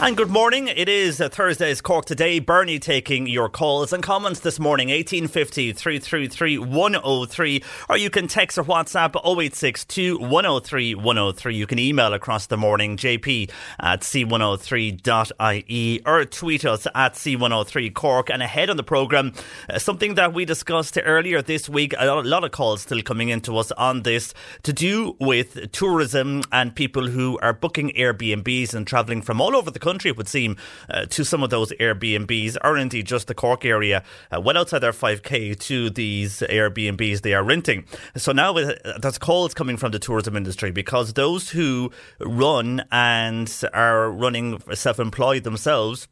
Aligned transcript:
And 0.00 0.16
good 0.16 0.30
morning. 0.30 0.68
It 0.68 0.88
is 0.88 1.18
Thursday's 1.18 1.80
Cork 1.80 2.04
Today. 2.04 2.38
Bernie 2.38 2.78
taking 2.78 3.26
your 3.26 3.48
calls 3.48 3.92
and 3.92 4.00
comments 4.00 4.38
this 4.40 4.60
morning, 4.60 4.90
1850 4.90 5.72
333 5.72 6.56
103. 6.58 7.64
Or 7.88 7.96
you 7.96 8.08
can 8.08 8.28
text 8.28 8.58
or 8.58 8.62
WhatsApp 8.62 9.16
0862 9.16 10.18
103 10.18 10.94
103. 10.94 11.56
You 11.56 11.66
can 11.66 11.80
email 11.80 12.14
across 12.14 12.46
the 12.46 12.56
morning, 12.56 12.96
jp 12.96 13.50
at 13.80 14.02
c103.ie 14.02 16.00
or 16.06 16.24
tweet 16.26 16.64
us 16.64 16.86
at 16.94 17.14
c103 17.14 17.92
Cork. 17.92 18.30
And 18.30 18.40
ahead 18.40 18.70
on 18.70 18.76
the 18.76 18.84
programme, 18.84 19.32
uh, 19.68 19.80
something 19.80 20.14
that 20.14 20.32
we 20.32 20.44
discussed 20.44 20.96
earlier 21.02 21.42
this 21.42 21.68
week, 21.68 21.92
a 21.98 22.06
lot, 22.06 22.24
a 22.24 22.28
lot 22.28 22.44
of 22.44 22.52
calls 22.52 22.82
still 22.82 23.02
coming 23.02 23.30
into 23.30 23.58
us 23.58 23.72
on 23.72 24.04
this, 24.04 24.32
to 24.62 24.72
do 24.72 25.16
with 25.18 25.72
tourism 25.72 26.42
and 26.52 26.76
people 26.76 27.08
who 27.08 27.36
are 27.42 27.52
booking 27.52 27.90
Airbnbs 27.96 28.74
and 28.74 28.86
travelling 28.86 29.22
from 29.22 29.40
all 29.40 29.56
over 29.56 29.72
the 29.72 29.78
country, 29.80 29.87
it 29.88 30.16
would 30.16 30.28
seem, 30.28 30.56
uh, 30.90 31.06
to 31.06 31.24
some 31.24 31.42
of 31.42 31.50
those 31.50 31.72
Airbnbs, 31.72 32.56
or 32.62 32.76
indeed 32.76 33.06
just 33.06 33.26
the 33.26 33.34
Cork 33.34 33.64
area, 33.64 34.02
uh, 34.30 34.40
well 34.40 34.58
outside 34.58 34.80
their 34.80 34.92
5k 34.92 35.58
to 35.58 35.90
these 35.90 36.40
Airbnbs 36.40 37.22
they 37.22 37.34
are 37.34 37.42
renting. 37.42 37.84
So 38.16 38.32
now 38.32 38.56
uh, 38.56 38.74
there's 39.00 39.18
calls 39.18 39.54
coming 39.54 39.76
from 39.76 39.92
the 39.92 39.98
tourism 39.98 40.36
industry 40.36 40.70
because 40.70 41.14
those 41.14 41.50
who 41.50 41.90
run 42.20 42.84
and 42.90 43.52
are 43.72 44.10
running 44.10 44.60
self 44.74 44.98
employed 44.98 45.44
themselves 45.44 46.08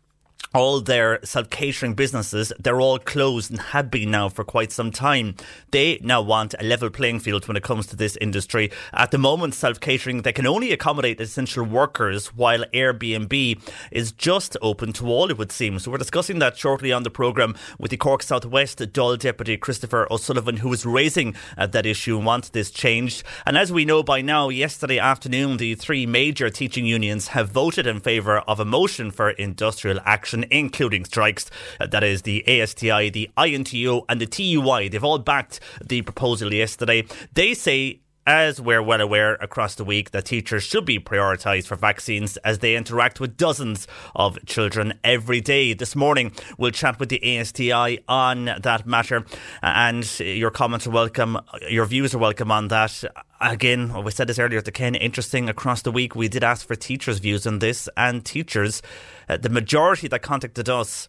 all 0.54 0.80
their 0.80 1.20
self 1.24 1.50
catering 1.50 1.94
businesses, 1.94 2.52
they're 2.58 2.80
all 2.80 2.98
closed 2.98 3.50
and 3.50 3.60
have 3.60 3.90
been 3.90 4.10
now 4.10 4.28
for 4.28 4.44
quite 4.44 4.72
some 4.72 4.90
time. 4.90 5.34
They 5.70 5.98
now 6.02 6.22
want 6.22 6.54
a 6.58 6.64
level 6.64 6.90
playing 6.90 7.20
field 7.20 7.46
when 7.48 7.56
it 7.56 7.62
comes 7.62 7.86
to 7.88 7.96
this 7.96 8.16
industry. 8.20 8.70
At 8.92 9.10
the 9.10 9.18
moment, 9.18 9.54
self 9.54 9.80
catering, 9.80 10.22
they 10.22 10.32
can 10.32 10.46
only 10.46 10.72
accommodate 10.72 11.20
essential 11.20 11.64
workers, 11.64 12.28
while 12.34 12.64
Airbnb 12.72 13.60
is 13.90 14.12
just 14.12 14.56
open 14.62 14.92
to 14.94 15.06
all, 15.08 15.30
it 15.30 15.38
would 15.38 15.52
seem. 15.52 15.78
So 15.78 15.90
we're 15.90 15.98
discussing 15.98 16.38
that 16.38 16.56
shortly 16.56 16.92
on 16.92 17.02
the 17.02 17.10
programme 17.10 17.54
with 17.78 17.90
the 17.90 17.96
Cork 17.96 18.22
Southwest 18.22 18.78
Dáil 18.78 19.18
Deputy 19.18 19.56
Christopher 19.56 20.06
O'Sullivan, 20.10 20.58
who 20.58 20.72
is 20.72 20.86
raising 20.86 21.34
uh, 21.56 21.66
that 21.66 21.86
issue 21.86 22.16
and 22.16 22.26
wants 22.26 22.48
this 22.50 22.70
changed. 22.70 23.22
And 23.44 23.58
as 23.58 23.72
we 23.72 23.84
know 23.84 24.02
by 24.02 24.20
now, 24.22 24.48
yesterday 24.48 24.98
afternoon, 24.98 25.56
the 25.56 25.74
three 25.74 26.06
major 26.06 26.50
teaching 26.50 26.86
unions 26.86 27.28
have 27.28 27.50
voted 27.50 27.86
in 27.86 28.00
favour 28.00 28.38
of 28.40 28.60
a 28.60 28.64
motion 28.64 29.10
for 29.10 29.30
industrial 29.30 30.00
action 30.04 30.35
including 30.44 31.04
strikes. 31.04 31.50
Uh, 31.80 31.86
that 31.86 32.04
is 32.04 32.22
the 32.22 32.46
ASTI, 32.60 33.10
the 33.10 33.30
INTO, 33.36 34.04
and 34.08 34.20
the 34.20 34.26
TUI. 34.26 34.88
They've 34.88 35.02
all 35.02 35.18
backed 35.18 35.60
the 35.84 36.02
proposal 36.02 36.52
yesterday. 36.52 37.04
They 37.34 37.54
say 37.54 38.00
as 38.26 38.60
we're 38.60 38.82
well 38.82 39.00
aware 39.00 39.34
across 39.34 39.76
the 39.76 39.84
week, 39.84 40.10
that 40.10 40.24
teachers 40.24 40.64
should 40.64 40.84
be 40.84 40.98
prioritised 40.98 41.66
for 41.66 41.76
vaccines 41.76 42.36
as 42.38 42.58
they 42.58 42.74
interact 42.74 43.20
with 43.20 43.36
dozens 43.36 43.86
of 44.16 44.44
children 44.46 44.98
every 45.04 45.40
day. 45.40 45.72
This 45.74 45.94
morning, 45.94 46.32
we'll 46.58 46.72
chat 46.72 46.98
with 46.98 47.08
the 47.08 47.38
ASTI 47.38 48.00
on 48.08 48.46
that 48.60 48.84
matter, 48.84 49.24
and 49.62 50.18
your 50.18 50.50
comments 50.50 50.86
are 50.88 50.90
welcome. 50.90 51.38
Your 51.68 51.86
views 51.86 52.14
are 52.14 52.18
welcome 52.18 52.50
on 52.50 52.68
that. 52.68 53.04
Again, 53.40 54.02
we 54.02 54.10
said 54.12 54.28
this 54.28 54.38
earlier 54.38 54.62
to 54.62 54.72
Ken, 54.72 54.94
interesting 54.94 55.50
across 55.50 55.82
the 55.82 55.92
week, 55.92 56.14
we 56.14 56.26
did 56.26 56.42
ask 56.42 56.66
for 56.66 56.74
teachers' 56.74 57.18
views 57.18 57.46
on 57.46 57.58
this, 57.58 57.86
and 57.94 58.24
teachers, 58.24 58.80
uh, 59.28 59.36
the 59.36 59.50
majority 59.50 60.08
that 60.08 60.22
contacted 60.22 60.70
us, 60.70 61.06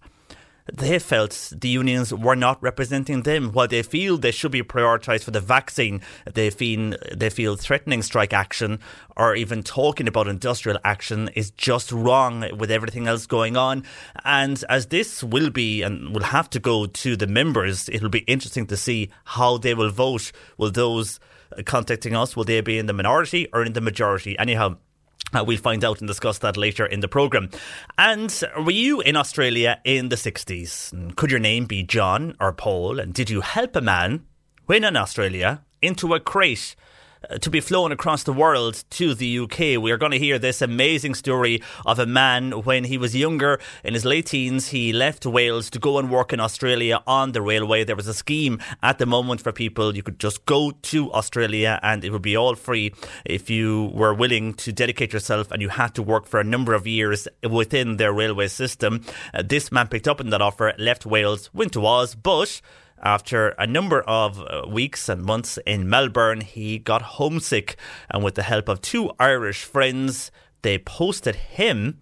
they 0.73 0.99
felt 0.99 1.53
the 1.55 1.69
unions 1.69 2.13
were 2.13 2.35
not 2.35 2.61
representing 2.61 3.21
them. 3.21 3.53
While 3.53 3.69
they 3.69 3.81
feel 3.81 4.17
they 4.17 4.31
should 4.31 4.51
be 4.51 4.61
prioritised 4.61 5.23
for 5.23 5.31
the 5.31 5.39
vaccine, 5.39 6.01
they 6.33 6.49
feel 6.49 6.97
they 7.15 7.29
feel 7.29 7.55
threatening 7.55 8.01
strike 8.01 8.33
action 8.33 8.79
or 9.15 9.33
even 9.33 9.63
talking 9.63 10.09
about 10.09 10.27
industrial 10.27 10.79
action 10.83 11.29
is 11.35 11.51
just 11.51 11.93
wrong 11.93 12.43
with 12.57 12.69
everything 12.69 13.07
else 13.07 13.25
going 13.25 13.55
on. 13.55 13.85
And 14.25 14.61
as 14.67 14.87
this 14.87 15.23
will 15.23 15.49
be 15.49 15.81
and 15.81 16.13
will 16.13 16.23
have 16.23 16.49
to 16.49 16.59
go 16.59 16.87
to 16.87 17.15
the 17.15 17.27
members, 17.27 17.87
it'll 17.87 18.09
be 18.09 18.25
interesting 18.27 18.67
to 18.67 18.75
see 18.75 19.09
how 19.23 19.57
they 19.57 19.73
will 19.73 19.91
vote. 19.91 20.33
Will 20.57 20.71
those 20.71 21.21
contacting 21.65 22.15
us 22.15 22.35
will 22.35 22.43
they 22.43 22.61
be 22.61 22.77
in 22.77 22.85
the 22.85 22.93
minority 22.93 23.47
or 23.53 23.63
in 23.63 23.73
the 23.73 23.81
majority? 23.81 24.37
Anyhow. 24.37 24.77
Uh, 25.33 25.43
we'll 25.45 25.57
find 25.57 25.83
out 25.83 25.99
and 25.99 26.07
discuss 26.07 26.37
that 26.37 26.55
later 26.55 26.85
in 26.85 27.01
the 27.01 27.07
programme. 27.07 27.49
And 27.97 28.33
were 28.55 28.71
you 28.71 29.01
in 29.01 29.17
Australia 29.17 29.81
in 29.83 30.07
the 30.07 30.15
60s? 30.15 31.15
Could 31.17 31.31
your 31.31 31.39
name 31.41 31.65
be 31.65 31.83
John 31.83 32.37
or 32.39 32.53
Paul? 32.53 32.97
And 32.97 33.13
did 33.13 33.29
you 33.29 33.41
help 33.41 33.75
a 33.75 33.81
man 33.81 34.25
when 34.67 34.85
in 34.85 34.95
Australia 34.95 35.65
into 35.81 36.13
a 36.13 36.21
crate? 36.21 36.77
Uh, 37.29 37.37
To 37.37 37.49
be 37.49 37.59
flown 37.59 37.91
across 37.91 38.23
the 38.23 38.33
world 38.33 38.83
to 38.91 39.13
the 39.13 39.39
UK. 39.39 39.81
We 39.81 39.91
are 39.91 39.97
going 39.97 40.11
to 40.11 40.19
hear 40.19 40.39
this 40.39 40.61
amazing 40.61 41.15
story 41.15 41.61
of 41.85 41.99
a 41.99 42.05
man 42.05 42.51
when 42.51 42.83
he 42.85 42.97
was 42.97 43.15
younger, 43.15 43.59
in 43.83 43.93
his 43.93 44.05
late 44.05 44.27
teens. 44.27 44.69
He 44.69 44.93
left 44.93 45.25
Wales 45.25 45.69
to 45.71 45.79
go 45.79 45.97
and 45.97 46.09
work 46.09 46.33
in 46.33 46.39
Australia 46.39 47.01
on 47.07 47.31
the 47.31 47.41
railway. 47.41 47.83
There 47.83 47.95
was 47.95 48.07
a 48.07 48.13
scheme 48.13 48.59
at 48.83 48.97
the 48.97 49.05
moment 49.05 49.41
for 49.41 49.51
people. 49.51 49.95
You 49.95 50.03
could 50.03 50.19
just 50.19 50.45
go 50.45 50.71
to 50.71 51.11
Australia 51.13 51.79
and 51.83 52.03
it 52.03 52.11
would 52.11 52.21
be 52.21 52.37
all 52.37 52.55
free 52.55 52.93
if 53.25 53.49
you 53.49 53.91
were 53.93 54.13
willing 54.13 54.53
to 54.55 54.71
dedicate 54.71 55.13
yourself 55.13 55.51
and 55.51 55.61
you 55.61 55.69
had 55.69 55.95
to 55.95 56.03
work 56.03 56.25
for 56.25 56.39
a 56.39 56.43
number 56.43 56.73
of 56.73 56.87
years 56.87 57.27
within 57.49 57.97
their 57.97 58.13
railway 58.13 58.47
system. 58.47 59.03
Uh, 59.33 59.43
this 59.43 59.71
man 59.71 59.87
picked 59.87 60.07
up 60.07 60.19
on 60.19 60.29
that 60.29 60.41
offer, 60.41 60.73
left 60.77 61.05
Wales, 61.05 61.49
went 61.53 61.73
to 61.73 61.85
Oz, 61.85 62.15
but 62.15 62.61
after 63.01 63.49
a 63.49 63.67
number 63.67 64.01
of 64.01 64.41
uh, 64.41 64.63
weeks 64.67 65.09
and 65.09 65.23
months 65.23 65.59
in 65.65 65.89
Melbourne, 65.89 66.41
he 66.41 66.79
got 66.79 67.01
homesick, 67.01 67.77
and 68.09 68.23
with 68.23 68.35
the 68.35 68.43
help 68.43 68.67
of 68.67 68.81
two 68.81 69.11
Irish 69.19 69.63
friends, 69.63 70.31
they 70.61 70.77
posted 70.77 71.35
him 71.35 71.99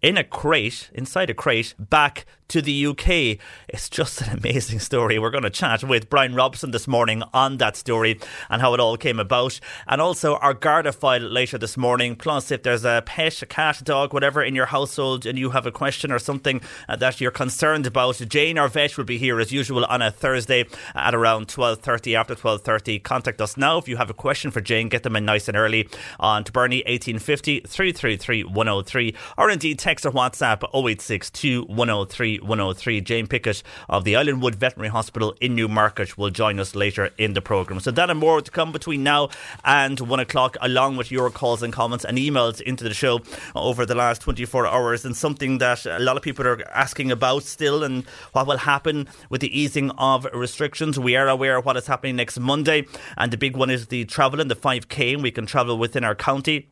in 0.00 0.16
a 0.16 0.24
crate, 0.24 0.90
inside 0.94 1.30
a 1.30 1.34
crate, 1.34 1.74
back 1.78 2.24
to 2.48 2.62
the 2.62 2.86
UK. 2.86 3.38
It's 3.68 3.90
just 3.90 4.22
an 4.22 4.38
amazing 4.38 4.78
story. 4.78 5.18
We're 5.18 5.30
going 5.30 5.42
to 5.42 5.50
chat 5.50 5.84
with 5.84 6.08
Brian 6.08 6.34
Robson 6.34 6.70
this 6.70 6.88
morning 6.88 7.22
on 7.34 7.58
that 7.58 7.76
story 7.76 8.18
and 8.48 8.62
how 8.62 8.72
it 8.72 8.80
all 8.80 8.96
came 8.96 9.20
about. 9.20 9.60
And 9.86 10.00
also 10.00 10.36
our 10.36 10.54
Garda 10.54 10.92
file 10.92 11.20
later 11.20 11.58
this 11.58 11.76
morning. 11.76 12.16
Plus, 12.16 12.50
if 12.50 12.62
there's 12.62 12.86
a 12.86 13.02
pet, 13.04 13.42
a 13.42 13.46
cat, 13.46 13.82
a 13.82 13.84
dog, 13.84 14.14
whatever 14.14 14.42
in 14.42 14.54
your 14.54 14.66
household 14.66 15.26
and 15.26 15.38
you 15.38 15.50
have 15.50 15.66
a 15.66 15.70
question 15.70 16.10
or 16.10 16.18
something 16.18 16.62
uh, 16.88 16.96
that 16.96 17.20
you're 17.20 17.30
concerned 17.30 17.86
about, 17.86 18.16
Jane, 18.16 18.56
our 18.56 18.68
vet, 18.68 18.96
will 18.96 19.04
be 19.04 19.18
here 19.18 19.38
as 19.40 19.52
usual 19.52 19.84
on 19.84 20.00
a 20.00 20.10
Thursday 20.10 20.64
at 20.94 21.14
around 21.14 21.48
12.30. 21.48 22.14
After 22.14 22.34
12.30, 22.34 23.02
contact 23.02 23.42
us 23.42 23.58
now. 23.58 23.76
If 23.76 23.88
you 23.88 23.98
have 23.98 24.08
a 24.08 24.14
question 24.14 24.50
for 24.50 24.62
Jane, 24.62 24.88
get 24.88 25.02
them 25.02 25.16
in 25.16 25.26
nice 25.26 25.48
and 25.48 25.56
early 25.56 25.86
on 26.18 26.44
to 26.44 26.52
Bernie 26.52 26.78
1850 26.86 27.60
333 27.66 28.44
103 28.44 29.14
or 29.36 29.50
indeed 29.50 29.78
text 29.78 30.06
or 30.06 30.12
WhatsApp 30.12 30.62
0862 30.72 31.64
103 31.64 32.37
103. 32.38 33.00
Jane 33.00 33.26
Pickett 33.26 33.62
of 33.88 34.04
the 34.04 34.14
Islandwood 34.14 34.54
Veterinary 34.54 34.90
Hospital 34.90 35.34
in 35.40 35.54
Newmarket 35.54 36.16
will 36.16 36.30
join 36.30 36.60
us 36.60 36.74
later 36.74 37.10
in 37.18 37.34
the 37.34 37.42
programme. 37.42 37.80
So 37.80 37.90
that 37.90 38.10
and 38.10 38.18
more 38.18 38.40
to 38.40 38.50
come 38.50 38.72
between 38.72 39.02
now 39.02 39.30
and 39.64 39.98
one 40.00 40.20
o'clock, 40.20 40.56
along 40.60 40.96
with 40.96 41.10
your 41.10 41.30
calls 41.30 41.62
and 41.62 41.72
comments 41.72 42.04
and 42.04 42.18
emails 42.18 42.60
into 42.60 42.84
the 42.84 42.94
show 42.94 43.20
over 43.54 43.84
the 43.84 43.94
last 43.94 44.22
24 44.22 44.66
hours. 44.66 45.04
And 45.04 45.16
something 45.16 45.58
that 45.58 45.86
a 45.86 45.98
lot 45.98 46.16
of 46.16 46.22
people 46.22 46.46
are 46.46 46.62
asking 46.72 47.10
about 47.10 47.42
still 47.42 47.82
and 47.82 48.04
what 48.32 48.46
will 48.46 48.58
happen 48.58 49.08
with 49.30 49.40
the 49.40 49.58
easing 49.58 49.90
of 49.92 50.26
restrictions. 50.32 50.98
We 50.98 51.16
are 51.16 51.28
aware 51.28 51.56
of 51.56 51.64
what 51.64 51.76
is 51.76 51.86
happening 51.86 52.16
next 52.16 52.38
Monday, 52.38 52.86
and 53.16 53.32
the 53.32 53.36
big 53.36 53.56
one 53.56 53.70
is 53.70 53.88
the 53.88 54.04
travel 54.04 54.40
and 54.40 54.50
the 54.50 54.56
5K, 54.56 55.14
and 55.14 55.22
we 55.22 55.30
can 55.30 55.46
travel 55.46 55.78
within 55.78 56.04
our 56.04 56.14
county. 56.14 56.68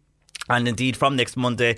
And 0.48 0.68
indeed, 0.68 0.96
from 0.96 1.16
next 1.16 1.36
Monday, 1.36 1.76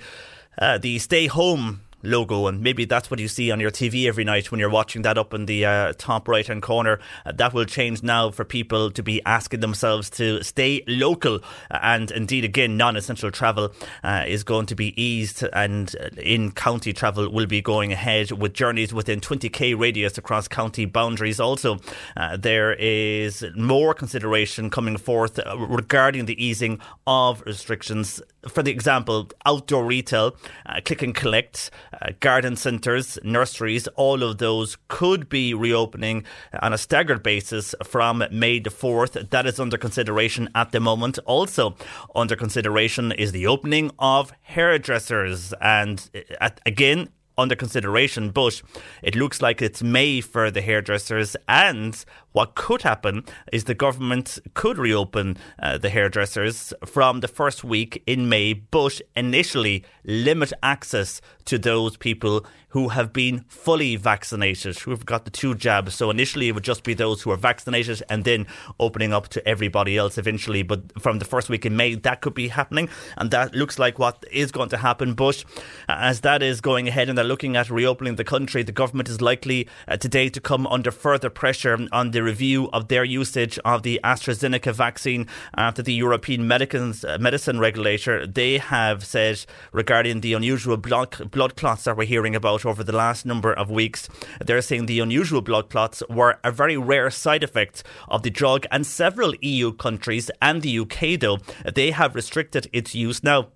uh, 0.57 0.77
the 0.77 0.99
stay 0.99 1.27
home 1.27 1.81
logo, 2.03 2.47
and 2.47 2.61
maybe 2.61 2.85
that's 2.85 3.11
what 3.11 3.19
you 3.19 3.27
see 3.27 3.51
on 3.51 3.59
your 3.59 3.71
TV 3.71 4.07
every 4.07 4.23
night 4.23 4.51
when 4.51 4.59
you're 4.59 4.69
watching 4.69 5.01
that 5.03 5.17
up 5.17 5.33
in 5.33 5.45
the 5.45 5.65
uh, 5.65 5.93
top 5.97 6.27
right 6.27 6.45
hand 6.45 6.61
corner. 6.61 6.99
Uh, 7.25 7.31
that 7.33 7.53
will 7.53 7.65
change 7.65 8.03
now 8.03 8.29
for 8.29 8.45
people 8.45 8.91
to 8.91 9.03
be 9.03 9.21
asking 9.25 9.59
themselves 9.59 10.09
to 10.09 10.43
stay 10.43 10.83
local, 10.87 11.39
and 11.69 12.11
indeed, 12.11 12.43
again, 12.43 12.77
non 12.77 12.95
essential 12.95 13.31
travel 13.31 13.73
uh, 14.03 14.23
is 14.27 14.43
going 14.43 14.65
to 14.67 14.75
be 14.75 14.99
eased, 15.01 15.43
and 15.53 15.95
uh, 15.99 16.09
in 16.21 16.51
county 16.51 16.93
travel 16.93 17.29
will 17.29 17.47
be 17.47 17.61
going 17.61 17.91
ahead 17.91 18.31
with 18.31 18.53
journeys 18.53 18.93
within 18.93 19.19
20k 19.19 19.77
radius 19.77 20.17
across 20.17 20.47
county 20.47 20.85
boundaries. 20.85 21.39
Also, 21.39 21.79
uh, 22.17 22.37
there 22.37 22.73
is 22.73 23.45
more 23.55 23.93
consideration 23.93 24.69
coming 24.69 24.97
forth 24.97 25.39
uh, 25.39 25.57
regarding 25.57 26.25
the 26.25 26.43
easing 26.43 26.79
of 27.07 27.41
restrictions. 27.45 28.21
For 28.47 28.63
the 28.63 28.71
example, 28.71 29.29
outdoor 29.45 29.85
retail, 29.85 30.37
click 30.85 31.01
and 31.01 31.13
collect 31.13 31.71
uh, 32.01 32.11
garden 32.19 32.55
centres, 32.55 33.17
nurseries, 33.23 33.87
all 33.89 34.23
of 34.23 34.37
those 34.37 34.77
could 34.87 35.27
be 35.27 35.53
reopening 35.53 36.23
on 36.61 36.71
a 36.71 36.77
staggered 36.77 37.21
basis 37.21 37.75
from 37.83 38.23
May 38.31 38.59
the 38.59 38.69
4th. 38.69 39.29
That 39.29 39.45
is 39.45 39.59
under 39.59 39.77
consideration 39.77 40.49
at 40.55 40.71
the 40.71 40.79
moment. 40.79 41.19
Also, 41.25 41.75
under 42.15 42.35
consideration 42.35 43.11
is 43.11 43.31
the 43.31 43.47
opening 43.47 43.91
of 43.99 44.31
hairdressers. 44.41 45.53
And 45.61 46.09
uh, 46.15 46.19
at, 46.39 46.61
again, 46.65 47.09
under 47.39 47.55
consideration, 47.55 48.31
but 48.31 48.61
it 49.01 49.15
looks 49.15 49.41
like 49.41 49.61
it's 49.61 49.81
May 49.81 50.21
for 50.21 50.51
the 50.51 50.61
hairdressers. 50.61 51.35
And 51.47 52.03
what 52.31 52.55
could 52.55 52.83
happen 52.83 53.23
is 53.51 53.63
the 53.63 53.73
government 53.73 54.39
could 54.53 54.77
reopen 54.77 55.37
uh, 55.61 55.77
the 55.77 55.89
hairdressers 55.89 56.73
from 56.85 57.21
the 57.21 57.27
first 57.27 57.63
week 57.63 58.03
in 58.05 58.29
May, 58.29 58.53
but 58.53 59.01
initially 59.15 59.83
limit 60.03 60.53
access 60.61 61.21
to 61.45 61.57
those 61.57 61.97
people 61.97 62.45
who 62.69 62.89
have 62.89 63.11
been 63.11 63.43
fully 63.47 63.95
vaccinated, 63.95 64.77
who 64.79 64.91
have 64.91 65.05
got 65.05 65.25
the 65.25 65.31
two 65.31 65.55
jabs. 65.55 65.95
So 65.95 66.11
initially 66.11 66.49
it 66.49 66.51
would 66.51 66.63
just 66.63 66.83
be 66.83 66.93
those 66.93 67.21
who 67.21 67.31
are 67.31 67.37
vaccinated 67.37 68.03
and 68.09 68.23
then 68.23 68.45
opening 68.79 69.11
up 69.11 69.29
to 69.29 69.47
everybody 69.47 69.97
else 69.97 70.19
eventually. 70.19 70.61
But 70.61 71.01
from 71.01 71.17
the 71.17 71.25
first 71.25 71.49
week 71.49 71.65
in 71.65 71.75
May, 71.75 71.95
that 71.95 72.21
could 72.21 72.35
be 72.35 72.49
happening. 72.49 72.89
And 73.17 73.31
that 73.31 73.55
looks 73.55 73.79
like 73.79 73.97
what 73.97 74.23
is 74.31 74.51
going 74.51 74.69
to 74.69 74.77
happen. 74.77 75.15
But 75.15 75.43
as 75.87 76.21
that 76.21 76.43
is 76.43 76.61
going 76.61 76.87
ahead 76.87 77.09
and 77.09 77.17
they're 77.17 77.25
looking 77.25 77.55
at 77.55 77.71
reopening 77.71 78.17
the 78.17 78.23
country, 78.23 78.61
the 78.61 78.71
government 78.71 79.09
is 79.09 79.19
likely 79.19 79.67
uh, 79.87 79.97
today 79.97 80.29
to 80.29 80.39
come 80.39 80.67
under 80.67 80.91
further 80.91 81.31
pressure 81.31 81.87
on 81.91 82.11
the 82.11 82.18
review 82.21 82.69
of 82.71 82.87
their 82.87 83.03
usage 83.03 83.59
of 83.65 83.83
the 83.83 83.99
AstraZeneca 84.03 84.73
vaccine 84.73 85.27
after 85.55 85.81
the 85.81 85.93
European 85.93 86.47
medicines, 86.47 87.03
uh, 87.03 87.17
medicine 87.19 87.59
regulator. 87.59 88.25
They 88.25 88.57
have 88.57 89.05
said 89.05 89.45
regarding 89.71 90.21
the 90.21 90.33
unusual 90.33 90.77
blood, 90.77 91.31
blood 91.31 91.55
clots 91.55 91.83
that 91.83 91.97
we're 91.97 92.05
hearing 92.05 92.35
about 92.35 92.65
over 92.65 92.83
the 92.83 92.95
last 92.95 93.25
number 93.25 93.53
of 93.53 93.69
weeks. 93.69 94.09
They're 94.43 94.61
saying 94.61 94.85
the 94.85 94.99
unusual 94.99 95.41
blood 95.41 95.69
clots 95.69 96.03
were 96.09 96.39
a 96.43 96.51
very 96.51 96.77
rare 96.77 97.09
side 97.09 97.43
effect 97.43 97.83
of 98.07 98.23
the 98.23 98.29
drug, 98.29 98.65
and 98.71 98.85
several 98.85 99.33
EU 99.41 99.73
countries 99.73 100.31
and 100.41 100.61
the 100.61 100.79
UK, 100.79 101.19
though, 101.19 101.39
they 101.73 101.91
have 101.91 102.15
restricted 102.15 102.67
its 102.73 102.95
use 102.95 103.23
now. 103.23 103.49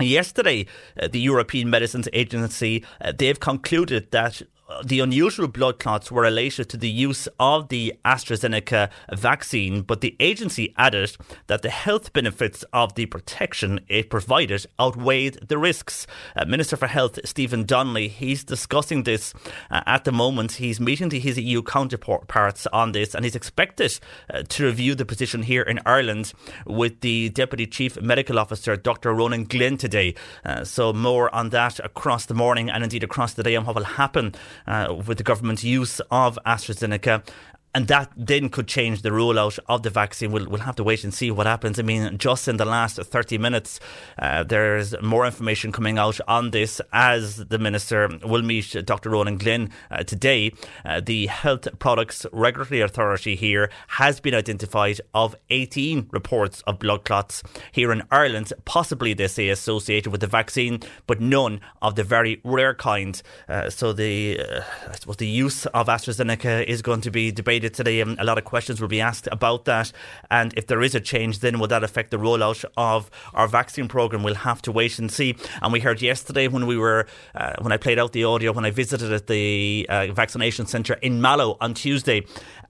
Yesterday, 0.00 0.66
uh, 1.00 1.06
the 1.06 1.20
European 1.20 1.70
Medicines 1.70 2.08
Agency 2.12 2.84
uh, 3.00 3.12
they've 3.16 3.38
concluded 3.38 4.10
that 4.10 4.42
the 4.84 5.00
unusual 5.00 5.48
blood 5.48 5.78
clots 5.78 6.10
were 6.10 6.22
related 6.22 6.68
to 6.70 6.76
the 6.76 6.88
use 6.88 7.28
of 7.38 7.68
the 7.68 7.94
AstraZeneca 8.04 8.90
vaccine, 9.12 9.82
but 9.82 10.00
the 10.00 10.16
agency 10.20 10.74
added 10.76 11.16
that 11.46 11.62
the 11.62 11.70
health 11.70 12.12
benefits 12.12 12.64
of 12.72 12.94
the 12.94 13.06
protection 13.06 13.80
it 13.88 14.10
provided 14.10 14.66
outweighed 14.80 15.38
the 15.48 15.58
risks. 15.58 16.06
Uh, 16.34 16.44
Minister 16.46 16.76
for 16.76 16.86
Health 16.86 17.18
Stephen 17.24 17.64
Donnelly, 17.64 18.08
he's 18.08 18.42
discussing 18.42 19.02
this 19.02 19.34
uh, 19.70 19.82
at 19.86 20.04
the 20.04 20.12
moment. 20.12 20.52
He's 20.52 20.80
meeting 20.80 21.10
his 21.10 21.38
EU 21.38 21.62
counterparts 21.62 22.66
on 22.68 22.92
this, 22.92 23.14
and 23.14 23.24
he's 23.24 23.36
expected 23.36 23.98
uh, 24.32 24.42
to 24.48 24.64
review 24.64 24.94
the 24.94 25.04
position 25.04 25.42
here 25.42 25.62
in 25.62 25.80
Ireland 25.84 26.32
with 26.66 27.00
the 27.00 27.28
Deputy 27.28 27.66
Chief 27.66 28.00
Medical 28.00 28.38
Officer, 28.38 28.76
Dr. 28.76 29.12
Ronan 29.12 29.44
Glynn, 29.44 29.76
today. 29.76 30.14
Uh, 30.44 30.64
so 30.64 30.92
more 30.92 31.32
on 31.34 31.50
that 31.50 31.78
across 31.80 32.26
the 32.26 32.34
morning 32.34 32.70
and 32.70 32.82
indeed 32.82 33.04
across 33.04 33.34
the 33.34 33.42
day 33.42 33.56
on 33.56 33.66
what 33.66 33.74
will 33.74 33.84
happen 33.84 34.34
Uh, 34.66 34.94
with 35.06 35.18
the 35.18 35.24
government's 35.24 35.64
use 35.64 36.00
of 36.10 36.38
AstraZeneca 36.46 37.26
and 37.74 37.88
that 37.88 38.12
then 38.16 38.48
could 38.48 38.68
change 38.68 39.02
the 39.02 39.10
rollout 39.10 39.58
of 39.68 39.82
the 39.82 39.90
vaccine. 39.90 40.30
We'll, 40.30 40.48
we'll 40.48 40.60
have 40.60 40.76
to 40.76 40.84
wait 40.84 41.02
and 41.02 41.12
see 41.12 41.30
what 41.32 41.46
happens. 41.46 41.78
I 41.78 41.82
mean, 41.82 42.16
just 42.18 42.46
in 42.46 42.56
the 42.56 42.64
last 42.64 42.96
30 42.98 43.36
minutes, 43.38 43.80
uh, 44.18 44.44
there's 44.44 44.94
more 45.02 45.26
information 45.26 45.72
coming 45.72 45.98
out 45.98 46.20
on 46.28 46.52
this 46.52 46.80
as 46.92 47.36
the 47.36 47.58
Minister 47.58 48.08
will 48.24 48.42
meet 48.42 48.76
Dr. 48.86 49.10
Ronan 49.10 49.38
Glynn 49.38 49.70
uh, 49.90 50.04
today. 50.04 50.52
Uh, 50.84 51.00
the 51.00 51.26
Health 51.26 51.66
Products 51.80 52.24
Regulatory 52.32 52.80
Authority 52.80 53.34
here 53.34 53.70
has 53.88 54.20
been 54.20 54.34
identified 54.34 55.00
of 55.12 55.34
18 55.50 56.08
reports 56.12 56.62
of 56.68 56.78
blood 56.78 57.04
clots 57.04 57.42
here 57.72 57.90
in 57.90 58.02
Ireland, 58.10 58.52
possibly 58.64 59.14
they 59.14 59.26
say 59.26 59.48
associated 59.48 60.12
with 60.12 60.20
the 60.20 60.28
vaccine, 60.28 60.80
but 61.08 61.20
none 61.20 61.60
of 61.82 61.96
the 61.96 62.04
very 62.04 62.40
rare 62.44 62.74
kind. 62.74 63.20
Uh, 63.48 63.68
so 63.68 63.92
the, 63.92 64.40
uh, 64.40 64.60
I 64.88 64.94
suppose 64.94 65.16
the 65.16 65.26
use 65.26 65.66
of 65.66 65.88
AstraZeneca 65.88 66.64
is 66.64 66.80
going 66.80 67.00
to 67.00 67.10
be 67.10 67.32
debated 67.32 67.63
today. 67.70 68.00
and 68.00 68.18
a 68.18 68.24
lot 68.24 68.38
of 68.38 68.44
questions 68.44 68.80
will 68.80 68.88
be 68.88 69.00
asked 69.00 69.28
about 69.32 69.64
that. 69.64 69.92
And 70.30 70.52
if 70.54 70.66
there 70.66 70.82
is 70.82 70.94
a 70.94 71.00
change, 71.00 71.40
then 71.40 71.58
will 71.58 71.68
that 71.68 71.84
affect 71.84 72.10
the 72.10 72.16
rollout 72.16 72.64
of 72.76 73.10
our 73.32 73.48
vaccine 73.48 73.88
program? 73.88 74.22
We'll 74.22 74.34
have 74.34 74.62
to 74.62 74.72
wait 74.72 74.98
and 74.98 75.10
see. 75.10 75.36
And 75.62 75.72
we 75.72 75.80
heard 75.80 76.02
yesterday 76.02 76.48
when 76.48 76.66
we 76.66 76.76
were, 76.76 77.06
uh, 77.34 77.54
when 77.60 77.72
I 77.72 77.76
played 77.76 77.98
out 77.98 78.12
the 78.12 78.24
audio, 78.24 78.52
when 78.52 78.64
I 78.64 78.70
visited 78.70 79.12
at 79.12 79.26
the 79.26 79.86
uh, 79.88 80.06
vaccination 80.12 80.66
centre 80.66 80.94
in 80.94 81.20
Mallow 81.20 81.56
on 81.60 81.74
Tuesday, 81.74 82.26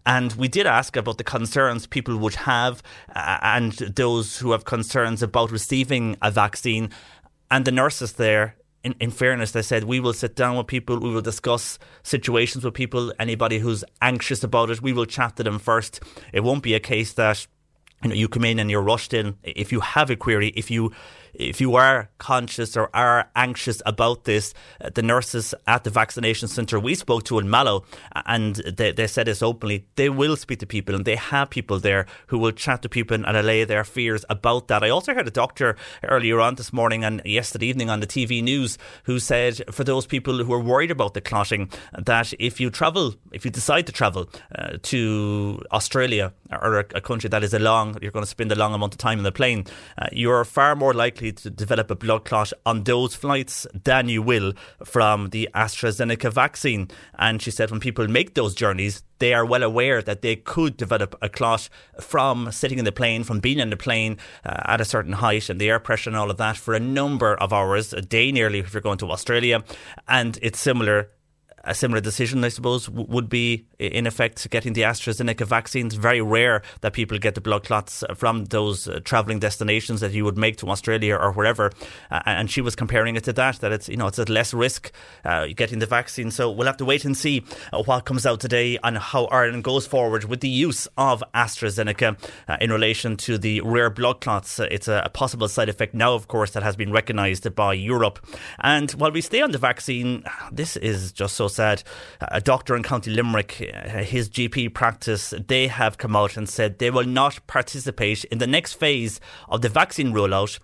and 0.06 0.32
we 0.34 0.48
did 0.48 0.66
ask 0.66 0.96
about 0.96 1.18
the 1.18 1.24
concerns 1.24 1.86
people 1.86 2.16
would 2.18 2.34
have 2.34 2.82
uh, 3.14 3.38
and 3.42 3.72
those 3.72 4.38
who 4.38 4.52
have 4.52 4.64
concerns 4.64 5.22
about 5.22 5.50
receiving 5.50 6.16
a 6.20 6.30
vaccine. 6.30 6.90
And 7.50 7.64
the 7.64 7.72
nurses 7.72 8.12
there 8.12 8.56
in, 8.84 8.94
in 9.00 9.10
fairness, 9.10 9.52
they 9.52 9.62
said 9.62 9.84
we 9.84 9.98
will 9.98 10.12
sit 10.12 10.36
down 10.36 10.56
with 10.56 10.66
people, 10.66 10.98
we 10.98 11.10
will 11.10 11.22
discuss 11.22 11.78
situations 12.02 12.64
with 12.64 12.74
people, 12.74 13.12
anybody 13.18 13.58
who's 13.58 13.82
anxious 14.02 14.44
about 14.44 14.70
it, 14.70 14.82
we 14.82 14.92
will 14.92 15.06
chat 15.06 15.36
to 15.36 15.42
them 15.42 15.58
first. 15.58 16.00
It 16.32 16.40
won't 16.40 16.62
be 16.62 16.74
a 16.74 16.80
case 16.80 17.14
that 17.14 17.46
you 18.02 18.10
know 18.10 18.14
you 18.14 18.28
come 18.28 18.44
in 18.44 18.58
and 18.58 18.70
you're 18.70 18.82
rushed 18.82 19.14
in. 19.14 19.36
If 19.42 19.72
you 19.72 19.80
have 19.80 20.10
a 20.10 20.16
query, 20.16 20.48
if 20.48 20.70
you 20.70 20.92
if 21.34 21.60
you 21.60 21.76
are 21.76 22.08
conscious 22.18 22.76
or 22.76 22.90
are 22.94 23.28
anxious 23.36 23.82
about 23.86 24.24
this, 24.24 24.54
uh, 24.80 24.90
the 24.94 25.02
nurses 25.02 25.54
at 25.66 25.84
the 25.84 25.90
vaccination 25.90 26.48
centre 26.48 26.78
we 26.78 26.94
spoke 26.94 27.24
to 27.24 27.38
in 27.38 27.50
Mallow, 27.50 27.84
and 28.26 28.56
they, 28.56 28.92
they 28.92 29.06
said 29.06 29.26
this 29.26 29.42
openly, 29.42 29.86
they 29.96 30.08
will 30.08 30.36
speak 30.36 30.60
to 30.60 30.66
people 30.66 30.94
and 30.94 31.04
they 31.04 31.16
have 31.16 31.50
people 31.50 31.78
there 31.78 32.06
who 32.28 32.38
will 32.38 32.52
chat 32.52 32.82
to 32.82 32.88
people 32.88 33.14
and 33.14 33.36
allay 33.36 33.64
their 33.64 33.84
fears 33.84 34.24
about 34.28 34.68
that. 34.68 34.82
I 34.82 34.90
also 34.90 35.14
heard 35.14 35.28
a 35.28 35.32
doctor 35.32 35.76
earlier 36.02 36.40
on 36.40 36.54
this 36.54 36.72
morning 36.72 37.04
and 37.04 37.20
yesterday 37.24 37.66
evening 37.66 37.90
on 37.90 38.00
the 38.00 38.06
TV 38.06 38.42
news 38.42 38.78
who 39.04 39.18
said 39.18 39.62
for 39.72 39.84
those 39.84 40.06
people 40.06 40.44
who 40.44 40.52
are 40.52 40.60
worried 40.60 40.90
about 40.90 41.14
the 41.14 41.20
clotting, 41.20 41.70
that 41.98 42.32
if 42.38 42.60
you 42.60 42.70
travel, 42.70 43.14
if 43.32 43.44
you 43.44 43.50
decide 43.50 43.86
to 43.86 43.92
travel 43.92 44.28
uh, 44.56 44.78
to 44.82 45.62
Australia 45.72 46.32
or 46.62 46.80
a, 46.80 46.84
a, 46.94 47.00
country 47.00 47.28
that 47.28 47.42
is 47.42 47.54
a 47.54 47.58
long, 47.58 47.96
you're 48.00 48.10
going 48.10 48.24
to 48.24 48.30
spend 48.30 48.52
a 48.52 48.54
long 48.54 48.74
amount 48.74 48.94
of 48.94 48.98
time 48.98 49.18
in 49.18 49.24
the 49.24 49.32
plane, 49.32 49.64
uh, 49.98 50.06
you're 50.12 50.44
far 50.44 50.76
more 50.76 50.94
likely 50.94 51.23
likely 51.24 51.32
to 51.32 51.50
develop 51.50 51.90
a 51.90 51.94
blood 51.94 52.24
clot 52.24 52.52
on 52.66 52.84
those 52.84 53.14
flights 53.14 53.66
than 53.84 54.08
you 54.08 54.22
will 54.22 54.52
from 54.84 55.30
the 55.30 55.48
AstraZeneca 55.54 56.32
vaccine. 56.32 56.88
And 57.18 57.40
she 57.40 57.50
said 57.50 57.70
when 57.70 57.80
people 57.80 58.08
make 58.08 58.34
those 58.34 58.54
journeys, 58.54 59.02
they 59.18 59.32
are 59.32 59.46
well 59.46 59.62
aware 59.62 60.02
that 60.02 60.22
they 60.22 60.36
could 60.36 60.76
develop 60.76 61.14
a 61.22 61.28
clot 61.28 61.68
from 62.00 62.50
sitting 62.52 62.78
in 62.78 62.84
the 62.84 62.92
plane, 62.92 63.24
from 63.24 63.40
being 63.40 63.58
in 63.58 63.70
the 63.70 63.76
plane 63.76 64.18
uh, 64.44 64.72
at 64.72 64.80
a 64.80 64.84
certain 64.84 65.14
height 65.14 65.48
and 65.48 65.60
the 65.60 65.70
air 65.70 65.78
pressure 65.78 66.10
and 66.10 66.16
all 66.16 66.30
of 66.30 66.36
that 66.36 66.56
for 66.56 66.74
a 66.74 66.80
number 66.80 67.34
of 67.36 67.52
hours, 67.52 67.92
a 67.92 68.02
day 68.02 68.32
nearly 68.32 68.58
if 68.58 68.74
you're 68.74 68.82
going 68.82 68.98
to 68.98 69.10
Australia. 69.10 69.62
And 70.08 70.38
it's 70.42 70.60
similar 70.60 71.08
a 71.66 71.74
similar 71.74 72.00
decision, 72.00 72.44
I 72.44 72.48
suppose, 72.48 72.88
would 72.88 73.28
be 73.28 73.66
in 73.78 74.06
effect 74.06 74.48
getting 74.50 74.72
the 74.72 74.82
AstraZeneca 74.82 75.46
vaccine. 75.46 75.86
It's 75.86 75.94
very 75.94 76.20
rare 76.20 76.62
that 76.80 76.92
people 76.92 77.18
get 77.18 77.34
the 77.34 77.40
blood 77.40 77.64
clots 77.64 78.04
from 78.14 78.46
those 78.46 78.88
uh, 78.88 79.00
travelling 79.04 79.38
destinations 79.38 80.00
that 80.00 80.12
you 80.12 80.24
would 80.24 80.38
make 80.38 80.56
to 80.58 80.68
Australia 80.68 81.16
or 81.16 81.32
wherever. 81.32 81.70
Uh, 82.10 82.20
and 82.26 82.50
she 82.50 82.60
was 82.60 82.76
comparing 82.76 83.16
it 83.16 83.24
to 83.24 83.32
that, 83.32 83.60
that 83.60 83.72
it's 83.72 83.88
you 83.88 83.96
know 83.96 84.06
it's 84.06 84.18
at 84.18 84.28
less 84.28 84.54
risk 84.54 84.92
uh, 85.24 85.46
getting 85.54 85.78
the 85.78 85.86
vaccine. 85.86 86.30
So 86.30 86.50
we'll 86.50 86.66
have 86.66 86.76
to 86.78 86.84
wait 86.84 87.04
and 87.04 87.16
see 87.16 87.44
uh, 87.72 87.82
what 87.82 88.04
comes 88.04 88.26
out 88.26 88.40
today 88.40 88.78
and 88.82 88.98
how 88.98 89.24
Ireland 89.26 89.64
goes 89.64 89.86
forward 89.86 90.24
with 90.24 90.40
the 90.40 90.48
use 90.48 90.86
of 90.96 91.22
AstraZeneca 91.34 92.18
uh, 92.48 92.56
in 92.60 92.70
relation 92.70 93.16
to 93.18 93.38
the 93.38 93.60
rare 93.62 93.90
blood 93.90 94.20
clots. 94.20 94.60
Uh, 94.60 94.68
it's 94.70 94.88
a, 94.88 95.02
a 95.04 95.08
possible 95.08 95.48
side 95.48 95.68
effect 95.68 95.94
now, 95.94 96.14
of 96.14 96.28
course, 96.28 96.52
that 96.52 96.62
has 96.62 96.76
been 96.76 96.92
recognised 96.92 97.52
by 97.54 97.72
Europe. 97.72 98.24
And 98.60 98.90
while 98.92 99.12
we 99.12 99.20
stay 99.20 99.42
on 99.42 99.50
the 99.50 99.58
vaccine, 99.58 100.24
this 100.52 100.76
is 100.76 101.12
just 101.12 101.36
so 101.36 101.48
sad. 101.54 101.82
A 102.20 102.40
doctor 102.40 102.76
in 102.76 102.82
County 102.82 103.10
Limerick, 103.10 103.72
uh, 103.72 104.02
his 104.02 104.28
GP 104.28 104.74
practice, 104.74 105.32
they 105.46 105.68
have 105.68 105.98
come 105.98 106.16
out 106.16 106.36
and 106.36 106.48
said 106.48 106.78
they 106.78 106.90
will 106.90 107.04
not 107.04 107.46
participate 107.46 108.24
in 108.24 108.38
the 108.38 108.46
next 108.46 108.74
phase 108.74 109.20
of 109.48 109.62
the 109.62 109.68
vaccine 109.68 110.12
rollout. 110.12 110.58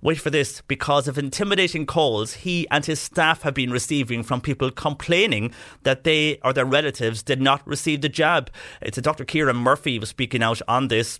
Wait 0.00 0.20
for 0.20 0.30
this, 0.30 0.62
because 0.68 1.08
of 1.08 1.18
intimidating 1.18 1.84
calls 1.84 2.34
he 2.34 2.68
and 2.70 2.86
his 2.86 3.00
staff 3.00 3.42
have 3.42 3.54
been 3.54 3.72
receiving 3.72 4.22
from 4.22 4.40
people 4.40 4.70
complaining 4.70 5.52
that 5.82 6.04
they 6.04 6.38
or 6.44 6.52
their 6.52 6.64
relatives 6.64 7.20
did 7.20 7.40
not 7.40 7.66
receive 7.66 8.00
the 8.00 8.08
jab. 8.08 8.48
It's 8.80 8.96
a 8.96 9.02
Dr. 9.02 9.24
Kieran 9.24 9.56
Murphy 9.56 9.98
was 9.98 10.08
speaking 10.08 10.40
out 10.40 10.62
on 10.68 10.86
this 10.86 11.18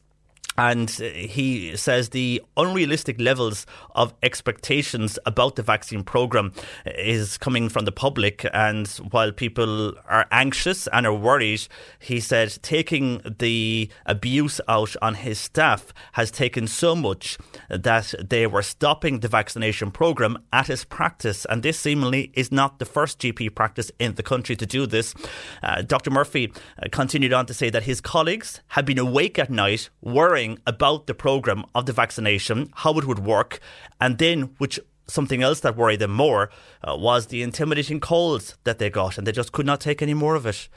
and 0.58 0.90
he 0.90 1.76
says 1.76 2.08
the 2.08 2.42
unrealistic 2.56 3.20
levels 3.20 3.64
of 3.94 4.12
expectations 4.24 5.16
about 5.24 5.54
the 5.54 5.62
vaccine 5.62 6.02
program 6.02 6.52
is 6.84 7.38
coming 7.38 7.68
from 7.68 7.84
the 7.84 7.92
public. 7.92 8.44
And 8.52 8.88
while 9.12 9.30
people 9.30 9.94
are 10.08 10.26
anxious 10.32 10.88
and 10.88 11.06
are 11.06 11.14
worried, 11.14 11.68
he 12.00 12.18
said 12.18 12.58
taking 12.60 13.22
the 13.38 13.88
abuse 14.04 14.60
out 14.66 14.96
on 15.00 15.14
his 15.14 15.38
staff 15.38 15.94
has 16.14 16.32
taken 16.32 16.66
so 16.66 16.96
much 16.96 17.38
that 17.70 18.12
they 18.28 18.44
were 18.48 18.62
stopping 18.62 19.20
the 19.20 19.28
vaccination 19.28 19.92
program 19.92 20.38
at 20.52 20.66
his 20.66 20.84
practice. 20.84 21.44
And 21.48 21.62
this 21.62 21.78
seemingly 21.78 22.32
is 22.34 22.50
not 22.50 22.80
the 22.80 22.84
first 22.84 23.20
GP 23.20 23.54
practice 23.54 23.92
in 24.00 24.16
the 24.16 24.24
country 24.24 24.56
to 24.56 24.66
do 24.66 24.86
this. 24.86 25.14
Uh, 25.62 25.82
Dr. 25.82 26.10
Murphy 26.10 26.52
uh, 26.82 26.88
continued 26.90 27.32
on 27.32 27.46
to 27.46 27.54
say 27.54 27.70
that 27.70 27.84
his 27.84 28.00
colleagues 28.00 28.60
had 28.68 28.84
been 28.84 28.98
awake 28.98 29.38
at 29.38 29.50
night 29.50 29.90
worrying 30.00 30.47
about 30.66 31.06
the 31.06 31.14
program 31.14 31.64
of 31.74 31.86
the 31.86 31.92
vaccination, 31.92 32.70
how 32.74 32.98
it 32.98 33.04
would 33.04 33.18
work, 33.18 33.60
and 34.00 34.18
then 34.18 34.54
which 34.58 34.80
something 35.06 35.42
else 35.42 35.60
that 35.60 35.76
worried 35.76 35.98
them 35.98 36.12
more 36.12 36.50
uh, 36.86 36.96
was 36.96 37.26
the 37.26 37.42
intimidating 37.42 38.00
calls 38.00 38.56
that 38.64 38.78
they 38.78 38.90
got, 38.90 39.18
and 39.18 39.26
they 39.26 39.32
just 39.32 39.52
could 39.52 39.66
not 39.66 39.80
take 39.80 40.02
any 40.02 40.14
more 40.14 40.34
of 40.34 40.46
it. 40.46 40.68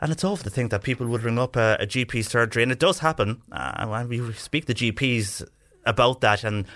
And 0.00 0.12
it's 0.12 0.24
awful 0.24 0.44
to 0.44 0.50
think 0.50 0.70
that 0.70 0.82
people 0.82 1.06
would 1.06 1.22
ring 1.22 1.38
up 1.38 1.56
a, 1.56 1.76
a 1.80 1.86
GP 1.86 2.24
surgery, 2.24 2.62
and 2.62 2.72
it 2.72 2.78
does 2.78 2.98
happen. 3.00 3.42
Uh, 3.52 4.04
we 4.08 4.32
speak 4.32 4.66
to 4.66 4.74
GPs 4.74 5.46
about 5.84 6.20
that, 6.20 6.44
and 6.44 6.66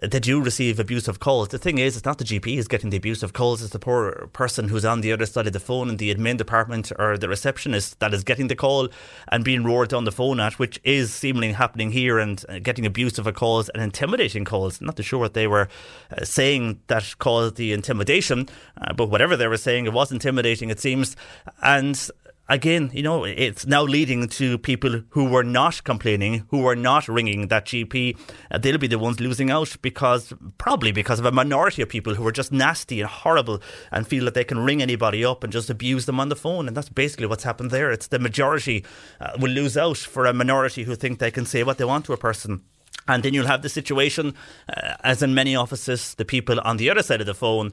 they 0.00 0.20
do 0.20 0.40
receive 0.40 0.78
abusive 0.78 1.18
calls. 1.18 1.48
The 1.48 1.58
thing 1.58 1.78
is, 1.78 1.96
it's 1.96 2.04
not 2.04 2.18
the 2.18 2.24
GP 2.24 2.54
who's 2.54 2.68
getting 2.68 2.90
the 2.90 2.96
abusive 2.96 3.32
calls, 3.32 3.62
it's 3.62 3.72
the 3.72 3.78
poor 3.78 4.28
person 4.32 4.68
who's 4.68 4.84
on 4.84 5.00
the 5.00 5.12
other 5.12 5.26
side 5.26 5.46
of 5.46 5.52
the 5.52 5.60
phone 5.60 5.88
in 5.88 5.96
the 5.96 6.14
admin 6.14 6.36
department 6.36 6.92
or 6.98 7.18
the 7.18 7.28
receptionist 7.28 7.98
that 8.00 8.14
is 8.14 8.22
getting 8.24 8.48
the 8.48 8.56
call 8.56 8.88
and 9.28 9.44
being 9.44 9.64
roared 9.64 9.92
on 9.92 10.04
the 10.04 10.12
phone 10.12 10.38
at, 10.40 10.58
which 10.58 10.80
is 10.84 11.12
seemingly 11.12 11.52
happening 11.52 11.90
here 11.90 12.18
and 12.18 12.44
uh, 12.48 12.58
getting 12.60 12.86
abusive 12.86 13.32
calls 13.34 13.68
and 13.70 13.82
intimidating 13.82 14.44
calls. 14.44 14.80
Not 14.80 14.96
too 14.96 15.02
sure 15.02 15.18
what 15.18 15.34
they 15.34 15.46
were 15.46 15.68
uh, 16.16 16.24
saying 16.24 16.80
that 16.86 17.18
caused 17.18 17.56
the 17.56 17.72
intimidation, 17.72 18.48
uh, 18.80 18.92
but 18.92 19.10
whatever 19.10 19.36
they 19.36 19.48
were 19.48 19.56
saying, 19.56 19.86
it 19.86 19.92
was 19.92 20.12
intimidating, 20.12 20.70
it 20.70 20.80
seems. 20.80 21.16
And 21.62 22.10
again, 22.48 22.90
you 22.94 23.02
know, 23.02 23.24
it's 23.24 23.66
now 23.66 23.82
leading 23.82 24.26
to 24.28 24.58
people 24.58 25.02
who 25.10 25.24
were 25.24 25.44
not 25.44 25.84
complaining, 25.84 26.46
who 26.48 26.60
were 26.62 26.76
not 26.76 27.08
ringing 27.08 27.48
that 27.48 27.66
GP. 27.66 28.16
Uh, 28.50 28.58
they'll 28.58 28.78
be 28.78 28.86
the 28.86 28.98
ones 28.98 29.20
losing 29.20 29.50
out 29.50 29.76
because, 29.82 30.32
probably 30.56 30.92
because 30.92 31.18
of 31.18 31.26
a 31.26 31.32
minority 31.32 31.82
of 31.82 31.88
people 31.88 32.14
who 32.14 32.26
are 32.26 32.32
just 32.32 32.52
nasty 32.52 33.00
and 33.00 33.08
horrible 33.08 33.60
and 33.92 34.06
feel 34.06 34.24
that 34.24 34.34
they 34.34 34.44
can 34.44 34.58
ring 34.58 34.80
anybody 34.80 35.24
up 35.24 35.44
and 35.44 35.52
just 35.52 35.70
abuse 35.70 36.06
them 36.06 36.18
on 36.18 36.28
the 36.28 36.36
phone. 36.36 36.66
And 36.66 36.76
that's 36.76 36.88
basically 36.88 37.26
what's 37.26 37.44
happened 37.44 37.70
there. 37.70 37.90
It's 37.90 38.08
the 38.08 38.18
majority 38.18 38.84
uh, 39.20 39.36
will 39.38 39.50
lose 39.50 39.76
out 39.76 39.98
for 39.98 40.24
a 40.24 40.32
minority 40.32 40.84
who 40.84 40.94
think 40.94 41.18
they 41.18 41.30
can 41.30 41.44
say 41.44 41.62
what 41.62 41.78
they 41.78 41.84
want 41.84 42.06
to 42.06 42.12
a 42.12 42.16
person. 42.16 42.62
And 43.06 43.22
then 43.22 43.32
you'll 43.32 43.46
have 43.46 43.62
the 43.62 43.70
situation, 43.70 44.34
uh, 44.68 44.94
as 45.02 45.22
in 45.22 45.34
many 45.34 45.56
offices, 45.56 46.14
the 46.14 46.26
people 46.26 46.60
on 46.60 46.76
the 46.76 46.90
other 46.90 47.02
side 47.02 47.20
of 47.20 47.26
the 47.26 47.34
phone, 47.34 47.72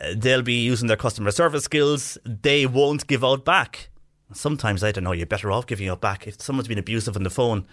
uh, 0.00 0.14
they'll 0.16 0.42
be 0.42 0.64
using 0.64 0.86
their 0.86 0.96
customer 0.96 1.32
service 1.32 1.64
skills. 1.64 2.18
They 2.24 2.66
won't 2.66 3.06
give 3.06 3.24
out 3.24 3.44
back 3.44 3.88
sometimes 4.32 4.82
I 4.82 4.92
don't 4.92 5.04
know, 5.04 5.12
you're 5.12 5.26
better 5.26 5.50
off 5.50 5.66
giving 5.66 5.86
it 5.86 6.00
back. 6.00 6.26
If 6.26 6.40
someone's 6.40 6.68
been 6.68 6.78
abusive 6.78 7.16
on 7.16 7.22
the 7.22 7.30
phone, 7.30 7.66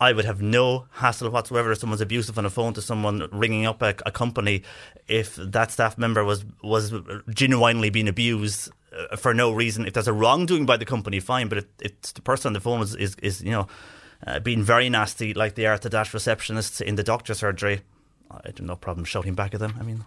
I 0.00 0.12
would 0.12 0.24
have 0.24 0.42
no 0.42 0.86
hassle 0.90 1.30
whatsoever 1.30 1.70
if 1.70 1.78
someone's 1.78 2.00
abusive 2.00 2.36
on 2.36 2.44
the 2.44 2.50
phone 2.50 2.74
to 2.74 2.82
someone 2.82 3.28
ringing 3.30 3.66
up 3.66 3.82
a, 3.82 3.94
a 4.04 4.10
company 4.10 4.64
if 5.06 5.36
that 5.36 5.70
staff 5.70 5.96
member 5.96 6.24
was 6.24 6.44
was 6.62 6.92
genuinely 7.30 7.90
being 7.90 8.08
abused 8.08 8.70
uh, 8.92 9.16
for 9.16 9.32
no 9.32 9.52
reason. 9.52 9.86
If 9.86 9.92
there's 9.92 10.08
a 10.08 10.12
wrongdoing 10.12 10.66
by 10.66 10.76
the 10.76 10.84
company, 10.84 11.20
fine, 11.20 11.48
but 11.48 11.58
it, 11.58 11.68
it's 11.80 12.12
the 12.12 12.22
person 12.22 12.48
on 12.48 12.52
the 12.52 12.60
phone 12.60 12.82
is, 12.82 12.94
is, 12.96 13.14
is 13.22 13.42
you 13.42 13.52
know, 13.52 13.68
uh, 14.26 14.40
being 14.40 14.62
very 14.62 14.88
nasty 14.88 15.34
like 15.34 15.54
they 15.54 15.66
are 15.66 15.78
to 15.78 15.88
that 15.90 16.12
receptionist 16.12 16.80
in 16.80 16.96
the 16.96 17.02
doctor 17.02 17.34
surgery. 17.34 17.82
I 18.30 18.40
have 18.46 18.60
no 18.60 18.76
problem 18.76 19.04
shouting 19.04 19.34
back 19.34 19.54
at 19.54 19.60
them. 19.60 19.74
I 19.78 19.82
mean, 19.82 20.04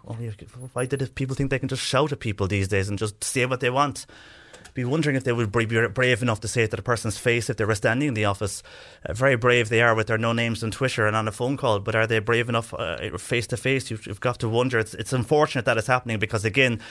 why 0.73 0.87
did 0.87 1.15
people 1.15 1.35
think 1.35 1.51
they 1.51 1.59
can 1.59 1.69
just 1.69 1.83
shout 1.83 2.11
at 2.11 2.19
people 2.19 2.47
these 2.47 2.67
days 2.67 2.89
and 2.89 2.97
just 2.97 3.23
say 3.23 3.45
what 3.45 3.59
they 3.59 3.69
want? 3.69 4.05
Be 4.75 4.85
wondering 4.85 5.15
if 5.15 5.23
they 5.23 5.31
would 5.31 5.51
be 5.51 5.65
brave 5.87 6.21
enough 6.21 6.41
to 6.41 6.47
say 6.47 6.63
it 6.63 6.69
to 6.71 6.75
the 6.75 6.83
person's 6.83 7.17
face 7.17 7.49
if 7.49 7.57
they 7.57 7.65
were 7.65 7.73
standing 7.73 8.09
in 8.09 8.13
the 8.13 8.25
office. 8.25 8.61
Uh, 9.05 9.13
very 9.13 9.37
brave 9.37 9.69
they 9.69 9.81
are 9.81 9.95
with 9.95 10.07
their 10.07 10.17
no 10.17 10.33
names 10.33 10.63
on 10.63 10.69
Twitter 10.69 11.07
and 11.07 11.15
on 11.15 11.27
a 11.27 11.31
phone 11.31 11.55
call, 11.57 11.79
but 11.79 11.95
are 11.95 12.05
they 12.05 12.19
brave 12.19 12.49
enough 12.49 12.73
face 13.17 13.47
to 13.47 13.57
face? 13.57 13.89
You've 13.89 14.19
got 14.19 14.37
to 14.39 14.49
wonder. 14.49 14.77
It's, 14.77 14.93
it's 14.93 15.13
unfortunate 15.13 15.65
that 15.65 15.77
it's 15.77 15.87
happening 15.87 16.19
because, 16.19 16.43
again, 16.43 16.73
uh, 16.75 16.83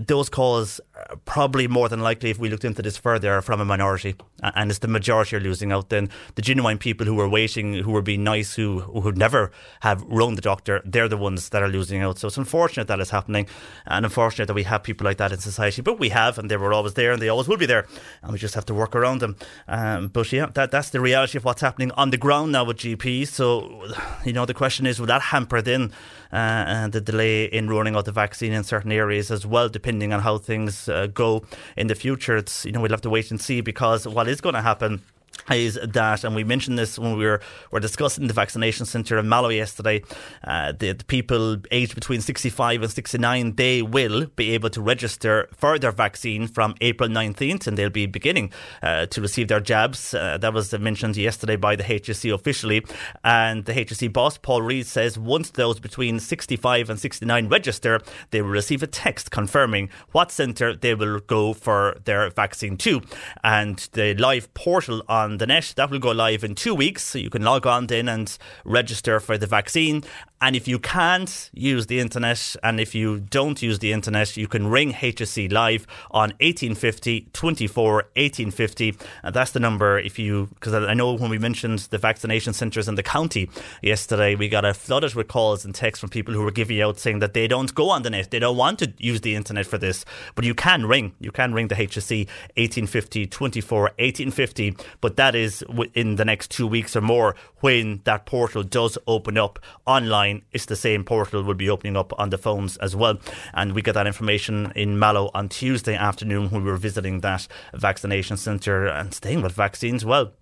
those 0.00 0.28
calls 0.28 0.80
probably 1.24 1.66
more 1.66 1.88
than 1.88 2.00
likely, 2.00 2.30
if 2.30 2.38
we 2.38 2.48
looked 2.48 2.64
into 2.64 2.82
this 2.82 2.96
further, 2.96 3.34
are 3.34 3.42
from 3.42 3.60
a 3.60 3.64
minority, 3.64 4.14
and 4.42 4.70
it's 4.70 4.78
the 4.78 4.88
majority 4.88 5.36
are 5.36 5.40
losing 5.40 5.72
out. 5.72 5.88
Then 5.88 6.08
the 6.36 6.42
genuine 6.42 6.78
people 6.78 7.04
who 7.04 7.14
were 7.14 7.28
waiting, 7.28 7.74
who 7.74 7.90
were 7.90 8.02
being 8.02 8.22
nice, 8.22 8.54
who 8.54 8.80
who 8.80 9.00
would 9.00 9.18
never 9.18 9.50
have 9.80 10.02
rung 10.02 10.36
the 10.36 10.42
doctor, 10.42 10.82
they're 10.84 11.08
the 11.08 11.16
ones 11.16 11.48
that 11.48 11.62
are 11.62 11.68
losing 11.68 12.00
out. 12.00 12.18
So 12.18 12.28
it's 12.28 12.38
unfortunate 12.38 12.86
that 12.88 13.00
it's 13.00 13.10
happening, 13.10 13.46
and 13.86 14.04
unfortunate 14.04 14.46
that 14.46 14.54
we 14.54 14.62
have 14.64 14.84
people 14.84 15.04
like 15.04 15.16
that 15.18 15.32
in 15.32 15.38
society. 15.38 15.82
But 15.82 15.98
we 15.98 16.10
have, 16.10 16.38
and 16.38 16.50
they 16.50 16.56
were 16.56 16.72
always 16.72 16.94
there, 16.94 17.12
and 17.12 17.20
they 17.20 17.28
always 17.28 17.48
will 17.48 17.56
be 17.56 17.66
there, 17.66 17.86
and 18.22 18.32
we 18.32 18.38
just 18.38 18.54
have 18.54 18.66
to 18.66 18.74
work 18.74 18.94
around 18.94 19.20
them. 19.20 19.36
Um, 19.66 20.08
but 20.08 20.32
yeah, 20.32 20.46
that 20.54 20.70
that's 20.70 20.90
the 20.90 21.00
reality 21.00 21.38
of 21.38 21.44
what's 21.44 21.62
happening 21.62 21.90
on 21.92 22.10
the 22.10 22.18
ground 22.18 22.52
now 22.52 22.64
with 22.64 22.78
GPs. 22.78 23.28
So 23.28 23.84
you 24.24 24.32
know, 24.32 24.46
the 24.46 24.54
question 24.54 24.86
is, 24.86 25.00
will 25.00 25.06
that 25.06 25.22
hamper 25.22 25.60
then 25.60 25.92
uh, 26.36 26.88
the 26.88 27.00
delay 27.00 27.44
in 27.44 27.68
rolling 27.68 27.96
out 27.96 28.04
the 28.04 28.12
vaccine 28.12 28.52
in 28.52 28.64
certain 28.64 28.92
areas 28.92 29.30
as 29.30 29.46
well, 29.46 29.68
depending 29.68 30.12
on 30.12 30.20
how 30.20 30.38
things 30.38 30.88
uh, 30.88 31.06
go 31.06 31.44
in 31.76 31.86
the 31.86 31.94
future. 31.94 32.36
It's 32.36 32.64
you 32.64 32.72
know 32.72 32.80
we'll 32.80 32.90
have 32.90 33.00
to 33.02 33.10
wait 33.10 33.30
and 33.30 33.40
see 33.40 33.60
because 33.60 34.06
what 34.06 34.28
is 34.28 34.40
going 34.40 34.54
to 34.54 34.62
happen 34.62 35.02
is 35.50 35.78
that, 35.82 36.24
and 36.24 36.34
we 36.34 36.44
mentioned 36.44 36.78
this 36.78 36.98
when 36.98 37.16
we 37.16 37.24
were, 37.24 37.40
were 37.70 37.80
discussing 37.80 38.26
the 38.26 38.32
vaccination 38.32 38.86
centre 38.86 39.18
in 39.18 39.28
Mallow 39.28 39.48
yesterday, 39.48 40.02
uh, 40.44 40.72
the, 40.72 40.94
people 41.06 41.58
aged 41.70 41.94
between 41.94 42.20
65 42.20 42.82
and 42.82 42.90
69, 42.90 43.54
they 43.56 43.82
will 43.82 44.26
be 44.36 44.52
able 44.52 44.70
to 44.70 44.82
register 44.82 45.48
for 45.56 45.78
their 45.78 45.92
vaccine 45.92 46.46
from 46.46 46.74
April 46.80 47.08
19th 47.08 47.66
and 47.66 47.76
they'll 47.78 47.90
be 47.90 48.06
beginning 48.06 48.52
uh, 48.82 49.06
to 49.06 49.20
receive 49.20 49.48
their 49.48 49.60
jabs. 49.60 50.14
Uh, 50.14 50.38
that 50.38 50.52
was 50.52 50.72
mentioned 50.78 51.16
yesterday 51.16 51.56
by 51.56 51.76
the 51.76 51.84
HSE 51.84 52.32
officially. 52.32 52.84
And 53.24 53.64
the 53.64 53.72
HSE 53.72 54.12
boss, 54.12 54.38
Paul 54.38 54.62
Reid, 54.62 54.86
says 54.86 55.18
once 55.18 55.50
those 55.50 55.80
between 55.80 56.18
65 56.18 56.90
and 56.90 56.98
69 56.98 57.48
register, 57.48 58.00
they 58.30 58.42
will 58.42 58.50
receive 58.50 58.82
a 58.82 58.86
text 58.86 59.30
confirming 59.30 59.90
what 60.12 60.30
centre 60.30 60.74
they 60.74 60.94
will 60.94 61.20
go 61.20 61.52
for 61.52 61.96
their 62.04 62.28
vaccine 62.30 62.76
to. 62.78 63.02
And 63.44 63.78
the 63.92 64.14
live 64.14 64.52
portal 64.54 65.02
on 65.08 65.25
the 65.38 65.46
net. 65.46 65.74
That 65.76 65.90
will 65.90 65.98
go 65.98 66.12
live 66.12 66.44
in 66.44 66.54
two 66.54 66.74
weeks, 66.74 67.04
so 67.04 67.18
you 67.18 67.30
can 67.30 67.42
log 67.42 67.66
on 67.66 67.86
then 67.88 68.08
and 68.08 68.36
register 68.64 69.20
for 69.20 69.36
the 69.36 69.46
vaccine. 69.46 70.04
And 70.38 70.54
if 70.54 70.68
you 70.68 70.78
can't 70.78 71.50
use 71.54 71.86
the 71.86 71.98
internet, 71.98 72.56
and 72.62 72.78
if 72.78 72.94
you 72.94 73.20
don't 73.20 73.62
use 73.62 73.78
the 73.78 73.92
internet, 73.92 74.36
you 74.36 74.46
can 74.46 74.66
ring 74.66 74.92
HSE 74.92 75.50
live 75.50 75.86
on 76.10 76.30
1850 76.40 77.28
24 77.32 77.94
1850. 77.94 78.96
And 79.22 79.34
that's 79.34 79.52
the 79.52 79.60
number 79.60 79.98
if 79.98 80.18
you, 80.18 80.48
because 80.54 80.74
I 80.74 80.92
know 80.92 81.14
when 81.14 81.30
we 81.30 81.38
mentioned 81.38 81.78
the 81.90 81.96
vaccination 81.96 82.52
centres 82.52 82.86
in 82.86 82.96
the 82.96 83.02
county 83.02 83.48
yesterday, 83.80 84.34
we 84.34 84.50
got 84.50 84.66
a 84.66 84.74
flooded 84.74 85.14
with 85.14 85.28
calls 85.28 85.64
and 85.64 85.74
texts 85.74 86.00
from 86.00 86.10
people 86.10 86.34
who 86.34 86.42
were 86.42 86.50
giving 86.50 86.82
out 86.82 86.98
saying 86.98 87.20
that 87.20 87.32
they 87.32 87.48
don't 87.48 87.74
go 87.74 87.88
on 87.88 88.02
the 88.02 88.10
net, 88.10 88.30
they 88.30 88.38
don't 88.38 88.58
want 88.58 88.78
to 88.80 88.92
use 88.98 89.22
the 89.22 89.34
internet 89.34 89.64
for 89.64 89.78
this. 89.78 90.04
But 90.34 90.44
you 90.44 90.54
can 90.54 90.84
ring, 90.84 91.14
you 91.18 91.32
can 91.32 91.54
ring 91.54 91.68
the 91.68 91.76
HSE 91.76 92.26
1850 92.56 93.26
24 93.26 93.80
1850. 93.80 94.76
But 95.00 95.16
that 95.16 95.34
is 95.34 95.64
in 95.94 96.16
the 96.16 96.26
next 96.26 96.50
two 96.50 96.66
weeks 96.66 96.94
or 96.94 97.00
more 97.00 97.34
when 97.60 98.02
that 98.04 98.26
portal 98.26 98.62
does 98.62 98.98
open 99.06 99.38
up 99.38 99.58
online. 99.86 100.25
It's 100.52 100.66
the 100.66 100.76
same 100.76 101.04
portal 101.04 101.42
will 101.42 101.54
be 101.54 101.70
opening 101.70 101.96
up 101.96 102.12
on 102.18 102.30
the 102.30 102.38
phones 102.38 102.76
as 102.78 102.94
well, 102.94 103.18
and 103.54 103.74
we 103.74 103.82
got 103.82 103.94
that 103.94 104.06
information 104.06 104.72
in 104.74 104.98
Mallow 104.98 105.30
on 105.34 105.48
Tuesday 105.48 105.94
afternoon 105.94 106.50
when 106.50 106.64
we 106.64 106.70
were 106.70 106.76
visiting 106.76 107.20
that 107.20 107.46
vaccination 107.74 108.36
centre 108.36 108.86
and 108.86 109.14
staying 109.14 109.42
with 109.42 109.52
vaccines. 109.52 110.04
Well. 110.04 110.32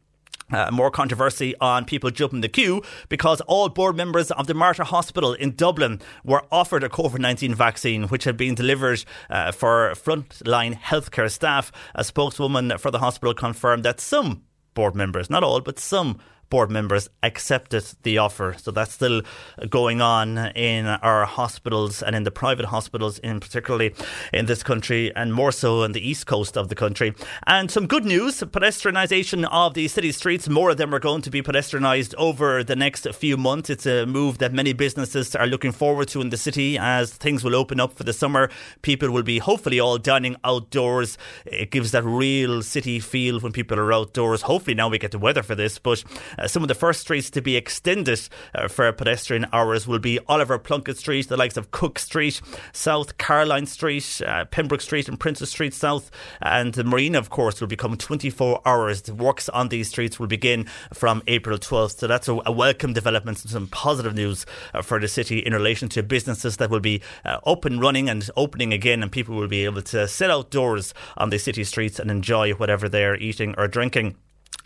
Uh, 0.53 0.71
more 0.71 0.91
controversy 0.91 1.55
on 1.59 1.87
people 1.87 2.11
jumping 2.11 2.43
the 2.43 2.49
queue 2.51 2.83
because 3.09 3.41
all 3.43 3.71
board 3.71 3.97
members 3.97 4.31
of 4.33 4.47
the 4.47 4.53
Mater 4.53 4.85
Hospital 4.85 5.33
in 5.33 5.55
Dublin 5.55 6.03
were 6.23 6.45
offered 6.53 6.85
a 6.85 6.89
COVID 6.91 7.19
19 7.19 7.55
vaccine, 7.55 8.09
which 8.09 8.25
had 8.25 8.37
been 8.37 8.55
delivered 8.55 9.03
uh, 9.31 9.53
for 9.53 9.93
frontline 9.95 10.79
healthcare 10.79 11.31
staff. 11.31 11.73
A 11.95 12.05
spokeswoman 12.05 12.77
for 12.77 12.91
the 12.91 12.99
hospital 12.99 13.33
confirmed 13.33 13.85
that 13.85 14.01
some 14.01 14.43
board 14.75 14.95
members, 14.95 15.31
not 15.31 15.43
all, 15.43 15.61
but 15.63 15.79
some 15.79 16.19
board 16.55 16.71
members 16.71 17.11
accepted 17.25 17.85
the 18.05 18.17
offer. 18.17 18.55
So 18.63 18.71
that's 18.71 18.93
still 18.93 19.23
going 19.69 20.01
on 20.01 20.39
in 20.55 20.87
our 20.87 21.25
hospitals 21.25 22.01
and 22.01 22.15
in 22.15 22.23
the 22.23 22.31
private 22.31 22.67
hospitals, 22.67 23.19
in 23.19 23.41
particularly 23.41 23.93
in 24.33 24.47
this 24.47 24.63
country, 24.63 25.13
and 25.17 25.35
more 25.35 25.51
so 25.51 25.83
on 25.83 25.91
the 25.99 26.09
east 26.11 26.27
coast 26.29 26.57
of 26.57 26.69
the 26.69 26.77
country. 26.77 27.13
And 27.45 27.73
some 27.73 27.89
good 27.89 28.05
news: 28.05 28.35
pedestrianisation 28.59 29.41
of 29.51 29.75
the 29.75 29.89
city 29.89 30.13
streets. 30.13 30.49
More 30.49 30.71
of 30.71 30.77
them 30.77 30.95
are 30.95 31.01
going 31.01 31.23
to 31.23 31.31
be 31.31 31.43
pedestrianised 31.43 32.15
over 32.19 32.63
the 32.63 32.77
next 32.77 33.03
few 33.15 33.37
months. 33.37 33.69
It's 33.69 33.87
a 33.87 34.07
move 34.07 34.39
that 34.39 34.53
many 34.53 34.73
businesses 34.73 35.35
are 35.35 35.49
looking 35.49 35.73
forward 35.73 36.07
to 36.13 36.21
in 36.21 36.31
the 36.31 36.37
city 36.37 36.79
as 36.79 37.13
things 37.13 37.43
will 37.43 37.57
open 37.57 37.81
up 37.81 37.95
for 37.99 38.05
the 38.05 38.13
summer. 38.13 38.49
People 38.83 39.11
will 39.11 39.25
be 39.25 39.39
hopefully 39.39 39.81
all 39.81 39.99
dining 39.99 40.37
outdoors. 40.45 41.19
It 41.47 41.73
gives 41.73 41.91
that 41.91 42.05
real 42.05 42.63
city 42.63 43.01
feel 43.01 43.41
when 43.41 43.51
people 43.51 43.77
are 43.81 43.93
outdoors. 43.93 44.43
Hopefully 44.43 44.77
now 44.77 44.89
we 44.89 44.99
get 44.99 45.11
the 45.11 45.19
weather 45.19 45.43
for 45.43 45.57
this, 45.57 45.81
but. 45.81 46.05
Uh, 46.45 46.49
some 46.49 46.63
of 46.63 46.69
the 46.69 46.75
first 46.75 47.01
streets 47.01 47.31
to 47.31 47.41
be 47.41 47.57
extended 47.57 48.21
uh, 48.55 48.69
for 48.69 48.93
pedestrian 48.93 49.47
hours 49.51 49.87
will 49.87 49.99
be 49.99 50.19
Oliver 50.29 50.59
Plunkett 50.59 50.99
Street, 50.99 51.27
the 51.27 51.39
likes 51.39 51.57
of 51.57 51.71
Cook 51.71 51.99
Street, 51.99 52.39
South 52.75 53.17
Caroline 53.17 53.65
Street, 53.65 54.21
uh, 54.27 54.45
Pembroke 54.45 54.83
Street, 54.83 55.09
and 55.09 55.19
Princes 55.19 55.49
Street 55.49 55.73
South. 55.73 56.11
And 56.43 56.75
the 56.75 56.85
Marina, 56.85 57.19
of 57.19 57.31
course, 57.31 57.63
will 57.63 57.69
become 57.69 57.97
24 57.97 58.61
hours. 58.67 59.01
The 59.01 59.15
works 59.15 59.49
on 59.49 59.71
these 59.71 59.89
streets 59.89 60.21
will 60.21 60.27
begin 60.27 60.67
from 60.93 61.23
April 61.29 61.57
12th. 61.57 61.97
So 61.97 62.07
that's 62.07 62.29
a, 62.29 62.39
a 62.45 62.53
welcome 62.53 62.93
development 62.93 63.43
and 63.43 63.51
some 63.51 63.69
positive 63.69 64.15
news 64.15 64.45
uh, 64.75 64.83
for 64.83 65.01
the 65.01 65.09
city 65.09 65.39
in 65.39 65.55
relation 65.55 65.89
to 65.91 66.03
businesses 66.03 66.59
that 66.59 66.69
will 66.69 66.81
be 66.81 67.01
uh, 67.25 67.39
up 67.47 67.65
and 67.65 67.81
running 67.81 68.11
and 68.11 68.29
opening 68.37 68.75
again, 68.75 69.03
and 69.03 69.11
people 69.11 69.35
will 69.35 69.49
be 69.49 69.65
able 69.65 69.81
to 69.81 70.07
sit 70.07 70.31
outdoors 70.31 70.93
on 71.17 71.31
the 71.31 71.39
city 71.39 71.65
streets 71.65 71.99
and 71.99 72.11
enjoy 72.11 72.53
whatever 72.53 72.87
they're 72.87 73.17
eating 73.17 73.55
or 73.57 73.67
drinking. 73.67 74.15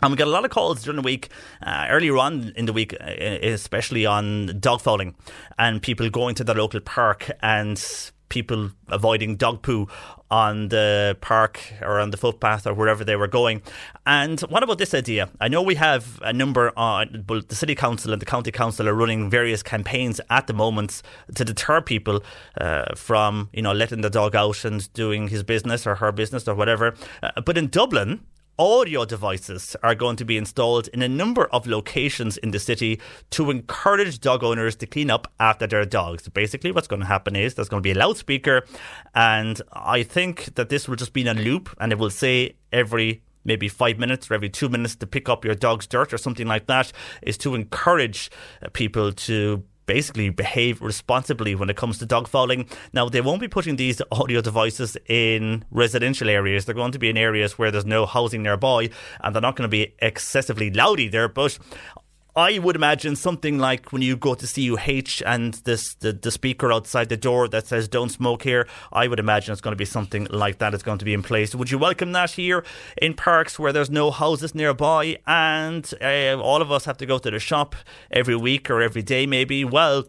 And 0.01 0.11
we 0.11 0.17
got 0.17 0.27
a 0.27 0.31
lot 0.31 0.45
of 0.45 0.51
calls 0.51 0.83
during 0.83 0.95
the 0.95 1.01
week, 1.01 1.29
uh, 1.61 1.87
earlier 1.89 2.17
on 2.17 2.53
in 2.55 2.65
the 2.65 2.73
week, 2.73 2.93
uh, 3.01 3.05
especially 3.05 4.05
on 4.05 4.59
dog 4.59 4.81
fouling 4.81 5.15
and 5.57 5.81
people 5.81 6.09
going 6.09 6.35
to 6.35 6.43
the 6.43 6.53
local 6.53 6.79
park 6.79 7.29
and 7.41 8.11
people 8.29 8.71
avoiding 8.87 9.35
dog 9.35 9.61
poo 9.61 9.87
on 10.31 10.69
the 10.69 11.17
park 11.19 11.59
or 11.81 11.99
on 11.99 12.11
the 12.11 12.17
footpath 12.17 12.65
or 12.65 12.73
wherever 12.73 13.03
they 13.03 13.15
were 13.15 13.27
going. 13.27 13.61
And 14.05 14.39
what 14.41 14.63
about 14.63 14.77
this 14.77 14.93
idea? 14.93 15.29
I 15.41 15.47
know 15.47 15.61
we 15.61 15.75
have 15.75 16.19
a 16.21 16.31
number 16.31 16.71
on, 16.77 17.23
but 17.25 17.49
the 17.49 17.55
city 17.55 17.75
council 17.75 18.13
and 18.13 18.21
the 18.21 18.27
county 18.27 18.51
council 18.51 18.87
are 18.87 18.93
running 18.93 19.29
various 19.29 19.63
campaigns 19.63 20.21
at 20.29 20.47
the 20.47 20.53
moment 20.53 21.01
to 21.35 21.43
deter 21.43 21.81
people 21.81 22.23
uh, 22.61 22.93
from, 22.95 23.49
you 23.51 23.63
know, 23.63 23.73
letting 23.73 24.01
the 24.01 24.09
dog 24.09 24.35
out 24.35 24.63
and 24.63 24.91
doing 24.93 25.27
his 25.27 25.43
business 25.43 25.87
or 25.87 25.95
her 25.95 26.11
business 26.11 26.47
or 26.47 26.55
whatever. 26.55 26.93
Uh, 27.23 27.41
but 27.41 27.57
in 27.57 27.67
Dublin, 27.67 28.21
audio 28.59 29.05
devices 29.05 29.75
are 29.81 29.95
going 29.95 30.17
to 30.17 30.25
be 30.25 30.37
installed 30.37 30.89
in 30.89 31.01
a 31.01 31.07
number 31.07 31.45
of 31.45 31.65
locations 31.65 32.37
in 32.37 32.51
the 32.51 32.59
city 32.59 32.99
to 33.29 33.49
encourage 33.49 34.19
dog 34.19 34.43
owners 34.43 34.75
to 34.75 34.85
clean 34.85 35.09
up 35.09 35.31
after 35.39 35.65
their 35.65 35.85
dogs. 35.85 36.27
Basically, 36.27 36.73
what's 36.73 36.87
going 36.87 36.99
to 36.99 37.05
happen 37.05 37.37
is 37.37 37.53
there's 37.53 37.69
going 37.69 37.81
to 37.81 37.87
be 37.87 37.97
a 37.97 37.97
loudspeaker, 37.97 38.65
and 39.15 39.61
I 39.71 40.03
think 40.03 40.55
that 40.55 40.67
this 40.67 40.89
will 40.89 40.97
just 40.97 41.13
be 41.13 41.21
in 41.21 41.27
a 41.29 41.33
loop 41.33 41.75
and 41.79 41.93
it 41.93 41.97
will 41.97 42.09
say 42.09 42.57
every 42.73 43.23
maybe 43.45 43.69
five 43.69 43.97
minutes 43.97 44.29
or 44.29 44.33
every 44.33 44.49
two 44.49 44.67
minutes 44.67 44.95
to 44.97 45.07
pick 45.07 45.29
up 45.29 45.45
your 45.45 45.55
dog's 45.55 45.87
dirt 45.87 46.13
or 46.13 46.17
something 46.17 46.45
like 46.45 46.67
that 46.67 46.91
is 47.21 47.37
to 47.37 47.55
encourage 47.55 48.29
uh, 48.61 48.67
people 48.73 49.13
to 49.13 49.63
basically 49.89 50.29
behave 50.29 50.83
responsibly 50.83 51.55
when 51.55 51.67
it 51.67 51.75
comes 51.75 51.97
to 51.97 52.05
dog 52.05 52.27
fouling. 52.27 52.69
Now, 52.93 53.09
they 53.09 53.21
won't 53.21 53.41
be 53.41 53.47
putting 53.47 53.75
these 53.75 54.03
audio 54.11 54.39
devices 54.39 54.95
in 55.07 55.65
residential 55.71 56.29
areas. 56.29 56.65
They're 56.65 56.75
going 56.75 56.91
to 56.91 56.99
be 56.99 57.09
in 57.09 57.17
areas 57.17 57.57
where 57.57 57.71
there's 57.71 57.87
no 57.87 58.05
housing 58.05 58.43
nearby 58.43 58.91
and 59.21 59.33
they're 59.33 59.41
not 59.41 59.55
going 59.55 59.67
to 59.67 59.77
be 59.79 59.95
excessively 59.97 60.69
loud 60.69 60.99
either. 60.99 61.27
But 61.27 61.57
I 62.35 62.59
would 62.59 62.75
imagine 62.75 63.15
something 63.15 63.57
like 63.57 63.91
when 63.91 64.01
you 64.01 64.15
go 64.15 64.35
to 64.35 64.45
CUH 64.45 65.23
and 65.25 65.55
this 65.65 65.95
the, 65.95 66.13
the 66.13 66.31
speaker 66.31 66.71
outside 66.71 67.09
the 67.09 67.17
door 67.17 67.47
that 67.47 67.67
says 67.67 67.87
"Don't 67.87 68.09
smoke 68.09 68.43
here." 68.43 68.67
I 68.93 69.07
would 69.07 69.19
imagine 69.19 69.51
it's 69.51 69.61
going 69.61 69.73
to 69.73 69.77
be 69.77 69.85
something 69.85 70.27
like 70.29 70.59
that 70.59 70.73
is 70.73 70.83
going 70.83 70.99
to 70.99 71.05
be 71.05 71.13
in 71.13 71.23
place. 71.23 71.55
Would 71.55 71.71
you 71.71 71.79
welcome 71.79 72.11
that 72.11 72.31
here 72.31 72.63
in 73.01 73.15
parks 73.15 73.57
where 73.57 73.73
there's 73.73 73.89
no 73.89 74.11
houses 74.11 74.53
nearby 74.53 75.17
and 75.25 75.91
uh, 76.01 76.39
all 76.39 76.61
of 76.61 76.71
us 76.71 76.85
have 76.85 76.97
to 76.97 77.05
go 77.05 77.17
to 77.17 77.31
the 77.31 77.39
shop 77.39 77.75
every 78.11 78.35
week 78.35 78.69
or 78.69 78.81
every 78.81 79.01
day, 79.01 79.25
maybe? 79.25 79.65
Well. 79.65 80.05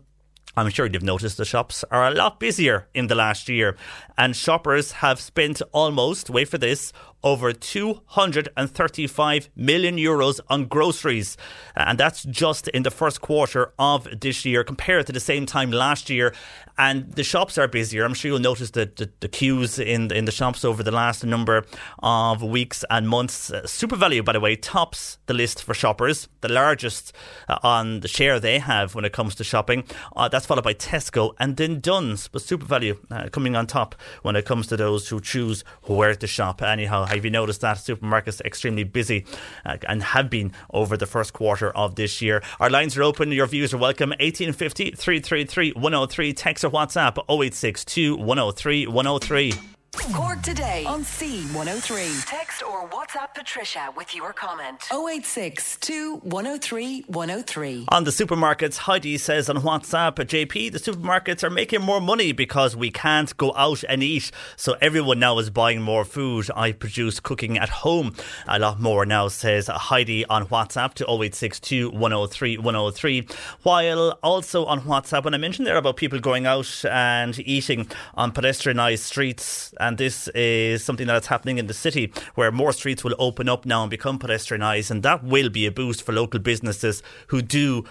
I'm 0.57 0.69
sure 0.69 0.87
you've 0.87 1.05
noticed 1.05 1.37
the 1.37 1.45
shops 1.45 1.85
are 1.93 2.09
a 2.09 2.11
lot 2.11 2.41
busier 2.41 2.89
in 2.93 3.07
the 3.07 3.15
last 3.15 3.49
year, 3.49 3.77
and 4.19 4.35
shoppers 4.35 4.91
have 4.93 5.21
spent 5.21 5.63
almost, 5.71 6.29
wait 6.29 6.49
for 6.49 6.59
this, 6.59 6.93
over 7.23 7.53
235 7.53 9.51
million 9.57 9.97
euros 9.97 10.41
on 10.49 10.67
groceries. 10.67 11.37
And 11.77 11.99
that's 11.99 12.25
just 12.25 12.69
in 12.69 12.83
the 12.83 12.91
first 12.91 13.21
quarter 13.21 13.73
of 13.79 14.09
this 14.21 14.45
year 14.45 14.65
compared 14.65 15.07
to 15.07 15.13
the 15.13 15.21
same 15.21 15.47
time 15.47 15.71
last 15.71 16.11
year. 16.11 16.35
And 16.79 17.13
the 17.13 17.25
shops 17.25 17.59
are 17.59 17.69
busier. 17.69 18.05
I'm 18.05 18.15
sure 18.15 18.31
you'll 18.31 18.41
notice 18.41 18.71
the, 18.71 18.91
the, 18.97 19.11
the 19.21 19.29
queues 19.29 19.79
in, 19.79 20.11
in 20.13 20.25
the 20.25 20.33
shops 20.33 20.65
over 20.65 20.83
the 20.83 20.91
last 20.91 21.25
number 21.25 21.67
of 21.99 22.43
weeks 22.43 22.85
and 22.89 23.07
months. 23.07 23.51
Uh, 23.51 23.63
SuperValu, 23.65 24.25
by 24.25 24.33
the 24.33 24.41
way, 24.41 24.57
tops 24.57 25.19
the 25.27 25.35
list 25.35 25.63
for 25.63 25.75
shoppers, 25.75 26.29
the 26.41 26.49
largest 26.49 27.13
uh, 27.49 27.59
on 27.63 28.01
the 28.01 28.09
share 28.09 28.41
they 28.41 28.59
have 28.59 28.95
when 28.95 29.05
it 29.05 29.13
comes 29.13 29.35
to 29.35 29.45
shopping. 29.45 29.85
Uh, 30.17 30.29
that's 30.29 30.47
followed 30.47 30.65
by 30.65 30.73
Tesco 30.73 31.35
and 31.39 31.59
then 31.59 31.81
Dunnes, 31.81 32.29
but 32.29 32.41
SuperValu 32.41 32.97
uh, 33.11 33.29
coming 33.29 33.57
on 33.57 33.67
top 33.67 33.95
when 34.23 34.35
it 34.35 34.47
comes 34.47 34.67
to 34.69 34.77
those 34.77 35.09
who 35.09 35.21
choose 35.21 35.65
where 35.83 36.15
to 36.15 36.27
shop. 36.27 36.63
Anyhow, 36.63 37.05
have 37.17 37.25
you 37.25 37.31
noticed 37.31 37.61
that 37.63 37.77
supermarkets 37.77 38.41
extremely 38.43 38.85
busy 38.85 39.27
uh, 39.65 39.77
and 39.89 40.03
have 40.03 40.31
been 40.31 40.53
over 40.73 40.97
the 40.97 41.07
first 41.07 41.33
quarter 41.33 41.71
of 41.71 41.97
this 41.97 42.23
year? 42.23 42.43
Our 42.59 42.71
lines 42.71 42.97
are 42.97 43.03
open. 43.03 43.33
Your 43.33 43.47
views 43.47 43.75
are 43.75 43.79
welcome. 43.79 44.11
1850 44.11 44.93
333 44.93 45.73
103. 45.73 46.33
Text 46.33 46.65
or 46.65 46.71
WhatsApp 46.71 47.19
0862 47.29 48.17
103 48.17 48.87
103. 48.87 49.80
Cork 50.09 50.41
today 50.43 50.85
on 50.87 51.03
C103. 51.03 52.25
Text 52.27 52.63
or 52.63 52.89
WhatsApp 52.89 53.35
Patricia 53.35 53.93
with 53.95 54.15
your 54.15 54.33
comment. 54.33 54.83
086 54.91 55.79
103 56.23 57.05
103. 57.07 57.85
On 57.89 58.05
the 58.05 58.11
supermarkets, 58.11 58.79
Heidi 58.79 59.19
says 59.19 59.51
on 59.51 59.59
WhatsApp, 59.59 60.15
JP, 60.15 60.73
the 60.73 60.79
supermarkets 60.79 61.45
are 61.45 61.51
making 61.51 61.83
more 61.83 62.01
money 62.01 62.33
because 62.33 62.75
we 62.75 62.91
can't 62.91 63.37
go 63.37 63.53
out 63.55 63.85
and 63.89 64.03
eat. 64.03 64.31
So 64.57 64.75
everyone 64.81 65.19
now 65.19 65.39
is 65.39 65.51
buying 65.51 65.83
more 65.83 66.05
food. 66.05 66.49
I 66.57 66.73
produce 66.73 67.21
cooking 67.21 67.59
at 67.59 67.69
home 67.69 68.15
a 68.49 68.59
lot 68.59 68.81
more 68.81 69.05
now, 69.05 69.29
says 69.29 69.69
Heidi 69.69 70.25
on 70.27 70.47
WhatsApp 70.47 70.95
to 70.95 71.05
0862 71.05 71.91
103 71.91 72.59
103. 72.59 73.29
While 73.63 74.19
also 74.23 74.65
on 74.65 74.81
WhatsApp, 74.81 75.25
when 75.25 75.35
I 75.35 75.39
mentioned 75.39 75.67
there 75.67 75.77
about 75.77 75.97
people 75.97 76.19
going 76.19 76.47
out 76.47 76.85
and 76.87 77.39
eating 77.41 77.87
on 78.15 78.33
pedestrianised 78.33 79.01
streets, 79.01 79.75
and 79.79 79.90
this 79.99 80.29
is 80.29 80.85
something 80.85 81.07
that's 81.07 81.29
happening 81.29 81.59
in 81.59 81.67
the 81.67 81.75
city 81.75 82.13
where 82.35 82.51
more 82.53 82.73
streets 82.73 83.05
will 83.05 83.15
open 83.19 83.49
up 83.49 83.65
now 83.67 83.83
and 83.83 83.91
become 83.91 84.19
pedestrianised, 84.19 84.91
and 84.91 85.03
that 85.03 85.25
will 85.25 85.49
be 85.49 85.67
a 85.67 85.73
boost 85.73 86.03
for 86.03 86.13
local 86.13 86.41
businesses 86.41 87.03
who 87.29 87.43
do 87.43 87.85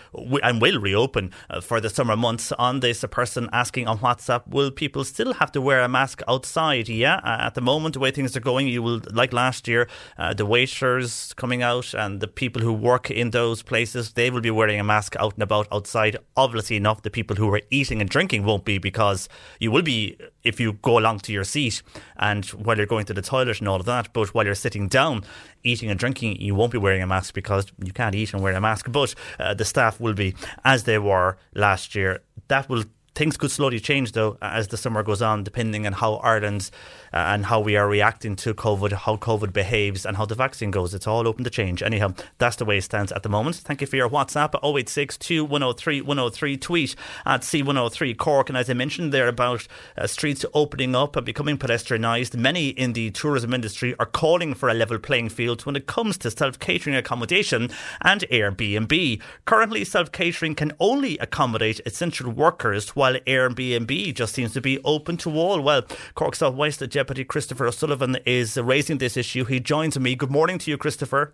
and 0.43 0.61
will 0.61 0.79
reopen 0.79 1.31
uh, 1.49 1.61
for 1.61 1.79
the 1.81 1.89
summer 1.89 2.15
months. 2.15 2.51
On 2.53 2.79
this, 2.79 3.03
a 3.03 3.07
person 3.07 3.49
asking 3.51 3.87
on 3.87 3.99
WhatsApp, 3.99 4.47
will 4.47 4.71
people 4.71 5.03
still 5.03 5.33
have 5.33 5.51
to 5.53 5.61
wear 5.61 5.81
a 5.81 5.89
mask 5.89 6.21
outside? 6.27 6.89
Yeah, 6.89 7.21
at 7.23 7.55
the 7.55 7.61
moment, 7.61 7.93
the 7.93 7.99
way 7.99 8.11
things 8.11 8.35
are 8.35 8.41
going, 8.41 8.67
you 8.67 8.83
will, 8.83 9.01
like 9.11 9.33
last 9.33 9.67
year, 9.67 9.87
uh, 10.17 10.33
the 10.33 10.45
waiters 10.45 11.33
coming 11.35 11.61
out 11.61 11.93
and 11.93 12.19
the 12.19 12.27
people 12.27 12.61
who 12.61 12.73
work 12.73 13.09
in 13.09 13.31
those 13.31 13.61
places, 13.61 14.13
they 14.13 14.29
will 14.29 14.41
be 14.41 14.51
wearing 14.51 14.79
a 14.79 14.83
mask 14.83 15.15
out 15.17 15.33
and 15.33 15.43
about 15.43 15.67
outside. 15.71 16.17
Obviously 16.35 16.75
enough, 16.75 17.01
the 17.01 17.09
people 17.09 17.35
who 17.35 17.53
are 17.53 17.61
eating 17.69 18.01
and 18.01 18.09
drinking 18.09 18.43
won't 18.43 18.65
be 18.65 18.77
because 18.77 19.29
you 19.59 19.71
will 19.71 19.81
be 19.81 20.17
if 20.43 20.59
you 20.59 20.73
go 20.73 20.97
along 20.97 21.19
to 21.19 21.31
your 21.31 21.43
seat 21.43 21.78
and 22.17 22.45
while 22.47 22.77
you're 22.77 22.85
going 22.85 23.05
to 23.05 23.13
the 23.13 23.21
toilet 23.21 23.59
and 23.59 23.67
all 23.67 23.79
of 23.79 23.85
that. 23.85 24.13
But 24.13 24.33
while 24.33 24.45
you're 24.45 24.55
sitting 24.55 24.87
down, 24.87 25.23
eating 25.63 25.89
and 25.89 25.99
drinking, 25.99 26.41
you 26.41 26.55
won't 26.55 26.71
be 26.71 26.77
wearing 26.77 27.01
a 27.01 27.07
mask 27.07 27.33
because 27.33 27.71
you 27.83 27.93
can't 27.93 28.15
eat 28.15 28.33
and 28.33 28.41
wear 28.41 28.53
a 28.53 28.61
mask. 28.61 28.91
But 28.91 29.15
uh, 29.39 29.53
the 29.53 29.65
staff 29.65 29.99
will 29.99 30.13
be 30.13 30.35
as 30.63 30.83
they 30.83 30.97
were 30.97 31.37
last 31.53 31.95
year. 31.95 32.21
That 32.47 32.69
will 32.69 32.85
things 33.19 33.35
could 33.35 33.51
slowly 33.51 33.81
change 33.81 34.13
though 34.13 34.37
as 34.41 34.69
the 34.69 34.77
summer 34.77 35.03
goes 35.03 35.21
on, 35.21 35.43
depending 35.43 35.85
on 35.85 35.91
how 35.91 36.13
Ireland 36.15 36.71
uh, 37.13 37.17
and 37.17 37.45
how 37.47 37.59
we 37.59 37.75
are 37.75 37.87
reacting 37.87 38.37
to 38.37 38.53
COVID, 38.53 38.93
how 38.93 39.17
COVID 39.17 39.51
behaves, 39.51 40.05
and 40.05 40.15
how 40.15 40.25
the 40.25 40.35
vaccine 40.35 40.71
goes. 40.71 40.93
It's 40.93 41.05
all 41.05 41.27
open 41.27 41.43
to 41.43 41.49
change. 41.49 41.83
Anyhow, 41.83 42.13
that's 42.37 42.55
the 42.55 42.63
way 42.63 42.77
it 42.77 42.83
stands 42.83 43.11
at 43.11 43.23
the 43.23 43.29
moment. 43.29 43.57
Thank 43.57 43.81
you 43.81 43.87
for 43.87 43.97
your 43.97 44.09
WhatsApp 44.09 44.55
0862 44.63 45.43
103 45.43 46.01
103. 46.01 46.57
Tweet 46.57 46.95
at 47.25 47.41
C103 47.41 48.17
Cork. 48.17 48.47
And 48.47 48.57
as 48.57 48.69
I 48.69 48.73
mentioned 48.73 49.11
there 49.11 49.27
about 49.27 49.67
uh, 49.97 50.07
streets 50.07 50.45
opening 50.53 50.95
up 50.95 51.17
and 51.17 51.25
becoming 51.25 51.57
pedestrianised, 51.57 52.37
many 52.37 52.69
in 52.69 52.93
the 52.93 53.11
tourism 53.11 53.53
industry 53.53 53.95
are 53.99 54.05
calling 54.05 54.53
for 54.53 54.69
a 54.69 54.73
level 54.73 54.97
playing 54.97 55.27
field 55.27 55.65
when 55.65 55.75
it 55.75 55.87
comes 55.87 56.17
to 56.19 56.31
self 56.31 56.57
catering 56.57 56.95
accommodation 56.95 57.69
and 58.01 58.21
Airbnb. 58.31 59.21
Currently, 59.43 59.83
self 59.83 60.11
catering 60.13 60.55
can 60.55 60.71
only 60.79 61.17
accommodate 61.17 61.81
essential 61.85 62.31
workers, 62.31 62.95
while 62.95 63.08
Airbnb 63.25 64.13
just 64.15 64.33
seems 64.33 64.53
to 64.53 64.61
be 64.61 64.79
open 64.83 65.17
to 65.17 65.31
all. 65.31 65.61
Well, 65.61 65.83
Cork 66.15 66.35
South 66.35 66.55
West 66.55 66.87
Deputy 66.89 67.23
Christopher 67.23 67.67
O'Sullivan 67.67 68.17
is 68.25 68.57
raising 68.57 68.97
this 68.97 69.17
issue. 69.17 69.45
He 69.45 69.59
joins 69.59 69.99
me. 69.99 70.15
Good 70.15 70.31
morning 70.31 70.57
to 70.59 70.71
you, 70.71 70.77
Christopher. 70.77 71.33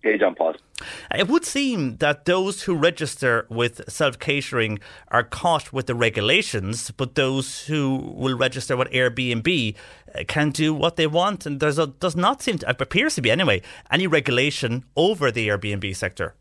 Hey, 0.00 0.16
John 0.16 0.36
Paul. 0.36 0.54
It 1.14 1.26
would 1.26 1.44
seem 1.44 1.96
that 1.96 2.24
those 2.24 2.62
who 2.62 2.76
register 2.76 3.46
with 3.48 3.90
self 3.90 4.18
catering 4.18 4.78
are 5.08 5.24
caught 5.24 5.72
with 5.72 5.86
the 5.86 5.94
regulations, 5.96 6.92
but 6.92 7.16
those 7.16 7.66
who 7.66 8.12
will 8.14 8.36
register 8.38 8.76
with 8.76 8.88
Airbnb 8.90 9.74
uh, 10.14 10.24
can 10.28 10.50
do 10.50 10.72
what 10.72 10.94
they 10.94 11.08
want. 11.08 11.46
And 11.46 11.58
there 11.58 11.72
does 11.72 12.14
not 12.14 12.42
seem 12.42 12.58
to, 12.58 12.70
appears 12.70 13.16
to 13.16 13.22
be 13.22 13.30
anyway, 13.30 13.60
any 13.90 14.06
regulation 14.06 14.84
over 14.96 15.32
the 15.32 15.48
Airbnb 15.48 15.96
sector. 15.96 16.36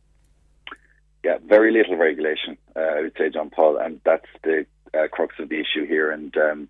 Yeah, 1.27 1.39
very 1.45 1.73
little 1.73 1.97
regulation, 1.97 2.57
uh, 2.73 2.79
I 2.79 3.01
would 3.01 3.17
say, 3.17 3.29
John 3.29 3.49
Paul, 3.49 3.75
and 3.77 3.99
that's 4.05 4.31
the 4.45 4.65
uh, 4.93 5.09
crux 5.11 5.35
of 5.39 5.49
the 5.49 5.59
issue 5.59 5.85
here. 5.85 6.09
And, 6.09 6.33
um, 6.37 6.69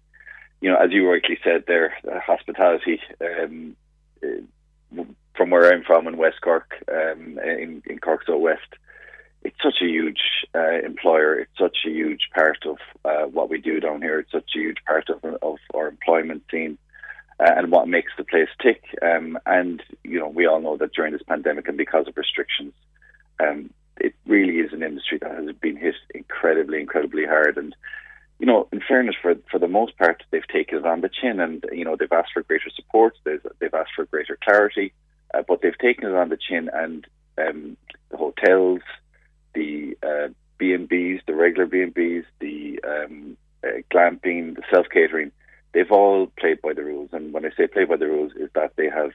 you 0.61 0.71
know, 0.71 0.77
as 0.77 0.91
you 0.91 1.07
rightly 1.07 1.37
said 1.43 1.65
there, 1.67 1.93
uh, 2.11 2.19
hospitality. 2.19 2.99
Um, 3.21 3.75
uh, 4.23 5.03
from 5.35 5.51
where 5.51 5.71
I'm 5.71 5.83
from 5.83 6.07
in 6.07 6.17
West 6.17 6.41
Cork, 6.41 6.73
um, 6.91 7.37
in, 7.37 7.83
in 7.85 7.99
Cork 7.99 8.23
West, 8.27 8.73
it's 9.43 9.61
such 9.61 9.79
a 9.83 9.85
huge 9.85 10.23
uh, 10.55 10.79
employer. 10.83 11.35
It's 11.37 11.59
such 11.59 11.77
a 11.85 11.91
huge 11.91 12.29
part 12.33 12.65
of 12.65 12.77
uh, 13.05 13.27
what 13.27 13.51
we 13.51 13.61
do 13.61 13.79
down 13.79 14.01
here. 14.01 14.17
It's 14.17 14.31
such 14.31 14.49
a 14.55 14.59
huge 14.59 14.83
part 14.87 15.07
of, 15.09 15.23
of 15.43 15.57
our 15.75 15.87
employment 15.87 16.41
scene 16.49 16.79
uh, 17.39 17.51
and 17.55 17.71
what 17.71 17.87
makes 17.87 18.11
the 18.17 18.23
place 18.23 18.49
tick. 18.59 18.81
Um, 19.03 19.37
and 19.45 19.83
you 20.03 20.17
know, 20.17 20.29
we 20.29 20.47
all 20.47 20.61
know 20.61 20.77
that 20.77 20.93
during 20.93 21.13
this 21.13 21.21
pandemic 21.21 21.67
and 21.67 21.77
because 21.77 22.07
of 22.07 22.17
restrictions, 22.17 22.73
um, 23.39 23.69
it 23.99 24.13
really 24.25 24.59
is 24.59 24.73
an 24.73 24.83
industry 24.83 25.17
that 25.21 25.31
has 25.31 25.55
been 25.55 25.77
hit 25.77 25.95
incredibly, 26.13 26.79
incredibly 26.79 27.25
hard. 27.25 27.57
And 27.57 27.75
you 28.39 28.45
know, 28.45 28.67
in 28.71 28.81
fairness, 28.87 29.15
for 29.21 29.35
for 29.49 29.59
the 29.59 29.67
most 29.67 29.97
part, 29.97 30.23
they've 30.31 30.47
taken 30.47 30.79
it 30.79 30.85
on 30.85 31.01
the 31.01 31.09
chin, 31.09 31.39
and 31.39 31.65
you 31.71 31.85
know, 31.85 31.95
they've 31.95 32.11
asked 32.11 32.33
for 32.33 32.43
greater 32.43 32.69
support. 32.75 33.15
They've 33.23 33.45
they've 33.59 33.73
asked 33.73 33.91
for 33.95 34.05
greater 34.05 34.37
clarity. 34.43 34.93
Uh, 35.33 35.43
but 35.47 35.61
they've 35.61 35.77
taken 35.77 36.09
it 36.09 36.15
on 36.15 36.29
the 36.29 36.37
chin, 36.37 36.69
and 36.73 37.05
um, 37.37 37.77
the 38.09 38.17
hotels, 38.17 38.81
the 39.53 39.97
uh, 40.01 40.29
B 40.57 40.73
and 40.73 40.87
B's, 40.87 41.19
the 41.27 41.35
regular 41.35 41.65
B 41.65 41.81
and 41.81 41.93
B's, 41.93 42.23
the 42.39 42.79
um, 42.87 43.37
uh, 43.63 43.81
glamping, 43.91 44.55
the 44.55 44.63
self 44.71 44.87
catering, 44.91 45.31
they've 45.73 45.91
all 45.91 46.27
played 46.39 46.61
by 46.61 46.73
the 46.73 46.83
rules. 46.83 47.09
And 47.11 47.33
when 47.33 47.45
I 47.45 47.49
say 47.57 47.67
play 47.67 47.83
by 47.83 47.97
the 47.97 48.07
rules, 48.07 48.31
is 48.33 48.49
that 48.55 48.75
they 48.77 48.89
have 48.89 49.11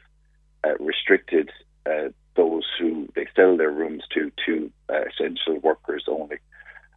uh, 0.65 0.75
restricted 0.79 1.51
uh, 1.87 2.11
those 2.35 2.65
who 2.79 3.09
they 3.15 3.27
sell 3.37 3.57
their 3.57 3.71
rooms 3.71 4.03
to 4.15 4.31
to 4.47 4.71
uh, 4.89 5.03
essential 5.11 5.59
workers 5.59 6.05
only. 6.09 6.39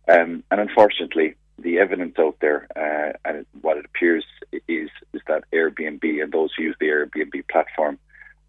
Um, 0.07 0.43
and 0.51 0.61
unfortunately, 0.61 1.35
the 1.57 1.79
evidence 1.79 2.15
out 2.19 2.37
there 2.41 2.67
uh, 2.75 3.17
and 3.25 3.45
what 3.61 3.77
it 3.77 3.85
appears 3.85 4.25
is 4.67 4.89
is 5.13 5.21
that 5.27 5.43
Airbnb 5.53 6.03
and 6.21 6.31
those 6.31 6.51
who 6.55 6.63
use 6.63 6.75
the 6.79 6.87
Airbnb 6.87 7.47
platform 7.49 7.97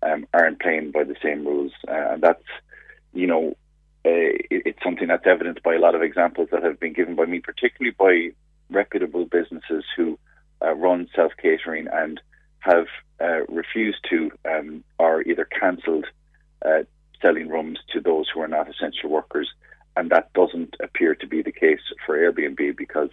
um, 0.03 0.27
aren't 0.35 0.61
playing 0.61 0.91
by 0.91 1.05
the 1.05 1.17
same 1.23 1.47
rules, 1.47 1.73
uh, 1.89 2.13
and 2.13 2.23
that's 2.23 2.45
you 3.13 3.27
know 3.27 3.57
uh, 4.05 4.33
it, 4.51 4.63
it's 4.67 4.83
something 4.85 5.09
that's 5.09 5.27
evidenced 5.27 5.63
by 5.63 5.75
a 5.75 5.81
lot 5.81 5.95
of 5.95 6.03
examples 6.03 6.49
that 6.53 6.63
have 6.63 6.79
been 6.79 6.93
given 6.93 7.15
by 7.15 7.25
me, 7.25 7.41
particularly 7.41 7.95
by 7.99 8.35
reputable 8.71 9.25
businesses 9.25 9.85
who 9.97 10.19
uh, 10.63 10.73
run 10.75 11.09
self 11.15 11.33
catering 11.41 11.87
and 11.93 12.21
have 12.61 12.87
uh, 13.21 13.45
refused 13.49 14.05
to 14.11 14.31
um, 14.45 14.85
or 14.99 15.23
either 15.23 15.45
cancelled 15.45 16.07
uh, 16.67 16.83
selling 17.23 17.49
rooms 17.49 17.79
to 17.93 18.01
those 18.01 18.27
who 18.33 18.41
are 18.41 18.49
not 18.49 18.69
essential 18.69 19.11
workers, 19.11 19.49
and 19.97 20.11
that 20.11 20.33
doesn't 20.33 20.75
appear 20.83 21.15
to 21.15 21.27
be 21.27 21.43
the 21.43 21.53
case 21.53 21.81
for 22.05 22.17
Airbnb 22.17 22.77
because 22.77 23.11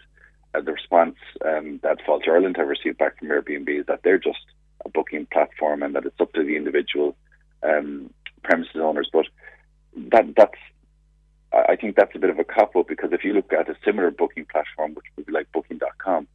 uh, 0.56 0.62
the 0.62 0.74
response 0.74 1.16
um, 1.46 1.80
that 1.84 2.00
Fáilte 2.06 2.28
Ireland 2.28 2.58
have 2.58 2.68
received 2.68 2.98
back 2.98 3.20
from 3.20 3.30
Airbnb 3.30 3.80
is 3.82 3.86
that 3.88 4.02
they're 4.04 4.18
just 4.18 4.46
a 4.86 4.90
booking 4.90 5.28
platform 5.32 5.84
and 5.84 5.96
that 5.96 6.06
it's 6.06 6.20
up 6.20 6.34
to 6.34 6.44
the 6.44 6.56
individual 6.56 7.16
um, 7.64 8.10
premises 8.44 8.76
owners. 8.76 9.10
But 9.12 9.26
that 10.12 10.34
that's 10.36 10.58
I 11.54 11.76
think 11.76 11.96
that's 11.96 12.16
a 12.16 12.20
bit 12.20 12.32
of 12.32 12.40
a 12.40 12.44
cop 12.44 12.76
out 12.76 12.88
because 12.88 13.12
if 13.14 13.24
you 13.24 13.34
look 13.34 13.54
at 13.54 13.70
a 13.70 13.76
similar 13.86 14.10
booking 14.10 14.46
platform, 14.46 14.96
which 14.96 15.06
would 15.16 15.28
be 15.28 15.32
like 15.32 15.52
Booking.com, 15.52 16.28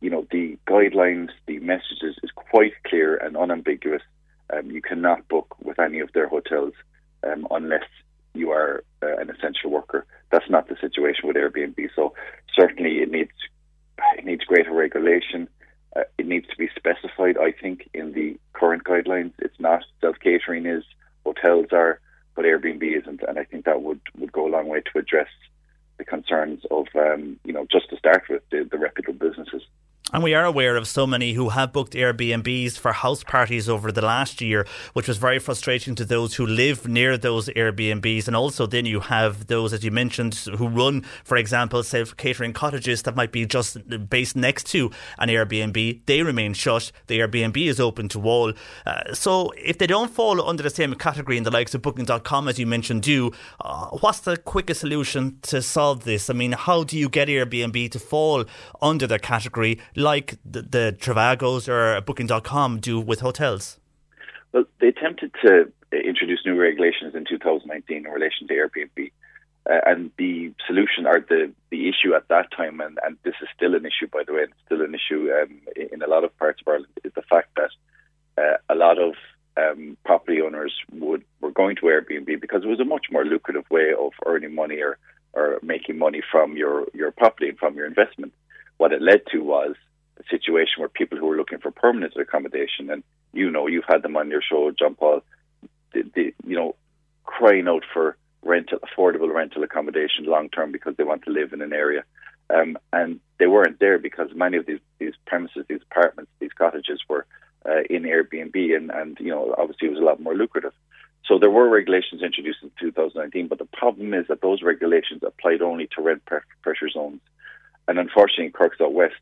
you 0.00 0.10
know 0.10 0.26
the 0.30 0.58
guidelines, 0.66 1.30
the 1.46 1.60
messages 1.60 2.16
is 2.22 2.30
quite 2.34 2.72
clear 2.84 3.16
and 3.16 3.36
unambiguous. 3.36 4.02
Um, 4.52 4.70
you 4.70 4.82
cannot 4.82 5.28
book 5.28 5.56
with 5.62 5.78
any 5.78 6.00
of 6.00 6.12
their 6.12 6.28
hotels 6.28 6.74
um, 7.22 7.46
unless 7.50 7.84
you 8.34 8.50
are 8.50 8.84
uh, 9.02 9.16
an 9.16 9.30
essential 9.30 9.70
worker. 9.70 10.06
That's 10.30 10.50
not 10.50 10.68
the 10.68 10.76
situation 10.80 11.26
with 11.28 11.36
Airbnb. 11.36 11.88
So 11.94 12.14
certainly 12.58 12.98
it 12.98 13.10
needs 13.10 13.32
it 14.16 14.24
needs 14.24 14.44
greater 14.44 14.72
regulation. 14.72 15.48
Uh, 15.96 16.02
it 16.18 16.26
needs 16.26 16.46
to 16.48 16.56
be 16.56 16.68
specified, 16.76 17.36
I 17.38 17.52
think, 17.52 17.88
in 17.94 18.12
the 18.12 18.38
current 18.52 18.84
guidelines. 18.84 19.32
It's 19.38 19.58
not 19.60 19.84
self 20.00 20.16
catering 20.20 20.66
is, 20.66 20.84
hotels 21.24 21.66
are, 21.72 22.00
but 22.34 22.44
Airbnb 22.44 22.82
isn't, 23.00 23.22
and 23.22 23.38
I 23.38 23.44
think 23.44 23.64
that 23.64 23.82
would, 23.82 24.00
would 24.18 24.32
go 24.32 24.48
a 24.48 24.50
long 24.50 24.66
way 24.66 24.80
to 24.80 24.98
address 24.98 25.28
the 25.98 26.04
concerns 26.04 26.62
of, 26.70 26.86
um, 26.96 27.38
you 27.44 27.52
know, 27.52 27.66
just 27.70 27.88
to 27.90 27.96
start 27.96 28.24
with, 28.28 28.42
the, 28.50 28.68
the 28.68 28.78
reputable 28.78 29.28
businesses. 29.28 29.62
And 30.14 30.22
we 30.22 30.32
are 30.32 30.44
aware 30.44 30.76
of 30.76 30.86
so 30.86 31.08
many 31.08 31.32
who 31.32 31.48
have 31.48 31.72
booked 31.72 31.94
Airbnbs 31.94 32.78
for 32.78 32.92
house 32.92 33.24
parties 33.24 33.68
over 33.68 33.90
the 33.90 34.00
last 34.00 34.40
year, 34.40 34.64
which 34.92 35.08
was 35.08 35.18
very 35.18 35.40
frustrating 35.40 35.96
to 35.96 36.04
those 36.04 36.36
who 36.36 36.46
live 36.46 36.86
near 36.86 37.18
those 37.18 37.48
Airbnbs. 37.48 38.28
And 38.28 38.36
also, 38.36 38.64
then 38.64 38.86
you 38.86 39.00
have 39.00 39.48
those, 39.48 39.72
as 39.72 39.82
you 39.82 39.90
mentioned, 39.90 40.36
who 40.36 40.68
run, 40.68 41.04
for 41.24 41.36
example, 41.36 41.82
self 41.82 42.16
catering 42.16 42.52
cottages 42.52 43.02
that 43.02 43.16
might 43.16 43.32
be 43.32 43.44
just 43.44 43.76
based 44.08 44.36
next 44.36 44.68
to 44.68 44.92
an 45.18 45.30
Airbnb. 45.30 46.02
They 46.06 46.22
remain 46.22 46.54
shut. 46.54 46.92
The 47.08 47.18
Airbnb 47.18 47.56
is 47.66 47.80
open 47.80 48.08
to 48.10 48.22
all. 48.22 48.52
Uh, 48.86 49.14
so, 49.14 49.50
if 49.58 49.78
they 49.78 49.88
don't 49.88 50.12
fall 50.12 50.40
under 50.48 50.62
the 50.62 50.70
same 50.70 50.94
category 50.94 51.38
in 51.38 51.42
the 51.42 51.50
likes 51.50 51.74
of 51.74 51.82
Booking.com, 51.82 52.46
as 52.46 52.60
you 52.60 52.68
mentioned, 52.68 53.02
do, 53.02 53.32
uh, 53.60 53.86
what's 53.86 54.20
the 54.20 54.36
quickest 54.36 54.80
solution 54.80 55.40
to 55.42 55.60
solve 55.60 56.04
this? 56.04 56.30
I 56.30 56.34
mean, 56.34 56.52
how 56.52 56.84
do 56.84 56.96
you 56.96 57.08
get 57.08 57.26
Airbnb 57.26 57.90
to 57.90 57.98
fall 57.98 58.44
under 58.80 59.08
the 59.08 59.18
category? 59.18 59.80
Like 60.04 60.36
the, 60.44 60.62
the 60.62 60.96
Trivagos 60.98 61.68
or 61.68 62.00
Booking.com 62.00 62.80
do 62.80 63.00
with 63.00 63.20
hotels? 63.20 63.80
Well, 64.52 64.64
they 64.80 64.88
attempted 64.88 65.32
to 65.44 65.72
introduce 65.92 66.40
new 66.46 66.56
regulations 66.56 67.14
in 67.14 67.24
2019 67.24 67.96
in 67.96 68.12
relation 68.12 68.46
to 68.48 68.54
Airbnb. 68.54 69.10
Uh, 69.68 69.80
and 69.86 70.10
the 70.18 70.52
solution 70.66 71.06
or 71.06 71.20
the, 71.20 71.50
the 71.70 71.88
issue 71.88 72.14
at 72.14 72.28
that 72.28 72.50
time, 72.54 72.80
and, 72.80 72.98
and 73.02 73.16
this 73.24 73.34
is 73.40 73.48
still 73.56 73.74
an 73.74 73.86
issue, 73.86 74.06
by 74.12 74.22
the 74.26 74.34
way, 74.34 74.42
it's 74.42 74.52
still 74.66 74.82
an 74.82 74.94
issue 74.94 75.30
um, 75.32 75.58
in 75.90 76.02
a 76.02 76.06
lot 76.06 76.22
of 76.22 76.36
parts 76.38 76.60
of 76.60 76.68
Ireland, 76.68 76.92
is 77.02 77.12
the 77.14 77.22
fact 77.22 77.48
that 77.56 77.70
uh, 78.36 78.56
a 78.68 78.74
lot 78.74 78.98
of 78.98 79.14
um, 79.56 79.96
property 80.04 80.42
owners 80.42 80.72
would 80.92 81.24
were 81.40 81.50
going 81.50 81.76
to 81.76 81.82
Airbnb 81.82 82.40
because 82.40 82.62
it 82.62 82.68
was 82.68 82.80
a 82.80 82.84
much 82.84 83.06
more 83.10 83.24
lucrative 83.24 83.64
way 83.70 83.92
of 83.98 84.12
earning 84.26 84.54
money 84.54 84.80
or, 84.80 84.98
or 85.32 85.58
making 85.62 85.96
money 85.96 86.20
from 86.30 86.56
your, 86.56 86.86
your 86.92 87.10
property 87.12 87.48
and 87.48 87.58
from 87.58 87.74
your 87.74 87.86
investment. 87.86 88.34
What 88.76 88.92
it 88.92 89.00
led 89.00 89.22
to 89.32 89.38
was 89.38 89.76
situation 90.30 90.74
where 90.78 90.88
people 90.88 91.18
who 91.18 91.26
were 91.26 91.36
looking 91.36 91.58
for 91.58 91.70
permanent 91.70 92.14
accommodation, 92.16 92.90
and 92.90 93.02
you 93.32 93.50
know, 93.50 93.66
you've 93.66 93.84
had 93.88 94.02
them 94.02 94.16
on 94.16 94.30
your 94.30 94.42
show, 94.42 94.70
John 94.70 94.94
Paul, 94.94 95.22
the, 95.92 96.02
the, 96.14 96.34
you 96.46 96.56
know, 96.56 96.76
crying 97.24 97.68
out 97.68 97.84
for 97.92 98.16
rental, 98.42 98.78
affordable 98.78 99.32
rental 99.32 99.62
accommodation 99.62 100.24
long 100.26 100.48
term 100.50 100.72
because 100.72 100.96
they 100.96 101.04
want 101.04 101.24
to 101.24 101.30
live 101.30 101.52
in 101.52 101.62
an 101.62 101.72
area. 101.72 102.04
Um, 102.50 102.76
and 102.92 103.20
they 103.38 103.46
weren't 103.46 103.80
there 103.80 103.98
because 103.98 104.28
many 104.34 104.58
of 104.58 104.66
these, 104.66 104.80
these 104.98 105.14
premises, 105.26 105.64
these 105.68 105.80
apartments, 105.90 106.30
these 106.40 106.52
cottages 106.52 107.00
were 107.08 107.26
uh, 107.66 107.82
in 107.88 108.02
Airbnb, 108.02 108.76
and, 108.76 108.90
and 108.90 109.18
you 109.18 109.30
know 109.30 109.54
obviously 109.56 109.88
it 109.88 109.92
was 109.92 110.00
a 110.00 110.04
lot 110.04 110.20
more 110.20 110.34
lucrative. 110.34 110.72
So 111.26 111.38
there 111.38 111.50
were 111.50 111.68
regulations 111.70 112.22
introduced 112.22 112.62
in 112.62 112.70
2019, 112.78 113.48
but 113.48 113.58
the 113.58 113.64
problem 113.64 114.12
is 114.12 114.26
that 114.28 114.42
those 114.42 114.62
regulations 114.62 115.22
applied 115.22 115.62
only 115.62 115.88
to 115.96 116.02
rent 116.02 116.22
pressure 116.26 116.90
zones, 116.90 117.20
and 117.88 117.98
unfortunately, 117.98 118.46
in 118.46 118.52
Cork 118.52 118.76
South 118.76 118.92
West, 118.92 119.14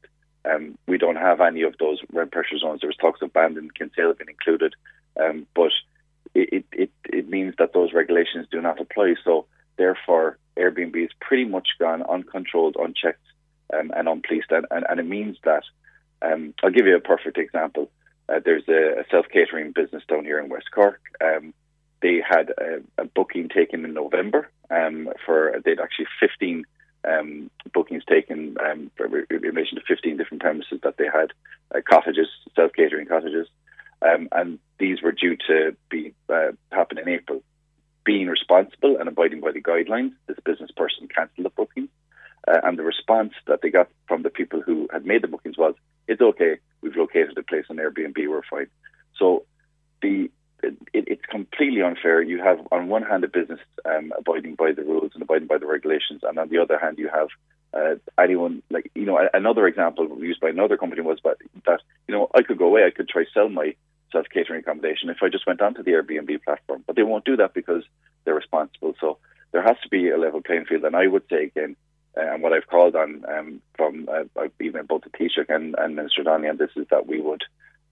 um, 0.45 0.77
we 0.87 0.99
don't 0.99 1.17
have 1.17 1.41
any 1.41 1.63
of 1.63 1.77
those 1.79 2.01
rent 2.13 2.33
pressure 2.33 2.59
zones. 2.59 2.81
There 2.81 2.89
was 2.89 2.97
talks 2.97 3.23
of 3.23 3.33
Bandon 3.33 3.65
and 3.65 3.75
Kinsale 3.75 4.15
being 4.15 4.29
included, 4.29 4.75
um, 5.21 5.47
but 5.55 5.73
it, 6.35 6.65
it, 6.73 6.91
it 7.05 7.29
means 7.29 7.55
that 7.59 7.73
those 7.73 7.93
regulations 7.93 8.47
do 8.51 8.61
not 8.61 8.81
apply. 8.81 9.15
So 9.25 9.47
therefore, 9.77 10.39
Airbnb 10.57 10.97
is 10.97 11.11
pretty 11.21 11.45
much 11.45 11.69
gone 11.79 12.03
uncontrolled, 12.03 12.77
unchecked 12.79 13.25
um, 13.73 13.93
and 13.95 14.09
unpoliced, 14.09 14.51
and, 14.51 14.67
and, 14.71 14.85
and 14.89 15.01
it 15.01 15.07
means 15.07 15.37
that 15.45 15.63
um, 16.23 16.55
I'll 16.63 16.71
give 16.71 16.87
you 16.87 16.97
a 16.97 17.01
perfect 17.01 17.39
example. 17.39 17.91
Uh, 18.29 18.41
there's 18.45 18.65
a, 18.69 19.01
a 19.01 19.05
self 19.11 19.27
catering 19.33 19.73
business 19.73 20.03
down 20.09 20.25
here 20.25 20.39
in 20.39 20.49
West 20.49 20.71
Cork. 20.73 21.01
Um, 21.23 21.53
they 22.01 22.21
had 22.27 22.51
a, 22.51 23.03
a, 23.03 23.05
booking 23.05 23.49
taken 23.49 23.85
in 23.85 23.95
November 23.95 24.49
um, 24.71 25.09
for 25.25 25.61
they'd 25.65 25.81
actually 25.81 26.07
15 26.21 26.65
um, 27.09 27.51
bookings 27.73 28.05
taken 28.05 28.57
um, 28.65 28.91
in 28.99 29.41
relation 29.41 29.77
to 29.77 29.85
15 29.87 30.17
different 30.17 30.43
premises 30.43 30.81
that 30.83 30.97
they 30.97 31.07
had 31.07 31.33
uh, 31.75 31.81
cottages, 31.89 32.29
self 32.55 32.73
catering 32.73 33.07
cottages, 33.07 33.49
um, 34.03 34.29
and 34.33 34.59
these 34.79 35.03
were 35.03 35.13
due 35.13 35.37
to 35.49 35.77
be 35.91 36.15
uh, 36.29 36.53
happen 36.71 36.99
in 36.99 37.09
April. 37.09 37.43
Being 38.05 38.27
responsible 38.27 38.97
and 38.99 39.09
abiding 39.09 39.41
by 39.41 39.53
the 39.53 39.63
guidelines, 39.63 40.13
this 40.27 40.39
business 40.45 40.71
person 40.77 41.09
cancelled 41.09 41.47
the 41.47 41.51
bookings. 41.51 41.89
Uh, 42.49 42.59
and 42.65 42.77
the 42.77 42.83
response 42.83 43.33
that 43.47 43.61
they 43.63 43.71
got 43.71 43.89
from 44.09 44.23
the 44.23 44.31
people 44.31 44.61
who 44.61 44.89
had 44.93 45.07
made 45.07 45.23
the 45.23 45.29
bookings 45.29 45.57
was, 45.57 45.75
"It's 46.09 46.21
okay. 46.21 46.59
We've 46.81 46.97
located 46.97 47.39
a 47.39 47.45
place 47.45 47.67
on 47.71 47.77
Airbnb. 47.77 48.17
We're 48.29 48.43
fine." 48.43 48.67
So 49.17 49.45
the 50.01 50.29
it, 50.63 50.77
it's 50.93 51.25
completely 51.27 51.83
unfair. 51.83 52.23
You 52.23 52.43
have 52.43 52.61
on 52.71 52.89
one 52.89 53.03
hand 53.03 53.25
a 53.25 53.29
business 53.29 53.61
um, 53.85 54.13
abiding 54.17 54.55
by 54.55 54.73
the 54.73 54.83
rules 54.83 55.13
and 55.15 55.23
abiding 55.23 55.49
by 55.49 55.59
the 55.59 55.67
regulations, 55.67 56.23
and 56.23 56.39
on 56.39 56.49
the 56.49 56.59
other 56.59 56.79
hand 56.79 56.99
you 56.99 57.09
have 57.09 57.29
uh, 57.75 57.95
anyone 58.23 58.63
like 58.71 58.91
you 58.95 59.05
know 59.05 59.19
another 59.33 59.67
example 59.67 60.09
used 60.21 60.41
by 60.41 60.51
another 60.51 60.77
company 60.77 61.03
was 61.03 61.19
that, 61.25 61.39
that 61.67 61.81
you 62.07 62.15
know 62.15 62.29
I 62.35 62.43
could 62.43 62.59
go 62.59 62.67
away, 62.67 62.85
I 62.85 62.91
could 62.91 63.09
try 63.09 63.25
to 63.25 63.31
sell 63.31 63.49
my 63.49 63.75
self 64.11 64.27
catering 64.33 64.61
accommodation 64.61 65.09
if 65.11 65.23
I 65.23 65.29
just 65.29 65.47
went 65.47 65.63
onto 65.63 65.83
the 65.83 65.93
Airbnb 65.93 66.43
platform, 66.45 66.85
but 66.87 66.97
they 66.97 67.03
won't 67.03 67.25
do 67.25 67.37
that 67.37 67.55
because 67.55 67.83
they're 68.25 68.35
responsible. 68.35 68.95
So 69.01 69.19
there 69.53 69.63
has 69.63 69.77
to 69.83 69.89
be 69.89 70.11
a 70.11 70.19
level 70.19 70.43
playing 70.43 70.67
field, 70.67 70.85
and 70.85 70.97
I 70.97 71.07
would 71.07 71.25
say 71.31 71.45
again 71.45 71.77
and 72.15 72.43
what 72.43 72.53
I've 72.53 72.67
called 72.67 72.95
on 72.95 73.25
um, 73.29 73.63
from 73.77 74.09
uh, 74.13 74.49
even 74.61 74.87
both 74.87 75.03
the 75.03 75.11
Taoiseach 75.11 75.49
and, 75.49 75.75
and 75.79 75.97
Minister 75.97 76.23
Donnelly 76.23 76.49
on 76.49 76.57
this 76.59 76.71
is 76.77 76.87
that 76.91 77.07
we 77.07 77.21
would 77.21 77.43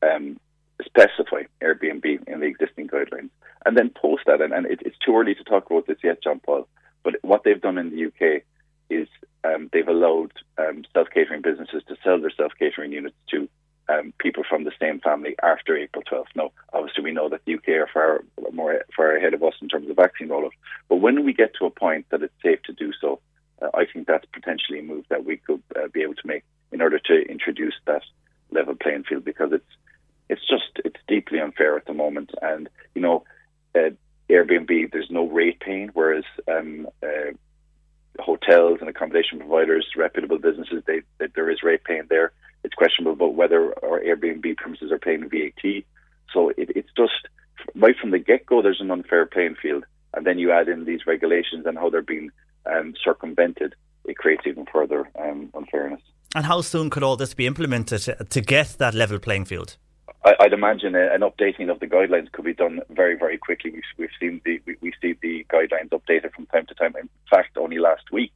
um, 0.03 0.39
specify 0.85 1.43
Airbnb 1.63 2.29
in 2.29 2.41
the 2.41 2.47
existing 2.47 2.89
guidelines 2.89 3.31
and 3.67 3.77
then 3.77 3.91
post 3.91 4.23
that. 4.27 4.41
And, 4.41 4.53
and 4.53 4.67
it, 4.67 4.81
it's 4.85 4.99
too 4.99 5.17
early 5.17 5.35
to 5.35 5.45
talk 5.45 5.71
about 5.71 5.87
this 5.87 5.99
yet, 6.03 6.23
John 6.23 6.41
Paul. 6.41 6.69
But 7.03 7.17
what 7.23 7.45
they've 7.45 7.61
done 7.61 7.79
in 7.79 7.91
the 7.91 8.07
UK 8.07 8.43
is 8.91 9.09
um, 9.45 9.71
they've 9.73 9.89
allowed 9.89 10.33
um, 10.59 10.85
self 10.93 11.09
catering 11.13 11.43
businesses 11.43 11.83
to 11.89 11.97
sell 12.05 12.21
their 12.21 12.31
self 12.31 12.53
catering 12.59 12.93
units 12.93 13.17
to 13.31 13.49
um, 13.89 14.13
people 14.19 14.45
from 14.49 14.65
the 14.65 14.73
same 14.81 15.01
family 15.01 15.35
after 15.43 15.77
April 15.77 16.05
12th. 16.11 16.27
Now, 16.35 16.53
obviously, 16.73 17.05
we 17.05 17.13
know 17.13 17.29
that 17.29 17.45
the 17.45 17.55
UK 17.55 17.69
are 17.69 17.89
far 17.93 18.25
more 18.53 18.85
far 18.95 19.17
ahead 19.17 19.35
of 19.35 19.43
us 19.43 19.55
in 19.63 19.69
terms 19.69 19.89
of 19.89 19.97
vaccine 19.97 20.29
rollout. 20.29 20.51
But 20.89 20.97
when 20.97 21.25
we 21.25 21.33
get 21.33 21.55
to 21.59 21.67
a 21.67 21.71
point 21.71 22.07
that 22.11 22.23
it's 22.23 22.35
safe 22.43 22.63
to 22.65 22.73
do 22.73 22.93
so, 23.01 23.21
uh, 23.63 23.69
I 23.75 23.87
think 23.87 24.07
that's 24.07 24.27
potentially 24.33 24.81
a 24.81 24.83
move 24.83 25.05
that 25.09 25.25
we 25.25 25.39
could 25.39 25.63
uh, 25.77 25.89
be 25.93 26.03
able 26.03 26.15
to 26.15 26.27
make 26.27 26.45
in 26.73 26.81
order 26.81 26.99
to 26.99 27.23
introduce 27.29 27.75
that 27.87 28.03
level 28.51 28.75
playing 28.75 29.05
field 29.05 29.25
because 29.25 29.53
it's 29.53 29.65
it's 30.31 30.47
just 30.49 30.81
it's 30.85 31.01
deeply 31.09 31.41
unfair 31.41 31.77
at 31.77 31.87
the 31.87 31.93
moment. 31.93 32.31
And 32.41 32.69
you 32.95 33.03
know, 33.03 33.25
uh, 33.75 33.91
Airbnb 34.31 34.93
there's 34.93 35.11
no 35.11 35.29
rate 35.29 35.61
paying, 35.61 35.91
whereas 35.93 36.25
um, 36.49 36.89
uh, 37.03 37.33
hotels 38.19 38.79
and 38.81 38.89
accommodation 38.89 39.39
providers, 39.39 39.87
reputable 39.97 40.39
businesses, 40.39 40.83
they, 40.87 41.01
they, 41.19 41.27
there 41.35 41.51
is 41.51 41.63
rate 41.63 41.85
paying 41.85 42.07
there. 42.09 42.33
It's 42.63 42.75
questionable 42.75 43.13
about 43.13 43.35
whether 43.35 43.75
our 43.85 44.01
Airbnb 44.01 44.57
premises 44.57 44.93
are 44.93 44.99
paying 44.99 45.29
VAT. 45.29 45.83
So 46.33 46.51
it, 46.51 46.71
it's 46.77 46.91
just 46.97 47.29
right 47.75 47.97
from 48.01 48.13
the 48.13 48.19
get 48.19 48.47
go. 48.47 48.63
There's 48.63 48.81
an 48.81 48.91
unfair 48.91 49.27
playing 49.27 49.57
field, 49.61 49.85
and 50.15 50.25
then 50.27 50.39
you 50.39 50.53
add 50.53 50.69
in 50.69 50.85
these 50.85 51.07
regulations 51.07 51.67
and 51.67 51.77
how 51.77 51.91
they're 51.91 52.03
being 52.03 52.31
um, 52.67 52.95
circumvented, 53.03 53.75
it 54.05 54.17
creates 54.17 54.43
even 54.47 54.67
further 54.73 55.11
um, 55.19 55.51
unfairness. 55.55 56.03
And 56.35 56.47
how 56.47 56.61
soon 56.61 56.91
could 56.91 57.03
all 57.03 57.17
this 57.17 57.35
be 57.35 57.47
implemented 57.47 58.03
to 58.31 58.41
get 58.41 58.77
that 58.79 58.95
level 58.95 59.19
playing 59.19 59.47
field? 59.47 59.77
I, 60.23 60.35
would 60.41 60.53
imagine 60.53 60.95
an 60.95 61.23
updating 61.23 61.71
of 61.71 61.81
the 61.81 61.87
guidelines 61.87 62.31
could 62.31 62.45
be 62.45 62.53
done 62.53 62.81
very, 62.91 63.17
very 63.17 63.39
quickly. 63.39 63.71
We've, 63.71 63.83
we've 63.97 64.09
seen 64.21 64.41
the 64.45 64.61
we, 64.67 64.77
we, 64.81 64.93
see 65.01 65.15
the 65.21 65.47
guidelines 65.51 65.91
updated 65.91 66.35
from 66.35 66.47
time 66.47 66.67
to 66.67 66.75
time. 66.75 66.95
In 67.01 67.09
fact, 67.31 67.57
only 67.57 67.79
last 67.79 68.13
week, 68.13 68.33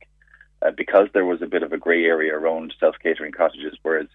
uh, 0.62 0.70
because 0.70 1.08
there 1.12 1.26
was 1.26 1.42
a 1.42 1.46
bit 1.46 1.62
of 1.62 1.72
a 1.72 1.78
grey 1.78 2.04
area 2.04 2.34
around 2.34 2.72
self 2.80 2.96
catering 3.02 3.32
cottages, 3.32 3.76
whereas 3.82 4.06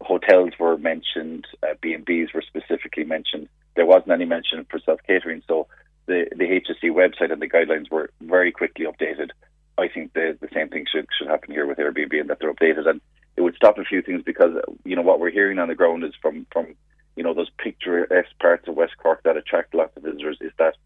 hotels 0.00 0.52
were 0.60 0.78
mentioned, 0.78 1.46
uh, 1.64 1.74
B 1.80 1.92
and 1.92 2.06
Bs 2.06 2.32
were 2.34 2.42
specifically 2.42 3.04
mentioned. 3.04 3.48
There 3.74 3.86
wasn't 3.86 4.12
any 4.12 4.24
mention 4.24 4.64
for 4.70 4.78
self 4.78 5.00
catering, 5.06 5.42
so 5.48 5.66
the, 6.06 6.26
the 6.30 6.44
HSE 6.44 6.90
website 6.90 7.32
and 7.32 7.42
the 7.42 7.48
guidelines 7.48 7.90
were 7.90 8.10
very 8.20 8.52
quickly 8.52 8.86
updated. 8.86 9.30
I 9.78 9.88
think 9.88 10.12
the, 10.12 10.36
the 10.40 10.48
same 10.54 10.68
thing 10.68 10.86
should, 10.92 11.06
should 11.18 11.28
happen 11.28 11.50
here 11.50 11.66
with 11.66 11.78
Airbnb 11.78 12.20
and 12.20 12.30
that 12.30 12.38
they're 12.40 12.52
updated. 12.52 12.88
And 12.88 13.00
it 13.36 13.40
would 13.40 13.56
stop 13.56 13.78
a 13.78 13.84
few 13.84 14.02
things 14.02 14.22
because, 14.24 14.54
you 14.84 14.96
know, 14.96 15.02
what 15.02 15.20
we're 15.20 15.30
hearing 15.30 15.58
on 15.58 15.68
the 15.68 15.74
ground 15.74 16.04
is 16.04 16.12
from, 16.20 16.46
from 16.52 16.74
you 17.16 17.22
know, 17.22 17.34
those 17.34 17.50
picturesque 17.58 18.38
parts 18.40 18.66
of 18.68 18.74
West 18.74 18.94
Cork 18.98 19.22
that 19.24 19.36
attract 19.36 19.74
lots 19.74 19.96
of 19.96 20.02
visitors 20.02 20.38
is 20.40 20.52
that 20.58 20.76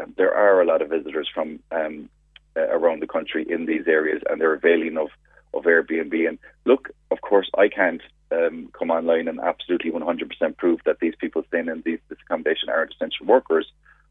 um, 0.00 0.14
there 0.16 0.34
are 0.34 0.60
a 0.60 0.64
lot 0.64 0.82
of 0.82 0.90
visitors 0.90 1.28
from 1.32 1.60
um, 1.70 2.08
uh, 2.56 2.68
around 2.68 3.02
the 3.02 3.06
country 3.06 3.44
in 3.48 3.66
these 3.66 3.86
areas 3.86 4.22
and 4.28 4.40
they're 4.40 4.54
availing 4.54 4.96
of, 4.96 5.08
of 5.52 5.64
Airbnb. 5.64 6.28
And 6.28 6.38
look, 6.64 6.90
of 7.10 7.20
course, 7.20 7.50
I 7.56 7.68
can't 7.68 8.02
um, 8.32 8.70
come 8.78 8.90
online 8.90 9.28
and 9.28 9.40
absolutely 9.40 9.90
100% 9.90 10.56
prove 10.56 10.80
that 10.86 11.00
these 11.00 11.14
people 11.18 11.42
staying 11.48 11.68
in 11.68 11.82
these, 11.84 11.98
this 12.08 12.18
accommodation 12.24 12.68
are 12.68 12.84
essential 12.84 13.26
workers. 13.26 13.66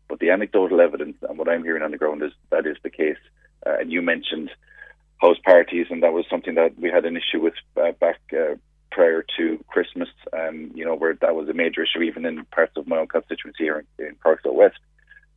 But 0.10 0.20
the 0.20 0.30
anecdotal 0.30 0.82
evidence 0.82 1.18
and 1.28 1.38
what 1.38 1.50
I'm 1.50 1.64
hearing 1.64 1.84
on 1.84 1.92
the 1.92 1.98
ground 1.98 2.22
is 2.22 2.32
that 2.50 2.68
is 2.68 2.78
the 2.84 2.90
case. 2.90 3.18
Uh, 3.66 3.78
and 3.80 3.92
you 3.92 4.02
mentioned 4.02 4.52
house 5.18 5.38
parties, 5.44 5.88
and 5.90 6.04
that 6.04 6.14
was 6.14 6.26
something 6.30 6.56
that 6.56 6.78
we 6.78 6.90
had 6.90 7.06
an 7.06 7.16
issue 7.16 7.42
with 7.42 7.54
uh, 7.78 7.94
back 7.94 8.20
uh, 8.34 8.56
prior 8.94 9.26
to 9.38 9.64
Christmas. 9.68 10.10
Um, 10.32 10.72
you 10.74 10.86
know, 10.86 10.96
where 10.96 11.16
that 11.16 11.36
was 11.36 11.50
a 11.50 11.54
major 11.54 11.84
issue, 11.84 12.04
even 12.04 12.26
in 12.26 12.46
parts 12.46 12.74
of 12.78 12.88
my 12.88 12.98
own 12.98 13.08
constituency 13.08 13.64
here 13.64 13.84
in, 14.00 14.06
in 14.06 14.54
West. 14.54 14.78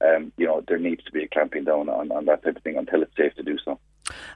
Um, 0.07 0.33
you 0.37 0.47
know, 0.47 0.63
there 0.69 0.79
needs 0.79 1.03
to 1.05 1.13
be 1.13 1.25
a 1.25 1.29
clamping 1.29 1.65
down 1.65 1.89
on, 1.89 2.13
on 2.13 2.27
that 2.27 2.45
type 2.45 2.57
of 2.57 2.63
thing 2.63 2.77
until 2.77 3.03
it's 3.03 3.17
safe 3.17 3.35
to 3.37 3.43
do 3.43 3.57
so. 3.65 3.79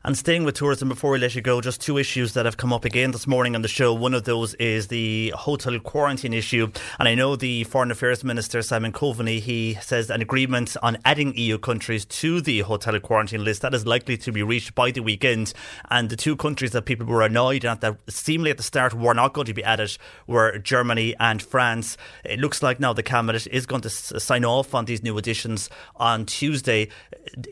And 0.04 0.16
staying 0.16 0.44
with 0.44 0.54
tourism 0.54 0.88
before 0.88 1.10
we 1.10 1.18
let 1.18 1.34
you 1.34 1.42
go, 1.42 1.60
just 1.60 1.80
two 1.80 1.98
issues 1.98 2.34
that 2.34 2.44
have 2.44 2.56
come 2.56 2.72
up 2.72 2.84
again 2.84 3.10
this 3.10 3.26
morning 3.26 3.54
on 3.54 3.62
the 3.62 3.68
show. 3.68 3.92
One 3.92 4.14
of 4.14 4.24
those 4.24 4.54
is 4.54 4.88
the 4.88 5.32
hotel 5.36 5.78
quarantine 5.78 6.32
issue. 6.32 6.70
And 6.98 7.08
I 7.08 7.14
know 7.14 7.36
the 7.36 7.64
Foreign 7.64 7.90
Affairs 7.90 8.24
Minister, 8.24 8.62
Simon 8.62 8.92
Coveney, 8.92 9.40
he 9.40 9.74
says 9.80 10.10
an 10.10 10.22
agreement 10.22 10.76
on 10.82 10.98
adding 11.04 11.36
EU 11.36 11.58
countries 11.58 12.04
to 12.06 12.40
the 12.40 12.60
hotel 12.60 12.98
quarantine 13.00 13.44
list 13.44 13.62
that 13.62 13.74
is 13.74 13.86
likely 13.86 14.16
to 14.18 14.32
be 14.32 14.42
reached 14.42 14.74
by 14.74 14.90
the 14.90 15.00
weekend. 15.00 15.52
And 15.90 16.08
the 16.08 16.16
two 16.16 16.36
countries 16.36 16.72
that 16.72 16.82
people 16.82 17.06
were 17.06 17.22
annoyed 17.22 17.64
at 17.64 17.80
that 17.80 17.96
seemingly 18.08 18.50
at 18.50 18.56
the 18.56 18.62
start 18.62 18.94
were 18.94 19.14
not 19.14 19.32
going 19.32 19.46
to 19.46 19.54
be 19.54 19.64
added 19.64 19.96
were 20.26 20.58
Germany 20.58 21.14
and 21.18 21.42
France. 21.42 21.96
It 22.24 22.40
looks 22.40 22.62
like 22.62 22.80
now 22.80 22.92
the 22.92 23.02
cabinet 23.02 23.46
is 23.48 23.66
going 23.66 23.82
to 23.82 23.90
sign 23.90 24.44
off 24.44 24.74
on 24.74 24.84
these 24.84 25.02
new 25.02 25.18
additions 25.18 25.70
on 25.96 26.26
Tuesday. 26.26 26.88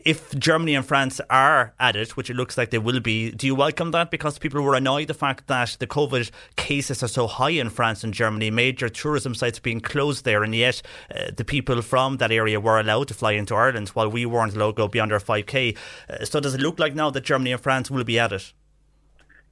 If 0.05 0.37
Germany 0.37 0.75
and 0.75 0.85
France 0.85 1.21
are 1.29 1.73
added, 1.79 2.15
which 2.19 2.29
it 2.29 2.35
looks 2.35 2.57
like 2.57 2.69
they 2.69 2.77
will 2.77 2.99
be. 2.99 3.31
Do 3.31 3.47
you 3.47 3.55
welcome 3.55 3.91
that? 3.91 4.11
Because 4.11 4.37
people 4.37 4.61
were 4.61 4.75
annoyed 4.75 5.07
the 5.07 5.13
fact 5.13 5.47
that 5.47 5.77
the 5.79 5.87
COVID 5.87 6.29
cases 6.57 7.01
are 7.01 7.07
so 7.07 7.27
high 7.27 7.51
in 7.51 7.69
France 7.69 8.03
and 8.03 8.13
Germany, 8.13 8.51
major 8.51 8.89
tourism 8.89 9.33
sites 9.33 9.57
being 9.57 9.79
closed 9.79 10.25
there, 10.25 10.43
and 10.43 10.53
yet 10.53 10.81
uh, 11.15 11.31
the 11.33 11.45
people 11.45 11.81
from 11.81 12.17
that 12.17 12.29
area 12.29 12.59
were 12.59 12.77
allowed 12.77 13.07
to 13.07 13.13
fly 13.13 13.31
into 13.31 13.55
Ireland 13.55 13.87
while 13.89 14.09
we 14.09 14.25
weren't 14.25 14.53
allowed 14.53 14.71
to 14.71 14.81
go 14.81 14.87
beyond 14.89 15.13
our 15.13 15.19
5k. 15.21 15.77
Uh, 16.09 16.25
so 16.25 16.41
does 16.41 16.53
it 16.53 16.59
look 16.59 16.77
like 16.77 16.93
now 16.93 17.09
that 17.09 17.23
Germany 17.23 17.53
and 17.53 17.61
France 17.61 17.89
will 17.89 18.03
be 18.03 18.19
at 18.19 18.33
it? 18.33 18.51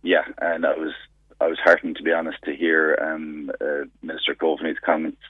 Yeah, 0.03 0.25
and 0.39 0.65
I 0.65 0.73
was 0.75 0.93
I 1.39 1.47
was 1.47 1.59
heartened 1.63 1.95
to 1.95 2.03
be 2.03 2.11
honest 2.11 2.39
to 2.43 2.53
hear 2.53 2.99
um, 3.01 3.49
uh, 3.61 3.85
Minister 4.01 4.35
Coveney's 4.35 4.79
comments 4.85 5.21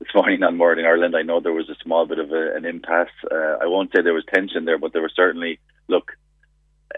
this 0.00 0.08
morning 0.16 0.42
on 0.42 0.56
Morning 0.56 0.84
Ireland. 0.84 1.14
I 1.14 1.22
know 1.22 1.38
there 1.38 1.52
was 1.52 1.70
a 1.70 1.76
small 1.80 2.06
bit 2.06 2.18
of 2.18 2.32
a, 2.32 2.56
an 2.56 2.64
impasse. 2.64 3.06
Uh, 3.30 3.58
I 3.62 3.66
won't 3.66 3.92
say 3.94 4.02
there 4.02 4.14
was 4.14 4.24
tension 4.34 4.64
there, 4.64 4.78
but 4.78 4.92
there 4.92 5.02
was 5.02 5.12
certainly 5.14 5.60
look 5.86 6.16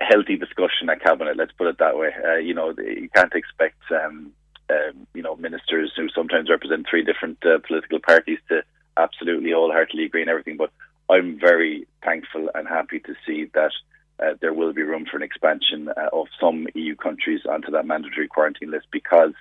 healthy 0.01 0.37
discussion 0.37 0.91
at 0.91 1.03
cabinet. 1.03 1.37
Let's 1.37 1.53
put 1.53 1.69
it 1.69 1.79
that 1.79 1.97
way. 1.99 2.11
Uh, 2.25 2.37
you 2.37 2.55
know, 2.55 2.75
you 2.79 3.09
can't 3.15 3.33
expect 3.35 3.79
um, 3.91 4.33
um, 4.71 5.07
you 5.15 5.23
know 5.23 5.37
ministers 5.37 5.93
who 5.97 6.09
sometimes 6.09 6.51
represent 6.51 6.87
three 6.89 7.05
different 7.05 7.39
uh, 7.45 7.59
political 7.67 8.01
parties 8.01 8.39
to 8.49 8.63
absolutely 8.97 9.53
wholeheartedly 9.53 10.05
agree 10.05 10.23
on 10.23 10.29
everything. 10.29 10.57
But 10.57 10.71
I'm 11.11 11.39
very 11.39 11.87
thankful 12.03 12.51
and 12.55 12.69
happy 12.69 13.01
to 13.01 13.15
see 13.27 13.51
that. 13.55 13.73
Uh, 14.21 14.35
there 14.41 14.55
will 14.55 14.73
be 14.73 14.81
room 14.81 15.05
for 15.11 15.17
an 15.17 15.25
expansion 15.25 15.89
uh, 15.89 16.09
of 16.13 16.29
some 16.41 16.69
EU 16.77 16.95
countries 16.95 17.41
onto 17.51 17.73
that 17.73 17.85
mandatory 17.85 18.29
quarantine 18.29 18.71
list 18.71 18.87
because 18.93 19.33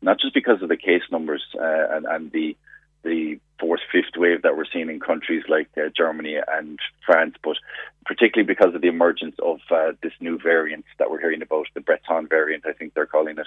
not 0.00 0.20
just 0.20 0.32
because 0.32 0.62
of 0.62 0.68
the 0.68 0.76
case 0.76 1.02
numbers 1.10 1.42
uh, 1.60 1.86
and, 1.90 2.06
and 2.06 2.30
the 2.30 2.56
the 3.04 3.38
fourth, 3.58 3.80
fifth 3.90 4.16
wave 4.16 4.42
that 4.42 4.56
we're 4.56 4.66
seeing 4.72 4.90
in 4.90 5.00
countries 5.00 5.44
like 5.48 5.68
uh, 5.76 5.88
Germany 5.96 6.36
and 6.48 6.78
France, 7.06 7.34
but 7.42 7.56
particularly 8.04 8.46
because 8.46 8.74
of 8.74 8.80
the 8.80 8.88
emergence 8.88 9.36
of 9.42 9.60
uh, 9.70 9.92
this 10.02 10.12
new 10.20 10.38
variant 10.38 10.84
that 10.98 11.10
we're 11.10 11.20
hearing 11.20 11.42
about, 11.42 11.66
the 11.74 11.80
Breton 11.80 12.26
variant, 12.28 12.66
I 12.66 12.72
think 12.72 12.94
they're 12.94 13.06
calling 13.06 13.36
it, 13.38 13.46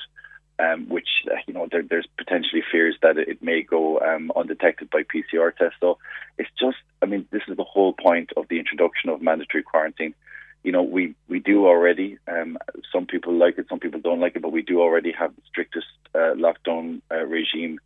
um, 0.59 0.87
which 0.87 1.07
uh, 1.29 1.35
you 1.47 1.53
know 1.53 1.67
there, 1.69 1.83
there's 1.83 2.07
potentially 2.17 2.63
fears 2.71 2.95
that 3.01 3.17
it 3.17 3.43
may 3.43 3.61
go 3.61 3.99
um, 3.99 4.31
undetected 4.35 4.89
by 4.89 5.03
PCR 5.03 5.55
tests. 5.55 5.77
So 5.81 5.97
it's 6.37 6.49
just, 6.59 6.77
I 7.01 7.05
mean, 7.05 7.27
this 7.31 7.43
is 7.47 7.57
the 7.57 7.63
whole 7.63 7.93
point 7.93 8.31
of 8.37 8.47
the 8.47 8.59
introduction 8.59 9.09
of 9.09 9.21
mandatory 9.21 9.63
quarantine. 9.63 10.15
you 10.63 10.71
know, 10.71 10.83
we, 10.83 11.15
we 11.27 11.39
do 11.39 11.67
already. 11.67 12.17
Um, 12.27 12.57
some 12.91 13.05
people 13.05 13.33
like 13.33 13.57
it, 13.57 13.67
some 13.69 13.79
people 13.79 13.99
don't 13.99 14.19
like 14.19 14.35
it, 14.35 14.41
but 14.41 14.51
we 14.51 14.61
do 14.61 14.81
already 14.81 15.11
have 15.11 15.35
the 15.35 15.41
strictest 15.47 15.87
uh, 16.13 16.33
lockdown 16.35 17.01
uh, 17.11 17.25
regime 17.25 17.79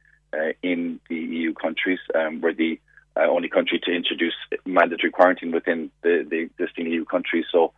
in 0.62 1.00
the 1.10 1.16
EU 1.16 1.54
countries. 1.54 2.00
Um, 2.14 2.42
we're 2.42 2.54
the 2.54 2.80
uh, 3.16 3.28
only 3.30 3.50
country 3.50 3.80
to 3.84 3.92
introduce 3.92 4.34
mandatory 4.66 5.12
quarantine 5.12 5.52
within 5.52 5.92
the, 6.04 6.26
the 6.30 6.38
existing 6.38 6.88
EU 6.88 7.06
countries. 7.06 7.46
So 7.52 7.74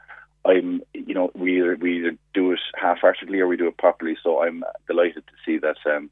I'm, 0.45 0.81
you 0.93 1.13
know, 1.13 1.31
we 1.35 1.59
either, 1.59 1.75
we 1.75 1.99
either 1.99 2.17
do 2.33 2.51
it 2.51 2.59
half-heartedly 2.75 3.39
or 3.39 3.47
we 3.47 3.57
do 3.57 3.67
it 3.67 3.77
properly. 3.77 4.17
So 4.23 4.43
I'm 4.43 4.63
delighted 4.87 5.23
to 5.27 5.33
see 5.45 5.57
that, 5.59 5.77
um, 5.85 6.09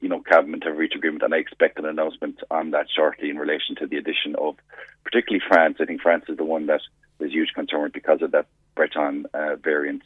you 0.00 0.08
know, 0.08 0.20
cabinet 0.20 0.64
have 0.64 0.76
reached 0.76 0.96
agreement, 0.96 1.22
and 1.22 1.34
I 1.34 1.38
expect 1.38 1.78
an 1.78 1.86
announcement 1.86 2.40
on 2.50 2.72
that 2.72 2.86
shortly 2.94 3.30
in 3.30 3.38
relation 3.38 3.74
to 3.76 3.86
the 3.86 3.96
addition 3.96 4.34
of, 4.36 4.56
particularly 5.02 5.42
France. 5.48 5.78
I 5.80 5.86
think 5.86 6.02
France 6.02 6.24
is 6.28 6.36
the 6.36 6.44
one 6.44 6.66
that 6.66 6.80
is 7.20 7.32
huge 7.32 7.52
concern 7.54 7.90
because 7.92 8.20
of 8.20 8.32
that 8.32 8.46
Breton 8.74 9.26
uh, 9.32 9.56
variant, 9.56 10.02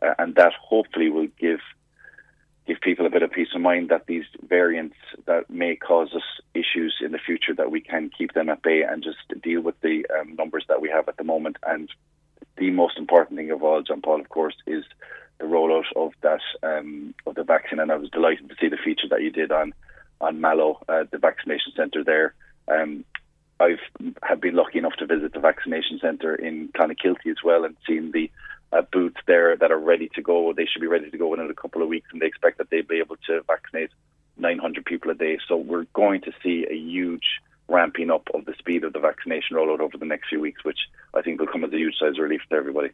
uh, 0.00 0.14
and 0.18 0.34
that 0.36 0.52
hopefully 0.60 1.10
will 1.10 1.28
give 1.38 1.60
give 2.66 2.80
people 2.80 3.06
a 3.06 3.10
bit 3.10 3.22
of 3.22 3.32
peace 3.32 3.48
of 3.54 3.60
mind 3.60 3.88
that 3.88 4.06
these 4.06 4.24
variants 4.46 4.96
that 5.26 5.50
may 5.50 5.74
cause 5.74 6.10
us 6.14 6.22
issues 6.54 6.96
in 7.04 7.12
the 7.12 7.18
future 7.18 7.54
that 7.54 7.70
we 7.70 7.80
can 7.80 8.10
keep 8.16 8.34
them 8.34 8.48
at 8.48 8.62
bay 8.62 8.82
and 8.82 9.02
just 9.02 9.18
deal 9.42 9.60
with 9.60 9.80
the 9.80 10.06
um, 10.18 10.36
numbers 10.36 10.64
that 10.68 10.80
we 10.80 10.88
have 10.88 11.08
at 11.08 11.16
the 11.16 11.24
moment. 11.24 11.56
And 11.66 11.88
the 12.56 12.70
most 12.70 12.98
important 12.98 13.36
thing 13.36 13.50
of 13.50 13.62
all, 13.62 13.82
John 13.82 14.00
Paul, 14.00 14.20
of 14.20 14.28
course, 14.28 14.54
is 14.66 14.84
the 15.38 15.46
rollout 15.46 15.86
of 15.96 16.12
that 16.22 16.40
um, 16.62 17.14
of 17.26 17.34
the 17.34 17.42
vaccine. 17.42 17.80
And 17.80 17.90
I 17.90 17.96
was 17.96 18.10
delighted 18.10 18.48
to 18.48 18.56
see 18.60 18.68
the 18.68 18.76
feature 18.76 19.08
that 19.10 19.22
you 19.22 19.30
did 19.30 19.50
on 19.50 19.74
on 20.20 20.40
Mallow, 20.40 20.78
uh, 20.88 21.04
the 21.10 21.18
vaccination 21.18 21.72
centre 21.76 22.04
there. 22.04 22.34
Um, 22.68 23.04
I've 23.58 23.80
have 24.22 24.40
been 24.40 24.54
lucky 24.54 24.78
enough 24.78 24.94
to 24.98 25.06
visit 25.06 25.32
the 25.32 25.40
vaccination 25.40 25.98
centre 26.00 26.34
in 26.34 26.68
Clonakilty 26.68 27.30
as 27.30 27.42
well 27.44 27.64
and 27.64 27.76
seen 27.86 28.12
the 28.12 28.30
uh, 28.72 28.82
booths 28.92 29.20
there 29.26 29.56
that 29.56 29.70
are 29.70 29.78
ready 29.78 30.10
to 30.14 30.22
go. 30.22 30.52
They 30.52 30.66
should 30.66 30.80
be 30.80 30.86
ready 30.86 31.10
to 31.10 31.18
go 31.18 31.28
within 31.28 31.50
a 31.50 31.54
couple 31.54 31.82
of 31.82 31.88
weeks, 31.88 32.08
and 32.12 32.20
they 32.20 32.26
expect 32.26 32.58
that 32.58 32.70
they'll 32.70 32.86
be 32.86 32.98
able 32.98 33.16
to 33.26 33.42
vaccinate 33.46 33.90
900 34.38 34.84
people 34.84 35.10
a 35.10 35.14
day. 35.14 35.38
So 35.46 35.56
we're 35.56 35.86
going 35.92 36.22
to 36.22 36.32
see 36.42 36.66
a 36.70 36.74
huge 36.74 37.24
ramping 37.68 38.10
up 38.10 38.28
of 38.34 38.44
the 38.44 38.54
speed 38.58 38.84
of 38.84 38.92
the 38.92 38.98
vaccination 38.98 39.56
rollout 39.56 39.80
over 39.80 39.96
the 39.96 40.04
next 40.04 40.28
few 40.28 40.40
weeks, 40.40 40.64
which 40.64 40.78
I 41.14 41.22
think 41.22 41.40
will 41.40 41.46
come 41.46 41.64
as 41.64 41.72
a 41.72 41.76
huge 41.76 41.94
size 41.98 42.18
relief 42.18 42.40
to 42.50 42.56
everybody. 42.56 42.90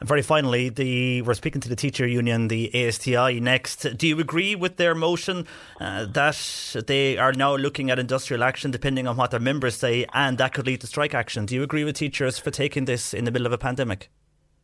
And 0.00 0.08
very 0.08 0.22
finally, 0.22 0.68
the 0.68 1.22
we're 1.22 1.34
speaking 1.34 1.60
to 1.62 1.68
the 1.68 1.76
teacher 1.76 2.06
union, 2.06 2.48
the 2.48 2.70
ASTI, 2.74 3.40
next. 3.40 3.96
Do 3.96 4.06
you 4.06 4.18
agree 4.20 4.54
with 4.54 4.76
their 4.76 4.94
motion 4.94 5.46
uh, 5.80 6.06
that 6.06 6.76
they 6.86 7.18
are 7.18 7.32
now 7.32 7.56
looking 7.56 7.90
at 7.90 7.98
industrial 7.98 8.42
action, 8.42 8.70
depending 8.70 9.06
on 9.06 9.16
what 9.16 9.30
their 9.30 9.40
members 9.40 9.76
say, 9.76 10.06
and 10.12 10.38
that 10.38 10.54
could 10.54 10.66
lead 10.66 10.80
to 10.80 10.86
strike 10.86 11.14
action? 11.14 11.46
Do 11.46 11.54
you 11.54 11.62
agree 11.62 11.84
with 11.84 11.96
teachers 11.96 12.38
for 12.38 12.50
taking 12.50 12.84
this 12.84 13.12
in 13.12 13.24
the 13.24 13.30
middle 13.30 13.46
of 13.46 13.52
a 13.52 13.58
pandemic? 13.58 14.10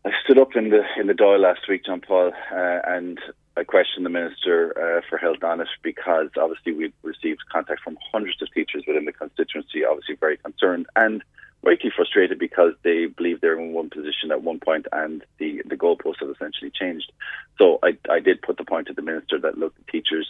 I 0.09 0.13
stood 0.25 0.39
up 0.39 0.57
in 0.57 0.71
the 0.71 0.85
in 0.99 1.07
the 1.07 1.13
Dáil 1.13 1.39
last 1.39 1.69
week, 1.69 1.85
John 1.85 2.01
Paul, 2.01 2.33
uh, 2.51 2.79
and 2.87 3.21
I 3.59 3.65
questioned 3.65 4.07
the 4.07 4.11
Minister 4.11 4.73
uh, 4.73 5.03
for 5.07 5.19
Health 5.19 5.45
on 5.45 5.61
it 5.61 5.69
because 5.83 6.31
obviously 6.41 6.73
we've 6.73 6.95
received 7.03 7.41
contact 7.53 7.83
from 7.83 7.99
hundreds 8.11 8.41
of 8.41 8.51
teachers 8.55 8.85
within 8.87 9.05
the 9.05 9.13
constituency, 9.13 9.85
obviously 9.85 10.15
very 10.15 10.39
concerned 10.39 10.87
and 10.97 11.23
rightly 11.63 11.91
frustrated 11.95 12.39
because 12.39 12.73
they 12.85 13.05
believe 13.05 13.43
they're 13.43 13.61
in 13.61 13.75
one 13.75 13.91
position 13.91 14.31
at 14.31 14.43
one 14.43 14.61
point 14.61 14.87
and 14.93 15.25
the, 15.37 15.61
the 15.67 15.77
goalposts 15.77 16.21
have 16.21 16.31
essentially 16.31 16.71
changed. 16.71 17.13
So 17.59 17.79
I, 17.83 17.99
I 18.11 18.21
did 18.21 18.41
put 18.41 18.57
the 18.57 18.65
point 18.65 18.87
to 18.87 18.95
the 18.95 19.03
Minister 19.03 19.39
that, 19.41 19.59
look, 19.59 19.75
teachers 19.89 20.27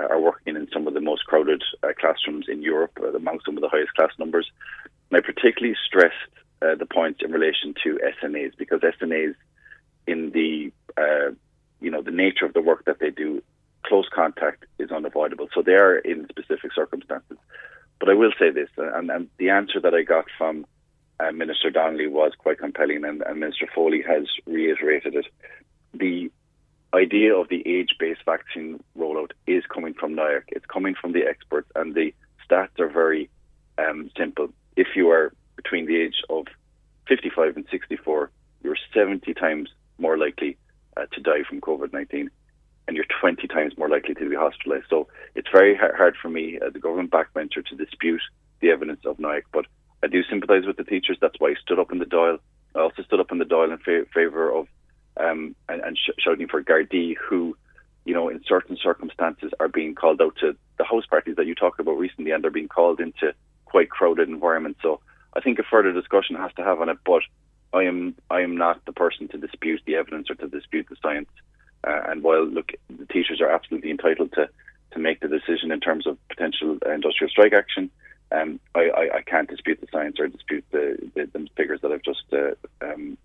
are 0.00 0.18
working 0.18 0.56
in 0.56 0.68
some 0.72 0.86
of 0.86 0.94
the 0.94 1.02
most 1.02 1.26
crowded 1.26 1.62
uh, 1.82 1.88
classrooms 2.00 2.46
in 2.48 2.62
Europe, 2.62 2.98
uh, 3.02 3.12
among 3.12 3.40
some 3.44 3.58
of 3.58 3.60
the 3.60 3.68
highest 3.68 3.92
class 3.94 4.12
numbers. 4.18 4.50
And 5.10 5.18
I 5.18 5.20
particularly 5.20 5.76
stressed 5.84 6.14
uh, 6.62 6.74
the 6.74 6.86
point 6.86 7.22
in 7.22 7.32
relation 7.32 7.74
to 7.84 7.98
SNAs 8.20 8.52
because 8.56 8.80
SNAs, 8.80 9.34
in 10.06 10.30
the 10.30 10.72
uh, 10.96 11.32
you 11.80 11.90
know 11.90 12.02
the 12.02 12.10
nature 12.10 12.44
of 12.44 12.54
the 12.54 12.62
work 12.62 12.84
that 12.86 12.98
they 12.98 13.10
do, 13.10 13.42
close 13.84 14.08
contact 14.12 14.64
is 14.78 14.90
unavoidable. 14.90 15.48
So 15.54 15.62
they 15.62 15.74
are 15.74 15.98
in 15.98 16.26
specific 16.28 16.72
circumstances. 16.74 17.38
But 18.00 18.08
I 18.08 18.14
will 18.14 18.32
say 18.38 18.50
this, 18.50 18.68
uh, 18.78 18.92
and, 18.94 19.10
and 19.10 19.28
the 19.38 19.50
answer 19.50 19.80
that 19.80 19.94
I 19.94 20.02
got 20.02 20.26
from 20.36 20.66
uh, 21.20 21.32
Minister 21.32 21.70
Donnelly 21.70 22.06
was 22.06 22.32
quite 22.38 22.58
compelling, 22.58 23.04
and, 23.04 23.22
and 23.22 23.40
Minister 23.40 23.68
Foley 23.74 24.02
has 24.02 24.24
reiterated 24.46 25.14
it. 25.16 25.26
The 25.94 26.30
idea 26.94 27.34
of 27.34 27.48
the 27.48 27.66
age-based 27.66 28.24
vaccine 28.24 28.82
rollout 28.96 29.32
is 29.46 29.64
coming 29.72 29.94
from 29.94 30.14
NIAC. 30.14 30.44
It's 30.48 30.66
coming 30.66 30.94
from 30.94 31.12
the 31.12 31.24
experts, 31.24 31.70
and 31.74 31.94
the 31.94 32.14
stats 32.48 32.78
are 32.78 32.88
very 32.88 33.28
um, 33.78 34.10
simple. 34.16 34.48
If 34.76 34.88
you 34.94 35.10
are 35.10 35.32
between 35.58 35.86
the 35.86 35.96
age 36.00 36.22
of 36.30 36.46
55 37.08 37.56
and 37.56 37.66
64, 37.70 38.30
you're 38.62 38.76
70 38.94 39.34
times 39.34 39.68
more 39.98 40.16
likely 40.16 40.56
uh, 40.96 41.06
to 41.12 41.20
die 41.20 41.42
from 41.48 41.60
COVID 41.60 41.92
19 41.92 42.30
and 42.86 42.96
you're 42.96 43.06
20 43.20 43.46
times 43.48 43.76
more 43.76 43.90
likely 43.90 44.14
to 44.14 44.30
be 44.30 44.34
hospitalized. 44.34 44.86
So 44.88 45.08
it's 45.34 45.48
very 45.52 45.76
hard 45.76 46.16
for 46.20 46.30
me, 46.30 46.58
uh, 46.58 46.70
the 46.70 46.78
government 46.78 47.10
backbencher, 47.10 47.64
to 47.66 47.76
dispute 47.76 48.22
the 48.60 48.70
evidence 48.70 49.00
of 49.04 49.18
NIAC. 49.18 49.42
But 49.52 49.66
I 50.02 50.06
do 50.06 50.22
sympathise 50.24 50.64
with 50.64 50.78
the 50.78 50.84
teachers. 50.84 51.18
That's 51.20 51.38
why 51.38 51.50
I 51.50 51.54
stood 51.60 51.78
up 51.78 51.92
in 51.92 51.98
the 51.98 52.06
Dáil. 52.06 52.38
I 52.74 52.78
also 52.78 53.02
stood 53.02 53.20
up 53.20 53.30
in 53.30 53.38
the 53.38 53.44
Dáil 53.44 53.72
in 53.72 53.78
fa- 53.78 54.10
favour 54.14 54.50
of 54.50 54.68
um, 55.18 55.54
and, 55.68 55.82
and 55.82 55.98
sh- 55.98 56.18
shouting 56.18 56.48
for 56.48 56.62
Gardaí, 56.62 57.14
who, 57.16 57.56
you 58.06 58.14
know, 58.14 58.30
in 58.30 58.40
certain 58.46 58.78
circumstances 58.82 59.52
are 59.60 59.68
being 59.68 59.94
called 59.94 60.22
out 60.22 60.36
to 60.40 60.56
the 60.78 60.84
house 60.84 61.04
parties 61.06 61.36
that 61.36 61.46
you 61.46 61.54
talked 61.54 61.80
about 61.80 61.98
recently, 61.98 62.30
and 62.30 62.42
they're 62.42 62.50
being 62.50 62.68
called 62.68 63.00
into 63.00 63.34
quite 63.66 63.90
crowded 63.90 64.28
environments. 64.30 64.80
So 64.80 65.00
I 65.34 65.40
think 65.40 65.58
a 65.58 65.62
further 65.62 65.92
discussion 65.92 66.36
has 66.36 66.52
to 66.56 66.64
have 66.64 66.80
on 66.80 66.88
it. 66.88 66.98
But 67.04 67.22
I 67.72 67.82
am 67.82 68.14
I 68.30 68.40
am 68.40 68.56
not 68.56 68.84
the 68.84 68.92
person 68.92 69.28
to 69.28 69.38
dispute 69.38 69.82
the 69.86 69.96
evidence 69.96 70.30
or 70.30 70.34
to 70.36 70.48
dispute 70.48 70.86
the 70.88 70.96
science. 71.02 71.30
Uh, 71.86 72.00
and 72.08 72.22
while 72.22 72.44
look, 72.44 72.72
the 72.88 73.06
teachers 73.06 73.40
are 73.40 73.50
absolutely 73.50 73.90
entitled 73.90 74.32
to 74.32 74.48
to 74.92 74.98
make 74.98 75.20
the 75.20 75.28
decision 75.28 75.70
in 75.70 75.80
terms 75.80 76.06
of 76.06 76.16
potential 76.28 76.78
industrial 76.86 77.30
strike 77.30 77.52
action. 77.52 77.90
Um, 78.30 78.60
I, 78.74 78.90
I, 78.90 79.16
I, 79.16 79.22
can't 79.22 79.48
dispute 79.48 79.80
the 79.80 79.86
science 79.90 80.20
or 80.20 80.28
dispute 80.28 80.64
the, 80.70 81.10
the, 81.14 81.30
the 81.32 81.48
figures 81.56 81.80
that 81.80 81.92
I've 81.92 82.02
just 82.02 82.24
uh, 82.30 82.54
um, 82.84 83.16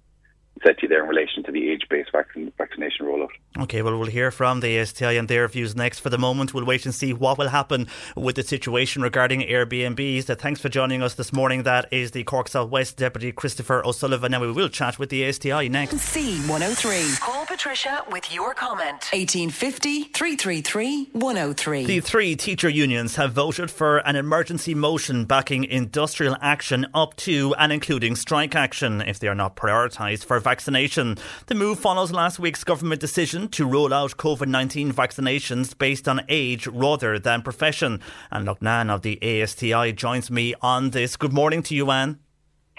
said 0.61 0.77
to 0.77 0.83
you 0.83 0.87
there 0.87 1.03
in 1.03 1.09
relation 1.09 1.43
to 1.43 1.51
the 1.51 1.69
age-based 1.69 2.11
vaccine, 2.11 2.51
vaccination 2.57 3.05
rollout. 3.05 3.29
Okay, 3.59 3.81
well, 3.81 3.97
we'll 3.97 4.07
hear 4.07 4.31
from 4.31 4.61
the 4.61 4.79
ASTI 4.79 5.17
and 5.17 5.27
their 5.27 5.47
views 5.47 5.75
next. 5.75 5.99
For 5.99 6.09
the 6.09 6.17
moment, 6.17 6.53
we'll 6.53 6.65
wait 6.65 6.85
and 6.85 6.93
see 6.93 7.13
what 7.13 7.37
will 7.37 7.49
happen 7.49 7.87
with 8.15 8.35
the 8.35 8.43
situation 8.43 9.01
regarding 9.01 9.41
Airbnbs. 9.41 10.35
Thanks 10.39 10.59
for 10.59 10.69
joining 10.69 11.01
us 11.01 11.15
this 11.15 11.33
morning. 11.33 11.63
That 11.63 11.91
is 11.91 12.11
the 12.11 12.23
Cork 12.23 12.47
Southwest 12.47 12.97
Deputy 12.97 13.31
Christopher 13.31 13.85
O'Sullivan, 13.85 14.33
and 14.33 14.41
we 14.41 14.51
will 14.51 14.69
chat 14.69 14.97
with 14.97 15.09
the 15.09 15.23
ASTI 15.25 15.69
next. 15.69 15.95
C103. 15.95 17.19
Call 17.19 17.45
Patricia 17.45 18.03
with 18.11 18.33
your 18.33 18.53
comment. 18.53 19.09
1850 19.11 20.03
333 20.05 21.09
103. 21.13 21.85
The 21.85 21.99
three 21.99 22.35
teacher 22.35 22.69
unions 22.69 23.15
have 23.17 23.33
voted 23.33 23.69
for 23.69 23.97
an 23.99 24.15
emergency 24.15 24.73
motion 24.73 25.25
backing 25.25 25.63
industrial 25.63 26.37
action 26.41 26.87
up 26.93 27.15
to 27.17 27.53
and 27.59 27.71
including 27.71 28.15
strike 28.15 28.55
action 28.55 29.01
if 29.01 29.19
they 29.19 29.27
are 29.27 29.35
not 29.35 29.55
prioritised 29.55 30.25
for 30.25 30.39
vaccination. 30.43 31.17
The 31.47 31.55
move 31.55 31.79
follows 31.79 32.11
last 32.11 32.39
week's 32.39 32.63
government 32.63 33.01
decision 33.01 33.47
to 33.49 33.65
roll 33.65 33.93
out 33.93 34.17
COVID 34.17 34.47
19 34.47 34.91
vaccinations 34.93 35.77
based 35.77 36.07
on 36.07 36.21
age 36.29 36.67
rather 36.67 37.17
than 37.17 37.41
profession. 37.41 38.01
And 38.31 38.49
Nan 38.61 38.89
of 38.89 39.01
the 39.01 39.17
ASTI 39.21 39.93
joins 39.93 40.29
me 40.29 40.53
on 40.61 40.91
this. 40.91 41.15
Good 41.17 41.33
morning 41.33 41.63
to 41.63 41.75
you, 41.75 41.89
Anne. 41.89 42.22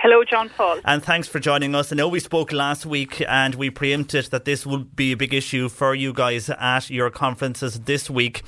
Hello, 0.04 0.22
John 0.22 0.50
Paul. 0.50 0.80
And 0.84 1.02
thanks 1.02 1.28
for 1.28 1.40
joining 1.40 1.74
us. 1.74 1.90
I 1.90 1.96
know 1.96 2.08
we 2.08 2.20
spoke 2.20 2.52
last 2.52 2.84
week 2.84 3.24
and 3.26 3.54
we 3.54 3.70
preempted 3.70 4.26
that 4.26 4.44
this 4.44 4.66
would 4.66 4.94
be 4.94 5.12
a 5.12 5.16
big 5.16 5.32
issue 5.32 5.70
for 5.70 5.94
you 5.94 6.12
guys 6.12 6.50
at 6.50 6.90
your 6.90 7.08
conferences 7.08 7.80
this 7.80 8.10
week. 8.10 8.42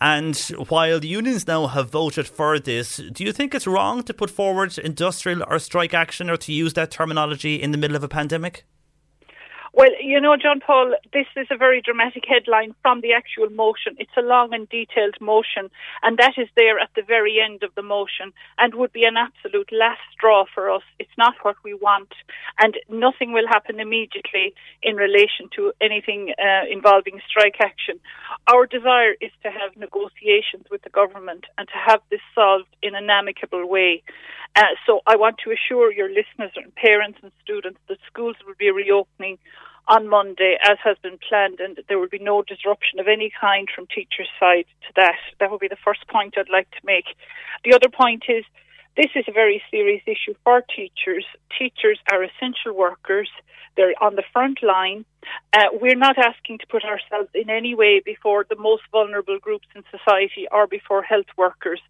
And 0.00 0.34
while 0.68 1.00
the 1.00 1.08
unions 1.08 1.46
now 1.46 1.66
have 1.66 1.90
voted 1.90 2.26
for 2.26 2.58
this, 2.58 2.96
do 2.96 3.24
you 3.24 3.32
think 3.32 3.54
it's 3.54 3.66
wrong 3.66 4.02
to 4.04 4.14
put 4.14 4.30
forward 4.30 4.78
industrial 4.78 5.44
or 5.48 5.58
strike 5.58 5.92
action 5.92 6.30
or 6.30 6.38
to 6.38 6.50
use 6.50 6.72
that 6.72 6.90
terminology 6.90 7.56
in 7.56 7.72
the 7.72 7.78
middle 7.78 7.94
of 7.94 8.02
a 8.02 8.08
pandemic? 8.08 8.64
Well, 9.74 9.90
you 10.02 10.20
know, 10.20 10.36
John 10.36 10.60
Paul, 10.60 10.92
this 11.14 11.26
is 11.34 11.46
a 11.50 11.56
very 11.56 11.80
dramatic 11.80 12.24
headline 12.28 12.74
from 12.82 13.00
the 13.00 13.14
actual 13.14 13.48
motion. 13.48 13.96
It's 13.98 14.16
a 14.18 14.20
long 14.20 14.52
and 14.52 14.68
detailed 14.68 15.18
motion, 15.18 15.70
and 16.02 16.18
that 16.18 16.34
is 16.36 16.48
there 16.56 16.78
at 16.78 16.90
the 16.94 17.00
very 17.00 17.40
end 17.40 17.62
of 17.62 17.74
the 17.74 17.80
motion 17.80 18.34
and 18.58 18.74
would 18.74 18.92
be 18.92 19.04
an 19.04 19.16
absolute 19.16 19.72
last 19.72 20.02
straw 20.12 20.44
for 20.54 20.70
us. 20.70 20.82
It's 20.98 21.16
not 21.16 21.36
what 21.40 21.56
we 21.64 21.72
want, 21.72 22.12
and 22.58 22.76
nothing 22.90 23.32
will 23.32 23.48
happen 23.48 23.80
immediately 23.80 24.52
in 24.82 24.96
relation 24.96 25.48
to 25.56 25.72
anything 25.80 26.34
uh, 26.38 26.66
involving 26.70 27.22
strike 27.26 27.56
action. 27.58 27.98
Our 28.52 28.66
desire 28.66 29.14
is 29.22 29.32
to 29.42 29.50
have 29.50 29.74
negotiations 29.78 30.66
with 30.70 30.82
the 30.82 30.90
government 30.90 31.46
and 31.56 31.66
to 31.68 31.78
have 31.86 32.02
this 32.10 32.20
solved 32.34 32.68
in 32.82 32.94
an 32.94 33.08
amicable 33.08 33.66
way. 33.66 34.02
Uh, 34.54 34.62
so 34.86 35.00
I 35.06 35.16
want 35.16 35.38
to 35.44 35.50
assure 35.50 35.92
your 35.92 36.08
listeners 36.08 36.52
and 36.56 36.74
parents 36.74 37.18
and 37.22 37.32
students 37.42 37.80
that 37.88 37.98
schools 38.06 38.36
will 38.46 38.54
be 38.58 38.70
reopening 38.70 39.38
on 39.88 40.08
Monday, 40.08 40.56
as 40.62 40.78
has 40.84 40.96
been 41.02 41.18
planned, 41.28 41.58
and 41.58 41.78
there 41.88 41.98
will 41.98 42.08
be 42.08 42.18
no 42.18 42.42
disruption 42.42 43.00
of 43.00 43.08
any 43.08 43.32
kind 43.40 43.68
from 43.74 43.86
teachers' 43.86 44.28
side 44.38 44.66
to 44.82 44.92
that. 44.94 45.18
That 45.40 45.50
would 45.50 45.60
be 45.60 45.68
the 45.68 45.84
first 45.84 46.06
point 46.06 46.36
I'd 46.36 46.48
like 46.50 46.70
to 46.70 46.80
make. 46.84 47.06
The 47.64 47.74
other 47.74 47.88
point 47.88 48.24
is 48.28 48.44
This 48.96 49.10
is 49.14 49.24
a 49.26 49.32
very 49.32 49.62
serious 49.70 50.02
issue 50.06 50.34
for 50.44 50.62
teachers. 50.62 51.24
Teachers 51.58 51.98
are 52.12 52.22
essential 52.22 52.74
workers. 52.74 53.30
They're 53.74 53.94
on 54.02 54.16
the 54.16 54.24
front 54.34 54.62
line. 54.62 55.06
Uh, 55.54 55.68
we're 55.72 55.96
not 55.96 56.18
asking 56.18 56.58
to 56.58 56.66
put 56.66 56.84
ourselves 56.84 57.30
in 57.34 57.48
any 57.48 57.74
way 57.74 58.02
before 58.04 58.44
the 58.48 58.56
most 58.56 58.82
vulnerable 58.92 59.38
groups 59.38 59.66
in 59.74 59.82
society 59.90 60.46
or 60.52 60.66
before 60.66 61.02
health 61.02 61.30
workers. 61.38 61.80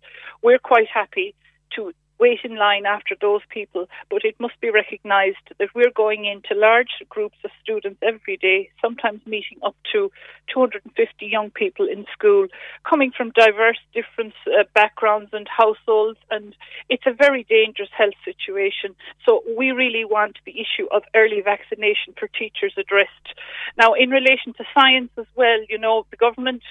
We're 0.42 0.60
quite 0.60 0.86
happy 0.86 1.34
to 1.74 1.92
wait 2.22 2.38
in 2.44 2.54
line 2.56 2.86
after 2.86 3.16
those 3.20 3.40
people, 3.50 3.88
but 4.08 4.24
it 4.24 4.36
must 4.38 4.58
be 4.60 4.70
recognised 4.70 5.46
that 5.58 5.74
we're 5.74 5.98
going 6.04 6.24
into 6.24 6.54
large 6.54 6.94
groups 7.08 7.38
of 7.44 7.50
students 7.60 7.98
every 8.00 8.36
day, 8.36 8.70
sometimes 8.80 9.20
meeting 9.26 9.58
up 9.64 9.74
to 9.90 10.08
250 10.54 11.26
young 11.26 11.50
people 11.50 11.88
in 11.88 12.06
school, 12.16 12.46
coming 12.88 13.10
from 13.16 13.32
diverse 13.34 13.80
different 13.92 14.34
uh, 14.46 14.62
backgrounds 14.72 15.30
and 15.32 15.48
households, 15.48 16.20
and 16.30 16.54
it's 16.88 17.06
a 17.06 17.12
very 17.12 17.42
dangerous 17.58 17.90
health 17.98 18.18
situation. 18.24 18.94
So 19.26 19.42
we 19.58 19.72
really 19.72 20.04
want 20.04 20.38
the 20.46 20.54
issue 20.64 20.86
of 20.92 21.02
early 21.16 21.40
vaccination 21.40 22.14
for 22.16 22.28
teachers 22.28 22.74
addressed. 22.78 23.28
Now, 23.76 23.94
in 23.94 24.10
relation 24.10 24.54
to 24.58 24.64
science 24.72 25.10
as 25.18 25.26
well, 25.34 25.58
you 25.68 25.78
know, 25.78 26.06
the 26.12 26.16
government 26.16 26.62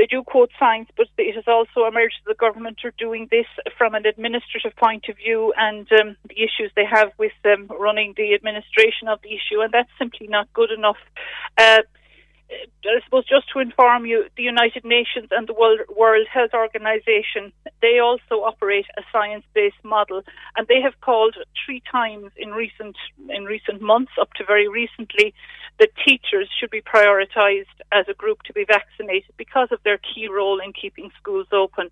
they 0.00 0.06
do 0.06 0.22
quote 0.22 0.50
science, 0.58 0.88
but 0.96 1.08
it 1.18 1.34
has 1.34 1.44
also 1.46 1.86
emerged 1.86 2.14
that 2.24 2.32
the 2.32 2.40
government 2.46 2.78
are 2.84 2.94
doing 2.96 3.28
this 3.30 3.44
from 3.76 3.94
an 3.94 4.06
administrative 4.06 4.74
point 4.76 5.04
of 5.10 5.16
view 5.18 5.52
and 5.58 5.86
um, 5.92 6.16
the 6.26 6.36
issues 6.36 6.72
they 6.74 6.86
have 6.86 7.12
with 7.18 7.36
um, 7.44 7.68
running 7.78 8.14
the 8.16 8.32
administration 8.32 9.08
of 9.08 9.20
the 9.20 9.28
issue, 9.28 9.60
and 9.60 9.70
that's 9.72 9.90
simply 9.98 10.26
not 10.26 10.50
good 10.54 10.70
enough. 10.70 10.96
Uh, 11.58 11.82
I 12.50 13.00
suppose 13.04 13.26
just 13.26 13.48
to 13.52 13.60
inform 13.60 14.06
you, 14.06 14.24
the 14.36 14.42
United 14.42 14.84
Nations 14.84 15.28
and 15.30 15.46
the 15.46 15.52
World, 15.52 16.26
Health 16.32 16.54
Organization, 16.54 17.52
they 17.80 17.98
also 17.98 18.42
operate 18.42 18.86
a 18.98 19.02
science-based 19.12 19.84
model, 19.84 20.22
and 20.56 20.66
they 20.66 20.80
have 20.80 21.00
called 21.00 21.36
three 21.64 21.82
times 21.90 22.32
in 22.36 22.50
recent 22.50 22.96
in 23.28 23.44
recent 23.44 23.80
months, 23.80 24.12
up 24.20 24.32
to 24.34 24.44
very 24.44 24.68
recently, 24.68 25.32
that 25.78 25.90
teachers 26.04 26.48
should 26.58 26.70
be 26.70 26.82
prioritised 26.82 27.76
as 27.92 28.06
a 28.08 28.14
group 28.14 28.42
to 28.42 28.52
be 28.52 28.64
vaccinated 28.64 29.32
because 29.36 29.68
of 29.70 29.82
their 29.84 29.98
key 29.98 30.28
role 30.28 30.58
in 30.58 30.72
keeping 30.72 31.10
schools 31.20 31.46
open, 31.52 31.88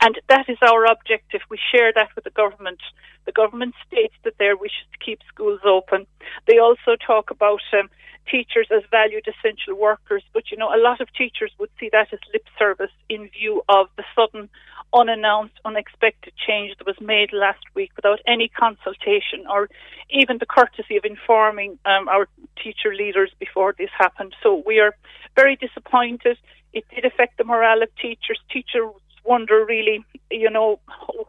and 0.00 0.20
that 0.28 0.48
is 0.48 0.58
our 0.62 0.84
objective. 0.84 1.40
We 1.48 1.58
share 1.72 1.92
that 1.94 2.10
with 2.14 2.24
the 2.24 2.30
government. 2.30 2.80
The 3.24 3.32
government 3.32 3.74
states 3.86 4.14
that 4.24 4.38
their 4.38 4.56
wish 4.56 4.72
is 4.82 4.88
to 4.92 5.04
keep 5.04 5.20
schools 5.32 5.60
open. 5.64 6.06
They 6.46 6.58
also 6.58 6.96
talk 6.96 7.30
about 7.30 7.62
um, 7.72 7.88
teachers 8.30 8.68
as 8.70 8.82
valued 8.90 9.26
essential 9.26 9.74
workers, 9.74 10.22
but 10.32 10.50
you 10.50 10.56
know, 10.56 10.68
a 10.74 10.80
lot 10.80 11.00
of 11.00 11.12
teachers 11.14 11.50
would 11.58 11.70
see 11.78 11.88
that 11.92 12.12
as 12.12 12.18
lip 12.32 12.44
service 12.58 12.90
in 13.08 13.28
view 13.28 13.62
of 13.68 13.88
the 13.96 14.04
sudden, 14.14 14.48
unannounced, 14.94 15.54
unexpected 15.64 16.32
change 16.46 16.76
that 16.78 16.86
was 16.86 17.00
made 17.00 17.32
last 17.32 17.64
week 17.74 17.90
without 17.96 18.20
any 18.26 18.48
consultation 18.48 19.46
or 19.50 19.68
even 20.10 20.38
the 20.38 20.46
courtesy 20.46 20.96
of 20.96 21.04
informing 21.04 21.78
um, 21.86 22.08
our 22.08 22.28
teacher 22.62 22.94
leaders 22.94 23.30
before 23.38 23.74
this 23.78 23.90
happened. 23.96 24.34
So 24.42 24.62
we 24.66 24.80
are 24.80 24.94
very 25.34 25.56
disappointed. 25.56 26.36
It 26.72 26.84
did 26.94 27.04
affect 27.04 27.38
the 27.38 27.44
morale 27.44 27.82
of 27.82 27.88
teachers. 27.96 28.38
Teachers 28.50 28.90
wonder 29.24 29.64
really, 29.64 30.04
you 30.30 30.50
know, 30.50 30.80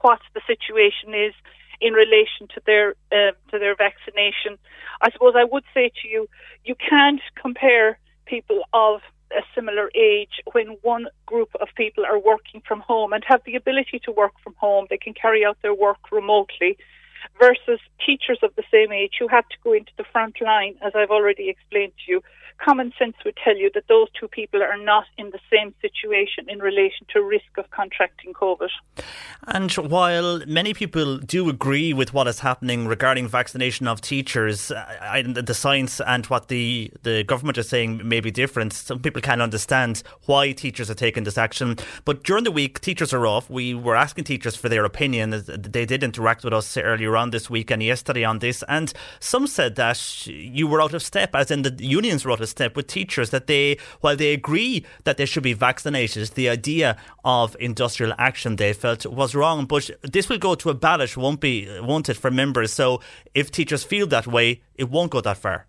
what 0.02 0.20
the 0.34 0.42
situation 0.48 1.14
is 1.14 1.34
in 1.84 1.94
relation 1.94 2.48
to 2.54 2.62
their 2.66 2.96
uh, 3.12 3.34
to 3.52 3.60
their 3.60 3.76
vaccination. 3.76 4.58
I 5.02 5.12
suppose 5.12 5.34
I 5.36 5.44
would 5.44 5.66
say 5.74 5.92
to 6.02 6.08
you, 6.08 6.28
you 6.64 6.76
can't 6.76 7.22
compare 7.42 8.00
people 8.26 8.62
of 8.74 9.02
a 9.32 9.42
similar 9.56 9.90
age 9.96 10.42
when 10.54 10.78
one 10.82 11.08
group 11.26 11.50
of 11.60 11.68
people 11.76 12.06
are 12.06 12.20
working 12.20 12.62
from 12.68 12.80
home 12.80 13.12
and 13.14 13.24
have 13.28 13.42
the 13.46 13.56
ability 13.56 14.00
to 14.06 14.12
work 14.12 14.34
from 14.44 14.54
home. 14.58 14.88
They 14.90 14.98
can 14.98 15.14
carry 15.14 15.44
out 15.46 15.58
their 15.62 15.74
work 15.74 16.12
remotely 16.12 16.78
versus 17.40 17.80
teachers 18.06 18.40
of 18.44 18.56
the 18.56 18.64
same 18.72 18.92
age 18.92 19.14
who 19.20 19.28
have 19.28 19.48
to 19.50 19.58
go 19.64 19.74
into 19.74 19.92
the 19.98 20.04
front 20.12 20.42
line, 20.42 20.76
as 20.82 20.94
I've 20.96 21.12
already 21.12 21.50
explained 21.50 21.94
to 22.06 22.12
you. 22.12 22.22
Common 22.60 22.94
sense 22.98 23.16
would 23.26 23.38
tell 23.44 23.58
you 23.58 23.72
that 23.74 23.88
those 23.90 24.08
two 24.18 24.28
people 24.28 24.62
are 24.62 24.78
not 24.78 25.06
in 25.18 25.32
the 25.32 25.40
same 25.52 25.74
situation 25.82 26.46
in 26.48 26.60
relation 26.60 27.06
to 27.12 27.22
risk 27.22 27.58
of 27.58 27.70
contracting 27.72 28.32
COVID. 28.34 28.70
And 29.48 29.72
while 29.74 30.40
many 30.46 30.74
people 30.74 31.18
do 31.18 31.50
agree 31.50 31.94
with 31.94 32.14
what 32.14 32.28
is 32.28 32.40
happening 32.40 32.88
regarding 32.88 33.28
vaccination 33.28 33.88
of 33.88 34.02
teachers, 34.02 34.72
uh, 34.72 35.24
the 35.26 35.54
science 35.54 36.00
and 36.00 36.26
what 36.28 36.48
the, 36.48 36.92
the 37.02 37.24
government 37.24 37.58
is 37.58 37.68
saying 37.68 38.08
may 38.08 38.20
be 38.20 38.32
different. 38.32 38.72
Some 38.72 39.00
people 39.00 39.22
can't 39.22 39.42
understand 39.42 40.04
why 40.26 40.52
teachers 40.52 40.90
are 40.90 40.96
taking 40.96 41.24
this 41.24 41.38
action. 41.38 41.78
But 42.06 42.24
during 42.24 42.44
the 42.44 42.52
week, 42.52 42.80
teachers 42.80 43.14
are 43.14 43.26
off. 43.26 43.50
We 43.50 43.74
were 43.74 43.96
asking 43.96 44.26
teachers 44.26 44.56
for 44.56 44.70
their 44.70 44.86
opinion. 44.86 45.32
They 45.48 45.86
did 45.86 46.04
interact 46.04 46.44
with 46.44 46.54
us 46.54 46.78
earlier 46.78 47.13
on 47.18 47.32
this 47.32 47.50
week 47.50 47.72
and 47.72 47.82
yesterday 47.82 48.24
on 48.24 48.40
this. 48.40 48.64
And 48.68 48.94
some 49.20 49.48
said 49.48 49.76
that 49.76 50.28
you 50.28 50.68
were 50.68 50.82
out 50.82 50.94
of 50.94 51.04
step, 51.04 51.36
as 51.36 51.52
in 51.52 51.64
the 51.64 51.74
unions 51.84 52.26
were 52.26 52.32
out 52.32 52.42
of 52.42 52.50
step 52.50 52.76
with 52.76 52.88
teachers, 52.88 53.30
that 53.32 53.48
they, 53.48 53.78
while 54.02 54.16
they 54.16 54.34
agree 54.34 54.86
that 55.04 55.18
they 55.18 55.26
should 55.26 55.44
be 55.44 55.54
vaccinated, 55.54 56.30
the 56.30 56.50
idea 56.50 56.98
of 57.24 57.56
industrial 57.60 58.14
action 58.18 58.56
they 58.56 58.74
felt 58.74 59.06
was 59.06 59.36
wrong. 59.36 59.66
But 59.66 59.90
this 60.02 60.30
will 60.30 60.38
go 60.38 60.56
to 60.56 60.70
a 60.70 60.74
ballot, 60.74 61.18
won't 61.18 61.40
be, 61.40 61.68
won't 61.80 62.10
it, 62.10 62.18
for 62.18 62.32
members? 62.32 62.74
So 62.74 63.02
if 63.34 63.52
teachers 63.52 63.84
feel 63.84 64.08
that 64.08 64.28
way, 64.28 64.62
it 64.76 64.90
won't 64.90 65.12
go 65.12 65.22
that 65.22 65.38
far. 65.38 65.68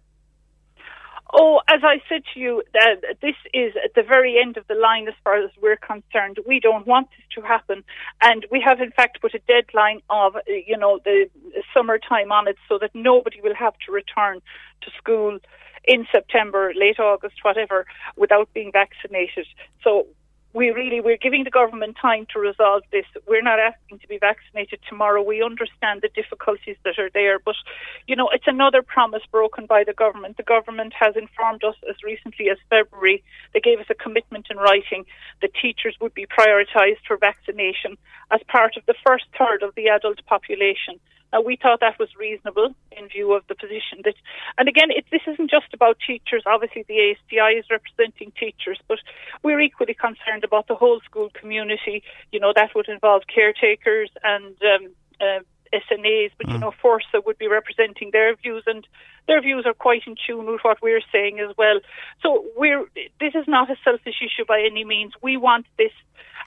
Oh, 1.33 1.61
as 1.69 1.81
I 1.83 2.01
said 2.09 2.23
to 2.33 2.41
you, 2.41 2.63
uh, 2.81 2.97
this 3.21 3.35
is 3.53 3.73
at 3.83 3.95
the 3.95 4.03
very 4.03 4.39
end 4.39 4.57
of 4.57 4.67
the 4.69 4.75
line 4.75 5.09
as 5.09 5.15
far 5.25 5.37
as 5.37 5.51
we're 5.61 5.77
concerned. 5.77 6.39
We 6.47 6.61
don't 6.61 6.87
want 6.87 7.09
this 7.11 7.27
to 7.37 7.41
happen, 7.41 7.83
and 8.23 8.47
we 8.51 8.61
have 8.61 8.81
in 8.81 8.93
fact 8.93 9.21
put 9.21 9.35
a 9.35 9.41
deadline 9.49 10.01
of, 10.11 10.37
uh, 10.37 10.41
you 10.47 10.77
know, 10.77 11.01
the 11.05 11.29
summertime 11.73 12.31
on 12.31 12.47
it, 12.47 12.57
so 12.69 12.79
that 12.79 12.95
nobody 12.95 13.41
will 13.41 13.55
have 13.55 13.75
to 13.87 13.93
return 13.93 14.41
to 14.83 14.91
school 14.97 15.39
in 15.85 16.07
September, 16.13 16.73
late 16.75 17.01
August, 17.01 17.37
whatever, 17.43 17.87
without 18.17 18.53
being 18.55 18.71
vaccinated. 18.73 19.47
So 19.83 20.07
we 20.55 20.71
really 20.71 21.01
we're 21.01 21.19
giving 21.19 21.43
the 21.43 21.51
government 21.51 21.97
time 22.01 22.27
to 22.33 22.39
resolve 22.39 22.85
this. 22.93 23.05
We're 23.27 23.43
not 23.43 23.59
asking 23.59 23.99
to 23.99 24.09
be 24.09 24.19
vaccinated 24.19 24.79
tomorrow. 24.89 25.21
We 25.21 25.43
understand 25.43 26.01
the 26.01 26.09
difficulties 26.15 26.77
that 26.85 26.97
are 26.99 27.11
there, 27.13 27.41
but 27.41 27.57
you 28.07 28.15
know 28.15 28.31
it's 28.33 28.47
another 28.47 28.81
promise 28.81 29.23
broken 29.31 29.67
by 29.67 29.83
the 29.83 29.93
government. 29.93 30.37
The 30.37 30.45
government 30.45 30.95
has 30.99 31.17
informed 31.17 31.65
us 31.65 31.75
as 31.91 31.97
recently 32.05 32.49
as 32.51 32.59
February. 32.71 33.23
They 33.53 33.61
gave 33.61 33.81
us 33.81 33.87
a 33.91 33.95
commitment 33.95 34.47
in 34.49 34.57
writing 34.57 35.05
that 35.43 35.51
teachers 35.61 35.97
would 36.01 36.15
be 36.15 36.27
prioritised 36.27 37.03
for 37.07 37.17
vaccination 37.17 37.99
as 38.31 38.41
part 38.47 38.77
of 38.77 38.87
the 38.87 38.95
first 39.05 39.25
third 39.37 39.65
of 39.65 39.75
the 39.75 39.89
adult 39.89 40.25
population. 40.27 41.01
Now, 41.33 41.41
we 41.41 41.57
thought 41.57 41.81
that 41.81 41.99
was 41.99 42.09
reasonable 42.19 42.75
in 42.93 43.09
view 43.09 43.33
of 43.33 43.43
the 43.49 43.55
position 43.55 44.03
that, 44.05 44.15
and 44.57 44.69
again, 44.69 44.91
it, 44.91 45.05
this 45.11 45.23
isn't 45.27 45.51
just 45.51 45.75
about 45.75 45.97
teachers. 46.07 46.45
Obviously, 46.47 46.85
the 46.87 47.11
ASTI 47.11 47.59
is 47.59 47.67
representing 47.71 48.33
teachers, 48.39 48.79
but 48.87 48.99
we're 49.43 49.61
equally 49.61 49.95
concerned 49.95 50.45
about 50.45 50.69
the 50.69 50.77
whole 50.77 51.01
school 51.01 51.31
community. 51.35 52.03
You 52.31 52.41
know, 52.41 52.53
that 52.55 52.71
would 52.75 52.89
involve 52.89 53.23
caretakers 53.27 54.11
and 54.23 54.55
um, 54.63 54.91
uh, 55.21 55.41
SNAs, 55.75 56.31
but 56.39 56.49
you 56.49 56.59
know, 56.59 56.73
Forsa 56.81 57.21
would 57.27 57.39
be 57.39 57.49
representing 57.49 58.11
their 58.13 58.35
views, 58.37 58.63
and 58.67 58.87
their 59.27 59.41
views 59.41 59.65
are 59.67 59.75
quite 59.75 60.03
in 60.07 60.15
tune 60.27 60.47
with 60.47 60.61
what 60.63 60.81
we're 60.83 61.01
saying 61.13 61.41
as 61.41 61.57
well. 61.57 61.81
So 62.23 62.45
we're 62.57 62.85
this 63.21 63.35
is 63.35 63.45
not 63.49 63.71
a 63.71 63.77
selfish 63.83 64.17
issue 64.23 64.45
by 64.47 64.63
any 64.65 64.85
means. 64.85 65.13
We 65.23 65.37
want 65.37 65.67
this 65.79 65.93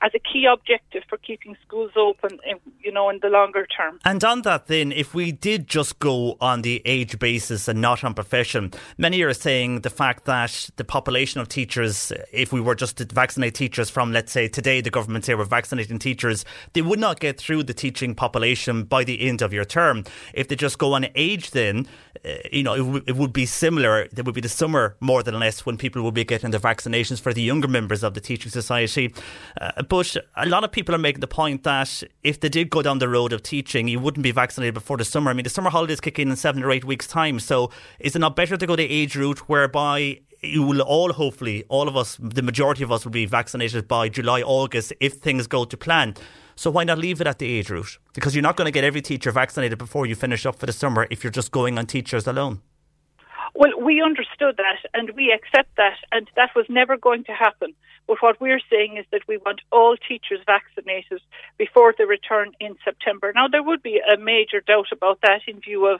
as 0.02 0.12
a 0.14 0.20
key 0.20 0.46
objective 0.46 1.04
for 1.10 1.18
keeping 1.18 1.56
schools 1.66 1.92
open, 1.96 2.40
in, 2.46 2.58
you 2.80 2.92
know, 2.92 3.10
in 3.10 3.20
the 3.22 3.30
longer 3.30 3.66
term. 3.66 4.00
And 4.06 4.24
on 4.24 4.44
that, 4.44 4.68
then, 4.68 4.92
if 4.92 5.14
we 5.14 5.32
did 5.32 5.68
just 5.68 6.00
go 6.00 6.38
on 6.40 6.62
the 6.62 6.82
age 6.86 7.20
basis 7.20 7.68
and 7.68 7.82
not 7.82 8.04
on 8.04 8.14
profession, 8.14 8.72
many 8.98 9.22
are 9.22 9.34
saying 9.34 9.82
the 9.82 9.90
fact 9.90 10.26
that 10.26 10.70
the 10.76 10.84
population 10.84 11.42
of 11.42 11.50
teachers, 11.50 12.12
if 12.32 12.54
we 12.54 12.62
were 12.62 12.76
just 12.76 12.98
to 12.98 13.06
vaccinate 13.06 13.56
teachers 13.56 13.90
from, 13.90 14.12
let's 14.12 14.32
say, 14.32 14.48
today, 14.48 14.82
the 14.82 14.90
government 14.90 15.26
say 15.26 15.36
we're 15.36 15.46
vaccinating 15.46 16.00
teachers, 16.00 16.46
they 16.74 16.82
would 16.82 17.00
not 17.00 17.20
get 17.20 17.38
through 17.38 17.64
the 17.64 17.74
teaching 17.74 18.14
population 18.16 18.84
by 18.84 19.04
the 19.04 19.22
end 19.22 19.42
of 19.42 19.54
your 19.54 19.66
term. 19.66 20.04
If 20.34 20.48
they 20.48 20.56
just 20.56 20.78
go 20.78 20.94
on 20.94 21.08
age, 21.16 21.52
then, 21.52 21.88
uh, 22.26 22.34
you 22.52 22.64
know, 22.64 22.74
it, 22.74 22.80
w- 22.80 23.04
it 23.08 23.16
would 23.16 23.34
be 23.34 23.46
similar. 23.46 24.08
There 24.12 24.24
would 24.24 24.36
be 24.36 24.42
the 24.42 24.50
summer 24.50 24.96
more 25.00 25.24
than 25.24 25.40
less 25.40 25.66
when 25.66 25.78
people 25.78 26.02
would 26.04 26.14
be 26.14 26.24
getting 26.24 26.52
their 26.52 26.60
vaccinations 26.60 27.20
for 27.20 27.34
the 27.34 27.42
younger 27.42 27.68
members 27.68 28.04
of 28.04 28.14
the 28.14 28.22
teaching 28.22 28.52
society. 28.52 29.14
Uh, 29.60 29.72
but 29.90 30.16
a 30.36 30.46
lot 30.46 30.64
of 30.64 30.72
people 30.72 30.94
are 30.96 31.00
making 31.00 31.22
the 31.22 31.28
point 31.28 31.64
that 31.64 32.04
if 32.24 32.40
they 32.40 32.50
did 32.50 32.70
go 32.70 32.82
down 32.82 33.00
the 33.00 33.10
road 33.10 33.34
of 33.34 33.44
teaching, 33.44 33.88
you 33.88 34.00
wouldn't 34.00 34.24
be 34.24 34.32
vaccinated 34.32 34.74
before 34.74 34.98
the 34.98 35.06
summer. 35.06 35.32
I 35.32 35.34
mean, 35.34 35.44
the 35.44 35.50
summer 35.50 35.70
holidays 35.70 36.00
kick 36.00 36.20
in 36.20 36.30
in 36.30 36.36
seven 36.36 36.64
or 36.64 36.72
eight 36.72 36.86
weeks' 36.86 37.08
time. 37.08 37.40
So 37.40 37.72
is 38.00 38.16
it 38.16 38.20
not 38.20 38.36
better 38.36 38.58
to 38.58 38.68
go 38.68 38.76
the 38.76 38.90
age 38.90 39.16
route 39.16 39.50
whereby 39.50 40.22
you 40.44 40.64
will 40.64 40.82
all, 40.82 41.14
hopefully, 41.14 41.64
all 41.70 41.88
of 41.88 41.98
us, 41.98 42.18
the 42.22 42.44
majority 42.44 42.84
of 42.84 42.92
us 42.92 43.06
will 43.06 43.12
be 43.12 43.26
vaccinated 43.26 43.88
by 43.88 44.10
July, 44.10 44.42
August 44.42 44.94
if 45.00 45.14
things 45.14 45.48
go 45.48 45.66
to 45.66 45.78
plan? 45.78 46.16
So 46.56 46.72
why 46.72 46.84
not 46.84 46.98
leave 46.98 47.22
it 47.22 47.28
at 47.28 47.40
the 47.40 47.48
age 47.48 47.70
route? 47.70 48.00
Because 48.14 48.36
you're 48.36 48.42
not 48.42 48.58
going 48.58 48.66
to 48.66 48.72
get 48.72 48.84
every 48.84 49.02
teacher 49.02 49.32
vaccinated 49.32 49.78
before 49.78 50.06
you 50.06 50.16
finish 50.16 50.46
up 50.46 50.56
for 50.56 50.66
the 50.66 50.74
summer 50.74 51.08
if 51.12 51.24
you're 51.24 51.32
just 51.32 51.52
going 51.52 51.78
on 51.78 51.86
teachers 51.86 52.26
alone. 52.26 52.62
Well, 53.54 53.80
we 53.80 54.02
understood 54.02 54.58
that 54.58 54.90
and 54.94 55.12
we 55.12 55.32
accept 55.32 55.76
that, 55.78 55.98
and 56.12 56.30
that 56.36 56.52
was 56.56 56.66
never 56.70 56.98
going 56.98 57.24
to 57.26 57.32
happen. 57.32 57.74
But 58.08 58.22
what 58.22 58.40
we're 58.40 58.62
saying 58.70 58.98
is 58.98 59.06
that 59.12 59.28
we 59.28 59.38
want 59.38 59.62
all 59.72 59.98
teachers 59.98 60.40
vaccinated 60.46 61.22
before 61.58 61.94
they 61.98 62.06
return 62.06 62.54
in 62.60 62.78
September. 62.84 63.32
Now, 63.36 63.48
there 63.48 63.64
would 63.64 63.84
be 63.84 64.00
a 64.00 64.18
major 64.18 64.62
doubt 64.62 64.88
about 64.92 65.20
that 65.22 65.42
in 65.48 65.60
view 65.60 65.88
of 65.88 66.00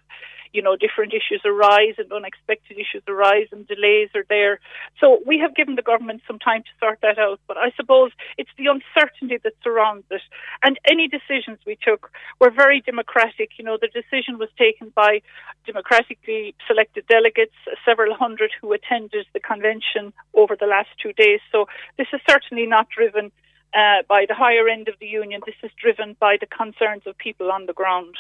you 0.54 0.62
know, 0.62 0.76
different 0.76 1.14
issues 1.14 1.42
arise 1.46 1.96
and 1.98 2.12
unexpected 2.12 2.78
issues 2.78 3.04
arise 3.08 3.48
and 3.52 3.68
delays 3.68 4.10
are 4.16 4.26
there. 4.30 4.60
So 5.00 5.20
we 5.26 5.40
have 5.40 5.56
given 5.56 5.76
the 5.76 5.82
government 5.82 6.22
some 6.28 6.40
time 6.40 6.64
to 6.64 6.70
sort 6.80 7.00
that 7.02 7.18
out. 7.18 7.40
But 7.48 7.58
I 7.58 7.72
suppose 7.76 8.12
it's 8.38 8.50
the 8.58 8.68
uncertainty 8.68 9.38
that 9.44 9.54
surrounds 9.64 10.06
it. 10.12 10.22
And 10.64 10.80
any 10.90 11.08
decisions 11.08 11.60
we 11.66 11.78
took 11.82 12.12
were 12.40 12.52
very 12.52 12.82
democratic. 12.82 13.52
You 13.58 13.66
know, 13.66 13.78
the 13.80 13.88
decision 13.88 14.38
was 14.38 14.50
taken 14.58 14.92
by 14.96 15.22
democratically 15.66 16.56
selected 16.68 17.06
delegates, 17.08 17.56
several 17.86 18.16
hundred 18.16 18.52
who 18.62 18.74
attended 18.74 19.26
the 19.34 19.40
convention 19.40 20.14
over 20.34 20.56
the 20.60 20.68
last 20.68 20.90
two 21.02 21.14
days. 21.14 21.40
So 21.52 21.68
this 21.98 22.08
is 22.14 22.22
certainly 22.30 22.66
not 22.66 22.90
driven 22.90 23.32
uh, 23.74 24.04
by 24.08 24.26
the 24.28 24.34
higher 24.36 24.68
end 24.68 24.88
of 24.88 24.96
the 25.00 25.08
union. 25.08 25.42
This 25.46 25.56
is 25.64 25.72
driven 25.82 26.16
by 26.20 26.38
the 26.40 26.48
concerns 26.48 27.04
of 27.06 27.18
people 27.18 27.52
on 27.52 27.66
the 27.66 27.74
ground. 27.74 28.16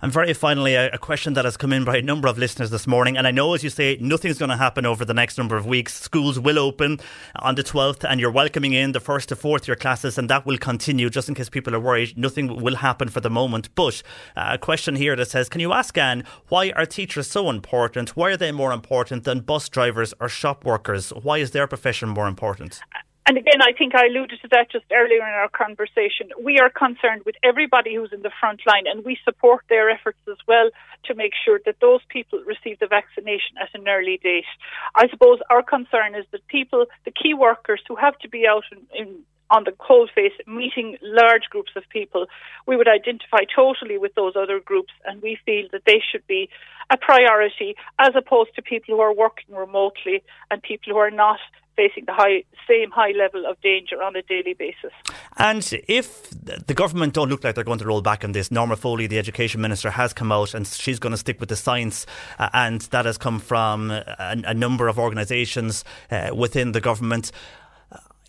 And 0.00 0.12
very 0.12 0.32
finally, 0.32 0.74
a, 0.74 0.90
a, 0.90 0.98
question 0.98 1.34
that 1.34 1.44
has 1.44 1.56
come 1.56 1.72
in 1.72 1.84
by 1.84 1.96
a 1.96 2.02
number 2.02 2.28
of 2.28 2.38
listeners 2.38 2.70
this 2.70 2.86
morning. 2.86 3.16
And 3.16 3.26
I 3.26 3.32
know, 3.32 3.54
as 3.54 3.64
you 3.64 3.70
say, 3.70 3.98
nothing's 4.00 4.38
going 4.38 4.50
to 4.50 4.56
happen 4.56 4.86
over 4.86 5.04
the 5.04 5.12
next 5.12 5.38
number 5.38 5.56
of 5.56 5.66
weeks. 5.66 6.00
Schools 6.00 6.38
will 6.38 6.58
open 6.58 7.00
on 7.36 7.56
the 7.56 7.64
12th, 7.64 8.04
and 8.08 8.20
you're 8.20 8.30
welcoming 8.30 8.74
in 8.74 8.92
the 8.92 9.00
first 9.00 9.30
to 9.30 9.36
fourth 9.36 9.66
year 9.66 9.74
classes, 9.74 10.16
and 10.16 10.30
that 10.30 10.46
will 10.46 10.58
continue 10.58 11.10
just 11.10 11.28
in 11.28 11.34
case 11.34 11.48
people 11.48 11.74
are 11.74 11.80
worried. 11.80 12.16
Nothing 12.16 12.62
will 12.62 12.76
happen 12.76 13.08
for 13.08 13.20
the 13.20 13.30
moment. 13.30 13.74
But 13.74 14.02
uh, 14.36 14.50
a 14.52 14.58
question 14.58 14.94
here 14.94 15.16
that 15.16 15.30
says 15.30 15.48
Can 15.48 15.60
you 15.60 15.72
ask 15.72 15.98
Anne, 15.98 16.22
why 16.48 16.70
are 16.76 16.86
teachers 16.86 17.26
so 17.26 17.50
important? 17.50 18.16
Why 18.16 18.30
are 18.30 18.36
they 18.36 18.52
more 18.52 18.72
important 18.72 19.24
than 19.24 19.40
bus 19.40 19.68
drivers 19.68 20.14
or 20.20 20.28
shop 20.28 20.64
workers? 20.64 21.10
Why 21.10 21.38
is 21.38 21.50
their 21.50 21.66
profession 21.66 22.10
more 22.10 22.28
important? 22.28 22.80
And 23.28 23.36
again, 23.36 23.60
I 23.60 23.72
think 23.76 23.94
I 23.94 24.06
alluded 24.06 24.40
to 24.40 24.48
that 24.52 24.72
just 24.72 24.86
earlier 24.90 25.18
in 25.18 25.34
our 25.34 25.50
conversation. 25.50 26.30
We 26.42 26.58
are 26.60 26.70
concerned 26.70 27.26
with 27.26 27.34
everybody 27.42 27.94
who's 27.94 28.10
in 28.10 28.22
the 28.22 28.30
front 28.40 28.62
line, 28.66 28.86
and 28.86 29.04
we 29.04 29.18
support 29.22 29.64
their 29.68 29.90
efforts 29.90 30.18
as 30.30 30.38
well 30.46 30.70
to 31.04 31.14
make 31.14 31.32
sure 31.44 31.60
that 31.66 31.76
those 31.82 32.00
people 32.08 32.42
receive 32.46 32.78
the 32.78 32.86
vaccination 32.86 33.58
at 33.60 33.68
an 33.78 33.86
early 33.86 34.18
date. 34.22 34.46
I 34.94 35.08
suppose 35.08 35.40
our 35.50 35.62
concern 35.62 36.14
is 36.14 36.24
that 36.32 36.46
people, 36.46 36.86
the 37.04 37.10
key 37.10 37.34
workers 37.34 37.82
who 37.86 37.96
have 37.96 38.18
to 38.20 38.30
be 38.30 38.46
out 38.48 38.64
in, 38.72 38.80
in 38.98 39.18
on 39.50 39.64
the 39.64 39.72
cold 39.72 40.10
face, 40.14 40.32
meeting 40.46 40.96
large 41.02 41.44
groups 41.50 41.72
of 41.76 41.82
people, 41.90 42.26
we 42.66 42.76
would 42.76 42.88
identify 42.88 43.44
totally 43.54 43.98
with 43.98 44.14
those 44.14 44.34
other 44.36 44.60
groups, 44.60 44.92
and 45.04 45.22
we 45.22 45.38
feel 45.44 45.66
that 45.72 45.82
they 45.86 46.02
should 46.10 46.26
be 46.26 46.48
a 46.90 46.96
priority 46.96 47.76
as 47.98 48.10
opposed 48.16 48.54
to 48.56 48.62
people 48.62 48.94
who 48.94 49.00
are 49.00 49.14
working 49.14 49.54
remotely 49.54 50.22
and 50.50 50.62
people 50.62 50.92
who 50.92 50.98
are 50.98 51.10
not 51.10 51.38
facing 51.76 52.04
the 52.06 52.12
high, 52.12 52.42
same 52.66 52.90
high 52.90 53.12
level 53.12 53.46
of 53.46 53.58
danger 53.60 54.02
on 54.02 54.16
a 54.16 54.22
daily 54.22 54.52
basis. 54.52 54.92
And 55.36 55.62
if 55.86 56.28
the 56.30 56.74
government 56.74 57.14
don't 57.14 57.28
look 57.28 57.44
like 57.44 57.54
they're 57.54 57.62
going 57.62 57.78
to 57.78 57.86
roll 57.86 58.02
back 58.02 58.24
on 58.24 58.32
this, 58.32 58.50
Norma 58.50 58.76
Foley, 58.76 59.06
the 59.06 59.18
education 59.18 59.60
minister, 59.60 59.90
has 59.90 60.12
come 60.12 60.32
out 60.32 60.54
and 60.54 60.66
she's 60.66 60.98
going 60.98 61.12
to 61.12 61.16
stick 61.16 61.38
with 61.38 61.48
the 61.48 61.56
science, 61.56 62.04
uh, 62.40 62.48
and 62.52 62.80
that 62.90 63.06
has 63.06 63.16
come 63.16 63.38
from 63.38 63.92
a, 63.92 64.16
a 64.18 64.54
number 64.54 64.88
of 64.88 64.98
organisations 64.98 65.84
uh, 66.10 66.30
within 66.34 66.72
the 66.72 66.80
government 66.80 67.30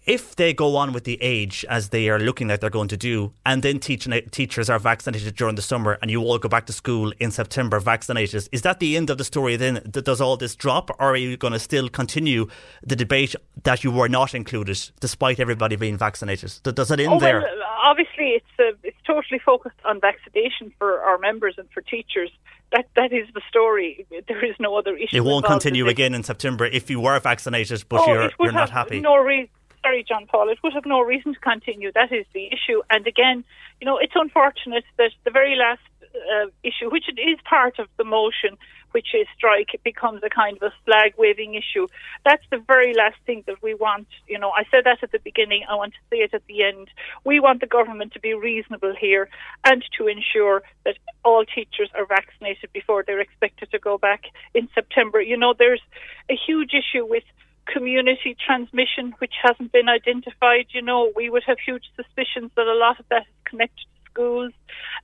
if 0.09 0.35
they 0.35 0.53
go 0.55 0.75
on 0.75 0.91
with 0.91 1.03
the 1.03 1.21
age 1.21 1.63
as 1.69 1.89
they 1.89 2.09
are 2.09 2.17
looking 2.17 2.47
like 2.47 2.61
they're 2.61 2.71
going 2.71 2.87
to 2.87 2.97
do, 2.97 3.31
and 3.45 3.61
then 3.61 3.79
teach, 3.79 4.07
teachers 4.31 4.67
are 4.67 4.79
vaccinated 4.79 5.35
during 5.35 5.53
the 5.53 5.61
summer, 5.61 5.99
and 6.01 6.09
you 6.09 6.19
all 6.21 6.39
go 6.39 6.49
back 6.49 6.65
to 6.65 6.73
school 6.73 7.13
in 7.19 7.29
September 7.29 7.79
vaccinated, 7.79 8.49
is 8.51 8.63
that 8.63 8.79
the 8.79 8.97
end 8.97 9.11
of 9.11 9.19
the 9.19 9.23
story? 9.23 9.55
Then 9.55 9.83
does 9.91 10.19
all 10.19 10.35
this 10.35 10.55
drop, 10.55 10.89
or 10.99 11.11
are 11.11 11.15
you 11.15 11.37
going 11.37 11.53
to 11.53 11.59
still 11.59 11.89
continue 11.89 12.47
the 12.83 12.95
debate 12.95 13.35
that 13.63 13.83
you 13.83 13.91
were 13.91 14.09
not 14.09 14.33
included, 14.33 14.79
despite 14.99 15.39
everybody 15.39 15.75
being 15.75 15.95
vaccinated? 15.97 16.59
Does 16.63 16.89
it 16.89 16.99
end 16.99 17.13
oh, 17.13 17.19
there? 17.19 17.41
Well, 17.41 17.67
obviously, 17.83 18.29
it's 18.29 18.45
uh, 18.57 18.75
it's 18.83 18.97
totally 19.05 19.37
focused 19.37 19.79
on 19.85 20.01
vaccination 20.01 20.73
for 20.79 21.01
our 21.01 21.19
members 21.19 21.53
and 21.59 21.69
for 21.69 21.81
teachers 21.81 22.31
that 22.71 22.87
that 22.95 23.13
is 23.13 23.27
the 23.35 23.41
story. 23.47 24.07
There 24.27 24.43
is 24.43 24.55
no 24.59 24.75
other 24.75 24.95
issue. 24.95 25.17
It 25.17 25.23
won't 25.23 25.45
continue 25.45 25.87
again 25.87 26.15
in 26.15 26.23
September 26.23 26.65
if 26.65 26.89
you 26.89 26.99
were 26.99 27.19
vaccinated, 27.19 27.83
but 27.89 28.01
oh, 28.01 28.13
you're 28.13 28.31
you're 28.39 28.51
not 28.51 28.69
happy. 28.71 28.99
No 29.01 29.17
reason 29.17 29.49
sorry, 29.81 30.03
John 30.07 30.27
Paul, 30.27 30.49
it 30.49 30.59
would 30.63 30.73
have 30.73 30.85
no 30.85 31.01
reason 31.01 31.33
to 31.33 31.39
continue. 31.39 31.91
That 31.91 32.11
is 32.11 32.25
the 32.33 32.47
issue. 32.47 32.81
And 32.89 33.05
again, 33.07 33.43
you 33.79 33.85
know, 33.85 33.97
it's 33.97 34.13
unfortunate 34.15 34.83
that 34.97 35.11
the 35.23 35.31
very 35.31 35.55
last 35.55 35.81
uh, 36.15 36.47
issue, 36.63 36.89
which 36.89 37.05
is 37.09 37.39
part 37.45 37.79
of 37.79 37.87
the 37.97 38.03
motion, 38.03 38.57
which 38.91 39.13
is 39.13 39.27
strike, 39.37 39.73
it 39.73 39.83
becomes 39.83 40.21
a 40.23 40.29
kind 40.29 40.57
of 40.57 40.63
a 40.63 40.73
flag 40.83 41.13
waving 41.17 41.53
issue. 41.53 41.87
That's 42.25 42.43
the 42.49 42.57
very 42.57 42.93
last 42.93 43.17
thing 43.25 43.43
that 43.45 43.61
we 43.61 43.75
want. 43.75 44.07
You 44.27 44.39
know, 44.39 44.49
I 44.49 44.63
said 44.71 44.85
that 44.85 45.03
at 45.03 45.11
the 45.11 45.19
beginning. 45.19 45.63
I 45.69 45.75
want 45.75 45.93
to 45.93 45.99
say 46.09 46.17
it 46.17 46.33
at 46.33 46.45
the 46.47 46.63
end. 46.63 46.89
We 47.23 47.39
want 47.39 47.61
the 47.61 47.67
government 47.67 48.13
to 48.13 48.19
be 48.19 48.33
reasonable 48.33 48.95
here 48.99 49.29
and 49.65 49.83
to 49.97 50.07
ensure 50.07 50.63
that 50.85 50.97
all 51.23 51.45
teachers 51.45 51.89
are 51.95 52.05
vaccinated 52.05 52.71
before 52.73 53.03
they're 53.05 53.19
expected 53.19 53.69
to 53.71 53.79
go 53.79 53.97
back 53.97 54.23
in 54.55 54.67
September. 54.73 55.21
You 55.21 55.37
know, 55.37 55.53
there's 55.57 55.81
a 56.29 56.35
huge 56.35 56.71
issue 56.73 57.05
with 57.05 57.23
community 57.71 58.35
transmission, 58.45 59.13
which 59.19 59.33
hasn't 59.41 59.71
been 59.71 59.89
identified. 59.89 60.67
You 60.71 60.81
know, 60.81 61.11
we 61.15 61.29
would 61.29 61.43
have 61.45 61.57
huge 61.65 61.83
suspicions 61.95 62.51
that 62.55 62.67
a 62.67 62.73
lot 62.73 62.99
of 62.99 63.05
that 63.09 63.23
is 63.23 63.39
connected 63.45 63.85
to 63.85 64.11
schools. 64.11 64.53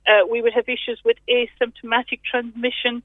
Uh, 0.06 0.26
we 0.30 0.42
would 0.42 0.52
have 0.52 0.68
issues 0.68 1.00
with 1.04 1.16
asymptomatic 1.28 2.20
transmission. 2.30 3.02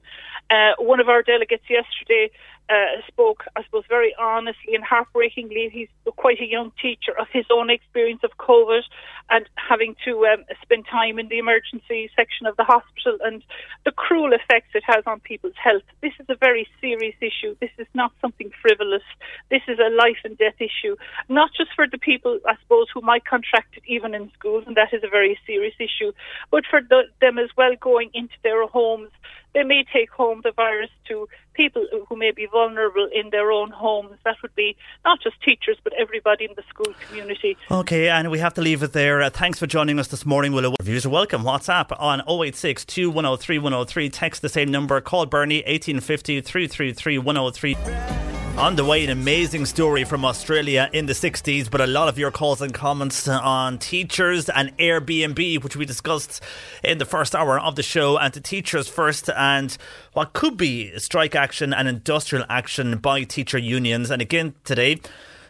Uh, 0.50 0.72
one 0.78 1.00
of 1.00 1.08
our 1.08 1.22
delegates 1.22 1.64
yesterday 1.68 2.30
uh, 2.72 3.00
spoke, 3.06 3.44
I 3.54 3.62
suppose, 3.64 3.84
very 3.88 4.14
honestly 4.18 4.74
and 4.74 4.84
heartbreakingly. 4.84 5.68
He's 5.70 5.88
quite 6.16 6.40
a 6.40 6.46
young 6.46 6.72
teacher 6.80 7.12
of 7.18 7.26
his 7.32 7.44
own 7.52 7.68
experience 7.68 8.22
of 8.24 8.30
COVID 8.38 8.82
and 9.30 9.48
having 9.56 9.94
to 10.04 10.24
um, 10.26 10.44
spend 10.62 10.86
time 10.90 11.18
in 11.18 11.28
the 11.28 11.38
emergency 11.38 12.10
section 12.16 12.46
of 12.46 12.56
the 12.56 12.64
hospital 12.64 13.18
and 13.22 13.42
the 13.84 13.92
cruel 13.92 14.32
effects 14.32 14.70
it 14.74 14.84
has 14.86 15.02
on 15.06 15.20
people's 15.20 15.58
health. 15.62 15.82
This 16.00 16.12
is 16.18 16.26
a 16.28 16.36
very 16.36 16.66
serious 16.80 17.16
issue. 17.20 17.56
This 17.60 17.74
is 17.78 17.86
not 17.94 18.12
something 18.20 18.50
frivolous. 18.62 19.04
This 19.50 19.62
is 19.68 19.78
a 19.78 19.90
life 19.94 20.20
and 20.24 20.38
death 20.38 20.58
issue, 20.58 20.96
not 21.28 21.50
just 21.56 21.70
for 21.76 21.86
the 21.86 21.98
people, 21.98 22.40
I 22.46 22.56
suppose, 22.62 22.86
who 22.92 23.00
might 23.02 23.24
contract 23.24 23.76
it 23.76 23.82
even 23.86 24.14
in 24.14 24.30
schools, 24.38 24.64
and 24.66 24.76
that 24.76 24.92
is 24.92 25.02
a 25.04 25.08
very 25.08 25.38
serious 25.46 25.74
issue, 25.78 26.12
but 26.50 26.64
for 26.68 26.80
the, 26.80 27.02
them 27.20 27.38
as 27.38 27.50
well 27.56 27.74
going 27.80 28.10
into 28.14 28.34
their 28.42 28.66
homes 28.66 29.10
they 29.54 29.64
may 29.64 29.84
take 29.92 30.10
home 30.10 30.40
the 30.42 30.52
virus 30.52 30.90
to 31.08 31.28
people 31.54 31.86
who 32.08 32.16
may 32.16 32.30
be 32.30 32.46
vulnerable 32.46 33.08
in 33.12 33.30
their 33.30 33.52
own 33.52 33.70
homes. 33.70 34.18
That 34.24 34.36
would 34.42 34.54
be 34.54 34.76
not 35.04 35.20
just 35.22 35.40
teachers, 35.42 35.76
but 35.84 35.92
everybody 35.94 36.44
in 36.44 36.52
the 36.56 36.62
school 36.68 36.94
community. 37.06 37.56
Okay, 37.70 38.08
and 38.08 38.30
we 38.30 38.38
have 38.38 38.54
to 38.54 38.60
leave 38.60 38.82
it 38.82 38.92
there. 38.92 39.22
Uh, 39.22 39.30
thanks 39.30 39.58
for 39.58 39.66
joining 39.66 39.98
us 39.98 40.08
this 40.08 40.24
morning. 40.24 40.52
Willow. 40.52 40.74
Reviews 40.80 41.06
are 41.06 41.10
welcome. 41.10 41.42
WhatsApp 41.42 41.98
on 42.00 42.22
086 42.28 42.84
2103 42.84 43.58
103. 43.58 44.10
Text 44.10 44.42
the 44.42 44.48
same 44.48 44.70
number. 44.70 45.00
Call 45.00 45.26
Bernie 45.26 45.62
1850 45.66 46.40
333 46.40 47.18
103. 47.18 48.41
On 48.58 48.76
the 48.76 48.84
way, 48.84 49.02
an 49.02 49.10
amazing 49.10 49.64
story 49.64 50.04
from 50.04 50.26
Australia 50.26 50.90
in 50.92 51.06
the 51.06 51.14
60s, 51.14 51.70
but 51.70 51.80
a 51.80 51.86
lot 51.86 52.08
of 52.08 52.18
your 52.18 52.30
calls 52.30 52.60
and 52.60 52.72
comments 52.72 53.26
on 53.26 53.78
teachers 53.78 54.50
and 54.50 54.76
Airbnb, 54.76 55.64
which 55.64 55.74
we 55.74 55.86
discussed 55.86 56.42
in 56.84 56.98
the 56.98 57.06
first 57.06 57.34
hour 57.34 57.58
of 57.58 57.76
the 57.76 57.82
show, 57.82 58.18
and 58.18 58.32
to 58.34 58.42
teachers 58.42 58.88
first, 58.88 59.30
and 59.30 59.76
what 60.12 60.34
could 60.34 60.58
be 60.58 60.96
strike 60.98 61.34
action 61.34 61.72
and 61.72 61.88
industrial 61.88 62.44
action 62.50 62.98
by 62.98 63.24
teacher 63.24 63.58
unions. 63.58 64.10
And 64.10 64.20
again, 64.20 64.54
today, 64.64 65.00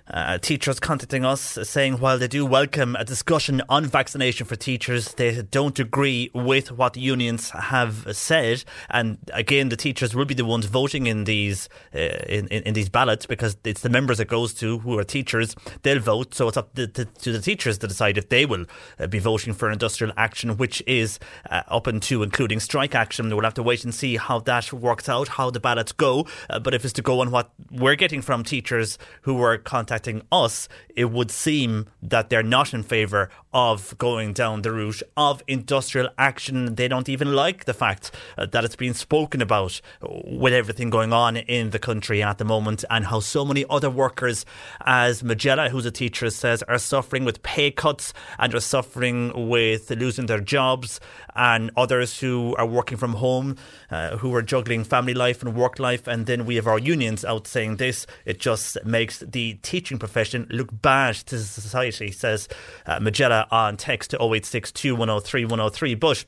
uh, 0.08 0.38
teachers 0.38 0.80
contacting 0.80 1.24
us 1.24 1.58
saying 1.62 1.94
while 1.94 2.18
they 2.18 2.28
do 2.28 2.44
welcome 2.44 2.96
a 2.96 3.04
discussion 3.04 3.62
on 3.68 3.86
vaccination 3.86 4.46
for 4.46 4.56
teachers, 4.56 5.14
they 5.14 5.42
don't 5.42 5.78
agree 5.78 6.30
with 6.34 6.72
what 6.72 6.96
unions 6.96 7.50
have 7.50 8.06
said. 8.16 8.64
And 8.90 9.18
again, 9.32 9.68
the 9.68 9.76
teachers 9.76 10.14
will 10.14 10.24
be 10.24 10.34
the 10.34 10.44
ones 10.44 10.66
voting 10.66 11.06
in 11.06 11.24
these 11.24 11.68
uh, 11.94 11.98
in, 11.98 12.48
in, 12.48 12.62
in, 12.64 12.74
these 12.74 12.88
ballots 12.88 13.26
because 13.26 13.56
it's 13.64 13.82
the 13.82 13.88
members 13.88 14.18
it 14.18 14.28
goes 14.28 14.52
to 14.54 14.78
who 14.80 14.98
are 14.98 15.04
teachers. 15.04 15.54
They'll 15.82 16.00
vote, 16.00 16.34
so 16.34 16.48
it's 16.48 16.56
up 16.56 16.74
to, 16.74 16.86
to, 16.88 17.04
to 17.04 17.32
the 17.32 17.40
teachers 17.40 17.78
to 17.78 17.86
decide 17.86 18.18
if 18.18 18.28
they 18.28 18.44
will 18.44 18.66
uh, 18.98 19.06
be 19.06 19.18
voting 19.18 19.54
for 19.54 19.70
industrial 19.70 20.12
action, 20.16 20.56
which 20.56 20.82
is 20.86 21.18
uh, 21.48 21.62
up 21.68 21.86
into 21.86 22.22
including 22.22 22.60
strike 22.60 22.94
action. 22.94 23.28
We'll 23.30 23.44
have 23.44 23.54
to 23.54 23.62
wait 23.62 23.84
and 23.84 23.94
see 23.94 24.16
how 24.16 24.40
that 24.40 24.72
works 24.72 25.08
out, 25.08 25.28
how 25.28 25.50
the 25.50 25.60
ballots 25.60 25.92
go. 25.92 26.26
Uh, 26.50 26.58
but 26.58 26.74
if 26.74 26.84
it's 26.84 26.94
to 26.94 27.02
go 27.02 27.20
on 27.20 27.30
what 27.30 27.50
we're 27.70 27.96
getting 27.96 28.20
from 28.20 28.42
teachers 28.42 28.98
who 29.22 29.34
were 29.34 29.58
contacting 29.58 29.91
contacting 29.92 30.22
us, 30.32 30.68
it 30.96 31.10
would 31.10 31.30
seem 31.30 31.86
that 32.02 32.30
they're 32.30 32.42
not 32.42 32.72
in 32.72 32.82
favour 32.82 33.28
of 33.52 33.96
going 33.98 34.32
down 34.32 34.62
the 34.62 34.72
route 34.72 35.02
of 35.16 35.42
industrial 35.46 36.08
action. 36.18 36.74
They 36.74 36.88
don't 36.88 37.08
even 37.08 37.34
like 37.34 37.64
the 37.64 37.74
fact 37.74 38.10
uh, 38.38 38.46
that 38.46 38.64
it's 38.64 38.76
being 38.76 38.94
spoken 38.94 39.42
about 39.42 39.80
with 40.00 40.52
everything 40.52 40.90
going 40.90 41.12
on 41.12 41.36
in 41.36 41.70
the 41.70 41.78
country 41.78 42.22
at 42.22 42.38
the 42.38 42.44
moment 42.44 42.84
and 42.90 43.06
how 43.06 43.20
so 43.20 43.44
many 43.44 43.64
other 43.68 43.90
workers, 43.90 44.44
as 44.84 45.22
Magella, 45.22 45.68
who's 45.68 45.86
a 45.86 45.90
teacher, 45.90 46.30
says, 46.30 46.62
are 46.64 46.78
suffering 46.78 47.24
with 47.24 47.42
pay 47.42 47.70
cuts 47.70 48.12
and 48.38 48.54
are 48.54 48.60
suffering 48.60 49.48
with 49.48 49.90
losing 49.90 50.26
their 50.26 50.40
jobs, 50.40 51.00
and 51.34 51.70
others 51.76 52.20
who 52.20 52.54
are 52.56 52.66
working 52.66 52.98
from 52.98 53.14
home, 53.14 53.56
uh, 53.90 54.16
who 54.18 54.34
are 54.34 54.42
juggling 54.42 54.84
family 54.84 55.14
life 55.14 55.42
and 55.42 55.54
work 55.54 55.78
life. 55.78 56.06
And 56.06 56.26
then 56.26 56.44
we 56.44 56.56
have 56.56 56.66
our 56.66 56.78
unions 56.78 57.24
out 57.24 57.46
saying 57.46 57.76
this. 57.76 58.06
It 58.24 58.38
just 58.38 58.76
makes 58.84 59.20
the 59.20 59.54
teaching 59.62 59.98
profession 59.98 60.46
look 60.50 60.68
bad 60.70 61.14
to 61.14 61.38
society, 61.38 62.10
says 62.10 62.48
uh, 62.86 62.98
Magella 62.98 63.41
Uh, 63.50 63.56
on 63.56 63.76
text 63.76 64.10
to 64.10 64.16
0862 64.18 64.94
103 64.94 65.44
103. 65.44 65.94
But 65.94 66.24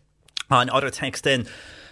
on 0.50 0.70
other 0.70 0.90
text 0.90 1.24
then, 1.24 1.46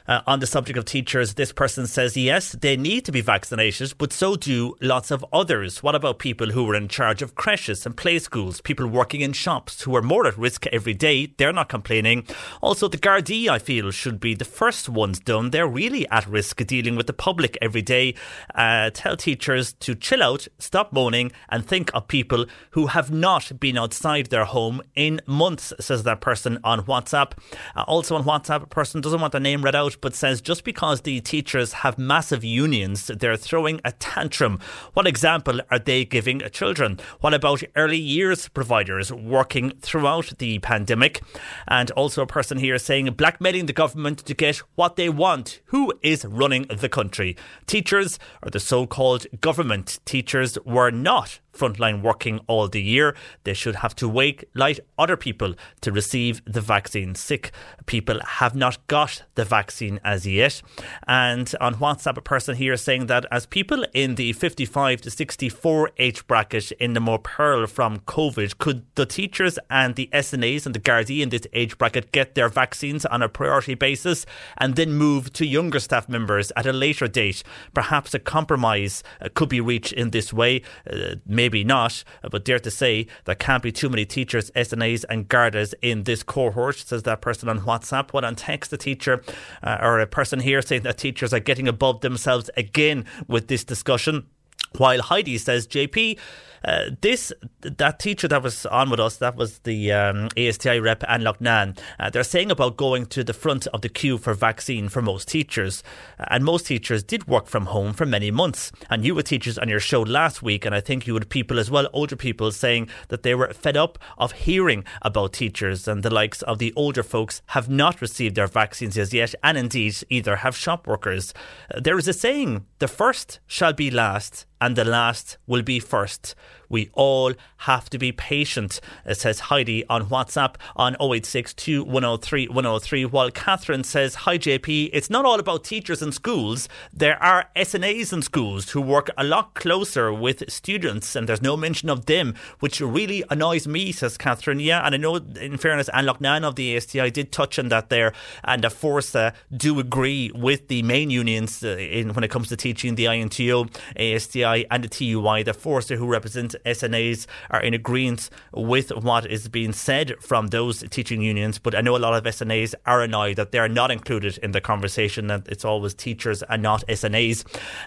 uh, 0.07 0.21
on 0.27 0.41
the 0.41 0.47
subject 0.47 0.79
of 0.79 0.85
teachers, 0.85 1.35
this 1.35 1.53
person 1.53 1.87
says, 1.87 2.17
yes, 2.17 2.53
they 2.53 2.77
need 2.77 3.05
to 3.05 3.13
be 3.13 3.21
vaccinated, 3.21 3.95
but 3.99 4.13
so 4.13 4.37
do 4.37 4.75
lots 4.81 5.11
of 5.11 5.25
others. 5.33 5.83
What 5.83 5.95
about 5.95 6.19
people 6.19 6.51
who 6.51 6.69
are 6.71 6.75
in 6.75 6.89
charge 6.89 7.23
of 7.23 7.35
creches 7.35 7.87
and 7.87 7.97
play 7.97 8.19
schools, 8.19 8.61
people 8.61 8.87
working 8.87 9.21
in 9.21 9.33
shops 9.33 9.83
who 9.83 9.95
are 9.97 10.03
more 10.03 10.27
at 10.27 10.37
risk 10.37 10.67
every 10.69 10.95
day? 10.95 11.33
They're 11.37 11.53
not 11.53 11.69
complaining. 11.69 12.27
Also, 12.61 12.89
the 12.89 12.99
Gardaí, 12.99 13.49
I 13.49 13.59
feel, 13.59 13.91
should 13.91 14.21
be 14.21 14.35
the 14.35 14.45
first 14.45 14.89
ones 14.89 15.21
done. 15.21 15.51
They're 15.51 15.67
really 15.67 16.09
at 16.09 16.27
risk 16.27 16.65
dealing 16.67 16.97
with 16.97 17.07
the 17.07 17.13
public 17.13 17.57
every 17.61 17.83
day. 17.83 18.15
Uh, 18.55 18.91
tell 18.91 19.17
teachers 19.17 19.73
to 19.75 19.95
chill 19.95 20.23
out, 20.23 20.49
stop 20.59 20.93
moaning, 20.93 21.33
and 21.49 21.67
think 21.67 21.91
of 21.95 22.09
people 22.09 22.47
who 22.71 22.89
have 22.89 23.11
not 23.11 23.61
been 23.61 23.79
outside 23.79 24.27
their 24.27 24.45
home 24.45 24.83
in 24.95 25.21
months, 25.27 25.73
says 25.81 26.03
that 26.03 26.21
person 26.21 26.59
on 26.65 26.85
WhatsApp. 26.85 27.33
Uh, 27.77 27.85
also 27.87 28.17
on 28.17 28.25
WhatsApp, 28.25 28.63
a 28.63 28.67
person 28.67 29.01
doesn't 29.01 29.21
want 29.21 29.33
their 29.33 29.41
name 29.41 29.63
read 29.63 29.75
out 29.75 29.92
but 30.01 30.15
says 30.15 30.41
just 30.41 30.65
because 30.65 31.03
the 31.03 31.21
teachers 31.21 31.73
have 31.75 31.99
massive 31.99 32.43
unions, 32.43 33.07
they're 33.07 33.37
throwing 33.37 33.81
a 33.85 33.93
tantrum. 33.93 34.59
What 34.95 35.07
example 35.07 35.61
are 35.71 35.79
they 35.79 36.05
giving 36.05 36.41
children? 36.51 36.99
What 37.21 37.35
about 37.35 37.63
early 37.77 37.99
years 37.99 38.49
providers 38.49 39.13
working 39.13 39.73
throughout 39.81 40.33
the 40.39 40.59
pandemic? 40.61 41.21
And 41.69 41.91
also 41.93 42.23
a 42.23 42.27
person 42.27 42.59
here 42.59 42.79
saying 42.79 43.13
blackmailing 43.13 43.67
the 43.67 43.73
government 43.73 44.19
to 44.21 44.35
get 44.35 44.57
what 44.75 44.97
they 44.97 45.09
want. 45.09 45.61
Who 45.67 45.93
is 46.03 46.25
running 46.25 46.67
the 46.69 46.89
country? 46.89 47.37
Teachers 47.67 48.19
or 48.43 48.51
the 48.51 48.61
so 48.61 48.87
called 48.87 49.27
government? 49.41 49.99
Teachers 50.05 50.59
were 50.65 50.91
not 50.91 51.41
frontline 51.53 52.03
working 52.03 52.41
all 52.47 52.69
the 52.69 52.83
year. 52.83 53.15
They 53.45 53.55
should 53.55 53.77
have 53.77 53.95
to 53.97 54.09
wait 54.09 54.45
like 54.55 54.81
other 54.99 55.17
people 55.17 55.55
to 55.83 55.93
receive 55.93 56.43
the 56.45 56.61
vaccine. 56.61 57.15
Sick 57.15 57.53
people 57.87 58.21
have 58.25 58.55
not 58.55 58.87
got 58.87 59.23
the 59.35 59.45
vaccine 59.45 60.01
as 60.05 60.27
yet. 60.27 60.63
And 61.07 61.53
on 61.61 61.77
WhatsApp, 61.77 62.17
a 62.17 62.23
person 62.23 62.57
here 62.57 62.77
saying 62.77 63.07
that 63.07 63.27
as 63.31 63.47
people 63.47 63.85
in 63.93 64.15
the 64.15 64.33
55 64.33 65.03
to 65.03 65.11
64 65.11 65.91
age 65.99 66.27
bracket 66.27 66.73
in 66.73 66.95
the 66.95 67.01
more 67.01 67.19
peril 67.19 67.67
from 67.67 67.99
COVID, 68.01 68.59
could 68.59 68.85
the 68.95 69.07
teachers 69.07 69.59
and 69.71 69.95
the 69.95 70.09
SNAs 70.13 70.67
and 70.67 70.75
the 70.75 70.81
Gardaí 70.81 71.23
in 71.23 71.29
this 71.29 71.47
age 71.53 71.77
bracket 71.79 72.13
get 72.13 72.35
their 72.35 72.49
vaccines 72.49 73.05
on 73.07 73.23
a 73.23 73.29
priority 73.29 73.75
basis 73.75 74.25
and 74.59 74.77
then 74.77 74.93
move 74.93 75.33
to 75.35 75.47
younger 75.47 75.81
staff 75.81 76.09
members 76.09 76.53
at 76.57 76.67
a 76.67 76.73
later 76.73 77.09
date? 77.09 77.43
Perhaps 77.75 78.15
a 78.15 78.19
compromise 78.19 79.03
uh, 79.21 79.29
could 79.35 79.49
be 79.49 79.61
reached 79.61 79.93
in 79.93 80.11
this 80.11 80.33
way. 80.33 80.63
Uh, 80.91 81.17
maybe 81.43 81.65
not, 81.65 82.05
but 82.31 82.45
dare 82.45 82.61
to 82.61 82.71
say 82.71 83.05
there 83.25 83.35
can't 83.35 83.65
be 83.65 83.73
too 83.73 83.89
many 83.89 84.05
teachers, 84.05 84.53
SNAs, 84.55 85.05
and 85.11 85.29
Gardas 85.29 85.75
in 85.83 86.05
this 86.05 86.23
cohort, 86.23 86.77
says 86.77 87.03
that 87.03 87.21
person 87.21 87.49
on 87.49 87.63
WhatsApp. 87.63 88.13
What 88.13 88.25
on 88.25 88.37
text, 88.37 88.73
a 88.73 88.77
teacher 88.77 89.25
uh, 89.61 89.79
or 89.83 89.99
a 89.99 90.07
person 90.07 90.39
here 90.39 90.63
saying 90.63 90.83
that 90.83 90.99
teachers 90.99 91.35
are 91.35 91.41
getting 91.41 91.67
above 91.67 92.01
themselves 92.01 92.49
again 92.57 93.07
with 93.27 93.49
this 93.49 93.65
discussion. 93.65 94.29
While 94.77 95.03
Heidi 95.03 95.37
says, 95.37 95.67
JP, 95.67 96.17
uh, 96.65 96.91
this 97.01 97.33
that 97.61 97.99
teacher 97.99 98.29
that 98.29 98.43
was 98.43 98.67
on 98.67 98.91
with 98.91 99.01
us, 99.01 99.17
that 99.17 99.37
was 99.37 99.59
the 99.61 99.93
um, 99.93 100.29
ASTI 100.37 100.81
rep 100.81 101.05
Anne 101.09 101.23
Loughnane. 101.23 101.79
Uh, 101.99 102.11
they're 102.11 102.25
saying 102.25 102.51
about 102.51 102.77
going 102.77 103.07
to 103.07 103.25
the 103.25 103.33
front 103.33 103.67
of 103.69 103.83
the 103.83 103.89
queue 103.89 104.19
for 104.19 104.35
vaccine 104.35 104.89
for 104.89 105.03
most 105.03 105.29
teachers, 105.29 105.83
uh, 106.19 106.25
and 106.29 106.45
most 106.45 106.67
teachers 106.67 107.03
did 107.03 107.27
work 107.27 107.47
from 107.47 107.67
home 107.67 107.93
for 107.93 108.07
many 108.07 108.31
months. 108.31 108.73
And 108.91 109.05
you 109.05 109.15
were 109.15 109.23
teachers 109.23 109.59
on 109.59 109.69
your 109.69 109.81
show 109.81 110.03
last 110.03 110.43
week, 110.43 110.65
and 110.65 110.75
I 110.75 110.81
think 110.81 111.07
you 111.07 111.15
had 111.15 111.29
people 111.29 111.59
as 111.59 111.71
well, 111.71 111.89
older 111.93 112.17
people, 112.17 112.53
saying 112.53 112.89
that 113.09 113.23
they 113.23 113.35
were 113.35 113.53
fed 113.53 113.77
up 113.77 113.99
of 114.19 114.33
hearing 114.33 114.85
about 115.03 115.33
teachers, 115.33 115.89
and 115.89 116.03
the 116.03 116.11
likes 116.11 116.43
of 116.43 116.59
the 116.59 116.73
older 116.75 117.03
folks 117.03 117.43
have 117.47 117.69
not 117.69 118.01
received 118.01 118.35
their 118.35 118.47
vaccines 118.47 118.99
as 118.99 119.13
yet, 119.13 119.35
and 119.43 119.59
indeed 119.59 119.97
either 120.09 120.37
have 120.37 120.57
shop 120.57 120.87
workers. 120.87 121.35
Uh, 121.75 121.81
there 121.81 121.99
is 121.99 122.09
a 122.09 122.13
saying: 122.13 122.67
the 122.79 122.89
first 122.89 123.41
shall 123.47 123.73
be 123.73 123.91
last 123.91 124.47
and 124.63 124.77
the 124.77 124.85
last 124.85 125.39
will 125.49 125.63
be 125.63 125.81
first. 125.81 126.37
We 126.69 126.91
all 126.95 127.33
have 127.59 127.91
to 127.91 127.99
be 127.99 128.13
patient, 128.13 128.81
says 129.13 129.41
Heidi 129.41 129.85
on 129.87 130.07
WhatsApp 130.07 130.57
on 130.75 130.95
0862 130.95 131.85
103 131.85 132.49
103. 132.49 133.05
While 133.05 133.31
Catherine 133.31 133.85
says, 133.85 134.15
Hi 134.15 134.39
JP, 134.39 134.91
it's 134.93 135.11
not 135.11 135.25
all 135.25 135.39
about 135.39 135.65
teachers 135.65 136.03
and 136.03 136.15
schools. 136.15 136.69
There 136.93 137.23
are 137.23 137.47
SNAs 137.55 138.13
in 138.13 138.23
schools 138.23 138.71
who 138.71 138.81
work 138.81 139.11
a 139.17 139.25
lot 139.25 139.55
closer 139.55 140.13
with 140.13 140.51
students, 140.51 141.15
and 141.15 141.29
there's 141.29 141.43
no 141.43 141.57
mention 141.57 141.91
of 141.91 142.07
them, 142.07 142.35
which 142.61 142.81
really 142.81 143.23
annoys 143.31 143.67
me, 143.67 143.93
says 143.93 144.19
Catherine. 144.19 144.61
Yeah, 144.61 144.85
and 144.85 144.95
I 144.95 144.99
know, 144.99 145.17
in 145.17 145.59
fairness, 145.59 145.89
Anne 145.91 146.07
Loughnane 146.07 146.45
of 146.45 146.57
the 146.57 146.77
ASTI 146.77 147.11
did 147.11 147.33
touch 147.33 147.59
on 147.59 147.69
that 147.69 147.91
there, 147.91 148.13
and 148.45 148.65
of 148.65 148.81
course, 148.81 149.15
uh, 149.15 149.33
do 149.55 149.79
agree 149.79 150.31
with 150.35 150.69
the 150.69 150.83
main 150.83 151.11
unions 151.11 151.63
uh, 151.63 151.77
in 151.77 152.15
when 152.15 152.25
it 152.25 152.31
comes 152.31 152.49
to 152.49 152.57
teaching 152.57 152.95
the 152.95 153.07
INTO, 153.07 153.67
ASTI, 153.97 154.67
and 154.71 154.85
the 154.85 154.89
TUI, 154.89 155.43
the 155.43 155.55
Forsa 155.55 155.97
who 155.97 156.07
represent 156.07 156.42
SNAs 156.51 157.27
are 157.51 157.61
in 157.61 157.75
agreement 157.75 158.31
with 158.53 158.91
what 158.91 159.27
is 159.31 159.49
being 159.49 159.73
said 159.73 160.15
from 160.21 160.49
those 160.49 160.85
teaching 160.91 161.23
unions. 161.23 161.59
But 161.59 161.75
I 161.75 161.81
know 161.81 161.97
a 161.97 161.99
lot 161.99 162.15
of 162.15 162.25
SNAs 162.25 162.75
are 162.87 163.03
annoyed 163.03 163.37
that 163.37 163.53
they're 163.53 163.69
not 163.69 163.91
included 163.91 164.39
in 164.39 164.53
the 164.53 164.61
conversation, 164.61 165.29
that 165.29 165.47
it's 165.49 165.65
always 165.65 165.95
teachers 165.95 166.43
and 166.45 166.63
not 166.63 166.85
SNAs. 166.89 167.45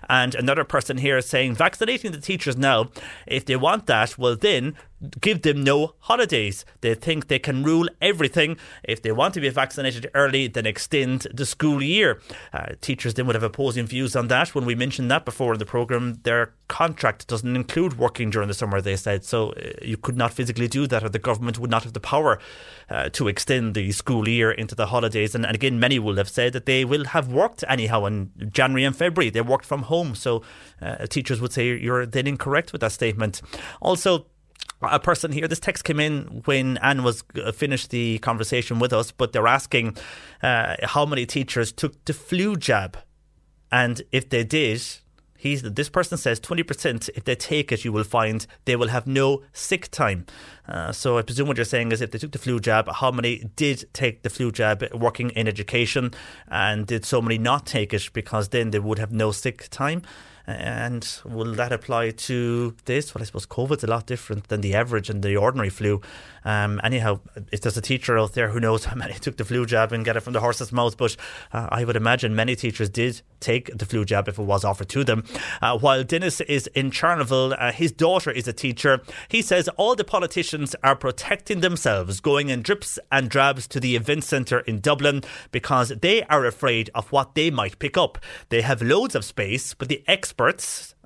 And 0.09 0.35
another 0.35 0.63
person 0.63 0.97
here 0.97 1.17
is 1.17 1.27
saying 1.27 1.55
vaccinating 1.55 2.11
the 2.11 2.21
teachers 2.21 2.57
now, 2.57 2.89
if 3.27 3.45
they 3.45 3.55
want 3.55 3.85
that, 3.87 4.17
well, 4.17 4.35
then 4.35 4.75
give 5.21 5.41
them 5.41 5.63
no 5.63 5.95
holidays. 5.99 6.65
They 6.81 6.93
think 6.95 7.27
they 7.27 7.39
can 7.39 7.63
rule 7.63 7.87
everything. 8.01 8.57
If 8.83 9.01
they 9.01 9.11
want 9.11 9.33
to 9.35 9.41
be 9.41 9.49
vaccinated 9.49 10.09
early, 10.13 10.47
then 10.47 10.65
extend 10.65 11.27
the 11.33 11.45
school 11.45 11.81
year. 11.81 12.21
Uh, 12.53 12.73
teachers 12.81 13.13
then 13.13 13.27
would 13.27 13.35
have 13.35 13.43
opposing 13.43 13.85
views 13.85 14.15
on 14.15 14.27
that. 14.29 14.55
When 14.55 14.65
we 14.65 14.75
mentioned 14.75 15.09
that 15.11 15.25
before 15.25 15.53
in 15.53 15.59
the 15.59 15.65
programme, 15.65 16.19
their 16.23 16.53
contract 16.67 17.27
doesn't 17.27 17.55
include 17.55 17.97
working 17.97 18.29
during 18.29 18.47
the 18.47 18.53
summer, 18.53 18.81
they 18.81 18.95
said. 18.95 19.23
So 19.23 19.51
uh, 19.51 19.71
you 19.81 19.97
could 19.97 20.17
not 20.17 20.33
physically 20.33 20.67
do 20.67 20.87
that, 20.87 21.03
or 21.03 21.09
the 21.09 21.19
government 21.19 21.59
would 21.59 21.71
not 21.71 21.83
have 21.83 21.93
the 21.93 21.99
power 21.99 22.39
uh, 22.89 23.09
to 23.09 23.27
extend 23.27 23.75
the 23.75 23.91
school 23.91 24.27
year 24.27 24.51
into 24.51 24.75
the 24.75 24.87
holidays. 24.87 25.35
And, 25.35 25.45
and, 25.45 25.55
again, 25.55 25.79
many 25.79 25.99
will 25.99 26.15
have 26.15 26.29
said 26.29 26.53
that 26.53 26.65
they 26.65 26.85
will 26.85 27.05
have 27.05 27.31
worked 27.31 27.63
anyhow 27.67 28.05
in 28.05 28.31
January 28.51 28.83
and 28.83 28.95
February. 28.95 29.29
They 29.29 29.41
worked 29.41 29.65
from 29.65 29.83
home. 29.83 30.15
So 30.15 30.43
uh, 30.81 31.07
teachers 31.07 31.41
would 31.41 31.53
say 31.53 31.77
you're 31.77 32.05
then 32.05 32.27
incorrect 32.27 32.71
with 32.71 32.81
that 32.81 32.91
statement. 32.91 33.41
Also, 33.81 34.25
a 34.81 34.99
person 34.99 35.31
here. 35.31 35.47
This 35.47 35.59
text 35.59 35.83
came 35.83 35.99
in 35.99 36.43
when 36.45 36.77
Anne 36.77 37.03
was 37.03 37.23
uh, 37.43 37.51
finished 37.51 37.89
the 37.89 38.19
conversation 38.19 38.79
with 38.79 38.93
us, 38.93 39.11
but 39.11 39.33
they're 39.33 39.47
asking 39.47 39.97
uh, 40.43 40.75
how 40.83 41.05
many 41.05 41.25
teachers 41.25 41.71
took 41.71 42.03
the 42.05 42.13
flu 42.13 42.55
jab, 42.55 42.97
and 43.71 44.01
if 44.11 44.29
they 44.29 44.43
did, 44.43 44.81
he's 45.37 45.61
this 45.61 45.89
person 45.89 46.17
says 46.17 46.39
twenty 46.39 46.63
percent. 46.63 47.09
If 47.15 47.23
they 47.23 47.35
take 47.35 47.71
it, 47.71 47.85
you 47.85 47.91
will 47.91 48.03
find 48.03 48.45
they 48.65 48.75
will 48.75 48.89
have 48.89 49.07
no 49.07 49.43
sick 49.53 49.89
time. 49.91 50.25
Uh, 50.67 50.91
so 50.91 51.17
I 51.17 51.21
presume 51.21 51.47
what 51.47 51.57
you're 51.57 51.65
saying 51.65 51.91
is 51.91 52.01
if 52.01 52.11
they 52.11 52.19
took 52.19 52.31
the 52.31 52.39
flu 52.39 52.59
jab, 52.59 52.89
how 52.91 53.11
many 53.11 53.49
did 53.55 53.85
take 53.93 54.23
the 54.23 54.29
flu 54.29 54.51
jab 54.51 54.83
working 54.93 55.29
in 55.31 55.47
education, 55.47 56.11
and 56.47 56.85
did 56.85 57.05
so 57.05 57.21
many 57.21 57.37
not 57.37 57.65
take 57.65 57.93
it 57.93 58.09
because 58.13 58.49
then 58.49 58.71
they 58.71 58.79
would 58.79 58.99
have 58.99 59.11
no 59.11 59.31
sick 59.31 59.67
time? 59.69 60.01
And 60.47 61.07
will 61.25 61.53
that 61.55 61.71
apply 61.71 62.11
to 62.11 62.75
this? 62.85 63.13
Well, 63.13 63.21
I 63.21 63.25
suppose 63.25 63.47
COVID's 63.47 63.83
a 63.83 63.87
lot 63.87 64.05
different 64.05 64.47
than 64.47 64.61
the 64.61 64.75
average 64.75 65.09
and 65.09 65.23
the 65.23 65.35
ordinary 65.35 65.69
flu. 65.69 66.01
Um, 66.43 66.79
anyhow, 66.83 67.19
if 67.51 67.61
there's 67.61 67.77
a 67.77 67.81
teacher 67.81 68.17
out 68.17 68.33
there 68.33 68.49
who 68.49 68.59
knows 68.59 68.85
how 68.85 68.95
many 68.95 69.13
took 69.15 69.37
the 69.37 69.45
flu 69.45 69.65
jab 69.65 69.91
and 69.91 70.05
get 70.05 70.15
it 70.15 70.19
from 70.21 70.33
the 70.33 70.39
horse's 70.39 70.71
mouth, 70.71 70.97
but 70.97 71.15
uh, 71.51 71.67
I 71.71 71.83
would 71.83 71.95
imagine 71.95 72.35
many 72.35 72.55
teachers 72.55 72.89
did 72.89 73.21
take 73.39 73.75
the 73.75 73.85
flu 73.85 74.05
jab 74.05 74.27
if 74.27 74.37
it 74.37 74.43
was 74.43 74.63
offered 74.63 74.89
to 74.89 75.03
them. 75.03 75.23
Uh, 75.61 75.77
while 75.77 76.03
Dennis 76.03 76.41
is 76.41 76.67
in 76.67 76.91
Charleville, 76.91 77.55
uh, 77.57 77.71
his 77.71 77.91
daughter 77.91 78.29
is 78.29 78.47
a 78.47 78.53
teacher. 78.53 79.01
He 79.27 79.41
says 79.41 79.67
all 79.77 79.95
the 79.95 80.03
politicians 80.03 80.75
are 80.83 80.95
protecting 80.95 81.61
themselves, 81.61 82.19
going 82.19 82.49
in 82.49 82.61
drips 82.61 82.99
and 83.11 83.29
drabs 83.29 83.67
to 83.69 83.79
the 83.79 83.95
event 83.95 84.23
centre 84.23 84.59
in 84.59 84.79
Dublin 84.79 85.23
because 85.51 85.89
they 85.89 86.23
are 86.23 86.45
afraid 86.45 86.91
of 86.93 87.11
what 87.11 87.33
they 87.33 87.49
might 87.49 87.79
pick 87.79 87.97
up. 87.97 88.19
They 88.49 88.61
have 88.61 88.81
loads 88.81 89.15
of 89.15 89.25
space, 89.25 89.73
but 89.73 89.89
the 89.89 90.03
experts 90.07 90.34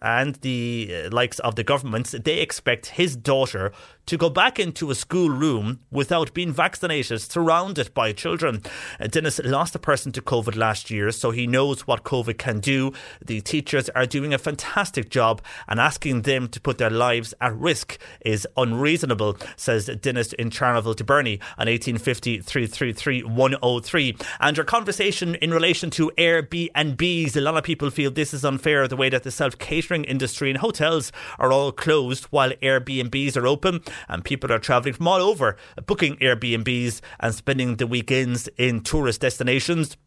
and 0.02 0.36
the 0.36 1.06
uh, 1.06 1.10
likes 1.12 1.40
of 1.40 1.56
the 1.56 1.64
governments, 1.64 2.12
they 2.12 2.40
expect 2.40 2.88
his 2.88 3.16
daughter 3.16 3.72
to 4.10 4.18
go 4.18 4.28
back 4.28 4.58
into 4.58 4.90
a 4.90 4.96
school 4.96 5.30
room 5.30 5.82
without 5.92 6.34
being 6.34 6.52
vaccinated, 6.52 7.22
surrounded 7.22 7.94
by 7.94 8.12
children. 8.12 8.64
Uh, 9.00 9.06
Dennis 9.06 9.40
lost 9.46 9.76
a 9.76 9.80
person 9.80 10.12
to 10.14 10.20
COVID 10.20 10.56
last 10.56 10.90
year, 10.90 11.12
so 11.12 11.30
he 11.30 11.46
knows 11.46 11.86
what 11.86 12.04
COVID 12.04 12.40
can 12.40 12.60
do. 12.60 12.92
The 13.24 13.40
teachers 13.40 13.88
are 13.90 14.08
doing 14.08 14.34
a 14.34 14.40
fantastic 14.40 15.12
job, 15.12 15.44
and 15.68 15.80
asking 15.80 16.24
them 16.24 16.48
to 16.48 16.60
put 16.60 16.80
their 16.80 16.90
lives 16.90 17.36
at 17.40 17.56
risk 17.56 18.00
is 18.22 18.48
unreasonable, 18.58 19.38
says 19.56 19.86
Dennis 20.02 20.34
in 20.34 20.50
Charleville 20.50 20.96
to 20.96 21.04
Bernie 21.04 21.40
on 21.60 21.68
1850 21.68 22.40
333 22.40 23.24
103. 23.26 24.18
And 24.40 24.58
your 24.58 24.66
conversation 24.66 25.36
in 25.36 25.52
relation 25.52 25.92
to 25.92 26.12
Airbnbs, 26.18 27.38
a 27.38 27.42
lot 27.42 27.58
of 27.58 27.64
people 27.64 27.92
feel 27.92 28.10
this 28.10 28.34
is 28.34 28.44
unfair 28.44 28.88
the 28.88 28.98
way 28.98 29.10
that 29.10 29.22
the 29.22 29.30
self 29.30 29.60
catering 29.60 30.04
industry 30.04 30.50
and 30.50 30.58
hotels 30.58 31.12
are 31.38 31.52
all 31.52 31.72
closed 31.72 32.24
while 32.32 32.50
Airbnbs 32.64 33.38
are 33.38 33.46
open 33.46 33.82
and 34.08 34.24
people 34.24 34.52
are 34.52 34.60
travelling 34.60 34.94
from 34.94 35.08
all 35.08 35.22
over, 35.22 35.58
booking 35.86 36.16
Airbnbs 36.18 37.02
and 37.20 37.36
spending 37.36 37.76
the 37.76 37.88
weekends 37.88 38.48
in 38.58 38.82
tourist 38.82 39.22
destinations. 39.22 39.98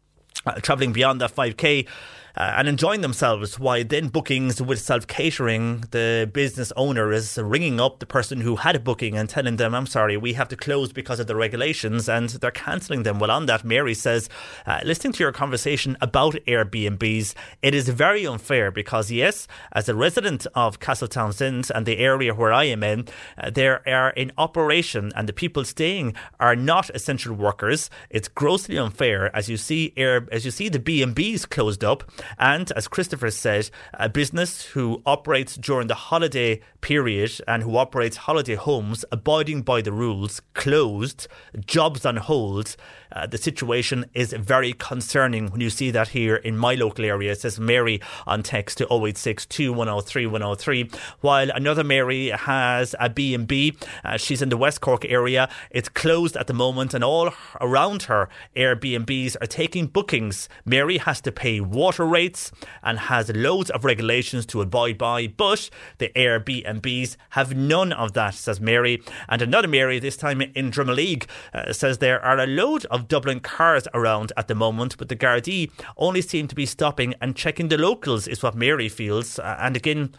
Uh, 0.45 0.53
travelling 0.55 0.91
beyond 0.91 1.21
that 1.21 1.33
5k 1.33 1.87
uh, 2.35 2.53
and 2.57 2.67
enjoying 2.67 3.01
themselves. 3.01 3.59
Why 3.59 3.83
then 3.83 4.07
bookings 4.07 4.61
with 4.61 4.79
self 4.79 5.07
catering, 5.07 5.85
the 5.91 6.29
business 6.31 6.71
owner 6.75 7.11
is 7.11 7.37
ringing 7.37 7.79
up 7.79 7.99
the 7.99 8.05
person 8.05 8.41
who 8.41 8.57
had 8.57 8.75
a 8.75 8.79
booking 8.79 9.15
and 9.15 9.29
telling 9.29 9.57
them, 9.57 9.75
I'm 9.75 9.85
sorry, 9.85 10.17
we 10.17 10.33
have 10.33 10.49
to 10.49 10.55
close 10.55 10.91
because 10.91 11.19
of 11.19 11.27
the 11.27 11.35
regulations, 11.35 12.09
and 12.09 12.29
they're 12.29 12.51
cancelling 12.51 13.03
them. 13.03 13.19
Well, 13.19 13.31
on 13.31 13.45
that, 13.47 13.63
Mary 13.63 13.93
says, 13.93 14.29
uh, 14.65 14.79
listening 14.83 15.13
to 15.13 15.23
your 15.23 15.31
conversation 15.31 15.97
about 16.01 16.35
Airbnbs, 16.47 17.33
it 17.61 17.73
is 17.73 17.89
very 17.89 18.25
unfair 18.25 18.71
because, 18.71 19.11
yes, 19.11 19.47
as 19.71 19.87
a 19.87 19.95
resident 19.95 20.47
of 20.55 20.79
Castletownshend 20.79 21.69
and 21.73 21.85
the 21.85 21.99
area 21.99 22.33
where 22.33 22.53
I 22.53 22.65
am 22.65 22.83
in, 22.83 23.07
uh, 23.37 23.49
there 23.49 23.87
are 23.87 24.09
in 24.11 24.31
operation 24.37 25.11
and 25.15 25.27
the 25.27 25.33
people 25.33 25.65
staying 25.65 26.15
are 26.39 26.55
not 26.55 26.89
essential 26.91 27.35
workers. 27.35 27.89
It's 28.09 28.27
grossly 28.27 28.77
unfair 28.77 29.35
as 29.35 29.49
you 29.49 29.57
see 29.57 29.93
air, 29.95 30.27
as 30.31 30.45
you 30.45 30.51
see 30.51 30.69
the 30.69 30.79
B&Bs 30.79 31.49
closed 31.49 31.83
up 31.83 32.03
and 32.37 32.71
as 32.73 32.87
Christopher 32.87 33.31
said, 33.31 33.69
a 33.93 34.09
business 34.09 34.63
who 34.63 35.01
operates 35.05 35.55
during 35.55 35.87
the 35.87 35.95
holiday 35.95 36.61
period 36.81 37.31
and 37.47 37.63
who 37.63 37.77
operates 37.77 38.17
holiday 38.17 38.55
homes, 38.55 39.05
abiding 39.11 39.61
by 39.61 39.81
the 39.81 39.91
rules, 39.91 40.41
closed, 40.53 41.27
jobs 41.65 42.05
on 42.05 42.17
hold. 42.17 42.75
Uh, 43.13 43.27
the 43.27 43.37
situation 43.37 44.05
is 44.13 44.33
very 44.33 44.73
concerning 44.73 45.49
when 45.51 45.61
you 45.61 45.69
see 45.69 45.91
that 45.91 46.09
here 46.09 46.35
in 46.35 46.57
my 46.57 46.73
local 46.75 47.05
area, 47.05 47.35
says 47.35 47.59
Mary 47.59 48.01
on 48.25 48.43
text 48.43 48.79
to 48.79 48.87
086 48.91 49.47
103 49.59 50.25
103. 50.25 50.89
While 51.21 51.49
another 51.51 51.83
Mary 51.83 52.29
has 52.29 52.95
a 52.99 53.09
B&B, 53.09 53.77
uh, 54.03 54.17
she's 54.17 54.41
in 54.41 54.49
the 54.49 54.57
West 54.57 54.81
Cork 54.81 55.05
area. 55.05 55.49
It's 55.69 55.89
closed 55.89 56.35
at 56.35 56.47
the 56.47 56.53
moment 56.53 56.93
and 56.93 57.03
all 57.03 57.31
around 57.61 58.03
her 58.03 58.29
Airbnbs 58.55 59.35
are 59.41 59.47
taking 59.47 59.87
bookings. 59.87 60.49
Mary 60.65 60.97
has 60.97 61.21
to 61.21 61.31
pay 61.31 61.59
water 61.59 62.05
rates 62.05 62.51
and 62.81 62.97
has 62.97 63.29
loads 63.33 63.69
of 63.69 63.85
regulations 63.85 64.45
to 64.47 64.61
abide 64.61 64.97
by, 64.97 65.27
but 65.27 65.69
the 65.99 66.09
Airbnbs 66.15 67.15
have 67.31 67.55
none 67.55 67.93
of 67.93 68.13
that, 68.13 68.33
says 68.33 68.59
Mary. 68.59 69.01
And 69.29 69.41
another 69.41 69.67
Mary, 69.67 69.99
this 69.99 70.17
time 70.17 70.41
in 70.41 70.71
Drimoleague, 70.71 71.27
uh, 71.53 71.73
says 71.73 71.99
there 71.99 72.23
are 72.23 72.39
a 72.39 72.47
load 72.47 72.85
of 72.85 73.02
Dublin 73.07 73.39
cars 73.39 73.87
around 73.93 74.31
at 74.37 74.47
the 74.47 74.55
moment, 74.55 74.97
but 74.97 75.09
the 75.09 75.15
Gardaí 75.15 75.71
only 75.97 76.21
seem 76.21 76.47
to 76.47 76.55
be 76.55 76.65
stopping 76.65 77.13
and 77.21 77.35
checking 77.35 77.69
the 77.69 77.77
locals, 77.77 78.27
is 78.27 78.41
what 78.43 78.55
Mary 78.55 78.89
feels. 78.89 79.39
Uh, 79.39 79.57
and 79.59 79.75
again, 79.75 80.15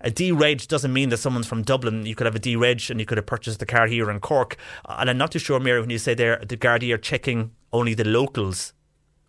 a 0.00 0.10
D-reg 0.10 0.68
doesn't 0.68 0.92
mean 0.92 1.08
that 1.08 1.16
someone's 1.16 1.46
from 1.46 1.62
Dublin. 1.62 2.06
You 2.06 2.14
could 2.14 2.26
have 2.26 2.34
a 2.36 2.38
D-reg 2.38 2.82
and 2.90 3.00
you 3.00 3.06
could 3.06 3.18
have 3.18 3.26
purchased 3.26 3.58
the 3.58 3.66
car 3.66 3.86
here 3.86 4.10
in 4.10 4.20
Cork. 4.20 4.56
Uh, 4.84 4.96
and 4.98 5.10
I'm 5.10 5.18
not 5.18 5.32
too 5.32 5.38
sure, 5.38 5.58
Mary, 5.58 5.80
when 5.80 5.90
you 5.90 5.98
say 5.98 6.14
there 6.14 6.38
the 6.46 6.56
Gardaí 6.56 6.92
are 6.92 6.98
checking 6.98 7.52
only 7.72 7.94
the 7.94 8.04
locals. 8.04 8.72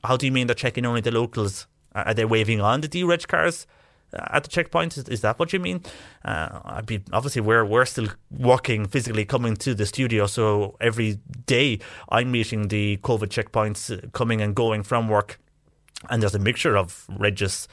How 0.03 0.17
do 0.17 0.25
you 0.25 0.31
mean 0.31 0.47
they're 0.47 0.55
checking 0.55 0.85
only 0.85 1.01
the 1.01 1.11
locals? 1.11 1.67
Are 1.93 2.13
they 2.13 2.25
waving 2.25 2.61
on 2.61 2.81
the 2.81 2.87
D-reg 2.87 3.27
cars? 3.27 3.65
Uh, 4.13 4.25
at 4.31 4.43
the 4.43 4.49
checkpoint. 4.49 4.97
Is, 4.97 5.09
is 5.09 5.19
that 5.21 5.37
what 5.37 5.51
you 5.51 5.59
mean? 5.59 5.83
Uh, 6.23 6.61
I'd 6.63 6.85
be 6.85 7.03
obviously 7.11 7.41
we're 7.41 7.65
we're 7.65 7.85
still 7.85 8.07
walking 8.31 8.87
physically 8.87 9.25
coming 9.25 9.57
to 9.57 9.75
the 9.75 9.85
studio, 9.85 10.27
so 10.27 10.77
every 10.79 11.19
day 11.45 11.79
I'm 12.07 12.31
meeting 12.31 12.69
the 12.69 12.97
COVID 13.03 13.27
checkpoints 13.27 13.91
uh, 13.91 14.07
coming 14.13 14.41
and 14.41 14.55
going 14.55 14.83
from 14.83 15.09
work, 15.09 15.41
and 16.09 16.21
there's 16.21 16.35
a 16.35 16.39
mixture 16.39 16.77
of 16.77 17.05
regis. 17.19 17.67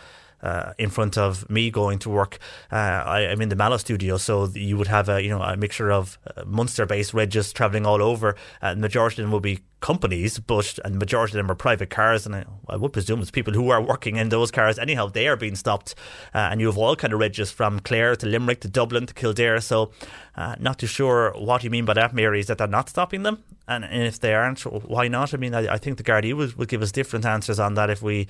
Uh, 0.44 0.74
in 0.76 0.90
front 0.90 1.16
of 1.16 1.48
me 1.48 1.70
going 1.70 1.98
to 1.98 2.10
work. 2.10 2.38
Uh, 2.70 2.76
I, 2.76 3.20
am 3.22 3.40
in 3.40 3.48
the 3.48 3.56
Mallow 3.56 3.78
studio, 3.78 4.18
so 4.18 4.46
you 4.48 4.76
would 4.76 4.88
have 4.88 5.08
a 5.08 5.22
you 5.22 5.30
know 5.30 5.40
a 5.40 5.56
mixture 5.56 5.90
of 5.90 6.18
uh, 6.36 6.44
Munster-based 6.44 7.14
regis 7.14 7.50
travelling 7.50 7.86
all 7.86 8.02
over. 8.02 8.36
the 8.60 8.76
majority 8.76 9.22
of 9.22 9.24
them 9.24 9.32
will 9.32 9.40
be 9.40 9.60
companies, 9.84 10.38
but 10.38 10.78
and 10.84 10.94
the 10.94 10.98
majority 10.98 11.32
of 11.32 11.36
them 11.36 11.50
are 11.50 11.54
private 11.54 11.88
cars, 11.88 12.26
and 12.26 12.36
I, 12.36 12.44
I, 12.68 12.76
would 12.76 12.92
presume 12.92 13.20
it's 13.20 13.30
people 13.30 13.54
who 13.54 13.70
are 13.70 13.82
working 13.82 14.16
in 14.16 14.30
those 14.30 14.50
cars. 14.50 14.78
Anyhow, 14.78 15.08
they 15.08 15.28
are 15.28 15.36
being 15.36 15.56
stopped, 15.56 15.94
uh, 16.34 16.48
and 16.50 16.60
you 16.60 16.66
have 16.66 16.78
all 16.78 16.94
kind 16.94 17.12
of 17.12 17.20
ridges 17.20 17.50
from 17.50 17.80
Clare 17.80 18.16
to 18.16 18.26
Limerick 18.26 18.60
to 18.60 18.68
Dublin 18.68 19.06
to 19.06 19.14
Kildare. 19.14 19.60
So, 19.60 19.92
uh, 20.36 20.56
not 20.58 20.78
too 20.78 20.86
sure 20.86 21.32
what 21.38 21.64
you 21.64 21.70
mean 21.70 21.84
by 21.84 21.94
that, 21.94 22.14
Mary. 22.14 22.40
Is 22.40 22.46
that 22.46 22.58
they're 22.58 22.66
not 22.66 22.88
stopping 22.88 23.22
them, 23.24 23.44
and, 23.66 23.84
and 23.84 24.02
if 24.02 24.20
they 24.20 24.34
aren't, 24.34 24.60
why 24.60 25.08
not? 25.08 25.34
I 25.34 25.36
mean, 25.36 25.54
I, 25.54 25.74
I 25.74 25.78
think 25.78 25.96
the 25.96 26.04
Gardaí 26.04 26.34
would, 26.34 26.56
would 26.56 26.68
give 26.68 26.82
us 26.82 26.92
different 26.92 27.24
answers 27.26 27.58
on 27.58 27.74
that 27.74 27.90
if 27.90 28.02
we 28.02 28.26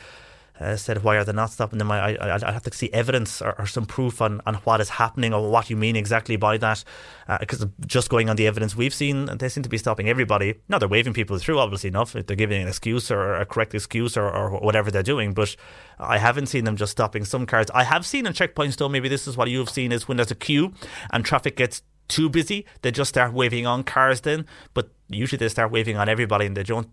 uh, 0.61 0.76
said, 0.76 1.02
why 1.02 1.16
are 1.16 1.24
they 1.24 1.32
not 1.32 1.50
stopping 1.50 1.78
them? 1.78 1.90
I, 1.90 2.16
I, 2.16 2.34
i 2.36 2.52
have 2.52 2.62
to 2.62 2.72
see 2.72 2.92
evidence 2.92 3.42
or, 3.42 3.59
or, 3.59 3.66
some 3.66 3.86
proof 3.86 4.22
on, 4.22 4.40
on 4.46 4.55
what 4.57 4.80
is 4.80 4.88
happening 4.88 5.34
or 5.34 5.50
what 5.50 5.68
you 5.68 5.76
mean 5.76 5.96
exactly 5.96 6.36
by 6.36 6.59
that. 6.59 6.84
Because 7.40 7.62
uh, 7.62 7.66
just 7.86 8.09
going 8.09 8.30
on 8.30 8.36
the 8.36 8.46
evidence 8.46 8.76
we've 8.76 8.94
seen, 8.94 9.26
they 9.38 9.48
seem 9.48 9.64
to 9.64 9.68
be 9.68 9.78
stopping 9.78 10.09
everybody. 10.09 10.55
Now, 10.68 10.78
they're 10.78 10.88
waving 10.88 11.12
people 11.12 11.38
through, 11.38 11.59
obviously 11.59 11.88
enough, 11.88 12.12
they're 12.12 12.36
giving 12.36 12.62
an 12.62 12.68
excuse 12.68 13.11
or 13.11 13.34
a 13.34 13.44
correct 13.44 13.74
excuse 13.74 14.16
or, 14.16 14.30
or 14.30 14.61
whatever 14.61 14.90
they're 14.90 15.02
doing. 15.02 15.34
But 15.34 15.57
I 15.98 16.18
haven't 16.18 16.46
seen 16.46 16.64
them 16.64 16.76
just 16.76 16.92
stopping 16.92 17.24
some 17.24 17.46
cars. 17.46 17.66
I 17.74 17.82
have 17.82 18.07
seen 18.07 18.26
in 18.26 18.32
checkpoints, 18.32 18.76
though, 18.76 18.88
maybe 18.88 19.09
this 19.09 19.26
is 19.26 19.36
what 19.36 19.50
you've 19.50 19.70
seen, 19.70 19.90
is 19.90 20.07
when 20.07 20.18
there's 20.18 20.30
a 20.30 20.36
queue 20.36 20.72
and 21.11 21.24
traffic 21.24 21.57
gets 21.57 21.82
too 22.07 22.28
busy, 22.28 22.66
they 22.82 22.90
just 22.90 23.09
start 23.09 23.32
waving 23.32 23.66
on 23.66 23.82
cars 23.82 24.20
then. 24.20 24.46
But 24.72 24.90
usually 25.09 25.38
they 25.38 25.48
start 25.48 25.72
waving 25.72 25.96
on 25.96 26.09
everybody 26.09 26.46
and 26.46 26.57
they 26.57 26.62
don't 26.62 26.88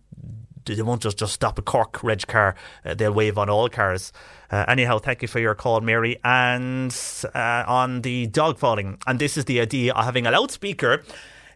they 0.66 0.82
won't 0.82 1.02
just, 1.02 1.18
just 1.18 1.34
stop 1.34 1.58
a 1.58 1.62
Cork 1.62 2.04
reg 2.04 2.28
car. 2.28 2.56
Uh, 2.86 2.94
they'll 2.94 3.14
wave 3.14 3.38
on 3.38 3.50
all 3.50 3.70
cars. 3.70 4.12
Uh, 4.52 4.66
anyhow, 4.68 4.98
thank 5.00 5.22
you 5.22 5.28
for 5.28 5.40
your 5.40 5.56
call, 5.56 5.82
Mary. 5.82 6.20
And 6.24 6.96
uh, 7.34 7.64
on 7.68 8.02
the 8.02 8.28
dog 8.28 8.58
falling, 8.58 8.98
and 9.08 9.20
this 9.20 9.38
is 9.38 9.46
the 9.46 9.62
idea 9.62 9.94
of 9.94 10.04
having 10.04 10.28
a 10.28 10.32
loudspeaker 10.32 11.04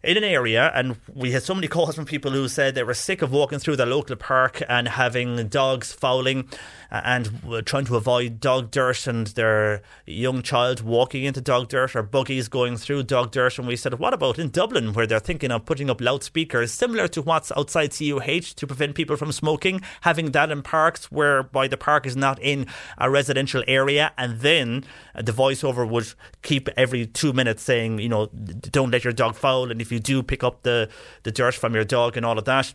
in 0.05 0.17
an 0.17 0.23
area, 0.23 0.71
and 0.75 0.97
we 1.13 1.31
had 1.31 1.43
so 1.43 1.55
many 1.55 1.67
calls 1.67 1.95
from 1.95 2.05
people 2.05 2.31
who 2.31 2.47
said 2.47 2.75
they 2.75 2.83
were 2.83 2.93
sick 2.93 3.21
of 3.21 3.31
walking 3.31 3.59
through 3.59 3.75
the 3.75 3.85
local 3.85 4.15
park 4.15 4.61
and 4.69 4.87
having 4.87 5.47
dogs 5.47 5.91
fouling 5.91 6.47
uh, 6.91 7.01
and 7.03 7.65
trying 7.65 7.85
to 7.85 7.95
avoid 7.95 8.39
dog 8.39 8.71
dirt 8.71 9.07
and 9.07 9.27
their 9.27 9.81
young 10.05 10.41
child 10.41 10.81
walking 10.81 11.23
into 11.23 11.41
dog 11.41 11.69
dirt 11.69 11.95
or 11.95 12.03
buggies 12.03 12.47
going 12.47 12.77
through 12.77 13.03
dog 13.03 13.31
dirt. 13.31 13.57
And 13.57 13.67
we 13.67 13.75
said, 13.75 13.99
what 13.99 14.13
about 14.13 14.37
in 14.37 14.49
Dublin, 14.49 14.93
where 14.93 15.07
they're 15.07 15.19
thinking 15.19 15.51
of 15.51 15.65
putting 15.65 15.89
up 15.89 15.99
loudspeakers 15.99 16.71
similar 16.71 17.07
to 17.09 17.21
what's 17.21 17.51
outside 17.53 17.91
CUH 17.91 18.55
to 18.55 18.67
prevent 18.67 18.95
people 18.95 19.17
from 19.17 19.31
smoking, 19.31 19.81
having 20.01 20.31
that 20.31 20.51
in 20.51 20.61
parks 20.61 21.11
whereby 21.11 21.67
the 21.67 21.77
park 21.77 22.05
is 22.05 22.15
not 22.15 22.39
in 22.41 22.67
a 22.97 23.09
residential 23.09 23.63
area, 23.67 24.11
and 24.17 24.41
then 24.41 24.83
the 25.15 25.31
voiceover 25.31 25.87
would 25.89 26.13
keep 26.43 26.69
every 26.77 27.07
two 27.07 27.33
minutes 27.33 27.63
saying, 27.63 27.99
you 27.99 28.09
know, 28.09 28.27
don't 28.27 28.91
let 28.91 29.03
your 29.03 29.13
dog 29.13 29.35
foul, 29.35 29.71
and 29.71 29.81
if 29.81 29.91
you 29.91 29.94
do 29.99 30.23
pick 30.23 30.43
up 30.43 30.63
the, 30.63 30.89
the 31.23 31.31
dirt 31.31 31.55
from 31.55 31.73
your 31.73 31.83
dog 31.83 32.17
and 32.17 32.25
all 32.25 32.37
of 32.37 32.45
that. 32.45 32.73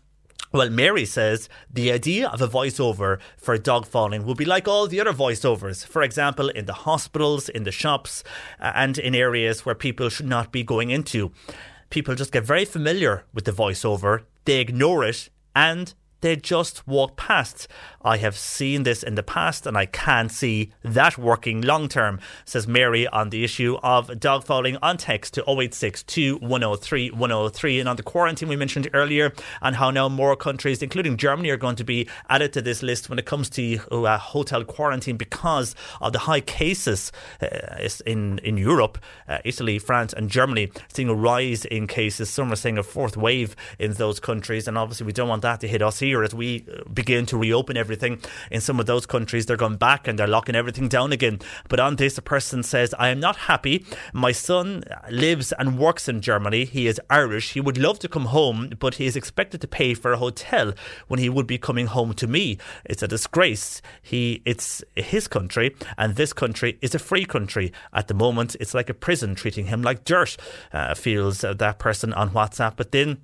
Well, 0.53 0.69
Mary 0.69 1.05
says 1.05 1.49
the 1.73 1.93
idea 1.93 2.29
of 2.29 2.43
a 2.43 2.49
voiceover 2.49 3.21
for 3.37 3.57
dog 3.57 3.87
fouling 3.87 4.25
would 4.25 4.37
be 4.37 4.45
like 4.45 4.67
all 4.67 4.89
the 4.89 5.01
other 5.01 5.13
voiceovers. 5.13 5.87
For 5.87 6.03
example, 6.03 6.49
in 6.49 6.67
the 6.67 6.73
hospitals, 6.73 7.49
in 7.49 7.63
the 7.63 7.71
shops, 7.71 8.25
and 8.59 8.99
in 8.99 9.15
areas 9.15 9.65
where 9.65 9.77
people 9.77 10.09
should 10.09 10.27
not 10.27 10.51
be 10.51 10.65
going 10.65 10.91
into. 10.91 11.31
People 11.89 12.17
just 12.17 12.33
get 12.33 12.45
very 12.45 12.65
familiar 12.65 13.25
with 13.33 13.45
the 13.45 13.53
voiceover, 13.53 14.25
they 14.45 14.61
ignore 14.61 15.05
it, 15.05 15.29
and 15.55 15.95
they 16.21 16.37
just 16.37 16.87
walk 16.87 17.17
past. 17.17 17.69
I 18.03 18.17
have 18.17 18.37
seen 18.37 18.85
this 18.85 19.03
in 19.03 19.15
the 19.15 19.23
past 19.23 19.67
and 19.67 19.77
I 19.77 19.87
can't 19.87 20.31
see 20.31 20.73
that 20.83 21.19
working 21.19 21.61
long 21.61 21.89
term, 21.89 22.21
says 22.45 22.67
Mary 22.67 23.07
on 23.09 23.31
the 23.31 23.45
issue 23.45 23.79
of 23.83 24.19
dog 24.19 24.45
fouling 24.45 24.79
on 24.83 24.97
text 24.97 25.35
to 25.35 25.43
0862 25.43 26.37
103 26.39 27.11
103. 27.11 27.81
And 27.81 27.89
on 27.89 27.97
the 27.97 28.03
quarantine 28.03 28.49
we 28.49 28.57
mentioned 28.57 28.89
earlier, 28.95 29.33
and 29.61 29.77
how 29.77 29.91
now 29.91 30.09
more 30.09 30.37
countries, 30.37 30.83
including 30.83 31.17
Germany, 31.17 31.51
are 31.51 31.57
going 31.57 31.77
to 31.77 31.85
be 31.85 32.09
added 32.29 32.53
to 32.55 32.63
this 32.63 32.83
list 32.83 33.09
when 33.11 33.19
it 33.19 33.27
comes 33.27 33.51
to 33.51 33.79
uh, 33.91 34.19
hotel 34.19 34.65
quarantine 34.65 35.17
because 35.17 35.75
of 36.01 36.13
the 36.13 36.21
high 36.21 36.41
cases 36.41 37.13
uh, 37.43 37.89
in, 38.07 38.39
in 38.39 38.57
Europe, 38.57 38.99
uh, 39.29 39.39
Italy, 39.45 39.79
France, 39.79 40.13
and 40.13 40.31
Germany, 40.31 40.71
seeing 40.89 41.09
a 41.09 41.15
rise 41.15 41.65
in 41.67 41.87
cases. 41.87 42.31
Some 42.31 42.53
are 42.53 42.57
saying 42.57 42.79
a 42.79 42.83
fourth 42.83 43.17
wave 43.17 43.55
in 43.79 43.93
those 43.95 44.21
countries, 44.21 44.67
and 44.67 44.79
obviously 44.79 45.07
we 45.07 45.13
don't 45.13 45.29
want 45.29 45.43
that 45.43 45.61
to 45.61 45.69
hit 45.69 45.83
us 45.83 45.99
here 45.99 46.10
fear 46.11 46.25
as 46.25 46.35
we 46.35 46.65
uh, 46.67 46.83
begin 46.93 47.25
to 47.25 47.39
reopen 47.39 47.77
everything 47.77 48.21
in 48.51 48.61
some 48.61 48.81
of 48.81 48.87
those 48.87 49.07
countries, 49.07 49.47
they're 49.47 49.57
going 49.57 49.77
back 49.77 50.09
and 50.09 50.19
they're 50.19 50.27
locking 50.27 50.57
everything 50.57 50.89
down 50.89 51.13
again. 51.13 51.39
But 51.69 51.79
on 51.79 51.97
this, 51.97 52.19
a 52.19 52.23
person 52.23 52.65
says, 52.65 52.93
I 52.99 53.11
am 53.11 53.21
not 53.21 53.37
happy. 53.37 53.85
My 54.13 54.33
son 54.33 54.83
lives 55.09 55.53
and 55.53 55.79
works 55.79 56.09
in 56.09 56.21
Germany. 56.21 56.65
He 56.65 56.89
is 56.89 57.01
Irish. 57.09 57.53
He 57.53 57.61
would 57.61 57.79
love 57.79 58.01
to 58.01 58.09
come 58.09 58.27
home, 58.27 58.73
but 58.81 58.97
he 58.97 59.07
is 59.07 59.15
expected 59.15 59.61
to 59.61 59.69
pay 59.69 59.95
for 59.95 60.13
a 60.13 60.19
hotel 60.19 60.73
when 61.07 61.21
he 61.21 61.29
would 61.29 61.47
be 61.47 61.59
coming 61.59 61.87
home 61.87 62.13
to 62.15 62.27
me. 62.27 62.59
It's 62.85 63.05
a 63.05 63.09
disgrace. 63.09 63.81
He, 64.03 64.43
it's 64.45 64.83
his 64.97 65.29
country, 65.29 65.77
and 65.97 66.17
this 66.17 66.33
country 66.33 66.77
is 66.83 66.95
a 66.95 66.99
free 66.99 67.25
country. 67.25 67.73
At 67.93 68.09
the 68.09 68.15
moment, 68.15 68.57
it's 68.59 68.75
like 68.75 68.91
a 68.91 68.95
prison 68.95 69.37
treating 69.37 69.67
him 69.67 69.83
like 69.83 70.05
dirt, 70.05 70.37
uh, 70.73 70.95
feels 70.95 71.43
that 71.43 71.79
person 71.79 72.13
on 72.13 72.31
WhatsApp. 72.31 72.75
But 72.77 72.91
then 72.91 73.19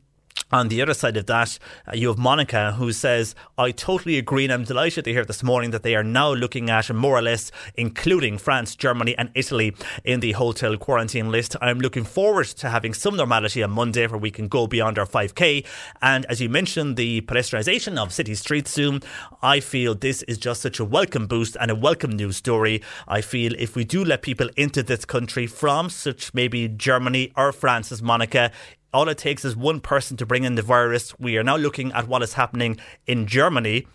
on 0.52 0.68
the 0.68 0.80
other 0.80 0.94
side 0.94 1.16
of 1.16 1.26
that, 1.26 1.58
uh, 1.88 1.92
you 1.94 2.08
have 2.08 2.18
Monica 2.18 2.72
who 2.72 2.92
says, 2.92 3.34
I 3.58 3.72
totally 3.72 4.16
agree, 4.16 4.44
and 4.44 4.52
I'm 4.52 4.64
delighted 4.64 5.04
to 5.04 5.12
hear 5.12 5.24
this 5.24 5.42
morning 5.42 5.72
that 5.72 5.82
they 5.82 5.96
are 5.96 6.04
now 6.04 6.32
looking 6.32 6.70
at 6.70 6.92
more 6.94 7.18
or 7.18 7.22
less 7.22 7.50
including 7.74 8.38
France, 8.38 8.76
Germany, 8.76 9.16
and 9.18 9.30
Italy 9.34 9.74
in 10.04 10.20
the 10.20 10.32
hotel 10.32 10.76
quarantine 10.76 11.32
list. 11.32 11.56
I'm 11.60 11.80
looking 11.80 12.04
forward 12.04 12.46
to 12.46 12.68
having 12.68 12.94
some 12.94 13.16
normality 13.16 13.62
on 13.62 13.72
Monday 13.72 14.06
where 14.06 14.18
we 14.18 14.30
can 14.30 14.46
go 14.46 14.68
beyond 14.68 14.98
our 14.98 15.06
5K. 15.06 15.64
And 16.00 16.24
as 16.26 16.40
you 16.40 16.48
mentioned, 16.48 16.96
the 16.96 17.22
pedestrianisation 17.22 17.98
of 17.98 18.12
city 18.12 18.36
streets 18.36 18.70
soon, 18.70 19.02
I 19.42 19.58
feel 19.58 19.94
this 19.96 20.22
is 20.24 20.38
just 20.38 20.62
such 20.62 20.78
a 20.78 20.84
welcome 20.84 21.26
boost 21.26 21.56
and 21.60 21.72
a 21.72 21.74
welcome 21.74 22.12
news 22.12 22.36
story. 22.36 22.82
I 23.08 23.20
feel 23.20 23.52
if 23.58 23.74
we 23.74 23.84
do 23.84 24.04
let 24.04 24.22
people 24.22 24.48
into 24.56 24.84
this 24.84 25.04
country 25.04 25.48
from 25.48 25.90
such 25.90 26.32
maybe 26.34 26.68
Germany 26.68 27.32
or 27.36 27.50
France 27.50 27.90
as 27.90 28.00
Monica, 28.00 28.52
all 28.92 29.08
it 29.08 29.18
takes 29.18 29.44
is 29.44 29.56
one 29.56 29.80
person 29.80 30.16
to 30.16 30.26
bring 30.26 30.44
in 30.44 30.54
the 30.54 30.62
virus. 30.62 31.18
We 31.18 31.36
are 31.36 31.44
now 31.44 31.56
looking 31.56 31.92
at 31.92 32.08
what 32.08 32.22
is 32.22 32.34
happening 32.34 32.78
in 33.06 33.26
Germany 33.26 33.86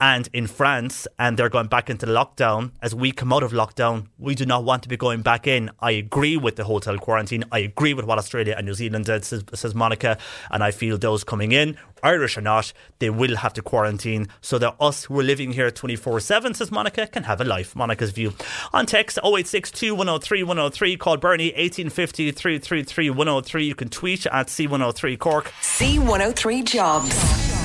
and 0.00 0.28
in 0.32 0.46
France, 0.46 1.06
and 1.18 1.36
they're 1.36 1.48
going 1.48 1.66
back 1.66 1.90
into 1.90 2.06
lockdown. 2.06 2.72
As 2.80 2.94
we 2.94 3.12
come 3.12 3.32
out 3.32 3.42
of 3.42 3.52
lockdown, 3.52 4.06
we 4.18 4.34
do 4.34 4.46
not 4.46 4.64
want 4.64 4.82
to 4.84 4.88
be 4.88 4.96
going 4.96 5.22
back 5.22 5.46
in. 5.46 5.70
I 5.80 5.92
agree 5.92 6.36
with 6.36 6.56
the 6.56 6.64
hotel 6.64 6.96
quarantine. 6.98 7.44
I 7.52 7.58
agree 7.58 7.94
with 7.94 8.06
what 8.06 8.18
Australia 8.18 8.54
and 8.56 8.66
New 8.66 8.74
Zealand 8.74 9.04
did, 9.04 9.24
says, 9.24 9.44
says 9.54 9.74
Monica, 9.74 10.18
and 10.50 10.64
I 10.64 10.70
feel 10.70 10.96
those 10.96 11.24
coming 11.24 11.52
in, 11.52 11.76
Irish 12.02 12.36
or 12.36 12.40
not, 12.40 12.72
they 12.98 13.10
will 13.10 13.36
have 13.36 13.52
to 13.54 13.62
quarantine 13.62 14.28
so 14.40 14.58
that 14.58 14.74
us 14.80 15.04
who 15.04 15.18
are 15.20 15.22
living 15.22 15.52
here 15.52 15.70
24 15.70 16.20
7, 16.20 16.54
says 16.54 16.70
Monica, 16.70 17.06
can 17.06 17.24
have 17.24 17.40
a 17.40 17.44
life. 17.44 17.76
Monica's 17.76 18.10
view. 18.10 18.32
On 18.72 18.86
text 18.86 19.18
0862 19.18 19.94
103 19.94 20.42
103, 20.42 20.96
call 20.96 21.16
Bernie 21.16 21.46
1850 21.46 22.32
333 22.32 23.10
103. 23.10 23.64
You 23.64 23.74
can 23.74 23.88
tweet 23.88 24.26
at 24.26 24.46
C103 24.46 25.18
Cork. 25.18 25.52
C103 25.60 26.64
Jobs. 26.64 27.59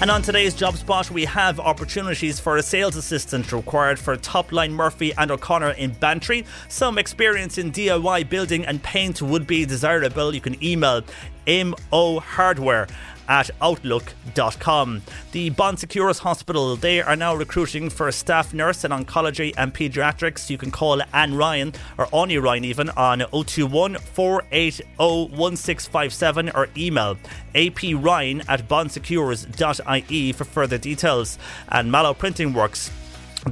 And 0.00 0.12
on 0.12 0.22
today's 0.22 0.54
job 0.54 0.76
spot, 0.76 1.10
we 1.10 1.24
have 1.24 1.58
opportunities 1.58 2.38
for 2.38 2.56
a 2.56 2.62
sales 2.62 2.94
assistant 2.94 3.50
required 3.50 3.98
for 3.98 4.16
Topline 4.16 4.70
Murphy 4.70 5.12
and 5.18 5.28
O'Connor 5.28 5.72
in 5.72 5.90
Bantry. 5.90 6.46
Some 6.68 6.98
experience 6.98 7.58
in 7.58 7.72
DIY 7.72 8.28
building 8.28 8.64
and 8.64 8.80
paint 8.80 9.20
would 9.20 9.44
be 9.44 9.66
desirable. 9.66 10.32
You 10.32 10.40
can 10.40 10.62
email 10.62 11.02
mo 11.48 12.20
hardware 12.20 12.86
at 13.28 13.50
outlook.com. 13.60 15.02
The 15.32 15.50
Bon 15.50 15.76
Secours 15.76 16.18
Hospital, 16.20 16.76
they 16.76 17.00
are 17.00 17.16
now 17.16 17.34
recruiting 17.34 17.90
for 17.90 18.08
a 18.08 18.12
staff 18.12 18.54
nurse 18.54 18.84
in 18.84 18.90
oncology 18.90 19.52
and 19.56 19.72
paediatrics. 19.72 20.50
You 20.50 20.58
can 20.58 20.70
call 20.70 21.02
Anne 21.12 21.34
Ryan 21.34 21.74
or 21.98 22.08
Anya 22.12 22.40
Ryan 22.40 22.64
even 22.64 22.90
on 22.90 23.20
021 23.30 23.96
480 23.96 24.84
1657 24.96 26.50
or 26.54 26.68
email 26.76 27.16
apryan 27.54 28.44
at 28.48 28.68
bonsecours.ie 28.68 30.32
for 30.32 30.44
further 30.44 30.78
details. 30.78 31.38
And 31.68 31.92
Mallow 31.92 32.14
Printing 32.14 32.52
Works 32.52 32.90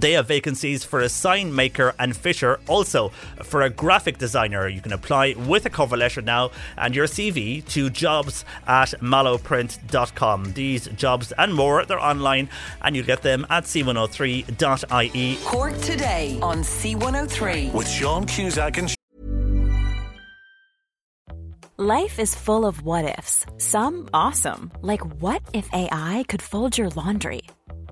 they 0.01 0.13
have 0.13 0.27
vacancies 0.29 0.85
for 0.85 1.01
a 1.01 1.09
sign 1.09 1.55
maker 1.55 1.95
and 1.99 2.17
fitter, 2.17 2.59
also 2.67 3.09
for 3.43 3.63
a 3.63 3.71
graphic 3.71 4.19
designer. 4.19 4.69
You 4.69 4.81
can 4.81 4.93
apply 4.93 5.35
with 5.35 5.67
a 5.67 5.71
cover 5.71 5.97
letter 5.97 6.23
now 6.23 6.51
and 6.77 6.95
your 6.95 7.07
CV 7.07 7.67
to 7.69 7.91
jobs 7.91 8.45
at 8.67 8.91
mallowprint.com. 9.01 10.53
These 10.53 10.89
jobs 10.89 11.33
and 11.33 11.55
more, 11.55 11.85
they're 11.85 12.01
online 12.01 12.49
and 12.83 12.97
you'll 12.97 13.07
get 13.07 13.23
them 13.23 13.47
at 13.51 13.65
c103.ie. 13.65 15.39
Cork 15.45 15.79
today 15.81 16.39
on 16.43 16.59
C103. 16.59 17.73
With 17.73 17.89
Sean 17.89 18.27
Cusack 18.27 18.79
and 18.79 18.95
Life 21.79 22.19
is 22.19 22.35
full 22.35 22.65
of 22.65 22.81
what 22.81 23.19
ifs. 23.19 23.45
Some 23.59 24.09
awesome, 24.15 24.73
like 24.81 25.05
what 25.21 25.43
if 25.53 25.69
AI 25.75 26.25
could 26.27 26.41
fold 26.41 26.79
your 26.79 26.89
laundry? 26.89 27.43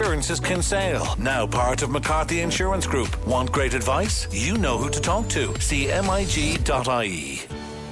Insurances 0.00 0.40
Kinsale, 0.40 1.14
now 1.18 1.46
part 1.46 1.82
of 1.82 1.88
McCarthy 1.88 2.40
Insurance 2.40 2.84
Group. 2.84 3.26
Want 3.28 3.52
great 3.52 3.74
advice? 3.74 4.26
You 4.32 4.58
know 4.58 4.76
who 4.76 4.90
to 4.90 5.00
talk 5.00 5.28
to. 5.28 5.54
See 5.60 5.86
MIG.ie. 5.86 7.36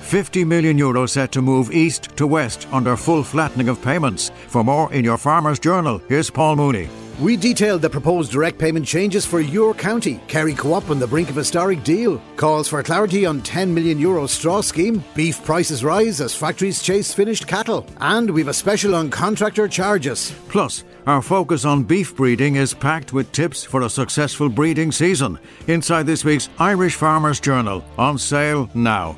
50 0.00 0.44
million 0.44 0.76
euro 0.76 1.06
set 1.06 1.30
to 1.30 1.40
move 1.40 1.70
east 1.70 2.16
to 2.16 2.26
west 2.26 2.66
under 2.72 2.96
full 2.96 3.22
flattening 3.22 3.68
of 3.68 3.80
payments. 3.82 4.32
For 4.48 4.64
more 4.64 4.92
in 4.92 5.04
your 5.04 5.16
Farmer's 5.16 5.60
Journal, 5.60 6.02
here's 6.08 6.28
Paul 6.28 6.56
Mooney. 6.56 6.88
We 7.20 7.36
detailed 7.36 7.82
the 7.82 7.90
proposed 7.90 8.32
direct 8.32 8.58
payment 8.58 8.84
changes 8.84 9.24
for 9.24 9.40
your 9.40 9.72
county. 9.72 10.20
Kerry 10.26 10.54
Co-op 10.54 10.90
on 10.90 10.98
the 10.98 11.06
brink 11.06 11.30
of 11.30 11.36
historic 11.36 11.84
deal. 11.84 12.20
Calls 12.36 12.66
for 12.66 12.82
clarity 12.82 13.26
on 13.26 13.42
10 13.42 13.72
million 13.72 13.98
euro 13.98 14.26
straw 14.26 14.60
scheme. 14.60 15.04
Beef 15.14 15.44
prices 15.44 15.84
rise 15.84 16.20
as 16.20 16.34
factories 16.34 16.82
chase 16.82 17.14
finished 17.14 17.46
cattle. 17.46 17.86
And 18.00 18.28
we've 18.28 18.48
a 18.48 18.54
special 18.54 18.96
on 18.96 19.08
contractor 19.08 19.68
charges. 19.68 20.34
Plus, 20.48 20.82
our 21.06 21.22
focus 21.22 21.64
on 21.64 21.82
beef 21.82 22.14
breeding 22.14 22.56
is 22.56 22.74
packed 22.74 23.12
with 23.12 23.32
tips 23.32 23.64
for 23.64 23.82
a 23.82 23.90
successful 23.90 24.48
breeding 24.48 24.92
season. 24.92 25.38
Inside 25.66 26.06
this 26.06 26.24
week's 26.24 26.48
Irish 26.58 26.94
Farmer's 26.94 27.40
Journal, 27.40 27.84
on 27.98 28.18
sale 28.18 28.70
now. 28.74 29.12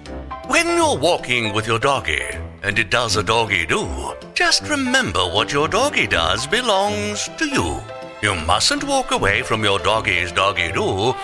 When 0.47 0.67
you're 0.67 0.99
walking 0.99 1.53
with 1.53 1.67
your 1.67 1.79
doggy 1.79 2.23
and 2.63 2.79
it 2.79 2.91
does 2.91 3.17
a 3.17 3.23
doggy 3.23 3.67
do, 3.67 4.15
just 4.35 4.69
remember 4.69 5.21
what 5.21 5.53
your 5.53 5.69
doggy 5.69 6.07
does 6.07 6.47
belongs 6.47 7.29
to 7.39 7.47
you. 7.47 7.81
You 8.23 8.35
mustn't 8.47 8.85
walk 8.85 9.11
away 9.11 9.43
from 9.43 9.63
your 9.63 9.79
doggy's 9.79 10.33
doggy 10.33 10.73
do, 10.73 11.15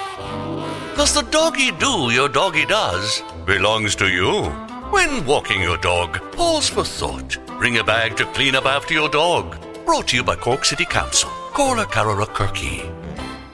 because 0.90 1.14
the 1.14 1.26
doggy 1.30 1.70
do 1.72 2.11
your 2.11 2.28
doggy 2.28 2.66
does 2.66 3.22
belongs 3.46 3.96
to 3.96 4.08
you. 4.08 4.44
When 4.90 5.24
walking 5.24 5.62
your 5.62 5.78
dog, 5.78 6.20
pause 6.32 6.68
for 6.68 6.84
thought. 6.84 7.38
Bring 7.58 7.78
a 7.78 7.84
bag 7.84 8.16
to 8.16 8.26
clean 8.26 8.54
up 8.54 8.66
after 8.66 8.92
your 8.92 9.08
dog. 9.08 9.69
Brought 9.91 10.07
to 10.07 10.16
you 10.18 10.22
by 10.22 10.36
Cork 10.36 10.64
City 10.64 10.84
Council. 10.84 11.28
Call 11.53 11.84
Carol 11.86 12.24
Kirky. 12.24 12.88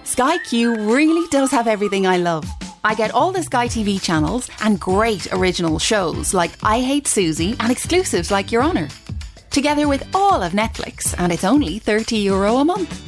Sky 0.05 0.37
Q 0.37 0.76
really 0.95 1.26
does 1.28 1.51
have 1.51 1.66
everything 1.66 2.07
I 2.07 2.18
love. 2.18 2.45
I 2.84 2.95
get 2.95 3.11
all 3.12 3.32
the 3.32 3.43
Sky 3.43 3.68
TV 3.68 3.99
channels 3.99 4.51
and 4.61 4.78
great 4.78 5.32
original 5.32 5.78
shows 5.78 6.34
like 6.34 6.51
I 6.62 6.80
Hate 6.80 7.07
Susie 7.07 7.57
and 7.59 7.72
exclusives 7.72 8.30
like 8.30 8.53
Your 8.53 8.62
Honour. 8.62 8.89
Together 9.49 9.89
with 9.89 10.07
all 10.14 10.43
of 10.43 10.53
Netflix, 10.53 11.14
and 11.16 11.32
it's 11.32 11.43
only 11.43 11.78
30 11.78 12.18
euro 12.18 12.57
a 12.57 12.66
month. 12.66 13.03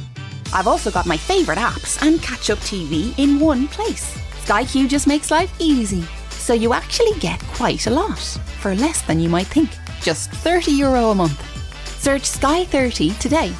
I've 0.51 0.65
also 0.65 0.89
got 0.89 1.05
my 1.05 1.15
favourite 1.15 1.59
apps 1.59 2.01
and 2.01 2.19
catch 2.23 2.49
up 2.49 2.57
TV 2.57 3.13
in 3.19 3.39
one 3.39 3.67
place. 3.67 4.19
Sky 4.41 4.65
Q 4.65 4.87
just 4.87 5.05
makes 5.05 5.29
life 5.29 5.53
easy. 5.59 6.01
So 6.31 6.55
you 6.55 6.73
actually 6.73 7.13
get 7.19 7.39
quite 7.53 7.85
a 7.85 7.91
lot 7.91 8.17
for 8.17 8.73
less 8.73 9.03
than 9.03 9.19
you 9.19 9.29
might 9.29 9.45
think. 9.45 9.69
Just 10.01 10.31
30 10.31 10.71
euro 10.71 11.11
a 11.11 11.15
month. 11.15 11.58
Search 11.99 12.23
Sky 12.23 12.63
30 12.63 13.11
today. 13.15 13.53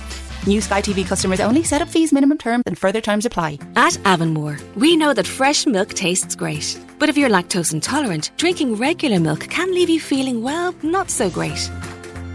New 0.48 0.62
Sky 0.62 0.82
TV 0.82 1.06
customers 1.06 1.42
only. 1.42 1.62
Set 1.62 1.82
up 1.82 1.90
fees, 1.90 2.14
minimum 2.14 2.38
terms, 2.38 2.64
and 2.68 2.80
further 2.80 3.02
terms 3.02 3.26
apply. 3.26 3.60
At 3.76 3.98
Avonmore, 4.06 4.58
we 4.76 4.96
know 4.96 5.14
that 5.14 5.28
fresh 5.28 5.66
milk 5.66 5.90
tastes 5.90 6.36
great. 6.38 6.80
But 7.00 7.10
if 7.10 7.18
you're 7.18 7.30
lactose 7.30 7.74
intolerant, 7.74 8.32
drinking 8.38 8.76
regular 8.78 9.20
milk 9.20 9.42
can 9.42 9.74
leave 9.74 9.90
you 9.90 10.00
feeling, 10.00 10.42
well, 10.42 10.74
not 10.84 11.10
so 11.10 11.30
great. 11.30 11.70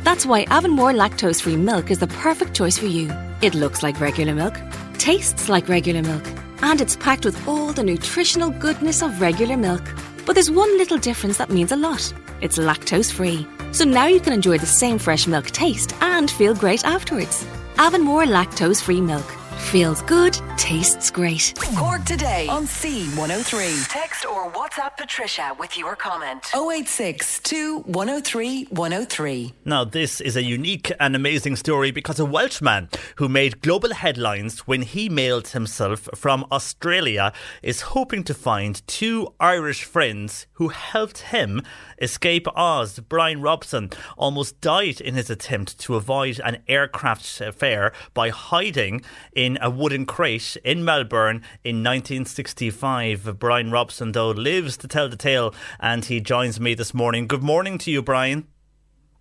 That's 0.03 0.27
why 0.27 0.45
Avonmore 0.51 0.93
lactose 0.93 1.41
free 1.41 1.57
milk 1.57 1.91
is 1.91 2.01
the 2.01 2.07
perfect 2.09 2.55
choice 2.55 2.77
for 2.77 2.87
you. 2.87 3.11
It 3.41 3.55
looks 3.55 3.83
like 3.83 3.99
regular 3.99 4.35
milk, 4.35 4.61
tastes 4.99 5.49
like 5.49 5.71
regular 5.71 6.03
milk, 6.03 6.27
and 6.61 6.83
it's 6.83 6.97
packed 6.97 7.25
with 7.25 7.49
all 7.49 7.73
the 7.73 7.83
nutritional 7.83 8.51
goodness 8.51 9.01
of 9.03 9.23
regular 9.23 9.57
milk. 9.57 9.83
But 10.27 10.35
there's 10.35 10.51
one 10.51 10.77
little 10.77 10.99
difference 10.99 11.39
that 11.39 11.49
means 11.49 11.73
a 11.73 11.77
lot 11.77 12.13
it's 12.43 12.59
lactose 12.59 13.11
free. 13.11 13.47
So 13.75 13.83
now 13.83 14.07
you 14.07 14.21
can 14.21 14.33
enjoy 14.33 14.59
the 14.59 14.67
same 14.67 15.01
fresh 15.01 15.27
milk 15.27 15.47
taste 15.47 16.01
and 16.01 16.31
feel 16.31 16.55
great 16.55 16.85
afterwards. 16.85 17.45
Avonmore 17.77 18.25
lactose 18.25 18.81
free 18.81 19.01
milk. 19.01 19.27
Feels 19.59 20.03
good, 20.03 20.39
tastes 20.57 21.11
great. 21.11 21.53
Cork 21.77 22.05
today 22.05 22.47
on 22.49 22.65
C103. 22.65 23.89
Text 23.89 24.25
or 24.25 24.51
WhatsApp 24.53 24.97
Patricia 24.97 25.55
with 25.59 25.77
your 25.77 25.97
comment. 25.97 26.45
086 26.55 27.41
103 27.85 28.65
103. 28.71 29.53
Now, 29.65 29.85
this 29.85 30.21
is 30.21 30.37
a 30.37 30.43
unique 30.43 30.93
and 31.01 31.17
amazing 31.17 31.57
story 31.57 31.91
because 31.91 32.21
a 32.21 32.25
Welshman 32.25 32.89
who 33.17 33.29
made 33.29 33.63
global 33.63 33.95
headlines 33.95 34.61
when 34.61 34.83
he 34.83 35.09
mailed 35.09 35.49
himself 35.49 36.09
from 36.15 36.47
Australia 36.53 37.33
is 37.63 37.81
hoping 37.81 38.23
to 38.25 38.35
find 38.35 38.87
two 38.87 39.35
Irish 39.41 39.85
friends 39.85 40.47
who 40.53 40.69
helped 40.69 41.19
him 41.19 41.63
escape 42.01 42.47
Oz. 42.57 43.01
Brian 43.09 43.41
Robson 43.41 43.91
almost 44.17 44.61
died 44.61 45.01
in 45.01 45.15
his 45.15 45.31
attempt 45.31 45.79
to 45.81 45.97
avoid 45.97 46.41
an 46.45 46.59
aircraft 46.69 47.25
fare 47.55 47.93
by 48.15 48.31
hiding 48.31 49.03
in 49.35 49.44
a 49.61 49.71
wooden 49.71 50.07
crate 50.07 50.57
in 50.65 50.85
Melbourne 50.85 51.43
in 51.63 51.83
1965. 51.83 53.39
Brian 53.39 53.71
Robson, 53.71 54.13
though, 54.13 54.31
lives 54.31 54.77
to 54.79 54.89
tell 54.89 55.09
the 55.09 55.17
tale 55.17 55.55
and 55.79 56.05
he 56.05 56.21
joins 56.21 56.59
me 56.59 56.75
this 56.75 56.95
morning. 56.95 57.27
Good 57.27 57.43
morning 57.43 57.79
to 57.79 57.91
you, 57.91 58.03
Brian. 58.03 58.49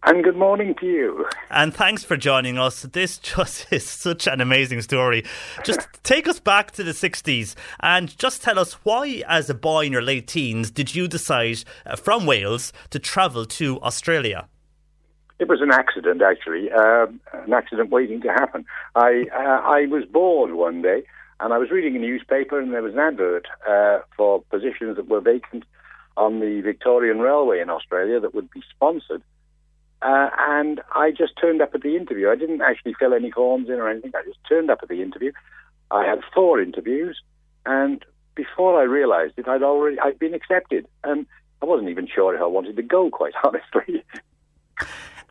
And 0.05 0.23
good 0.23 0.35
morning 0.35 0.75
to 0.81 0.85
you. 0.85 1.25
And 1.49 1.73
thanks 1.73 2.03
for 2.03 2.17
joining 2.17 2.57
us. 2.57 2.81
This 2.81 3.17
just 3.17 3.67
is 3.71 3.87
such 3.87 4.27
an 4.27 4.41
amazing 4.41 4.81
story. 4.81 5.23
Just 5.63 5.87
take 6.03 6.27
us 6.27 6.39
back 6.39 6.71
to 6.71 6.83
the 6.83 6.91
60s 6.91 7.55
and 7.79 8.17
just 8.17 8.41
tell 8.41 8.59
us 8.59 8.73
why, 8.83 9.23
as 9.27 9.49
a 9.49 9.53
boy 9.53 9.85
in 9.85 9.93
your 9.93 10.01
late 10.01 10.27
teens, 10.27 10.71
did 10.71 10.93
you 10.93 11.07
decide 11.07 11.63
uh, 11.85 11.95
from 11.95 12.25
Wales 12.25 12.73
to 12.89 12.99
travel 12.99 13.45
to 13.45 13.79
Australia? 13.81 14.49
It 15.39 15.47
was 15.47 15.61
an 15.61 15.71
accident, 15.71 16.21
actually, 16.21 16.71
um, 16.71 17.19
an 17.33 17.53
accident 17.53 17.89
waiting 17.89 18.21
to 18.21 18.29
happen. 18.29 18.65
I 18.95 19.25
uh, 19.33 19.61
I 19.63 19.85
was 19.87 20.05
bored 20.05 20.53
one 20.53 20.81
day, 20.81 21.03
and 21.39 21.53
I 21.53 21.57
was 21.57 21.71
reading 21.71 21.95
a 21.95 21.99
newspaper, 21.99 22.59
and 22.59 22.73
there 22.73 22.83
was 22.83 22.93
an 22.93 22.99
advert 22.99 23.47
uh, 23.67 23.99
for 24.15 24.41
positions 24.49 24.95
that 24.95 25.09
were 25.09 25.21
vacant 25.21 25.63
on 26.15 26.39
the 26.39 26.61
Victorian 26.61 27.19
Railway 27.19 27.59
in 27.59 27.69
Australia 27.69 28.19
that 28.19 28.35
would 28.35 28.49
be 28.51 28.61
sponsored. 28.69 29.23
Uh, 30.01 30.29
and 30.37 30.81
I 30.93 31.11
just 31.11 31.33
turned 31.39 31.61
up 31.61 31.73
at 31.73 31.81
the 31.81 31.95
interview. 31.95 32.29
I 32.29 32.35
didn't 32.35 32.61
actually 32.61 32.93
fill 32.99 33.13
any 33.13 33.31
forms 33.31 33.69
in 33.69 33.75
or 33.75 33.89
anything. 33.89 34.11
I 34.13 34.23
just 34.25 34.39
turned 34.47 34.69
up 34.69 34.79
at 34.83 34.89
the 34.89 35.01
interview. 35.01 35.31
I 35.91 36.05
had 36.05 36.19
four 36.33 36.61
interviews, 36.61 37.21
and 37.65 38.03
before 38.35 38.79
I 38.79 38.83
realised 38.83 39.35
it, 39.37 39.47
I'd 39.47 39.63
already 39.63 39.99
I'd 39.99 40.19
been 40.19 40.33
accepted, 40.33 40.87
and 41.03 41.25
I 41.61 41.65
wasn't 41.65 41.89
even 41.89 42.07
sure 42.13 42.35
if 42.35 42.41
I 42.41 42.45
wanted 42.45 42.75
to 42.75 42.83
go. 42.83 43.09
Quite 43.09 43.33
honestly. 43.43 44.03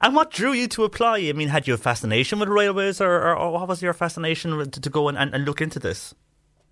And 0.02 0.16
what 0.16 0.32
drew 0.32 0.52
you 0.52 0.66
to 0.68 0.82
apply? 0.82 1.18
I 1.18 1.32
mean, 1.32 1.48
had 1.48 1.68
you 1.68 1.74
a 1.74 1.78
fascination 1.78 2.40
with 2.40 2.48
railways, 2.48 3.00
or, 3.00 3.12
or, 3.12 3.36
or 3.36 3.52
what 3.52 3.68
was 3.68 3.80
your 3.80 3.92
fascination 3.92 4.58
to, 4.58 4.66
to 4.66 4.90
go 4.90 5.08
and, 5.08 5.16
and, 5.16 5.44
look 5.44 5.60
into 5.60 5.78
this? 5.78 6.12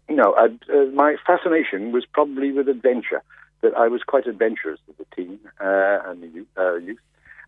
No, 0.09 0.33
uh, 0.33 0.49
uh, 0.75 0.87
my 0.87 1.15
fascination 1.25 1.93
was 1.93 2.05
probably 2.05 2.51
with 2.51 2.69
adventure. 2.69 3.23
That 3.63 3.75
I 3.77 3.89
was 3.89 4.03
quite 4.03 4.27
adventurous 4.27 4.81
as 4.89 4.95
a 4.99 5.15
teen 5.15 5.39
uh, 5.61 5.99
and 6.07 6.35
youth, 6.35 6.49
uh, 6.57 6.77
youth, 6.77 6.99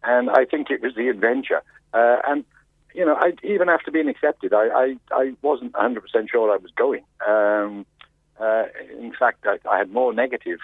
and 0.04 0.30
I 0.30 0.44
think 0.44 0.70
it 0.70 0.82
was 0.82 0.94
the 0.94 1.08
adventure. 1.08 1.62
Uh, 1.92 2.18
and 2.28 2.44
you 2.94 3.04
know, 3.04 3.14
I, 3.14 3.32
even 3.42 3.68
after 3.68 3.90
being 3.90 4.08
accepted, 4.08 4.52
I, 4.52 4.68
I, 4.68 4.96
I 5.10 5.32
wasn't 5.40 5.72
100 5.72 6.00
percent 6.02 6.28
sure 6.30 6.52
I 6.52 6.58
was 6.58 6.70
going. 6.76 7.02
Um, 7.26 7.86
uh, 8.38 8.64
in 9.00 9.12
fact, 9.18 9.46
I, 9.46 9.58
I, 9.68 9.78
had 9.78 9.90
more 9.90 10.12
negative 10.12 10.58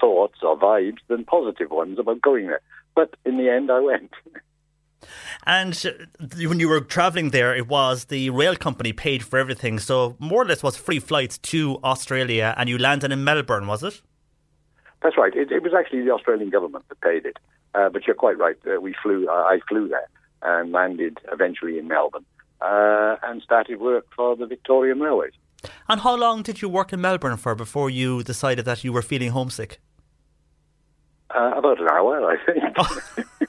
thoughts 0.00 0.38
or 0.42 0.58
vibes 0.58 0.98
than 1.08 1.24
positive 1.24 1.70
ones 1.70 1.98
about 1.98 2.20
going 2.20 2.46
there. 2.46 2.60
But 2.94 3.14
in 3.24 3.38
the 3.38 3.48
end, 3.48 3.70
I 3.70 3.80
went. 3.80 4.12
And 5.46 5.74
when 6.46 6.60
you 6.60 6.68
were 6.68 6.80
travelling 6.80 7.30
there, 7.30 7.54
it 7.54 7.68
was 7.68 8.06
the 8.06 8.30
rail 8.30 8.56
company 8.56 8.92
paid 8.92 9.22
for 9.22 9.38
everything. 9.38 9.78
So 9.78 10.16
more 10.18 10.42
or 10.42 10.44
less 10.44 10.62
was 10.62 10.76
free 10.76 10.98
flights 10.98 11.38
to 11.38 11.78
Australia, 11.82 12.54
and 12.56 12.68
you 12.68 12.78
landed 12.78 13.12
in 13.12 13.24
Melbourne, 13.24 13.66
was 13.66 13.82
it? 13.82 14.02
That's 15.02 15.16
right. 15.16 15.34
It, 15.34 15.50
it 15.50 15.62
was 15.62 15.72
actually 15.72 16.02
the 16.02 16.10
Australian 16.10 16.50
government 16.50 16.84
that 16.88 17.00
paid 17.00 17.24
it. 17.24 17.38
Uh, 17.74 17.88
but 17.88 18.06
you're 18.06 18.16
quite 18.16 18.38
right. 18.38 18.56
Uh, 18.66 18.80
we 18.80 18.94
flew. 19.02 19.28
Uh, 19.28 19.32
I 19.32 19.60
flew 19.68 19.88
there 19.88 20.08
and 20.42 20.72
landed 20.72 21.18
eventually 21.30 21.78
in 21.78 21.88
Melbourne 21.88 22.24
uh, 22.60 23.16
and 23.22 23.42
started 23.42 23.80
work 23.80 24.06
for 24.14 24.36
the 24.36 24.46
Victorian 24.46 25.00
Railways. 25.00 25.32
And 25.88 26.00
how 26.00 26.16
long 26.16 26.42
did 26.42 26.62
you 26.62 26.68
work 26.68 26.92
in 26.92 27.00
Melbourne 27.00 27.36
for 27.36 27.54
before 27.54 27.90
you 27.90 28.22
decided 28.22 28.64
that 28.64 28.84
you 28.84 28.92
were 28.92 29.02
feeling 29.02 29.30
homesick? 29.30 29.80
Uh, 31.34 31.52
about 31.56 31.80
an 31.80 31.88
hour, 31.88 32.30
I 32.30 32.36
think. 32.44 32.78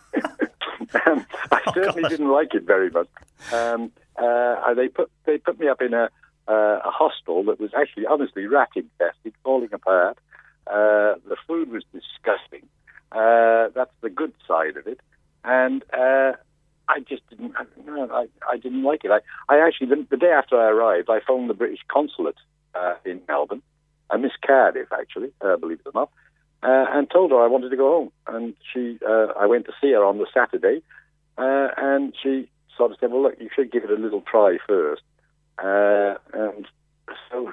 um, 1.05 1.25
I 1.51 1.61
oh, 1.67 1.71
certainly 1.73 2.09
didn't 2.09 2.29
like 2.29 2.53
it 2.53 2.63
very 2.63 2.89
much. 2.89 3.07
Um, 3.53 3.91
uh, 4.17 4.73
they 4.73 4.87
put 4.87 5.09
they 5.25 5.37
put 5.37 5.59
me 5.59 5.67
up 5.67 5.81
in 5.81 5.93
a 5.93 6.09
uh, 6.47 6.79
a 6.83 6.91
hostel 6.91 7.43
that 7.45 7.59
was 7.59 7.71
actually 7.73 8.05
honestly 8.05 8.45
rat 8.45 8.69
infested, 8.75 9.33
falling 9.43 9.69
apart. 9.71 10.17
Uh, 10.67 11.15
the 11.27 11.37
food 11.47 11.71
was 11.71 11.83
disgusting. 11.93 12.67
Uh, 13.11 13.69
that's 13.73 13.93
the 14.01 14.09
good 14.09 14.33
side 14.47 14.77
of 14.77 14.87
it, 14.87 14.99
and 15.43 15.83
uh, 15.93 16.33
I 16.87 16.99
just 16.99 17.21
didn't. 17.29 17.53
I, 17.57 18.25
I 18.49 18.57
didn't 18.57 18.83
like 18.83 19.05
it. 19.05 19.11
I, 19.11 19.19
I 19.53 19.65
actually 19.65 19.87
the, 19.87 20.05
the, 20.09 20.17
day 20.17 20.31
after 20.31 20.59
I 20.59 20.69
arrived, 20.69 21.09
I 21.09 21.19
phoned 21.25 21.49
the 21.49 21.53
British 21.53 21.79
consulate 21.87 22.35
in 23.05 23.21
Melbourne, 23.27 23.61
uh, 24.09 24.17
Miss 24.17 24.31
Cardiff 24.45 24.89
actually, 24.91 25.31
believe 25.59 25.79
it 25.79 25.89
or 25.89 25.91
not, 25.93 26.11
uh, 26.63 26.85
and 26.91 27.09
told 27.09 27.31
her 27.31 27.41
I 27.41 27.47
wanted 27.47 27.69
to 27.69 27.77
go 27.77 27.89
home. 27.89 28.11
And 28.27 28.53
she, 28.73 28.97
uh, 29.07 29.27
I 29.39 29.45
went 29.45 29.65
to 29.65 29.73
see 29.81 29.91
her 29.91 30.03
on 30.03 30.17
the 30.17 30.27
Saturday, 30.33 30.81
uh, 31.37 31.69
and 31.77 32.13
she 32.21 32.49
sort 32.77 32.91
of 32.91 32.97
said, 32.99 33.11
"Well, 33.11 33.23
look, 33.23 33.35
you 33.39 33.49
should 33.55 33.71
give 33.71 33.83
it 33.83 33.89
a 33.89 33.95
little 33.95 34.21
try 34.21 34.57
first. 34.67 35.01
Uh, 35.57 36.15
and 36.33 36.67
so 37.29 37.51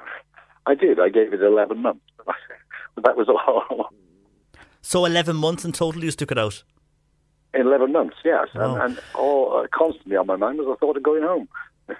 I 0.66 0.74
did. 0.74 1.00
I 1.00 1.08
gave 1.08 1.32
it 1.32 1.42
eleven 1.42 1.78
months. 1.78 2.04
that 3.04 3.16
was 3.16 3.28
all. 3.28 3.90
So 4.80 5.04
eleven 5.04 5.36
months 5.36 5.64
in 5.64 5.72
total, 5.72 6.04
you 6.04 6.10
stuck 6.10 6.32
it 6.32 6.38
out. 6.38 6.62
Eleven 7.54 7.92
months, 7.92 8.16
yes, 8.24 8.48
and, 8.54 8.80
and 8.80 9.00
all 9.14 9.56
uh, 9.56 9.66
constantly 9.72 10.16
on 10.16 10.26
my 10.26 10.36
mind 10.36 10.58
was 10.58 10.66
the 10.66 10.76
thought 10.76 10.96
of 10.96 11.02
going 11.02 11.22
home. 11.22 11.48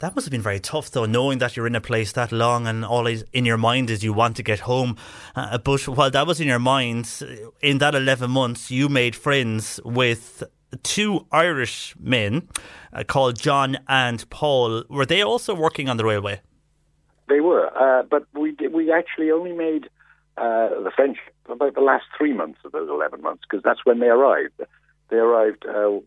That 0.00 0.16
must 0.16 0.24
have 0.24 0.32
been 0.32 0.40
very 0.40 0.60
tough, 0.60 0.90
though, 0.90 1.04
knowing 1.04 1.40
that 1.40 1.56
you're 1.58 1.66
in 1.66 1.74
a 1.74 1.80
place 1.80 2.12
that 2.12 2.32
long 2.32 2.66
and 2.66 2.86
all 2.86 3.06
in 3.06 3.44
your 3.44 3.58
mind 3.58 3.90
is 3.90 4.02
you 4.02 4.14
want 4.14 4.34
to 4.36 4.42
get 4.42 4.60
home. 4.60 4.96
Uh, 5.36 5.58
but 5.58 5.86
while 5.86 6.10
that 6.10 6.26
was 6.26 6.40
in 6.40 6.48
your 6.48 6.58
mind, 6.58 7.22
in 7.60 7.78
that 7.78 7.94
11 7.94 8.30
months, 8.30 8.70
you 8.70 8.88
made 8.88 9.14
friends 9.14 9.78
with 9.84 10.42
two 10.82 11.26
Irish 11.32 11.94
men 12.00 12.48
uh, 12.94 13.04
called 13.04 13.38
John 13.38 13.76
and 13.88 14.28
Paul. 14.30 14.84
Were 14.88 15.04
they 15.04 15.22
also 15.22 15.54
working 15.54 15.90
on 15.90 15.98
the 15.98 16.04
railway? 16.06 16.40
They 17.28 17.40
were, 17.40 17.66
uh, 17.76 18.02
but 18.04 18.24
we 18.32 18.56
we 18.72 18.90
actually 18.90 19.30
only 19.30 19.52
made 19.52 19.84
uh, 20.36 20.68
the 20.82 20.90
friendship 20.96 21.34
about 21.50 21.74
the 21.74 21.80
last 21.80 22.04
three 22.16 22.32
months 22.32 22.58
of 22.64 22.72
those 22.72 22.88
11 22.88 23.22
months 23.22 23.42
because 23.48 23.62
that's 23.62 23.84
when 23.84 24.00
they 24.00 24.08
arrived. 24.08 24.60
They 25.08 25.16
arrived 25.16 25.66
uh, 25.66 26.00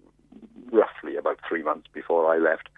roughly 0.71 1.15
about 1.17 1.39
three 1.47 1.63
months 1.63 1.87
before 1.93 2.33
I 2.33 2.37
left. 2.37 2.69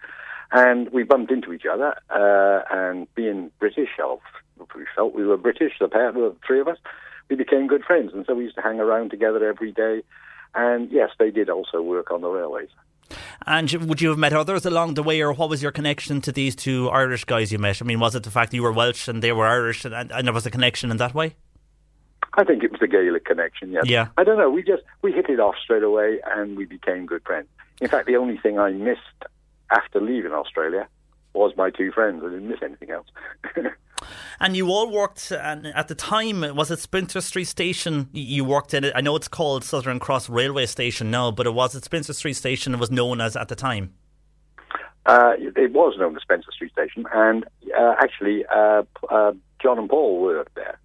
And 0.52 0.90
we 0.90 1.02
bumped 1.02 1.32
into 1.32 1.52
each 1.52 1.66
other, 1.70 1.94
uh, 2.08 2.62
and 2.70 3.12
being 3.14 3.50
British, 3.58 3.88
we 3.98 4.86
felt 4.94 5.14
we 5.14 5.26
were 5.26 5.36
British, 5.36 5.72
the 5.80 5.88
pair, 5.88 6.12
the 6.12 6.36
three 6.46 6.60
of 6.60 6.68
us, 6.68 6.78
we 7.28 7.34
became 7.34 7.66
good 7.66 7.84
friends. 7.84 8.12
And 8.14 8.24
so 8.26 8.34
we 8.34 8.44
used 8.44 8.54
to 8.56 8.62
hang 8.62 8.78
around 8.78 9.10
together 9.10 9.44
every 9.48 9.72
day. 9.72 10.02
And 10.54 10.90
yes, 10.92 11.10
they 11.18 11.30
did 11.30 11.50
also 11.50 11.82
work 11.82 12.10
on 12.10 12.20
the 12.20 12.28
railways. 12.28 12.68
And 13.46 13.70
would 13.72 14.00
you 14.00 14.08
have 14.10 14.18
met 14.18 14.32
others 14.32 14.64
along 14.64 14.94
the 14.94 15.02
way, 15.02 15.20
or 15.20 15.32
what 15.32 15.50
was 15.50 15.62
your 15.62 15.72
connection 15.72 16.20
to 16.22 16.32
these 16.32 16.56
two 16.56 16.88
Irish 16.90 17.24
guys 17.24 17.52
you 17.52 17.58
met? 17.58 17.80
I 17.80 17.84
mean, 17.84 18.00
was 18.00 18.14
it 18.14 18.22
the 18.22 18.30
fact 18.30 18.50
that 18.50 18.56
you 18.56 18.62
were 18.62 18.72
Welsh 18.72 19.08
and 19.08 19.22
they 19.22 19.32
were 19.32 19.46
Irish, 19.46 19.84
and, 19.84 19.94
and 19.94 20.26
there 20.26 20.34
was 20.34 20.46
a 20.46 20.50
connection 20.50 20.90
in 20.90 20.96
that 20.96 21.14
way? 21.14 21.36
I 22.36 22.44
think 22.44 22.62
it 22.62 22.70
was 22.70 22.80
the 22.80 22.86
Gaelic 22.86 23.24
connection. 23.24 23.72
Yes. 23.72 23.86
Yeah. 23.86 24.08
I 24.16 24.24
don't 24.24 24.38
know. 24.38 24.50
We 24.50 24.62
just 24.62 24.82
we 25.02 25.12
hit 25.12 25.28
it 25.28 25.40
off 25.40 25.54
straight 25.62 25.82
away, 25.82 26.20
and 26.24 26.56
we 26.56 26.66
became 26.66 27.06
good 27.06 27.22
friends. 27.24 27.48
In 27.80 27.88
fact, 27.88 28.06
the 28.06 28.16
only 28.16 28.38
thing 28.38 28.58
I 28.58 28.70
missed 28.70 29.00
after 29.70 30.00
leaving 30.00 30.32
Australia 30.32 30.86
was 31.34 31.52
my 31.56 31.70
two 31.70 31.92
friends. 31.92 32.22
I 32.24 32.30
didn't 32.30 32.48
miss 32.48 32.62
anything 32.62 32.90
else. 32.90 33.06
And 34.38 34.56
you 34.56 34.68
all 34.68 34.90
worked 34.90 35.32
and 35.32 35.66
at 35.68 35.88
the 35.88 35.94
time. 35.94 36.42
Was 36.54 36.70
it 36.70 36.78
Spencer 36.78 37.20
Street 37.20 37.46
Station? 37.46 38.08
You 38.12 38.44
worked 38.44 38.74
in 38.74 38.84
it. 38.84 38.92
I 38.94 39.00
know 39.00 39.16
it's 39.16 39.28
called 39.28 39.64
Southern 39.64 39.98
Cross 39.98 40.28
Railway 40.28 40.66
Station 40.66 41.10
now, 41.10 41.30
but 41.30 41.46
it 41.46 41.54
was 41.54 41.74
at 41.74 41.84
Spencer 41.84 42.12
Street 42.12 42.34
Station. 42.34 42.74
It 42.74 42.80
was 42.80 42.90
known 42.90 43.20
as 43.20 43.36
at 43.36 43.48
the 43.48 43.56
time. 43.56 43.94
Uh, 45.06 45.32
it 45.38 45.72
was 45.72 45.96
known 45.98 46.16
as 46.16 46.22
Spencer 46.22 46.50
Street 46.52 46.72
Station, 46.72 47.06
and 47.12 47.44
uh, 47.78 47.94
actually, 47.98 48.44
uh, 48.54 48.82
uh, 49.08 49.32
John 49.62 49.78
and 49.78 49.88
Paul 49.88 50.20
worked 50.20 50.54
there. 50.56 50.78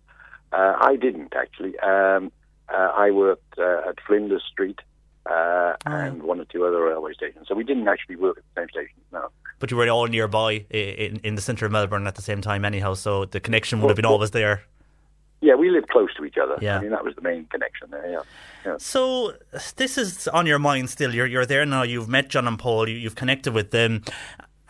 Uh, 0.51 0.75
I 0.79 0.95
didn't 0.95 1.33
actually. 1.35 1.77
Um, 1.79 2.31
uh, 2.69 2.91
I 2.95 3.11
worked 3.11 3.57
uh, 3.57 3.89
at 3.89 3.99
Flinders 4.05 4.43
Street 4.49 4.79
uh, 5.25 5.73
and 5.85 6.23
one 6.23 6.39
or 6.39 6.45
two 6.45 6.65
other 6.65 6.83
railway 6.83 7.13
stations. 7.13 7.47
So 7.47 7.55
we 7.55 7.63
didn't 7.63 7.87
actually 7.87 8.15
work 8.15 8.37
at 8.37 8.43
the 8.53 8.61
same 8.61 8.69
station. 8.69 8.97
No. 9.11 9.29
But 9.59 9.71
you 9.71 9.77
were 9.77 9.87
all 9.89 10.07
nearby 10.07 10.65
in, 10.69 11.17
in 11.23 11.35
the 11.35 11.41
centre 11.41 11.65
of 11.65 11.71
Melbourne 11.71 12.07
at 12.07 12.15
the 12.15 12.21
same 12.21 12.41
time, 12.41 12.65
anyhow. 12.65 12.95
So 12.95 13.25
the 13.25 13.39
connection 13.39 13.81
would 13.81 13.89
have 13.89 13.95
been 13.95 14.05
always 14.05 14.31
there. 14.31 14.63
Yeah, 15.41 15.55
we 15.55 15.71
lived 15.71 15.89
close 15.89 16.13
to 16.17 16.25
each 16.25 16.37
other. 16.41 16.57
Yeah. 16.61 16.77
I 16.77 16.81
mean, 16.81 16.91
that 16.91 17.03
was 17.03 17.15
the 17.15 17.21
main 17.21 17.45
connection 17.45 17.89
there. 17.89 18.11
Yeah. 18.11 18.21
yeah. 18.63 18.75
So 18.77 19.33
this 19.75 19.97
is 19.97 20.27
on 20.27 20.45
your 20.45 20.59
mind 20.59 20.89
still. 20.91 21.13
You're 21.13 21.25
you're 21.25 21.47
there 21.47 21.65
now. 21.65 21.81
You've 21.81 22.09
met 22.09 22.29
John 22.29 22.47
and 22.47 22.59
Paul. 22.59 22.87
You, 22.87 22.95
you've 22.95 23.15
connected 23.15 23.53
with 23.53 23.71
them, 23.71 24.03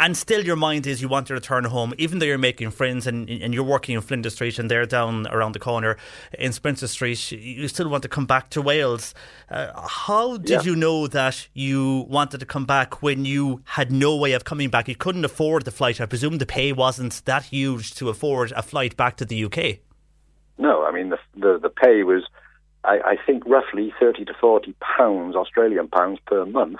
and 0.01 0.17
still 0.17 0.43
your 0.43 0.55
mind 0.57 0.85
is 0.87 1.01
you 1.01 1.07
want 1.07 1.27
to 1.27 1.33
return 1.33 1.63
home, 1.63 1.93
even 1.97 2.19
though 2.19 2.25
you're 2.25 2.37
making 2.49 2.71
friends 2.71 3.07
and 3.07 3.29
and 3.29 3.53
you're 3.53 3.63
working 3.75 3.95
in 3.95 4.01
Flinders 4.01 4.33
Street 4.33 4.59
and 4.59 4.69
they're 4.69 4.85
down 4.85 5.27
around 5.27 5.53
the 5.53 5.59
corner 5.59 5.95
in 6.37 6.51
Spencer 6.51 6.87
Street. 6.87 7.31
You 7.31 7.67
still 7.67 7.87
want 7.87 8.03
to 8.03 8.09
come 8.09 8.25
back 8.25 8.49
to 8.49 8.61
Wales. 8.61 9.13
Uh, 9.49 9.67
how 9.87 10.37
did 10.37 10.49
Yeah. 10.65 10.71
you 10.71 10.75
know 10.75 11.07
that 11.07 11.47
you 11.53 12.05
wanted 12.09 12.39
to 12.39 12.45
come 12.45 12.65
back 12.65 13.01
when 13.01 13.25
you 13.25 13.61
had 13.77 13.91
no 13.91 14.11
way 14.23 14.31
of 14.33 14.43
coming 14.43 14.69
back? 14.69 14.87
You 14.87 14.95
couldn't 14.95 15.23
afford 15.23 15.63
the 15.65 15.71
flight. 15.71 16.01
I 16.01 16.05
presume 16.07 16.39
the 16.39 16.45
pay 16.45 16.73
wasn't 16.73 17.23
that 17.25 17.43
huge 17.45 17.93
to 17.99 18.09
afford 18.09 18.51
a 18.53 18.63
flight 18.63 18.97
back 18.97 19.15
to 19.17 19.25
the 19.25 19.37
UK. 19.45 19.79
No, 20.57 20.83
I 20.83 20.91
mean 20.91 21.09
the 21.09 21.19
the, 21.35 21.59
the 21.59 21.69
pay 21.69 22.03
was, 22.03 22.23
I, 22.83 22.95
I 23.13 23.15
think, 23.25 23.45
roughly 23.45 23.93
thirty 23.99 24.25
to 24.25 24.33
forty 24.45 24.73
pounds 24.97 25.35
Australian 25.35 25.87
pounds 25.87 26.19
per 26.25 26.45
month, 26.45 26.79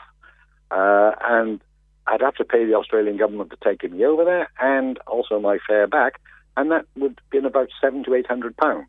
uh, 0.72 1.12
and 1.38 1.62
I'd 2.08 2.22
have 2.22 2.36
to 2.36 2.44
pay 2.46 2.66
the 2.66 2.74
Australian 2.76 3.18
government 3.18 3.52
to 3.52 3.58
take 3.64 3.90
me 3.92 4.06
over 4.06 4.26
there, 4.26 4.50
and 4.60 4.98
also 5.08 5.40
my 5.40 5.60
fare 5.68 5.88
back, 5.88 6.20
and 6.58 6.72
that 6.72 6.86
would 6.98 7.12
have 7.20 7.30
been 7.30 7.46
about 7.46 7.70
seven 7.80 8.04
to 8.06 8.14
eight 8.16 8.28
hundred 8.28 8.58
pounds. 8.58 8.88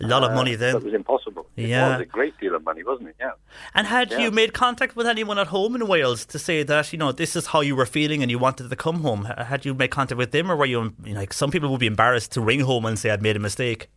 A 0.00 0.06
lot 0.06 0.22
of 0.22 0.32
money 0.32 0.54
Uh, 0.54 0.58
then. 0.58 0.74
That 0.74 0.84
was 0.84 0.94
impossible. 0.94 1.46
Yeah. 1.56 1.88
It 1.88 1.92
was 1.92 2.00
a 2.02 2.04
great 2.06 2.38
deal 2.38 2.54
of 2.54 2.64
money, 2.64 2.82
wasn't 2.84 3.08
it? 3.08 3.16
Yeah. 3.18 3.32
And 3.74 3.86
had 3.86 4.10
Yeah. 4.12 4.18
you 4.20 4.30
made 4.30 4.52
contact 4.54 4.94
with 4.94 5.06
anyone 5.06 5.38
at 5.38 5.48
home 5.48 5.74
in 5.74 5.86
Wales 5.88 6.24
to 6.26 6.38
say 6.38 6.62
that 6.62 6.92
you 6.92 6.98
know 6.98 7.12
this 7.12 7.34
is 7.34 7.46
how 7.48 7.60
you 7.62 7.74
were 7.74 7.84
feeling 7.86 8.22
and 8.22 8.30
you 8.30 8.38
wanted 8.38 8.70
to 8.70 8.76
come 8.76 9.00
home? 9.00 9.24
Had 9.24 9.64
you 9.66 9.74
made 9.74 9.88
contact 9.90 10.16
with 10.18 10.30
them, 10.30 10.50
or 10.50 10.56
were 10.56 10.66
you, 10.66 10.94
you 11.04 11.14
know, 11.14 11.20
like 11.20 11.32
some 11.32 11.50
people 11.50 11.68
would 11.70 11.80
be 11.80 11.86
embarrassed 11.88 12.32
to 12.32 12.40
ring 12.40 12.60
home 12.60 12.86
and 12.86 12.98
say 12.98 13.10
I'd 13.10 13.22
made 13.22 13.36
a 13.36 13.40
mistake? 13.40 13.88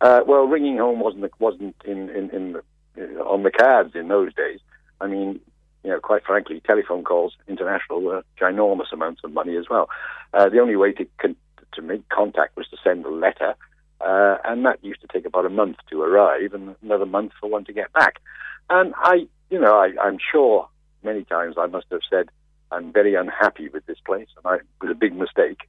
Uh, 0.00 0.20
well, 0.26 0.44
ringing 0.46 0.78
home 0.78 0.98
wasn't 1.00 1.32
wasn't 1.38 1.76
in 1.84 2.08
in, 2.10 2.30
in 2.30 2.52
the, 2.54 2.62
uh, 3.20 3.22
on 3.24 3.44
the 3.44 3.50
cards 3.52 3.94
in 3.94 4.08
those 4.08 4.34
days. 4.34 4.60
I 5.00 5.06
mean, 5.06 5.40
you 5.84 5.90
know, 5.90 6.00
quite 6.00 6.24
frankly, 6.24 6.60
telephone 6.66 7.04
calls 7.04 7.34
international 7.46 8.02
were 8.02 8.24
ginormous 8.40 8.92
amounts 8.92 9.22
of 9.24 9.32
money 9.32 9.56
as 9.56 9.66
well. 9.70 9.88
Uh, 10.34 10.48
the 10.48 10.58
only 10.58 10.76
way 10.76 10.92
to 10.92 11.06
con- 11.18 11.36
to 11.74 11.82
make 11.82 12.08
contact 12.08 12.56
was 12.56 12.66
to 12.68 12.76
send 12.82 13.04
a 13.04 13.10
letter, 13.10 13.54
uh, 14.00 14.36
and 14.44 14.64
that 14.64 14.82
used 14.82 15.00
to 15.00 15.06
take 15.12 15.26
about 15.26 15.46
a 15.46 15.50
month 15.50 15.76
to 15.90 16.02
arrive, 16.02 16.52
and 16.54 16.74
another 16.82 17.06
month 17.06 17.32
for 17.40 17.48
one 17.48 17.64
to 17.64 17.72
get 17.72 17.92
back. 17.92 18.16
And 18.70 18.94
I, 18.98 19.26
you 19.50 19.60
know, 19.60 19.76
I, 19.76 19.90
I'm 20.02 20.18
sure 20.32 20.68
many 21.02 21.24
times 21.24 21.56
I 21.58 21.66
must 21.66 21.86
have 21.90 22.00
said 22.10 22.28
I'm 22.70 22.92
very 22.92 23.14
unhappy 23.14 23.68
with 23.68 23.86
this 23.86 23.98
place, 24.04 24.28
and 24.36 24.46
I 24.46 24.56
it 24.56 24.62
was 24.80 24.90
a 24.90 24.94
big 24.94 25.14
mistake, 25.14 25.60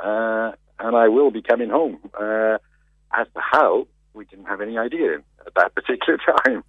uh, 0.00 0.52
and 0.78 0.96
I 0.96 1.08
will 1.08 1.30
be 1.30 1.42
coming 1.42 1.70
home. 1.70 1.98
Uh, 2.18 2.58
as 3.12 3.26
to 3.34 3.40
how, 3.40 3.86
we 4.14 4.24
didn't 4.24 4.46
have 4.46 4.60
any 4.60 4.78
idea 4.78 5.18
at 5.46 5.54
that 5.54 5.74
particular 5.74 6.18
time. 6.44 6.64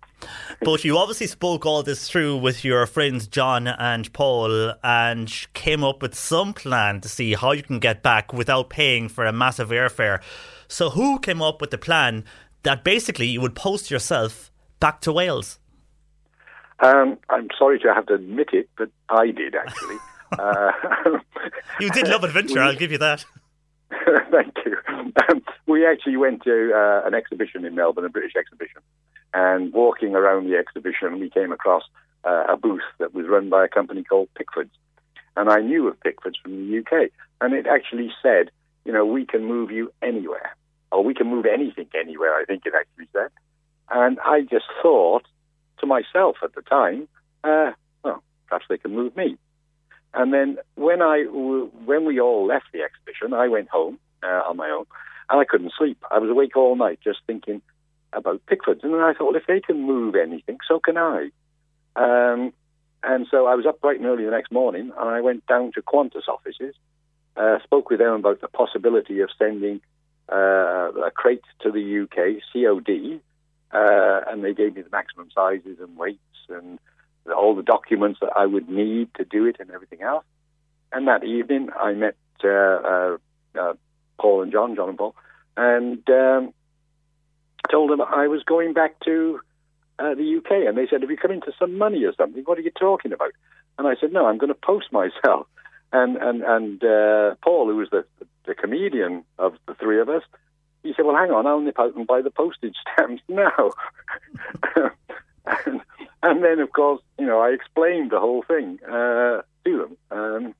But 0.63 0.83
you 0.83 0.97
obviously 0.97 1.27
spoke 1.27 1.65
all 1.65 1.81
this 1.81 2.07
through 2.07 2.37
with 2.37 2.63
your 2.63 2.85
friends 2.85 3.27
John 3.27 3.67
and 3.67 4.11
Paul 4.13 4.73
and 4.83 5.47
came 5.53 5.83
up 5.83 6.01
with 6.01 6.13
some 6.13 6.53
plan 6.53 7.01
to 7.01 7.09
see 7.09 7.33
how 7.33 7.51
you 7.53 7.63
can 7.63 7.79
get 7.79 8.03
back 8.03 8.31
without 8.31 8.69
paying 8.69 9.09
for 9.09 9.25
a 9.25 9.33
massive 9.33 9.69
airfare. 9.69 10.21
So 10.67 10.91
who 10.91 11.19
came 11.19 11.41
up 11.41 11.59
with 11.59 11.71
the 11.71 11.77
plan 11.77 12.23
that 12.63 12.83
basically 12.83 13.27
you 13.27 13.41
would 13.41 13.55
post 13.55 13.89
yourself 13.89 14.51
back 14.79 15.01
to 15.01 15.11
Wales? 15.11 15.59
Um, 16.79 17.17
I'm 17.29 17.47
sorry 17.57 17.79
to 17.79 17.93
have 17.93 18.05
to 18.07 18.15
admit 18.15 18.49
it, 18.53 18.69
but 18.77 18.89
I 19.09 19.31
did 19.31 19.55
actually. 19.55 19.97
uh, 20.39 20.71
You 21.79 21.89
did 21.89 22.07
love 22.07 22.23
adventure, 22.23 22.61
I'll 22.61 22.75
give 22.75 22.91
you 22.91 22.99
that. 22.99 23.25
Thank 24.31 24.55
you. 24.65 24.77
Um, 25.29 25.41
we 25.67 25.85
actually 25.85 26.17
went 26.17 26.43
to 26.43 26.71
uh, 26.73 27.07
an 27.07 27.13
exhibition 27.13 27.65
in 27.65 27.75
Melbourne, 27.75 28.05
a 28.05 28.09
British 28.09 28.35
exhibition, 28.35 28.81
and 29.33 29.73
walking 29.73 30.15
around 30.15 30.49
the 30.49 30.57
exhibition, 30.57 31.19
we 31.19 31.29
came 31.29 31.51
across 31.51 31.83
uh, 32.23 32.45
a 32.49 32.57
booth 32.57 32.81
that 32.99 33.13
was 33.13 33.25
run 33.27 33.49
by 33.49 33.65
a 33.65 33.67
company 33.67 34.03
called 34.03 34.29
Pickford's, 34.35 34.71
and 35.37 35.49
I 35.49 35.59
knew 35.59 35.87
of 35.87 35.99
Pickford's 36.01 36.37
from 36.37 36.51
the 36.51 36.79
UK, 36.79 37.09
and 37.39 37.53
it 37.53 37.65
actually 37.67 38.11
said, 38.21 38.51
you 38.85 38.91
know, 38.91 39.05
we 39.05 39.25
can 39.25 39.45
move 39.45 39.71
you 39.71 39.91
anywhere, 40.01 40.55
or 40.91 41.03
we 41.03 41.13
can 41.13 41.27
move 41.27 41.45
anything 41.45 41.87
anywhere. 41.99 42.35
I 42.35 42.45
think 42.45 42.63
it 42.65 42.73
actually 42.77 43.07
said, 43.13 43.29
and 43.89 44.19
I 44.19 44.41
just 44.41 44.65
thought 44.81 45.23
to 45.79 45.85
myself 45.85 46.37
at 46.43 46.53
the 46.53 46.61
time, 46.61 47.07
uh, 47.43 47.71
well, 48.03 48.23
perhaps 48.47 48.65
they 48.69 48.77
can 48.77 48.93
move 48.93 49.15
me. 49.15 49.37
And 50.13 50.33
then 50.33 50.57
when 50.75 51.01
I 51.01 51.23
when 51.23 52.05
we 52.05 52.19
all 52.19 52.45
left 52.45 52.65
the 52.73 52.81
exhibition, 52.81 53.33
I 53.33 53.47
went 53.47 53.69
home 53.69 53.97
uh, 54.23 54.41
on 54.47 54.57
my 54.57 54.69
own, 54.69 54.85
and 55.29 55.39
I 55.39 55.45
couldn't 55.45 55.73
sleep. 55.77 56.03
I 56.09 56.19
was 56.19 56.29
awake 56.29 56.55
all 56.55 56.75
night 56.75 56.99
just 57.03 57.19
thinking 57.27 57.61
about 58.13 58.45
Pickford's, 58.45 58.83
and 58.83 58.93
then 58.93 59.01
I 59.01 59.13
thought, 59.13 59.33
well, 59.33 59.35
if 59.35 59.47
they 59.47 59.61
can 59.61 59.81
move 59.81 60.15
anything, 60.15 60.57
so 60.67 60.79
can 60.79 60.97
I. 60.97 61.29
Um, 61.95 62.53
and 63.03 63.25
so 63.31 63.47
I 63.47 63.55
was 63.55 63.65
up 63.65 63.81
bright 63.81 63.97
and 63.97 64.05
early 64.05 64.25
the 64.25 64.31
next 64.31 64.51
morning, 64.51 64.91
and 64.97 65.09
I 65.09 65.21
went 65.21 65.45
down 65.47 65.71
to 65.73 65.81
Qantas 65.81 66.27
offices, 66.27 66.75
uh, 67.35 67.57
spoke 67.63 67.89
with 67.89 67.99
them 67.99 68.13
about 68.15 68.41
the 68.41 68.47
possibility 68.47 69.21
of 69.21 69.29
sending 69.39 69.81
uh, 70.31 70.91
a 71.05 71.11
crate 71.13 71.43
to 71.61 71.71
the 71.71 72.01
UK, 72.03 72.41
COD, 72.53 73.21
uh, 73.71 74.21
and 74.31 74.43
they 74.43 74.53
gave 74.53 74.75
me 74.75 74.81
the 74.81 74.89
maximum 74.91 75.29
sizes 75.33 75.77
and 75.79 75.97
weights 75.97 76.19
and 76.49 76.79
all 77.35 77.55
the 77.55 77.63
documents 77.63 78.19
that 78.21 78.31
I 78.35 78.45
would 78.45 78.69
need 78.69 79.13
to 79.15 79.25
do 79.25 79.45
it 79.45 79.57
and 79.59 79.71
everything 79.71 80.01
else. 80.01 80.25
And 80.91 81.07
that 81.07 81.23
evening, 81.23 81.69
I 81.77 81.93
met 81.93 82.15
uh, 82.43 82.47
uh, 82.49 83.17
uh, 83.57 83.73
Paul 84.21 84.43
and 84.43 84.51
John, 84.51 84.75
John 84.75 84.89
and 84.89 84.97
Paul, 84.97 85.15
and 85.57 86.07
um, 86.09 86.53
told 87.69 87.89
them 87.89 88.01
I 88.01 88.27
was 88.27 88.43
going 88.43 88.73
back 88.73 88.99
to 89.01 89.39
uh, 89.99 90.15
the 90.15 90.37
UK. 90.37 90.67
And 90.67 90.77
they 90.77 90.87
said, 90.87 91.01
"Have 91.01 91.11
you 91.11 91.17
come 91.17 91.31
into 91.31 91.51
some 91.59 91.77
money 91.77 92.03
or 92.03 92.13
something? 92.15 92.43
What 92.43 92.57
are 92.57 92.61
you 92.61 92.71
talking 92.71 93.13
about?" 93.13 93.31
And 93.77 93.87
I 93.87 93.95
said, 93.99 94.13
"No, 94.13 94.25
I'm 94.27 94.37
going 94.37 94.53
to 94.53 94.55
post 94.55 94.91
myself." 94.91 95.47
And 95.93 96.15
and 96.15 96.41
and 96.41 96.81
uh, 96.85 97.35
Paul, 97.43 97.67
who 97.67 97.75
was 97.75 97.89
the 97.89 98.05
the 98.45 98.55
comedian 98.55 99.25
of 99.37 99.55
the 99.67 99.73
three 99.73 99.99
of 99.99 100.07
us, 100.07 100.23
he 100.83 100.93
said, 100.95 101.05
"Well, 101.05 101.17
hang 101.17 101.31
on, 101.31 101.45
I'll 101.45 101.59
nip 101.59 101.77
out 101.77 101.95
and 101.97 102.07
buy 102.07 102.21
the 102.21 102.31
postage 102.31 102.75
stamps 102.93 103.21
now." 103.27 103.71
and, 105.65 105.81
and 106.23 106.43
then, 106.45 106.61
of 106.61 106.71
course, 106.71 107.01
you 107.19 107.25
know, 107.25 107.41
I 107.41 107.49
explained 107.49 108.11
the 108.11 108.21
whole 108.21 108.41
thing 108.41 108.79
uh, 108.85 109.41
to 109.65 109.77
them, 109.77 109.97
um, 110.11 110.55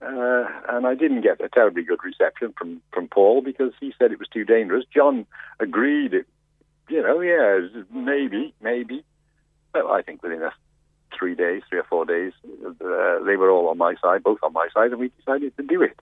uh, 0.00 0.44
and 0.68 0.86
I 0.86 0.94
didn't 0.94 1.22
get 1.22 1.40
a 1.40 1.48
terribly 1.48 1.82
good 1.82 2.00
reception 2.04 2.54
from 2.56 2.80
from 2.92 3.08
Paul 3.08 3.42
because 3.42 3.72
he 3.80 3.92
said 3.98 4.12
it 4.12 4.18
was 4.18 4.28
too 4.28 4.44
dangerous. 4.44 4.84
John 4.94 5.26
agreed, 5.60 6.14
it, 6.14 6.26
you 6.88 7.02
know, 7.02 7.20
yeah, 7.20 7.60
maybe, 7.92 8.54
maybe. 8.60 9.04
But 9.72 9.86
I 9.86 10.02
think 10.02 10.22
within 10.22 10.42
a 10.42 10.52
three 11.18 11.34
days, 11.34 11.62
three 11.68 11.78
or 11.78 11.84
four 11.84 12.04
days, 12.04 12.32
uh, 12.64 13.24
they 13.24 13.36
were 13.36 13.50
all 13.50 13.68
on 13.68 13.78
my 13.78 13.94
side, 14.02 14.22
both 14.22 14.38
on 14.42 14.52
my 14.52 14.68
side, 14.72 14.90
and 14.90 15.00
we 15.00 15.10
decided 15.18 15.56
to 15.56 15.62
do 15.62 15.82
it. 15.82 15.98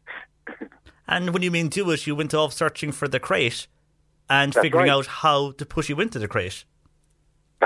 And 1.09 1.33
when 1.33 1.43
you 1.43 1.51
mean 1.51 1.69
do 1.69 1.89
it, 1.93 2.07
you 2.07 2.17
went 2.17 2.35
off 2.35 2.53
searching 2.53 2.93
for 2.93 3.07
the 3.07 3.21
crate 3.21 3.69
and 4.29 4.53
That's 4.53 4.65
figuring 4.65 4.89
right. 4.89 4.93
out 4.95 5.07
how 5.07 5.53
to 5.53 5.65
push 5.65 5.89
you 5.89 6.01
into 6.01 6.19
the 6.19 6.29
crate. 6.29 6.65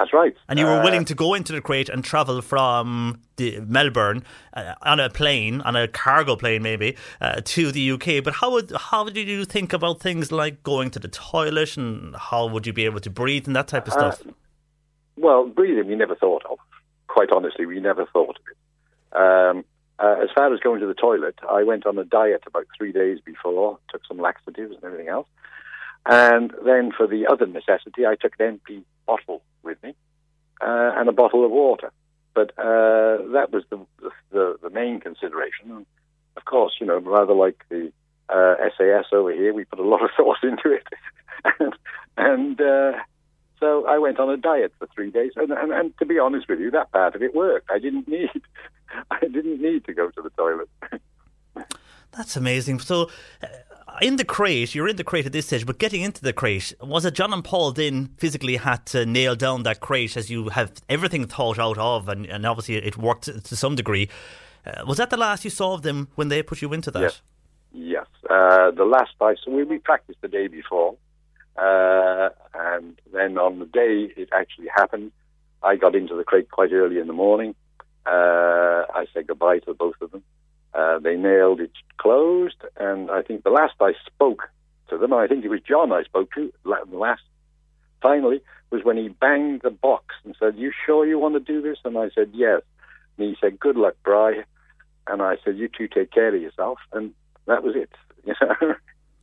That's 0.01 0.15
right. 0.15 0.35
And 0.49 0.59
you 0.59 0.65
were 0.65 0.81
Uh, 0.81 0.85
willing 0.85 1.05
to 1.05 1.15
go 1.15 1.35
into 1.35 1.53
the 1.53 1.61
crate 1.61 1.91
and 1.91 2.03
travel 2.03 2.41
from 2.41 3.21
the 3.37 3.61
Melbourne 3.61 4.25
uh, 4.55 4.73
on 4.81 4.99
a 4.99 5.11
plane, 5.11 5.61
on 5.61 5.77
a 5.77 5.87
cargo 5.89 6.37
plane 6.37 6.63
maybe, 6.63 6.97
uh, 7.21 7.43
to 7.45 7.71
the 7.71 7.83
UK. 7.93 8.25
But 8.25 8.33
how 8.41 8.51
would 8.53 8.73
how 8.91 9.05
did 9.05 9.29
you 9.29 9.45
think 9.45 9.75
about 9.75 10.01
things 10.01 10.33
like 10.33 10.63
going 10.63 10.89
to 10.93 10.99
the 10.99 11.09
toilet 11.09 11.77
and 11.77 12.17
how 12.17 12.47
would 12.47 12.67
you 12.67 12.73
be 12.73 12.87
able 12.87 13.01
to 13.01 13.11
breathe 13.11 13.47
and 13.47 13.55
that 13.57 13.69
type 13.69 13.87
of 13.89 13.93
Uh, 13.93 14.11
stuff? 14.13 14.33
Well, 15.19 15.45
breathing 15.49 15.87
we 15.87 15.97
never 15.97 16.15
thought 16.15 16.45
of. 16.49 16.59
Quite 17.09 17.31
honestly, 17.31 17.67
we 17.67 17.79
never 17.79 18.07
thought 18.07 18.37
of 18.41 18.45
it. 18.51 18.59
Um, 19.23 19.65
uh, 19.99 20.17
as 20.25 20.31
far 20.35 20.51
as 20.55 20.61
going 20.61 20.81
to 20.81 20.87
the 20.87 20.95
toilet, 20.95 21.35
I 21.47 21.63
went 21.63 21.85
on 21.85 21.99
a 21.99 22.05
diet 22.05 22.45
about 22.47 22.67
three 22.75 22.93
days 22.93 23.19
before, 23.33 23.79
took 23.93 24.07
some 24.07 24.19
laxatives 24.19 24.75
and 24.77 24.85
everything 24.85 25.09
else. 25.09 25.29
And 26.07 26.55
then 26.65 26.91
for 26.97 27.07
the 27.07 27.27
other 27.27 27.47
necessity, 27.47 28.07
I 28.07 28.15
took 28.15 28.33
an 28.39 28.47
empty 28.47 28.83
bottle 29.07 29.43
with 29.63 29.83
me 29.83 29.95
uh, 30.61 30.93
and 30.97 31.09
a 31.09 31.13
bottle 31.13 31.45
of 31.45 31.51
water. 31.51 31.91
But 32.35 32.51
uh, 32.59 33.19
that 33.33 33.49
was 33.53 33.65
the, 33.71 33.85
the 34.31 34.57
the 34.63 34.71
main 34.71 35.01
consideration. 35.01 35.71
And 35.71 35.87
of 36.37 36.45
course, 36.45 36.75
you 36.81 36.87
know, 36.87 36.99
rather 36.99 37.35
like 37.35 37.65
the 37.69 37.93
uh, 38.29 38.55
SAS 38.77 39.07
over 39.13 39.33
here, 39.33 39.53
we 39.53 39.65
put 39.65 39.81
a 39.81 39.89
lot 39.89 40.03
of 40.03 40.11
thought 40.17 40.39
into 40.43 40.73
it. 40.73 40.87
and 41.59 41.75
and 42.17 42.61
uh, 42.61 42.93
so 43.61 43.87
I 43.87 43.99
went 43.99 44.19
on 44.19 44.31
a 44.31 44.37
diet 44.37 44.73
for 44.79 44.89
three 44.95 45.11
days. 45.11 45.33
And, 45.37 45.53
and, 45.53 45.71
and 45.73 45.99
to 45.99 46.07
be 46.07 46.19
honest 46.19 46.49
with 46.49 46.61
you, 46.61 46.71
that 46.71 46.91
part 46.93 47.15
of 47.15 47.23
it 47.23 47.35
worked. 47.35 47.71
I 47.71 47.79
didn't 47.79 48.09
need 48.09 48.31
I 49.11 49.21
didn't 49.21 49.61
need 49.61 49.85
to 49.85 49.93
go 49.93 50.11
to 50.11 50.23
the 50.23 50.31
toilet. 50.31 50.69
That's 52.13 52.37
amazing. 52.37 52.81
So, 52.81 53.09
in 54.01 54.17
the 54.17 54.25
crate, 54.25 54.75
you're 54.75 54.89
in 54.89 54.97
the 54.97 55.05
crate 55.05 55.27
at 55.27 55.33
this 55.33 55.47
stage, 55.47 55.67
but 55.67 55.79
getting 55.79 56.03
into 56.03 56.23
the 56.23 56.33
crate, 56.33 56.73
was 56.81 57.05
it 57.05 57.15
John 57.15 57.33
and 57.33 57.45
Paul 57.45 57.73
then 57.73 58.11
physically 58.19 58.57
had 58.57 58.87
to 58.87 59.07
nail 59.07 59.37
down 59.37 59.63
that 59.65 59.81
crate 59.81 60.17
as 60.17 60.31
you 60.31 60.49
have 60.51 60.73
everything 60.89 61.27
thought 61.27 61.59
out 61.59 61.79
of, 61.79 62.09
and, 62.09 62.27
and 62.27 62.47
obviously 62.47 62.77
it 62.77 62.97
worked 62.97 63.25
to 63.25 63.57
some 63.57 63.75
degree? 63.75 64.09
Uh, 64.67 64.85
was 64.87 64.99
that 64.99 65.11
the 65.11 65.17
last 65.17 65.45
you 65.45 65.51
saw 65.51 65.75
of 65.75 65.83
them 65.83 66.09
when 66.15 66.29
they 66.29 66.43
put 66.43 66.61
you 66.63 66.73
into 66.73 66.91
that? 66.91 67.03
Yes. 67.03 67.23
Yes. 67.73 68.07
Uh, 68.29 68.71
the 68.73 68.85
last 68.85 69.13
I 69.21 69.35
so 69.45 69.51
we, 69.51 69.65
we 69.65 69.79
practiced 69.79 70.21
the 70.21 70.29
day 70.29 70.49
before, 70.49 70.97
uh, 71.57 72.31
and 72.55 73.01
then 73.13 73.39
on 73.39 73.59
the 73.59 73.67
day 73.67 74.13
it 74.17 74.29
actually 74.33 74.69
happened, 74.75 75.13
I 75.63 75.77
got 75.77 75.95
into 75.95 76.17
the 76.17 76.25
crate 76.25 76.51
quite 76.51 76.73
early 76.73 76.99
in 76.99 77.07
the 77.07 77.13
morning. 77.13 77.55
Uh, 78.07 78.85
I 78.95 79.07
said 79.15 79.27
goodbye 79.27 79.61
to 79.61 79.75
both 79.75 79.95
of 80.01 80.11
them. 80.11 80.23
Uh, 80.73 80.99
they 80.99 81.17
nailed 81.17 81.61
it 81.61 81.73
closed, 81.99 82.63
and 82.77 83.11
I 83.11 83.23
think 83.23 83.43
the 83.43 83.51
last 83.51 83.75
I 83.81 83.93
spoke 84.07 84.49
to 84.89 84.99
them, 84.99 85.13
I 85.13 85.27
think 85.27 85.45
it 85.45 85.49
was 85.49 85.61
John 85.61 85.93
I 85.93 86.03
spoke 86.03 86.33
to, 86.35 86.53
the 86.65 86.97
last, 86.97 87.23
finally, 88.03 88.41
was 88.71 88.85
when 88.85 88.97
he 88.97 89.09
banged 89.09 89.63
the 89.63 89.71
box 89.71 90.15
and 90.25 90.37
said, 90.39 90.57
You 90.57 90.73
sure 90.87 91.07
you 91.07 91.19
want 91.19 91.35
to 91.35 91.41
do 91.41 91.61
this? 91.63 91.79
And 91.85 91.97
I 91.97 92.11
said, 92.15 92.31
Yes. 92.33 92.63
And 93.19 93.29
he 93.29 93.37
said, 93.41 93.59
Good 93.59 93.77
luck, 93.77 93.95
Bry. 94.05 94.45
And 95.07 95.23
I 95.23 95.37
said, 95.45 95.59
You 95.59 95.69
two 95.69 95.89
take 95.89 96.13
care 96.13 96.35
of 96.35 96.41
yourself. 96.41 96.79
And 96.93 97.13
that 97.47 97.63
was 97.65 97.75
it. 97.75 97.91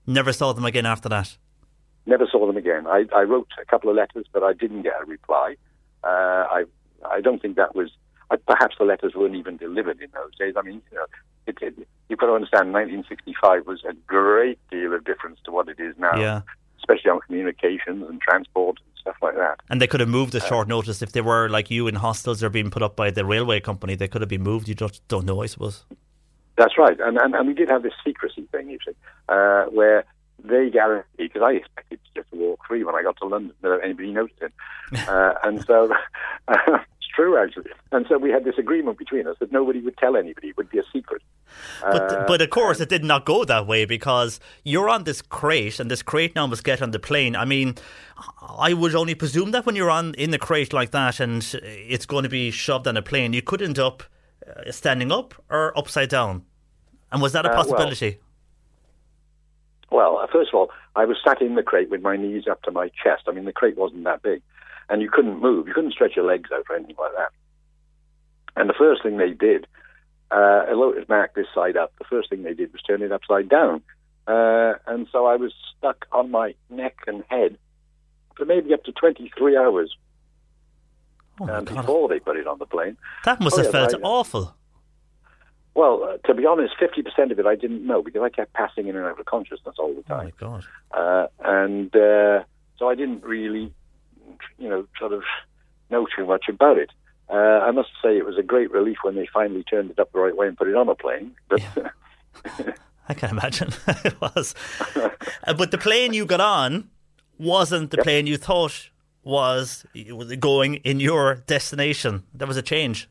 Never 0.07 0.33
saw 0.33 0.53
them 0.53 0.65
again 0.65 0.85
after 0.85 1.09
that. 1.09 1.37
Never 2.05 2.25
saw 2.31 2.47
them 2.47 2.57
again. 2.57 2.87
I, 2.87 3.05
I 3.15 3.23
wrote 3.23 3.49
a 3.61 3.65
couple 3.65 3.89
of 3.89 3.95
letters, 3.95 4.25
but 4.31 4.43
I 4.43 4.53
didn't 4.53 4.83
get 4.83 4.93
a 5.01 5.05
reply. 5.05 5.55
Uh, 6.03 6.07
I 6.07 6.63
I 7.09 7.21
don't 7.21 7.41
think 7.41 7.55
that 7.57 7.75
was. 7.75 7.91
Perhaps 8.45 8.75
the 8.77 8.83
letters 8.83 9.13
weren't 9.15 9.35
even 9.35 9.55
delivered 9.55 10.01
in 10.01 10.09
those 10.13 10.35
days. 10.37 10.55
I 10.57 10.61
mean, 10.61 10.81
you 10.91 10.97
know, 10.97 11.05
it, 11.47 11.57
it, 11.61 11.87
you've 12.09 12.19
got 12.19 12.27
to 12.27 12.33
understand, 12.33 12.73
1965 12.73 13.65
was 13.65 13.83
a 13.83 13.93
great 14.05 14.59
deal 14.69 14.93
of 14.93 15.03
difference 15.05 15.39
to 15.45 15.51
what 15.51 15.69
it 15.69 15.79
is 15.79 15.95
now. 15.97 16.19
Yeah. 16.19 16.41
Especially 16.77 17.11
on 17.11 17.19
communications 17.21 18.07
and 18.07 18.21
transport 18.21 18.77
and 18.77 19.01
stuff 19.01 19.15
like 19.21 19.35
that. 19.35 19.59
And 19.69 19.81
they 19.81 19.87
could 19.87 19.99
have 19.99 20.09
moved 20.09 20.35
at 20.35 20.43
short 20.43 20.67
notice 20.67 21.01
if 21.01 21.11
they 21.11 21.21
were 21.21 21.49
like 21.49 21.69
you 21.69 21.87
in 21.87 21.95
hostels 21.95 22.43
or 22.43 22.49
being 22.49 22.69
put 22.69 22.81
up 22.81 22.95
by 22.95 23.11
the 23.11 23.25
railway 23.25 23.59
company. 23.59 23.95
They 23.95 24.07
could 24.07 24.21
have 24.21 24.29
been 24.29 24.43
moved. 24.43 24.67
You 24.69 24.75
just 24.75 25.05
don't 25.07 25.25
know, 25.25 25.41
I 25.41 25.47
suppose. 25.47 25.85
That's 26.57 26.75
right, 26.77 26.99
and 26.99 27.17
and, 27.19 27.35
and 27.35 27.47
we 27.47 27.53
did 27.53 27.69
have 27.69 27.83
this 27.83 27.93
secrecy 28.03 28.47
thing, 28.51 28.71
you 28.71 28.79
see, 28.83 28.93
uh, 29.29 29.65
where 29.65 30.05
they 30.43 30.71
guaranteed 30.71 31.31
because 31.31 31.43
I 31.43 31.51
expected 31.51 31.99
to 32.03 32.21
just 32.21 32.33
walk 32.33 32.61
free 32.67 32.83
when 32.83 32.95
I 32.95 33.03
got 33.03 33.17
to 33.17 33.27
London 33.27 33.53
without 33.61 33.83
anybody 33.83 34.11
noticing, 34.11 34.49
uh, 35.07 35.33
and 35.43 35.63
so 35.65 35.93
uh, 36.47 36.79
true 37.17 37.33
actually. 37.43 37.71
And 37.91 38.05
so 38.09 38.13
we 38.25 38.29
had 38.35 38.43
this 38.43 38.57
agreement 38.57 38.97
between 38.97 39.25
us 39.27 39.37
that 39.41 39.51
nobody 39.51 39.79
would 39.85 39.97
tell 39.97 40.15
anybody; 40.23 40.47
it 40.49 40.57
would 40.57 40.71
be 40.75 40.79
a 40.79 40.87
secret. 40.93 41.21
But, 41.81 42.11
Uh, 42.11 42.25
but 42.27 42.39
of 42.41 42.49
course, 42.49 42.79
it 42.79 42.89
did 42.95 43.03
not 43.03 43.25
go 43.25 43.43
that 43.45 43.65
way 43.71 43.85
because 43.85 44.39
you're 44.63 44.89
on 44.95 45.03
this 45.03 45.21
crate, 45.21 45.79
and 45.81 45.89
this 45.89 46.03
crate 46.11 46.33
now 46.35 46.47
must 46.47 46.63
get 46.63 46.81
on 46.81 46.91
the 46.91 46.99
plane. 46.99 47.35
I 47.35 47.45
mean, 47.45 47.75
I 48.69 48.73
would 48.73 48.95
only 48.95 49.15
presume 49.15 49.51
that 49.51 49.65
when 49.65 49.75
you're 49.75 49.95
on 49.99 50.13
in 50.15 50.31
the 50.31 50.39
crate 50.47 50.73
like 50.79 50.91
that, 50.91 51.19
and 51.19 51.37
it's 51.63 52.05
going 52.05 52.23
to 52.23 52.29
be 52.29 52.51
shoved 52.51 52.87
on 52.87 52.95
a 52.97 53.01
plane, 53.01 53.33
you 53.33 53.41
could 53.41 53.61
end 53.61 53.79
up 53.79 54.03
uh, 54.47 54.71
standing 54.71 55.11
up 55.11 55.33
or 55.49 55.77
upside 55.81 56.09
down. 56.09 56.43
And 57.11 57.21
was 57.21 57.31
that 57.33 57.45
a 57.45 57.49
Uh, 57.49 57.53
well, 57.53 57.63
possibility? 57.63 58.19
Well, 59.89 60.17
uh, 60.17 60.27
first 60.27 60.49
of 60.49 60.55
all, 60.55 60.69
I 60.95 61.05
was 61.05 61.17
sat 61.23 61.41
in 61.41 61.55
the 61.55 61.63
crate 61.63 61.89
with 61.89 62.01
my 62.01 62.17
knees 62.17 62.47
up 62.47 62.61
to 62.63 62.71
my 62.71 62.89
chest. 63.01 63.23
I 63.27 63.31
mean, 63.31 63.45
the 63.45 63.53
crate 63.53 63.77
wasn't 63.77 64.03
that 64.03 64.21
big, 64.21 64.41
and 64.89 65.01
you 65.01 65.09
couldn't 65.09 65.39
move. 65.41 65.67
You 65.67 65.73
couldn't 65.73 65.91
stretch 65.93 66.15
your 66.15 66.25
legs 66.25 66.49
out 66.53 66.65
or 66.69 66.75
anything 66.75 66.95
like 66.99 67.11
that. 67.17 67.29
And 68.55 68.69
the 68.69 68.73
first 68.77 69.03
thing 69.03 69.17
they 69.17 69.31
did, 69.31 69.67
uh, 70.31 70.65
although 70.69 70.91
it 70.91 70.97
was 70.99 71.09
marked 71.09 71.35
this 71.35 71.47
side 71.53 71.77
up, 71.77 71.93
the 71.99 72.05
first 72.05 72.29
thing 72.29 72.43
they 72.43 72.53
did 72.53 72.71
was 72.73 72.81
turn 72.81 73.01
it 73.01 73.11
upside 73.11 73.49
down. 73.49 73.81
Uh, 74.27 74.73
and 74.87 75.07
so 75.11 75.25
I 75.25 75.35
was 75.35 75.53
stuck 75.77 76.05
on 76.11 76.31
my 76.31 76.55
neck 76.69 76.95
and 77.07 77.23
head 77.29 77.57
for 78.35 78.45
maybe 78.45 78.73
up 78.73 78.83
to 78.83 78.91
23 78.91 79.57
hours 79.57 79.95
um, 81.41 81.65
before 81.65 82.09
they 82.09 82.19
put 82.19 82.35
it 82.37 82.47
on 82.47 82.57
the 82.59 82.65
plane. 82.65 82.97
that 83.25 83.39
must 83.39 83.53
Oh, 83.55 83.57
have 83.63 83.65
yes, 83.65 83.71
felt 83.91 83.95
I- 83.95 83.99
awful. 84.07 84.53
Well, 85.75 86.03
uh, 86.03 86.17
to 86.27 86.33
be 86.33 86.43
honest, 86.47 86.73
50% 86.81 87.31
of 87.31 87.37
it 87.39 87.45
I 87.45 87.55
didn't 87.55 87.85
know 87.85 88.01
because 88.01 88.23
I 88.23 88.29
kept 88.29 88.51
passing 88.53 88.87
in 88.87 88.95
and 88.95 89.05
out 89.05 89.19
of 89.19 89.25
consciousness 89.27 89.75
all 89.77 89.93
the 89.93 90.01
time. 90.01 90.31
Oh, 90.41 90.49
my 90.49 90.59
God. 90.59 90.65
Uh, 90.91 91.27
and 91.47 91.95
uh, 91.95 92.43
so 92.79 92.89
I 92.89 92.95
didn't 92.95 93.23
really, 93.23 93.71
you 94.57 94.69
know, 94.69 94.87
sort 94.99 95.13
of 95.13 95.23
know 95.89 96.07
too 96.15 96.25
much 96.25 96.45
about 96.49 96.77
it. 96.77 96.89
Uh, 97.29 97.33
I 97.33 97.71
must 97.71 97.89
say 98.01 98.17
it 98.17 98.25
was 98.25 98.37
a 98.37 98.43
great 98.43 98.71
relief 98.71 98.97
when 99.03 99.15
they 99.15 99.27
finally 99.33 99.63
turned 99.63 99.91
it 99.91 99.99
up 99.99 100.11
the 100.13 100.19
right 100.19 100.35
way 100.35 100.47
and 100.47 100.57
put 100.57 100.67
it 100.67 100.75
on 100.75 100.87
a 100.87 100.95
plane. 100.95 101.35
But 101.49 101.61
I 103.09 103.13
can 103.13 103.31
imagine 103.31 103.69
it 104.05 104.19
was. 104.21 104.55
Uh, 104.95 105.53
but 105.53 105.71
the 105.71 105.77
plane 105.77 106.13
you 106.13 106.25
got 106.25 106.39
on 106.41 106.89
wasn't 107.37 107.91
the 107.91 107.97
plane 107.97 108.27
you 108.27 108.37
thought 108.37 108.89
was 109.23 109.85
going 110.39 110.75
in 110.75 110.99
your 111.01 111.35
destination. 111.47 112.23
There 112.33 112.47
was 112.47 112.57
a 112.57 112.61
change. 112.61 113.09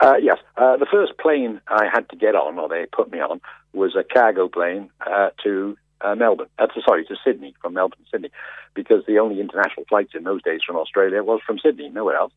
uh, 0.00 0.16
yes, 0.22 0.38
uh, 0.56 0.76
the 0.76 0.86
first 0.90 1.16
plane 1.18 1.60
I 1.68 1.86
had 1.92 2.08
to 2.10 2.16
get 2.16 2.34
on, 2.34 2.58
or 2.58 2.68
they 2.68 2.86
put 2.92 3.10
me 3.10 3.20
on, 3.20 3.40
was 3.72 3.96
a 3.96 4.04
cargo 4.04 4.48
plane 4.48 4.90
uh, 5.06 5.30
to 5.44 5.76
uh, 6.04 6.14
Melbourne. 6.14 6.48
Uh, 6.58 6.66
sorry, 6.86 7.04
to 7.06 7.16
Sydney, 7.24 7.54
from 7.60 7.74
Melbourne 7.74 8.04
Sydney, 8.10 8.30
because 8.74 9.04
the 9.06 9.18
only 9.18 9.40
international 9.40 9.86
flights 9.88 10.12
in 10.14 10.24
those 10.24 10.42
days 10.42 10.60
from 10.66 10.76
Australia 10.76 11.22
was 11.22 11.40
from 11.46 11.58
Sydney, 11.58 11.88
nowhere 11.88 12.16
else. 12.16 12.32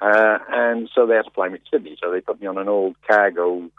Uh, 0.00 0.38
and 0.50 0.90
so 0.94 1.06
they 1.06 1.14
had 1.14 1.24
to 1.26 1.30
fly 1.30 1.48
me 1.48 1.58
to 1.58 1.64
Sydney. 1.70 1.96
So 2.02 2.10
they 2.10 2.20
put 2.20 2.40
me 2.40 2.46
on 2.46 2.58
an 2.58 2.68
old 2.68 2.96
cargo 3.06 3.70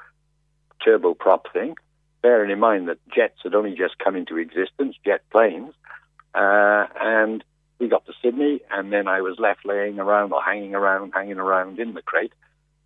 turboprop 0.86 1.52
thing, 1.52 1.76
bearing 2.22 2.52
in 2.52 2.60
mind 2.60 2.88
that 2.88 2.98
jets 3.14 3.40
had 3.44 3.56
only 3.56 3.76
just 3.76 3.98
come 3.98 4.16
into 4.16 4.38
existence, 4.38 4.96
jet 5.04 5.22
planes. 5.32 5.74
Uh, 6.34 6.86
and 7.00 7.44
we 7.80 7.88
got 7.88 8.06
to 8.06 8.14
Sydney, 8.22 8.62
and 8.72 8.94
then 8.94 9.08
I 9.08 9.22
was 9.22 9.38
left 9.40 9.66
laying 9.66 10.00
around 10.00 10.32
or 10.32 10.42
hanging 10.42 10.76
around, 10.76 11.12
hanging 11.14 11.38
around 11.38 11.80
in 11.80 11.94
the 11.94 12.02
crate. 12.02 12.34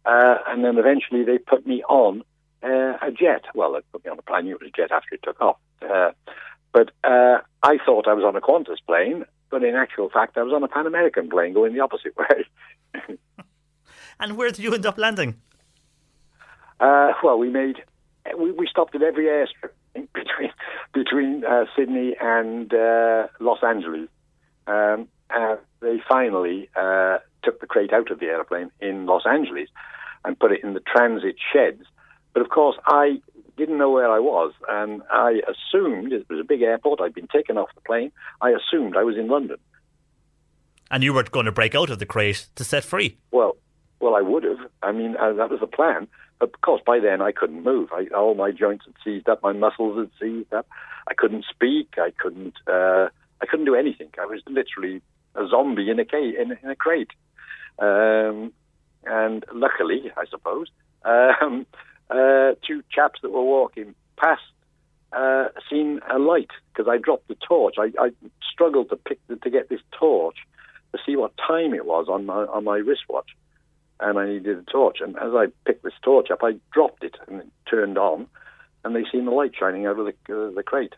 Uh, 0.06 0.38
and 0.48 0.64
then 0.64 0.78
eventually 0.78 1.24
they 1.24 1.38
put 1.38 1.68
me 1.68 1.84
on 1.84 2.24
uh, 2.64 2.98
a 3.02 3.12
jet. 3.12 3.44
Well, 3.54 3.74
they 3.74 3.80
put 3.92 4.06
me 4.06 4.12
on 4.12 4.18
a 4.18 4.22
plane. 4.22 4.48
It 4.48 4.60
was 4.60 4.70
a 4.70 4.76
jet 4.76 4.92
after 4.92 5.16
it 5.16 5.22
took 5.24 5.42
off. 5.42 5.58
Uh, 5.82 6.12
but 6.74 6.92
uh, 7.04 7.40
I 7.64 7.78
thought 7.86 8.08
I 8.08 8.14
was 8.14 8.24
on 8.24 8.36
a 8.36 8.42
Qantas 8.42 8.78
plane, 8.86 9.26
but 9.50 9.64
in 9.64 9.76
actual 9.76 10.10
fact, 10.10 10.38
I 10.38 10.44
was 10.44 10.54
on 10.54 10.64
a 10.64 10.68
Pan 10.68 10.86
American 10.86 11.30
plane 11.30 11.54
going 11.54 11.74
the 11.74 11.80
opposite 11.80 12.16
way. 12.18 13.18
And 14.20 14.38
where 14.38 14.50
did 14.50 14.60
you 14.60 14.74
end 14.74 14.86
up 14.86 14.98
landing? 14.98 15.36
Uh, 16.80 17.14
well, 17.24 17.38
we 17.38 17.50
made 17.50 17.84
we, 18.38 18.52
we 18.52 18.68
stopped 18.68 18.96
at 18.96 19.02
every 19.02 19.26
airstrip 19.26 19.72
between 19.94 20.52
between 20.94 21.46
uh, 21.46 21.66
Sydney 21.76 22.16
and 22.20 22.74
uh, 22.74 23.28
Los 23.40 23.60
Angeles. 23.64 24.10
Um, 24.66 25.08
uh, 25.30 25.56
they 25.82 26.02
finally 26.08 26.70
uh, 26.76 27.20
took 27.44 27.60
the 27.60 27.68
crate 27.68 27.94
out 27.94 28.12
of 28.12 28.20
the 28.20 28.26
airplane 28.26 28.72
in 28.80 29.06
Los 29.06 29.24
Angeles 29.26 29.70
and 30.26 30.40
put 30.40 30.52
it 30.52 30.64
in 30.64 30.74
the 30.74 30.80
transit 30.80 31.36
sheds. 31.54 31.84
But 32.34 32.42
of 32.42 32.50
course, 32.50 32.78
I 32.86 33.22
didn't 33.58 33.78
know 33.78 33.92
where 33.92 34.10
I 34.10 34.20
was, 34.20 34.54
and 34.70 35.02
I 35.12 35.42
assumed 35.50 36.14
it 36.14 36.30
was 36.30 36.40
a 36.40 36.44
big 36.44 36.62
airport. 36.62 37.02
I'd 37.02 37.14
been 37.14 37.28
taken 37.28 37.58
off 37.58 37.70
the 37.76 37.82
plane. 37.82 38.12
I 38.42 38.52
assumed 38.52 38.96
I 38.96 39.04
was 39.04 39.18
in 39.18 39.28
London. 39.28 39.58
And 40.90 41.04
you 41.04 41.14
were 41.14 41.24
going 41.24 41.48
to 41.48 41.52
break 41.52 41.76
out 41.76 41.90
of 41.90 42.00
the 42.00 42.06
crate 42.06 42.48
to 42.56 42.64
set 42.64 42.84
free. 42.84 43.18
Well, 43.32 43.58
well, 44.00 44.16
I 44.16 44.22
would 44.22 44.44
have. 44.44 44.60
I 44.84 44.92
mean, 44.92 45.18
uh, 45.18 45.34
that 45.34 45.50
was 45.50 45.60
the 45.60 45.68
plan. 45.68 46.08
But 46.40 46.54
of 46.54 46.62
course, 46.62 46.82
by 46.86 47.00
then 47.00 47.22
I 47.22 47.32
couldn't 47.32 47.64
move. 47.64 47.90
I, 47.92 48.06
all 48.16 48.36
my 48.36 48.52
joints 48.52 48.86
had 48.86 48.94
seized 49.04 49.28
up. 49.28 49.42
My 49.42 49.54
muscles 49.54 49.98
had 49.98 50.12
seized 50.20 50.54
up. 50.54 50.68
I 51.08 51.14
couldn't 51.16 51.46
speak. 51.50 51.96
I 51.98 52.12
couldn't. 52.18 52.54
Uh, 52.68 53.10
I 53.42 53.46
couldn't 53.50 53.66
do 53.66 53.76
anything. 53.76 54.10
I 54.20 54.26
was 54.26 54.42
literally 54.48 55.02
a 55.36 55.48
zombie 55.48 55.90
in 55.90 56.00
a 56.00 56.06
ca- 56.06 56.42
in, 56.42 56.58
in 56.62 56.70
a 56.70 56.76
crate. 56.76 57.12
Um, 57.80 58.54
and 59.06 59.46
luckily, 59.54 60.12
I 60.16 60.26
suppose, 60.30 60.68
um, 61.06 61.66
uh, 62.10 62.56
two 62.66 62.84
chaps 62.90 63.20
that 63.22 63.32
were 63.32 63.44
walking 63.44 63.96
past 64.18 64.42
uh, 65.14 65.46
seen 65.70 66.00
a 66.10 66.20
light 66.20 66.50
because 66.74 66.90
I 66.90 66.98
dropped 66.98 67.28
the 67.28 67.36
torch. 67.36 67.76
I, 67.78 67.92
I 68.00 68.12
struggled 68.52 68.90
to 68.90 68.96
pick 68.96 69.20
the, 69.28 69.38
to 69.38 69.50
get 69.50 69.70
this 69.70 69.82
torch 69.98 70.38
to 70.94 71.00
see 71.06 71.16
what 71.16 71.34
time 71.38 71.74
it 71.74 71.86
was 71.86 72.08
on 72.10 72.26
my 72.26 72.46
on 72.46 72.64
my 72.64 72.78
wristwatch. 72.78 73.30
and 74.00 74.20
I 74.20 74.28
needed 74.28 74.58
a 74.58 74.64
torch. 74.64 74.98
And 75.02 75.16
as 75.18 75.34
I 75.34 75.48
picked 75.66 75.84
this 75.84 75.94
torch 76.04 76.30
up, 76.32 76.40
I 76.44 76.56
dropped 76.72 77.04
it 77.04 77.16
and 77.28 77.42
it 77.42 77.48
turned 77.70 77.98
on, 77.98 78.28
and 78.84 78.96
they 78.96 79.04
seen 79.12 79.26
the 79.26 79.32
light 79.32 79.54
shining 79.58 79.86
out 79.86 80.00
of 80.00 80.06
the, 80.06 80.12
uh, 80.34 80.52
the 80.52 80.64
crate. 80.64 80.94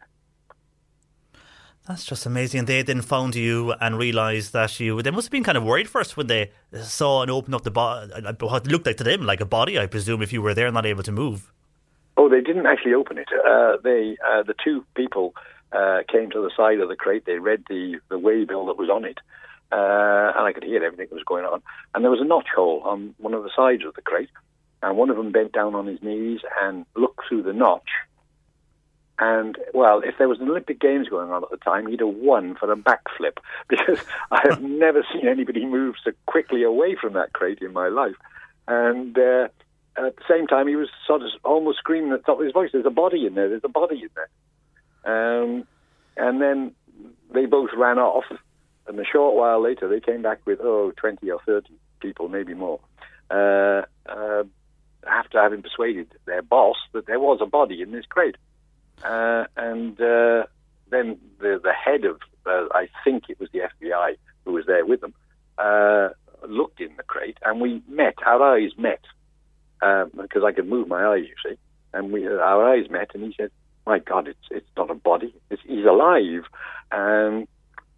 That's 1.90 2.06
just 2.06 2.28
amazing. 2.28 2.60
And 2.60 2.68
they 2.68 2.84
then 2.84 3.02
found 3.02 3.34
you 3.34 3.74
and 3.82 3.98
realised 3.98 4.53
that 4.53 4.80
you. 4.80 5.02
They 5.02 5.10
must 5.10 5.26
have 5.26 5.32
been 5.32 5.44
kind 5.44 5.57
of 5.57 5.64
worried 5.64 5.90
first 5.90 6.16
when 6.16 6.28
they 6.28 6.52
saw 6.84 7.24
and 7.24 7.32
opened 7.32 7.56
up 7.56 7.64
the 7.64 7.72
body. 7.72 8.11
What 8.40 8.68
looked 8.68 8.86
like 8.86 8.98
to 8.98 9.03
them 9.03 9.26
like 9.26 9.41
a 9.41 9.45
body, 9.45 9.80
I 9.80 9.88
presume, 9.88 10.22
if 10.22 10.32
you 10.32 10.44
were 10.44 10.53
there 10.53 10.68
and 10.68 10.76
not 10.76 10.86
able 10.86 11.02
to 11.02 11.11
move. 11.11 11.52
Oh, 12.16 12.30
they 12.30 12.41
didn't 12.41 12.68
actually 12.68 12.94
open 12.94 13.18
it. 13.18 13.30
Uh, 13.34 13.78
they, 13.84 14.18
uh, 14.24 14.44
the 14.44 14.53
two 14.64 14.86
people 14.94 15.34
uh, 15.72 16.02
came 16.07 16.30
to 16.30 16.41
the 16.41 16.52
side 16.56 16.80
of 16.80 16.90
the 16.90 16.95
crate. 16.95 17.26
They 17.26 17.40
read 17.40 17.64
the 17.68 17.99
the 18.10 18.20
way 18.20 18.45
bill 18.45 18.68
that 18.68 18.78
was 18.78 18.91
on 18.91 19.03
it, 19.03 19.18
uh, 19.72 20.38
and 20.38 20.45
I 20.45 20.52
could 20.53 20.64
hear 20.64 20.84
everything 20.84 21.07
that 21.10 21.16
was 21.16 21.24
going 21.24 21.45
on. 21.45 21.64
And 21.95 22.03
there 22.03 22.11
was 22.11 22.22
a 22.22 22.26
notch 22.26 22.49
hole 22.56 22.84
on 22.86 23.16
one 23.18 23.34
of 23.34 23.41
the 23.41 23.52
sides 23.56 23.84
of 23.84 23.95
the 23.95 24.03
crate, 24.03 24.30
and 24.84 24.95
one 24.95 25.10
of 25.10 25.18
them 25.18 25.32
bent 25.32 25.53
down 25.53 25.74
on 25.74 25.88
his 25.88 26.03
knees 26.03 26.41
and 26.61 26.86
looked 26.95 27.22
through 27.28 27.41
the 27.41 27.53
notch. 27.53 27.90
And 29.20 29.58
well, 29.74 30.02
if 30.04 30.16
there 30.18 30.30
was 30.30 30.40
an 30.40 30.50
Olympic 30.50 30.80
Games 30.80 31.10
going 31.10 31.30
on 31.30 31.44
at 31.44 31.50
the 31.50 31.58
time, 31.58 31.88
he'd 31.88 32.00
have 32.00 32.08
won 32.08 32.56
for 32.56 32.72
a 32.72 32.78
backflip 32.78 33.38
because 33.70 34.00
I 34.32 34.41
have 34.50 34.62
never 34.84 35.06
seen 35.14 35.28
anybody 35.28 35.66
move 35.66 35.96
so 36.04 36.12
quickly 36.26 36.64
away 36.64 36.96
from 37.00 37.14
that 37.14 37.34
crate 37.34 37.60
in 37.62 37.74
my 37.74 37.90
life. 37.90 38.16
And 38.68 39.18
uh, 39.18 39.50
at 39.98 40.16
the 40.16 40.24
same 40.30 40.48
time, 40.48 40.68
he 40.68 40.76
was 40.76 40.90
sort 41.06 41.22
of 41.22 41.30
almost 41.44 41.80
screaming 41.80 42.14
at 42.14 42.22
the 42.22 42.26
top 42.26 42.40
of 42.40 42.46
his 42.46 42.54
voice, 42.54 42.70
"There's 42.72 42.86
a 42.86 42.91
body 42.91 43.26
in 43.26 43.36
there! 43.36 43.50
There's 43.50 43.64
a 43.64 43.70
body 43.70 44.02
in 44.04 44.10
there!" 44.16 44.30
Um, 45.44 45.68
and 46.16 46.41
then 46.41 46.74
they 47.34 47.46
both 47.46 47.72
ran 47.76 48.00
off. 48.00 48.26
And 48.88 49.00
a 49.00 49.06
short 49.06 49.36
while 49.36 49.62
later, 49.62 49.88
they 49.88 50.00
came 50.00 50.22
back 50.22 50.40
with, 50.46 50.60
oh, 50.62 50.91
20 50.98 51.30
or 51.30 51.40
30 51.46 51.70
people, 52.00 52.28
maybe 52.28 52.54
more, 52.56 52.80
uh, 53.30 53.84
uh, 54.08 54.44
after 55.08 55.40
having 55.40 55.62
persuaded 55.62 56.08
their 56.26 56.41
boss 56.41 56.78
that 56.94 57.06
there 57.06 57.20
was 57.20 57.40
a 57.41 57.46
body 57.46 57.82
in 57.82 57.91
this 57.91 58.06
crate. 58.08 58.36
Uh, 59.03 59.45
and 59.57 59.99
uh, 60.01 60.43
then 60.89 61.17
the, 61.39 61.59
the 61.63 61.73
head 61.73 62.05
of, 62.05 62.19
uh, 62.45 62.67
I 62.73 62.89
think 63.03 63.23
it 63.30 63.39
was 63.39 63.49
the 63.51 63.59
FBI 63.59 64.15
who 64.45 64.53
was 64.53 64.65
there 64.65 64.85
with 64.85 65.01
them, 65.01 65.13
uh, 65.57 66.09
looked 66.47 66.81
in 66.81 66.95
the 66.97 67.03
crate 67.03 67.38
and 67.43 67.59
we 67.59 67.81
met, 67.88 68.15
our 68.26 68.55
eyes 68.55 68.71
met, 68.77 69.01
because 69.80 70.43
I 70.45 70.51
could 70.51 70.67
move 70.67 70.88
my 70.88 71.05
eyes, 71.05 71.26
you 71.27 71.35
see. 71.51 71.57
And 71.93 72.11
we, 72.11 72.27
our 72.27 72.69
eyes 72.69 72.89
met, 72.89 73.11
and 73.13 73.23
he 73.23 73.34
said, 73.35 73.51
my 73.89 73.99
God, 73.99 74.27
it's 74.27 74.47
it's 74.51 74.69
not 74.77 74.91
a 74.91 74.93
body. 74.93 75.34
It's, 75.49 75.61
he's 75.65 75.85
alive. 75.85 76.43
Um, 76.91 77.47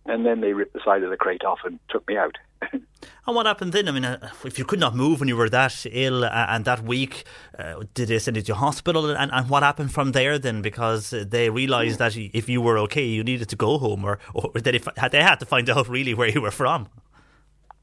and 0.06 0.26
then 0.26 0.42
they 0.42 0.54
ripped 0.54 0.74
the 0.74 0.82
side 0.84 1.04
of 1.04 1.10
the 1.10 1.18
crate 1.18 1.44
off 1.44 1.60
and 1.64 1.80
took 1.90 2.08
me 2.08 2.18
out. 2.18 2.38
and 2.72 3.36
what 3.36 3.46
happened 3.46 3.74
then? 3.74 3.88
I 3.88 3.92
mean, 3.92 4.06
uh, 4.06 4.30
if 4.46 4.58
you 4.58 4.66
could 4.66 4.80
not 4.80 4.96
move 4.96 5.20
when 5.20 5.30
you 5.30 5.38
were 5.38 5.50
that 5.50 5.86
ill 5.92 6.24
uh, 6.24 6.46
and 6.50 6.66
that 6.66 6.84
weak, 6.84 7.24
uh, 7.58 7.84
did 7.94 8.10
they 8.10 8.20
send 8.20 8.38
you 8.38 8.44
to 8.44 8.56
hospital? 8.56 9.10
And, 9.10 9.32
and 9.32 9.50
what 9.50 9.64
happened 9.64 9.92
from 9.92 10.12
there 10.12 10.38
then? 10.40 10.62
Because 10.62 11.12
they 11.12 11.50
realised 11.50 12.00
that 12.00 12.16
if 12.16 12.50
you 12.50 12.62
were 12.62 12.78
okay, 12.80 13.06
you 13.06 13.24
needed 13.24 13.50
to 13.50 13.56
go 13.56 13.78
home, 13.78 14.04
or, 14.06 14.20
or 14.34 14.52
they, 14.54 14.80
they 15.12 15.24
had 15.24 15.40
to 15.40 15.46
find 15.46 15.70
out 15.70 15.88
really 15.88 16.14
where 16.14 16.30
you 16.30 16.42
were 16.42 16.52
from. 16.52 16.88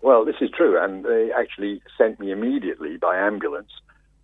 Well, 0.01 0.25
this 0.25 0.37
is 0.41 0.51
true, 0.57 0.83
and 0.83 1.05
they 1.05 1.31
actually 1.37 1.83
sent 1.97 2.21
me 2.21 2.31
immediately 2.31 2.97
by 2.99 3.17
ambulance 3.17 3.71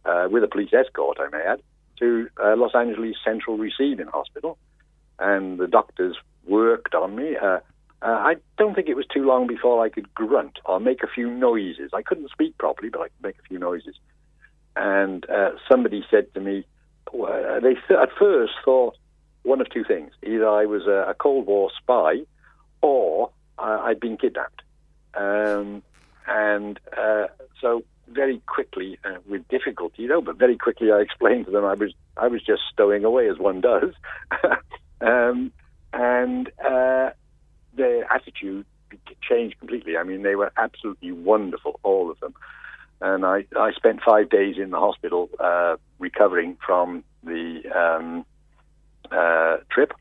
uh, 0.05 0.29
with 0.31 0.45
a 0.45 0.49
police 0.49 0.73
escort, 0.73 1.19
I 1.21 1.29
may 1.31 1.43
add, 1.43 1.63
to 1.99 2.29
uh, 2.43 2.55
Los 2.57 2.75
Angeles 2.75 3.17
Central 3.25 3.59
Receiving 3.59 4.07
Hospital, 4.07 4.57
and 5.19 5.59
the 5.59 5.67
doctors 5.67 6.17
worked 6.47 6.95
on 6.95 7.17
me. 7.17 7.37
Uh, 8.05 8.09
uh, 8.09 8.19
I 8.19 8.37
don't 8.59 8.75
think 8.75 8.89
it 8.89 8.97
was 8.97 9.07
too 9.07 9.25
long 9.25 9.47
before 9.47 9.85
I 9.85 9.89
could 9.89 10.13
grunt 10.15 10.59
or 10.67 10.79
make 10.79 11.03
a 11.03 11.07
few 11.07 11.31
noises. 11.31 11.91
I 11.95 12.03
couldn't 12.03 12.31
speak 12.31 12.59
properly, 12.59 12.91
but 12.91 13.01
I 13.01 13.05
could 13.05 13.23
make 13.23 13.39
a 13.39 13.49
few 13.49 13.59
noises. 13.59 13.97
And 14.77 15.29
uh, 15.31 15.53
somebody 15.71 16.05
said 16.11 16.33
to 16.35 16.41
me, 16.41 16.67
well, 17.13 17.61
they 17.63 17.75
th- 17.75 18.01
at 18.01 18.11
first 18.19 18.53
thought 18.65 18.97
one 19.43 19.61
of 19.61 19.71
two 19.71 19.85
things: 19.85 20.11
either 20.23 20.49
I 20.49 20.67
was 20.67 20.87
a, 20.87 21.11
a 21.11 21.15
Cold 21.15 21.47
War 21.47 21.71
spy, 21.81 22.23
or 22.83 23.31
uh, 23.59 23.81
I'd 23.83 24.01
been 24.01 24.17
kidnapped. 24.17 24.63
Um, 25.15 25.83
and 26.27 26.81
uh, 26.97 27.27
so 27.61 27.85
very 28.09 28.43
quickly, 28.47 28.99
uh, 29.05 29.19
with 29.29 29.47
difficulty, 29.49 30.03
you 30.03 30.09
know, 30.09 30.21
but 30.21 30.37
very 30.37 30.57
quickly 30.57 30.91
I 30.91 30.99
explained 31.01 31.47
to 31.47 31.53
them 31.53 31.65
I 31.65 31.75
was 31.75 31.93
I 32.17 32.27
was 32.27 32.43
just 32.43 32.63
stowing 32.73 33.05
away 33.05 33.29
as 33.29 33.39
one 33.39 33.61
does, 33.61 33.93
um, 35.01 35.53
and 35.93 36.51
uh, 36.69 37.11
their 37.77 38.11
attitude 38.13 38.67
changed 39.29 39.59
completely. 39.59 39.97
I 39.97 40.03
mean, 40.05 40.23
they 40.23 40.37
were 40.37 40.53
absolutely 40.57 41.13
wonderful, 41.13 41.81
all 41.83 42.11
of 42.11 42.21
them. 42.21 42.35
And 43.01 43.25
I, 43.25 43.45
I 43.57 43.73
spent 43.73 44.01
five 44.03 44.31
days 44.31 44.57
in 44.57 44.71
the 44.71 44.79
hospital 44.79 45.29
uh, 45.39 45.77
recovering 45.99 46.57
from 46.65 47.05
the 47.23 47.63
um, 47.75 48.25
uh, 49.11 49.59
trip. 49.71 49.93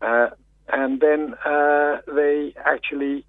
Uh, 0.00 0.28
and 0.68 1.00
then 1.00 1.34
uh, 1.44 2.00
they 2.06 2.54
actually 2.64 3.24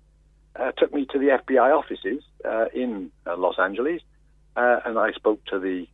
uh, 0.56 0.72
took 0.78 0.94
me 0.94 1.06
to 1.12 1.20
the 1.20 1.28
FBI 1.28 1.78
offices 1.78 2.24
uh, 2.46 2.66
in 2.74 3.12
Los 3.26 3.60
Angeles 3.60 4.02
and 4.56 4.98
I 4.98 5.12
spoke 5.12 5.44
to 5.46 5.60
the 5.60 5.88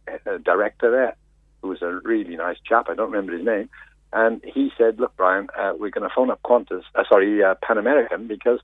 director 0.46 0.90
there, 0.90 1.16
who 1.62 1.70
was 1.70 1.82
a 1.82 2.00
really 2.04 2.38
nice 2.38 2.58
chap. 2.66 2.88
I 2.90 2.96
don't 2.96 3.12
remember 3.12 3.34
his 3.34 3.46
name. 3.46 3.70
And 4.14 4.42
he 4.44 4.72
said, 4.78 5.00
"Look, 5.00 5.16
Brian, 5.18 5.48
uh, 5.58 5.74
we're 5.78 5.90
going 5.90 6.08
to 6.08 6.16
phone 6.16 6.30
up 6.30 6.42
Qantas, 6.44 6.84
uh, 6.94 7.04
sorry, 7.10 7.44
uh, 7.44 7.56
Pan 7.64 7.80
American, 7.80 8.28
because 8.28 8.60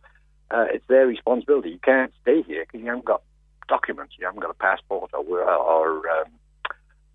uh, 0.52 0.66
it's 0.72 0.86
their 0.88 1.08
responsibility. 1.08 1.72
You 1.72 1.80
can't 1.80 2.14
stay 2.22 2.44
here 2.44 2.66
because 2.66 2.82
you 2.82 2.88
haven't 2.88 3.06
got 3.06 3.24
documents, 3.68 4.14
you 4.20 4.26
haven't 4.26 4.42
got 4.42 4.52
a 4.52 4.56
passport 4.56 5.12
or, 5.14 5.42
or 5.42 6.10
um, 6.10 6.32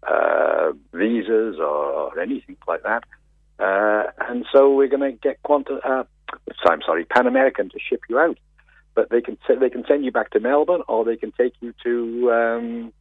uh, 0.03 0.73
visas 0.93 1.59
or 1.61 2.19
anything 2.19 2.57
like 2.67 2.83
that. 2.83 3.05
Uh, 3.59 4.11
and 4.29 4.45
so 4.53 4.75
we're 4.75 4.89
going 4.89 5.13
to 5.13 5.13
get 5.13 5.41
Qantas. 5.45 5.81
I'm 6.67 6.83
sorry, 6.85 7.05
Pan 7.05 7.27
American 7.27 7.69
to 7.71 7.79
ship 7.79 8.01
you 8.09 8.19
out." 8.19 8.39
but 8.97 9.11
they 9.11 9.21
can 9.21 9.37
they 9.61 9.71
can 9.71 9.85
send 9.89 10.05
you 10.05 10.13
back 10.13 10.31
to 10.31 10.39
Melbourne 10.39 10.83
or 10.87 11.05
they 11.05 11.17
can 11.17 11.33
take 11.33 11.55
you 11.61 11.75
to 11.83 12.33
um, 12.33 12.93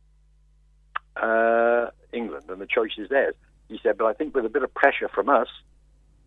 England, 2.12 2.46
and 2.50 2.60
the 2.60 2.66
choice 2.66 2.98
is 2.98 3.10
theirs. 3.10 3.36
He 3.74 3.80
said, 3.82 3.98
but 3.98 4.06
I 4.06 4.14
think 4.14 4.36
with 4.36 4.46
a 4.46 4.50
bit 4.50 4.62
of 4.62 4.72
pressure 4.74 5.10
from 5.10 5.30
us, 5.30 5.48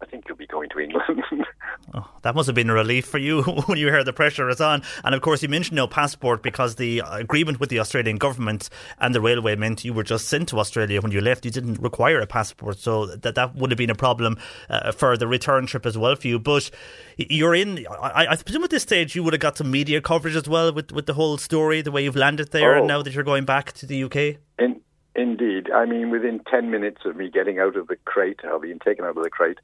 I 0.03 0.05
think 0.05 0.25
you'll 0.27 0.37
be 0.37 0.49
going 0.49 0.69
to 0.71 0.81
England. 0.81 1.23
oh, 1.95 2.11
that 2.23 2.35
must 2.35 2.47
have 2.47 2.57
been 2.57 2.69
a 2.69 2.75
relief 2.75 3.07
for 3.07 3.19
you 3.19 3.43
when 3.67 3.79
you 3.79 3.89
heard 3.89 4.05
the 4.05 4.13
pressure 4.13 4.49
is 4.49 4.61
on. 4.61 4.83
And 5.05 5.15
of 5.15 5.23
course, 5.23 5.45
you 5.45 5.49
mentioned 5.49 5.77
no 5.77 5.87
passport 5.87 6.43
because 6.43 6.75
the 6.75 7.03
agreement 7.09 7.61
with 7.61 7.71
the 7.71 7.79
Australian 7.79 8.17
government 8.17 8.69
and 8.99 9.15
the 9.15 9.21
railway 9.21 9.55
meant 9.55 9.85
you 9.85 9.95
were 9.95 10.03
just 10.03 10.29
sent 10.29 10.49
to 10.49 10.59
Australia 10.59 11.01
when 11.01 11.13
you 11.13 11.21
left. 11.21 11.45
You 11.45 11.53
didn't 11.53 11.81
require 11.81 12.21
a 12.21 12.27
passport, 12.27 12.79
so 12.79 13.07
that 13.07 13.37
that 13.37 13.55
would 13.55 13.71
have 13.71 13.79
been 13.79 13.91
a 13.91 13.95
problem 13.95 14.39
uh, 14.69 14.91
for 14.91 15.17
the 15.17 15.29
return 15.29 15.67
trip 15.67 15.87
as 15.87 15.97
well 15.97 16.17
for 16.17 16.27
you. 16.27 16.41
But 16.41 16.69
you're 17.17 17.55
in. 17.55 17.87
I, 17.89 18.33
I, 18.33 18.37
presume 18.37 18.65
at 18.65 18.71
this 18.71 18.83
stage 18.83 19.15
you 19.15 19.23
would 19.23 19.35
have 19.35 19.41
got 19.41 19.57
some 19.57 19.71
media 19.71 20.01
coverage 20.01 20.35
as 20.37 20.49
well 20.49 20.73
with 20.73 20.91
with 20.91 21.07
the 21.07 21.15
whole 21.15 21.39
story, 21.39 21.81
the 21.81 21.93
way 21.93 22.03
you've 22.03 22.17
landed 22.17 22.51
there, 22.51 22.75
oh. 22.75 22.79
and 22.81 22.87
now 22.89 23.01
that 23.03 23.15
you're 23.15 23.25
going 23.25 23.47
back 23.47 23.73
to 23.75 23.87
the 23.87 24.05
UK. 24.05 24.41
In, 24.59 24.83
indeed, 25.17 25.71
I 25.71 25.85
mean, 25.87 26.11
within 26.11 26.41
ten 26.51 26.71
minutes 26.71 27.03
of 27.05 27.17
me 27.17 27.31
getting 27.31 27.59
out 27.59 27.77
of 27.77 27.89
the 27.89 27.97
crate, 28.05 28.41
or 28.45 28.61
being 28.61 28.79
taken 28.79 29.05
out 29.05 29.17
of 29.17 29.23
the 29.23 29.31
crate. 29.31 29.59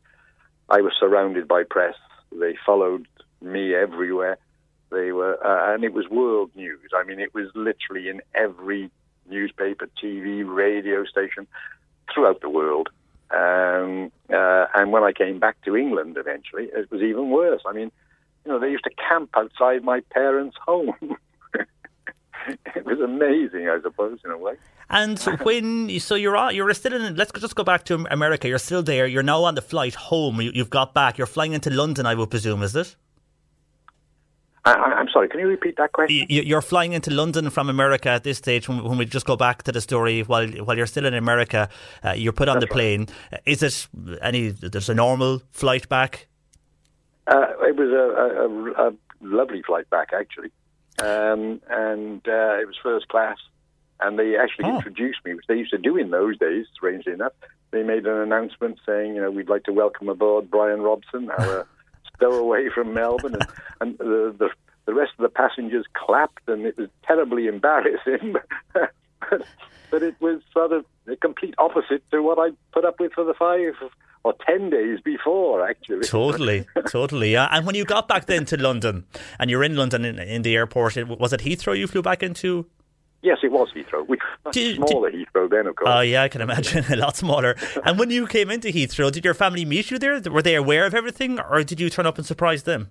I 0.69 0.81
was 0.81 0.93
surrounded 0.99 1.47
by 1.47 1.65
press. 1.69 1.95
They 2.33 2.57
followed 2.65 3.07
me 3.41 3.75
everywhere. 3.75 4.39
They 4.91 5.13
were, 5.13 5.39
uh, 5.45 5.75
and 5.75 5.85
it 5.85 5.93
was 5.93 6.09
world 6.09 6.51
news. 6.55 6.91
I 6.95 7.05
mean, 7.05 7.19
it 7.19 7.35
was 7.35 7.49
literally 7.55 8.09
in 8.09 8.21
every 8.35 8.91
newspaper, 9.29 9.89
TV, 10.03 10.45
radio 10.47 11.05
station 11.05 11.47
throughout 12.13 12.41
the 12.41 12.51
world. 12.51 12.89
Um, 13.31 14.13
uh, 14.31 14.67
and 14.75 14.93
when 14.93 15.03
I 15.03 15.13
came 15.13 15.39
back 15.39 15.61
to 15.63 15.77
England 15.77 16.17
eventually, 16.19 16.65
it 16.65 16.91
was 16.91 17.01
even 17.01 17.31
worse. 17.31 17.63
I 17.67 17.73
mean, 17.73 17.91
you 18.45 18.53
know, 18.53 18.59
they 18.59 18.71
used 18.71 18.85
to 18.85 18.91
camp 18.91 19.31
outside 19.35 19.83
my 19.83 20.01
parents' 20.11 20.57
home. 20.65 20.95
it 22.77 22.85
was 22.85 23.01
amazing, 23.01 23.69
I 23.69 23.81
suppose, 23.83 24.19
in 24.25 24.31
a 24.31 24.39
way. 24.39 24.55
And 24.91 25.19
when 25.43 25.99
so 26.01 26.15
you're 26.15 26.51
you're 26.53 26.73
still 26.75 26.95
in. 26.95 27.17
Let's 27.17 27.33
just 27.33 27.55
go 27.55 27.65
back 27.65 27.85
to 27.85 28.07
America. 28.11 28.49
You're 28.49 28.59
still 28.59 28.83
there. 28.83 29.07
You're 29.07 29.23
now 29.23 29.45
on 29.45 29.55
the 29.55 29.63
flight 29.63 29.95
home. 29.95 30.41
You, 30.41 30.53
have 30.57 30.71
got 30.71 30.95
back. 30.95 31.19
You're 31.19 31.27
flying 31.27 31.53
into 31.53 31.71
London, 31.71 32.07
I 32.07 32.15
would 32.15 32.31
presume. 32.31 32.63
Is 32.63 32.77
it? 32.77 32.97
I, 34.65 35.01
am 35.01 35.09
sorry. 35.13 35.29
Can 35.29 35.41
you 35.41 35.49
repeat 35.49 35.77
that 35.79 35.91
question? 35.91 36.25
You're 36.29 36.63
flying 36.63 36.93
into 36.93 37.11
London 37.11 37.51
from 37.51 37.69
America 37.69 38.11
at 38.11 38.23
this 38.23 38.39
stage. 38.39 38.69
When, 38.69 38.85
when 38.85 38.97
we 38.97 39.05
just 39.07 39.27
go 39.27 39.35
back 39.35 39.65
to 39.65 39.73
the 39.73 39.81
story, 39.81 40.21
while 40.23 40.47
while 40.49 40.77
you're 40.77 40.87
still 40.87 41.05
in 41.05 41.15
America, 41.15 41.69
uh, 42.05 42.13
you're 42.13 42.33
put 42.33 42.49
on 42.49 42.61
That's 42.61 42.69
the 42.71 42.75
plane. 42.75 43.07
Right. 43.33 43.41
Is 43.45 43.63
it 43.63 43.89
any? 44.23 44.51
There's 44.51 44.89
a 44.89 44.95
normal 44.95 45.43
flight 45.51 45.89
back. 45.89 46.29
Uh, 47.27 47.47
it 47.63 47.77
was 47.77 47.91
a, 47.91 48.83
a, 48.83 48.89
a, 48.89 48.93
lovely 49.21 49.63
flight 49.63 49.89
back, 49.91 50.11
actually, 50.13 50.51
um, 51.01 51.61
and 51.69 52.21
uh, 52.27 52.59
it 52.61 52.67
was 52.67 52.77
first 52.83 53.09
class 53.09 53.39
and 54.03 54.19
they 54.19 54.37
actually 54.37 54.67
oh. 54.67 54.77
introduced 54.77 55.21
me, 55.25 55.35
which 55.35 55.47
they 55.47 55.57
used 55.57 55.71
to 55.71 55.79
do 55.79 55.97
in 55.97 56.11
those 56.11 56.37
days, 56.39 56.67
strangely 56.75 57.13
enough. 57.13 57.33
They 57.71 57.83
made 57.83 58.07
an 58.07 58.19
announcement 58.19 58.79
saying, 58.85 59.15
you 59.15 59.23
know, 59.23 59.31
we'd 59.31 59.49
like 59.49 59.65
to 59.65 59.73
welcome 59.73 60.09
aboard 60.09 60.51
Brian 60.51 60.83
Robson, 60.83 61.31
our 61.31 61.67
stowaway 62.17 62.69
from 62.75 62.93
Melbourne, 62.93 63.35
and, 63.35 63.47
and 63.81 63.99
the, 63.99 64.35
the, 64.39 64.51
the 64.87 64.95
rest 64.95 65.13
of 65.19 65.23
the 65.23 65.29
passengers 65.29 65.53
passengers 65.53 65.87
clapped, 65.95 66.49
and 66.49 66.67
it 66.67 66.77
was 66.77 66.89
terribly 67.07 67.47
embarrassing. 67.47 68.35
but, 68.73 69.43
but 69.91 70.03
it 70.03 70.21
was 70.21 70.41
sort 70.53 70.73
of 70.73 70.85
the 71.05 71.17
complete 71.17 71.55
opposite 71.59 72.03
to 72.11 72.23
what 72.23 72.39
I 72.39 72.51
put 72.73 72.85
up 72.85 72.99
with 73.01 73.13
for 73.13 73.25
the 73.25 73.35
five 73.35 73.75
or 74.25 74.35
ten 74.47 74.71
days 74.71 75.01
before, 75.05 75.69
actually. 75.69 76.01
Totally, 76.07 76.67
totally. 76.89 77.33
Yeah. 77.33 77.49
And 77.51 77.67
when 77.67 77.75
you 77.75 77.85
got 77.85 78.07
back 78.09 78.27
then 78.27 78.45
to 78.47 78.57
London, 78.57 79.05
and 79.39 79.51
you're 79.51 79.65
in 79.65 79.77
London 79.77 80.05
in, 80.05 80.19
in 80.19 80.43
the 80.43 80.55
airport, 80.57 80.97
it- 80.97 81.09
was 81.09 81.33
it 81.33 81.41
Heathrow 81.41 81.77
you 81.77 81.87
flew 81.87 82.03
back 82.03 82.23
into? 82.23 82.67
Yes, 83.25 83.39
it 83.45 83.53
was 83.53 83.69
Heathrow. 83.75 84.07
Was 84.09 84.19
much 84.45 84.57
smaller 84.75 85.11
Heathrow 85.13 85.49
then, 85.49 85.69
of 85.69 85.77
course. 85.77 85.89
Oh, 85.93 86.01
yeah, 86.01 86.25
I 86.25 86.29
can 86.29 86.41
imagine. 86.41 86.85
a 86.93 86.97
lot 86.97 87.17
smaller. 87.17 87.55
And 87.85 87.97
when 87.99 88.11
you 88.11 88.27
came 88.27 88.51
into 88.51 88.69
Heathrow, 88.69 89.13
did 89.13 89.25
your 89.25 89.35
family 89.35 89.65
meet 89.65 89.93
you 89.93 89.99
there? 90.01 90.21
Were 90.23 90.43
they 90.43 90.57
aware 90.57 90.87
of 90.87 90.95
everything, 90.95 91.39
or 91.39 91.63
did 91.63 91.79
you 91.79 91.89
turn 91.89 92.05
up 92.07 92.19
and 92.19 92.27
surprise 92.27 92.65
them? 92.65 92.91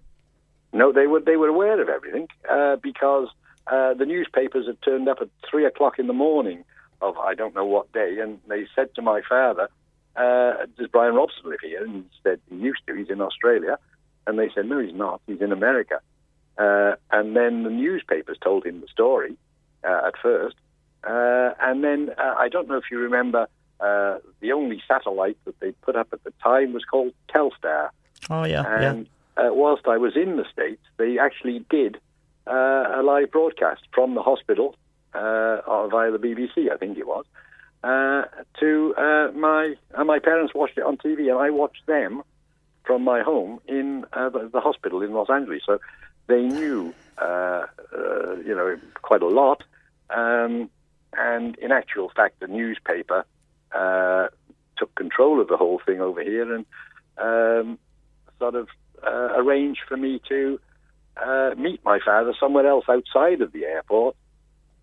No, 0.74 0.94
they 0.94 1.06
were 1.06 1.20
they 1.20 1.36
were 1.36 1.50
aware 1.50 1.82
of 1.82 1.90
everything 1.90 2.28
uh, 2.50 2.78
because 2.78 3.28
uh, 3.68 3.94
the 3.94 4.06
newspapers 4.06 4.68
had 4.68 4.82
turned 4.82 5.10
up 5.10 5.18
at 5.20 5.28
three 5.50 5.66
o'clock 5.66 6.00
in 6.00 6.08
the 6.08 6.14
morning 6.14 6.64
of 7.02 7.18
I 7.18 7.34
don't 7.36 7.54
know 7.54 7.66
what 7.66 7.92
day, 7.92 8.20
and 8.22 8.40
they 8.48 8.68
said 8.74 8.96
to 8.96 9.02
my 9.02 9.20
father, 9.28 9.68
uh, 10.16 10.66
"Does 10.78 10.88
Brian 10.92 11.16
Robson 11.16 11.50
live 11.50 11.60
here?" 11.62 11.84
And 11.84 12.04
he 12.04 12.20
said, 12.24 12.40
"He 12.50 12.56
used 12.56 12.82
to. 12.88 12.96
He's 12.96 13.10
in 13.10 13.22
Australia." 13.22 13.78
And 14.28 14.38
they 14.38 14.50
said, 14.54 14.66
"No, 14.68 14.80
he's 14.80 14.96
not. 14.96 15.22
He's 15.28 15.42
in 15.42 15.52
America." 15.52 16.00
Uh, 16.58 16.96
and 17.12 17.36
then 17.36 17.64
the 17.64 17.70
newspapers 17.70 18.38
told 18.44 18.66
him 18.66 18.82
the 18.82 18.88
story 18.88 19.36
uh, 19.84 20.02
at 20.08 20.14
first, 20.22 20.56
uh, 21.04 21.52
and 21.62 21.84
then 21.84 22.12
uh, 22.18 22.36
I 22.38 22.50
don't 22.50 22.68
know 22.68 22.78
if 22.78 22.86
you 22.92 23.00
remember. 23.00 23.48
Uh, 23.80 24.20
the 24.42 24.52
only 24.52 24.80
satellite 24.88 25.38
that 25.46 25.60
they 25.60 25.72
put 25.72 25.96
up 25.96 26.10
at 26.14 26.24
the 26.24 26.32
time 26.44 26.72
was 26.72 26.86
called 26.86 27.14
Telstar. 27.34 27.90
Oh, 28.30 28.44
yeah. 28.44 28.64
And 28.64 29.08
uh, 29.38 29.50
whilst 29.52 29.88
I 29.88 29.98
was 29.98 30.16
in 30.16 30.38
the 30.38 30.46
States, 30.54 30.82
they 30.98 31.18
actually 31.18 31.66
did 31.68 31.98
uh, 32.46 32.52
a 32.96 33.02
live 33.04 33.32
broadcast 33.32 33.82
from 33.92 34.14
the 34.14 34.22
hospital 34.22 34.76
uh, 35.14 35.88
via 35.88 36.12
the 36.12 36.20
BBC, 36.20 36.72
I 36.72 36.78
think 36.78 36.98
it 36.98 37.08
was. 37.08 37.26
Uh, 37.84 38.24
to 38.60 38.94
uh, 38.96 39.32
my 39.34 39.76
uh, 39.96 40.04
my 40.04 40.20
parents 40.20 40.54
watched 40.54 40.78
it 40.78 40.84
on 40.84 40.98
TV, 40.98 41.32
and 41.32 41.40
I 41.40 41.50
watched 41.50 41.86
them 41.88 42.22
from 42.84 43.04
my 43.04 43.22
home 43.22 43.60
in 43.68 44.06
uh, 44.14 44.30
the, 44.30 44.50
the 44.54 44.60
hospital 44.60 45.02
in 45.02 45.14
Los 45.14 45.30
Angeles. 45.30 45.64
So 45.66 45.80
they 46.28 46.42
knew, 46.42 46.94
uh, 47.18 47.66
you 48.46 48.56
know, 48.56 48.78
quite 49.02 49.22
a 49.22 49.28
lot. 49.28 49.64
Um, 50.10 50.70
and 51.14 51.58
in 51.58 51.72
actual 51.72 52.12
fact, 52.16 52.40
the 52.40 52.48
newspaper 52.48 53.26
uh, 53.72 54.28
took 54.78 54.94
control 54.96 55.42
of 55.42 55.48
the 55.48 55.58
whole 55.58 55.82
thing 55.86 56.02
over 56.02 56.22
here 56.22 56.54
and 56.54 56.66
um, 57.18 57.80
sort 58.40 58.56
of 58.56 58.68
arranged 59.04 59.82
for 59.88 59.98
me 59.98 60.22
to 60.30 60.60
uh, 61.18 61.52
meet 61.58 61.84
my 61.84 62.00
father 62.04 62.34
somewhere 62.40 62.68
else 62.68 62.86
outside 62.88 63.42
of 63.42 63.52
the 63.52 63.66
airport 63.66 64.16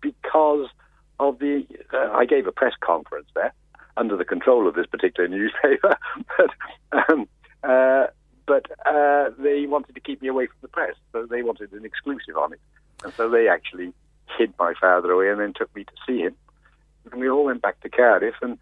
because 0.01 0.67
of 1.19 1.39
the. 1.39 1.65
Uh, 1.93 2.11
I 2.11 2.25
gave 2.25 2.47
a 2.47 2.51
press 2.51 2.73
conference 2.79 3.27
there 3.35 3.53
under 3.97 4.15
the 4.15 4.25
control 4.25 4.67
of 4.67 4.75
this 4.75 4.85
particular 4.87 5.27
newspaper, 5.37 5.97
but 6.37 6.49
um, 7.09 7.27
uh, 7.63 8.07
but 8.45 8.65
uh, 8.85 9.29
they 9.37 9.65
wanted 9.65 9.93
to 9.95 10.01
keep 10.01 10.21
me 10.21 10.27
away 10.27 10.47
from 10.47 10.57
the 10.61 10.67
press, 10.67 10.95
so 11.11 11.25
they 11.25 11.43
wanted 11.43 11.71
an 11.73 11.85
exclusive 11.85 12.37
on 12.37 12.53
it, 12.53 12.59
and 13.03 13.13
so 13.13 13.29
they 13.29 13.47
actually 13.47 13.93
hid 14.37 14.53
my 14.59 14.73
father 14.79 15.11
away 15.11 15.29
and 15.29 15.39
then 15.39 15.53
took 15.53 15.73
me 15.75 15.83
to 15.83 15.93
see 16.07 16.19
him, 16.19 16.35
and 17.11 17.19
we 17.19 17.29
all 17.29 17.45
went 17.45 17.61
back 17.61 17.79
to 17.81 17.89
Cardiff 17.89 18.35
and. 18.41 18.57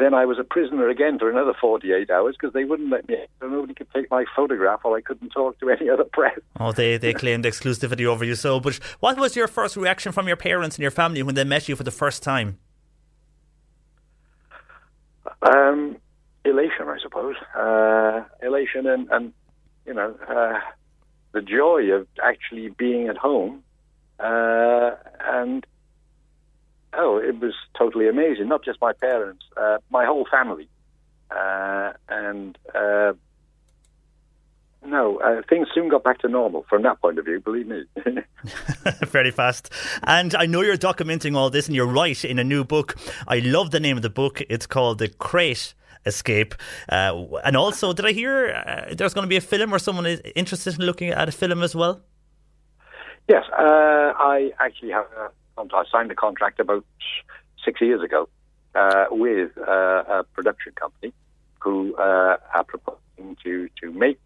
Then 0.00 0.14
I 0.14 0.24
was 0.24 0.38
a 0.38 0.44
prisoner 0.44 0.88
again 0.88 1.18
for 1.18 1.28
another 1.28 1.52
48 1.60 2.10
hours 2.10 2.34
because 2.40 2.54
they 2.54 2.64
wouldn't 2.64 2.90
let 2.90 3.06
me. 3.06 3.16
So 3.38 3.48
nobody 3.48 3.74
could 3.74 3.90
take 3.94 4.10
my 4.10 4.24
photograph, 4.34 4.80
or 4.82 4.96
I 4.96 5.02
couldn't 5.02 5.28
talk 5.28 5.60
to 5.60 5.68
any 5.68 5.90
other 5.90 6.04
press. 6.04 6.38
Oh, 6.58 6.72
they, 6.72 6.98
they 6.98 7.14
claimed 7.14 7.44
exclusivity 7.44 8.04
over 8.04 8.22
you. 8.22 8.34
So, 8.34 8.60
but 8.60 8.74
what 9.00 9.18
was 9.18 9.34
your 9.34 9.48
first 9.48 9.76
reaction 9.76 10.12
from 10.12 10.26
your 10.26 10.36
parents 10.36 10.76
and 10.76 10.82
your 10.82 10.90
family 10.90 11.22
when 11.22 11.34
they 11.34 11.44
met 11.44 11.68
you 11.68 11.76
for 11.76 11.84
the 11.84 11.90
first 11.90 12.22
time? 12.22 12.58
Um, 15.42 15.96
elation, 16.44 16.86
I 16.86 16.98
suppose. 17.02 17.36
Uh, 17.54 18.24
elation 18.42 18.86
and, 18.86 19.08
and 19.10 19.32
you 19.86 19.94
know, 19.94 20.14
uh, 20.28 20.60
the 21.32 21.40
joy 21.40 21.92
of 21.92 22.06
actually 22.22 22.68
being 22.68 23.08
at 23.08 23.16
home. 23.16 23.62
Uh, 24.18 24.90
and, 25.20 25.66
oh, 26.94 27.18
it 27.18 27.38
was 27.40 27.54
totally 27.76 28.08
amazing. 28.08 28.48
Not 28.48 28.64
just 28.64 28.80
my 28.80 28.92
parents, 28.92 29.44
uh, 29.56 29.78
my 29.90 30.04
whole 30.04 30.26
family. 30.30 30.68
Uh, 31.30 31.92
and, 32.08 32.58
uh, 32.74 33.12
no, 34.84 35.18
uh, 35.18 35.42
things 35.48 35.68
soon 35.74 35.88
got 35.88 36.02
back 36.02 36.18
to 36.20 36.28
normal 36.28 36.64
from 36.68 36.82
that 36.82 37.00
point 37.00 37.18
of 37.18 37.26
view, 37.26 37.40
believe 37.40 37.66
me. 37.66 37.84
Very 39.06 39.30
fast. 39.30 39.70
And 40.02 40.34
I 40.34 40.46
know 40.46 40.62
you're 40.62 40.76
documenting 40.76 41.36
all 41.36 41.50
this 41.50 41.66
and 41.66 41.76
you're 41.76 41.86
right 41.86 42.24
in 42.24 42.38
a 42.38 42.44
new 42.44 42.64
book. 42.64 42.96
I 43.28 43.40
love 43.40 43.70
the 43.70 43.80
name 43.80 43.96
of 43.96 44.02
the 44.02 44.10
book. 44.10 44.42
It's 44.48 44.66
called 44.66 44.98
The 44.98 45.08
Crate 45.08 45.74
Escape. 46.06 46.54
Uh, 46.88 47.26
and 47.44 47.56
also, 47.56 47.92
did 47.92 48.06
I 48.06 48.12
hear 48.12 48.54
uh, 48.66 48.94
there's 48.94 49.14
going 49.14 49.24
to 49.24 49.28
be 49.28 49.36
a 49.36 49.42
film 49.42 49.74
or 49.74 49.78
someone 49.78 50.06
is 50.06 50.22
interested 50.34 50.74
in 50.74 50.86
looking 50.86 51.10
at 51.10 51.28
a 51.28 51.32
film 51.32 51.62
as 51.62 51.74
well? 51.74 52.00
Yes, 53.28 53.44
uh, 53.52 54.12
I 54.16 54.50
actually 54.58 54.90
have. 54.90 55.04
A, 55.16 55.30
I 55.72 55.84
signed 55.90 56.10
a 56.10 56.14
contract 56.14 56.60
about 56.60 56.84
six 57.64 57.80
years 57.80 58.02
ago 58.02 58.28
uh, 58.74 59.06
with 59.10 59.56
uh, 59.58 60.04
a 60.08 60.24
production 60.32 60.72
company 60.72 61.12
who 61.60 61.94
uh, 61.96 62.36
are 62.54 62.64
proposing 62.64 63.36
to 63.44 63.68
to 63.82 63.92
make 63.92 64.20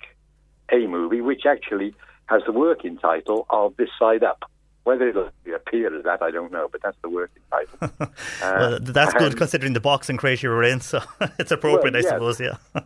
a 0.71 0.87
movie 0.87 1.21
which 1.21 1.47
actually 1.47 1.95
has 2.27 2.43
the 2.47 2.53
working 2.53 2.97
title 2.97 3.47
of 3.51 3.77
This 3.77 3.91
Side 3.99 4.25
Up. 4.25 4.45
Whether 4.85 5.09
it'll 5.09 5.31
appear 5.55 5.97
as 5.97 6.05
that, 6.05 6.21
I 6.21 6.31
don't 6.31 6.53
know, 6.53 6.69
but 6.71 6.83
that's 6.83 6.97
the 7.03 7.09
working 7.09 7.43
title. 7.51 7.79
Uh, 8.01 8.07
well, 8.43 8.79
that's 8.81 9.15
good 9.15 9.35
considering 9.35 9.73
the 9.73 9.81
boxing 9.81 10.19
crate 10.19 10.43
you 10.43 10.51
were 10.51 10.63
in, 10.63 10.81
so 10.81 11.03
it's 11.39 11.51
appropriate, 11.51 11.95
Well, 11.95 12.07
I 12.07 12.09
suppose, 12.09 12.41
yeah. 12.41 12.57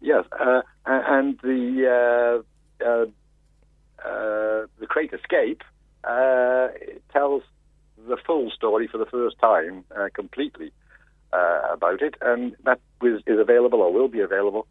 Yes, 0.00 0.24
uh, 0.32 0.62
and 0.84 1.38
the 1.44 2.42
uh, 2.82 2.84
uh, 2.84 3.06
uh, 4.04 4.66
the 4.80 4.86
Crate 4.88 5.12
Escape 5.12 5.62
uh, 6.04 6.68
it 6.74 7.02
tells 7.12 7.42
the 8.08 8.16
full 8.26 8.50
story 8.50 8.86
for 8.86 8.98
the 8.98 9.06
first 9.06 9.38
time 9.38 9.84
uh, 9.96 10.08
completely 10.14 10.72
uh, 11.32 11.60
about 11.72 12.02
it, 12.02 12.14
and 12.20 12.56
that 12.64 12.80
was, 13.00 13.22
is 13.26 13.38
available 13.38 13.80
or 13.80 13.92
will 13.92 14.08
be 14.08 14.20
available 14.20 14.66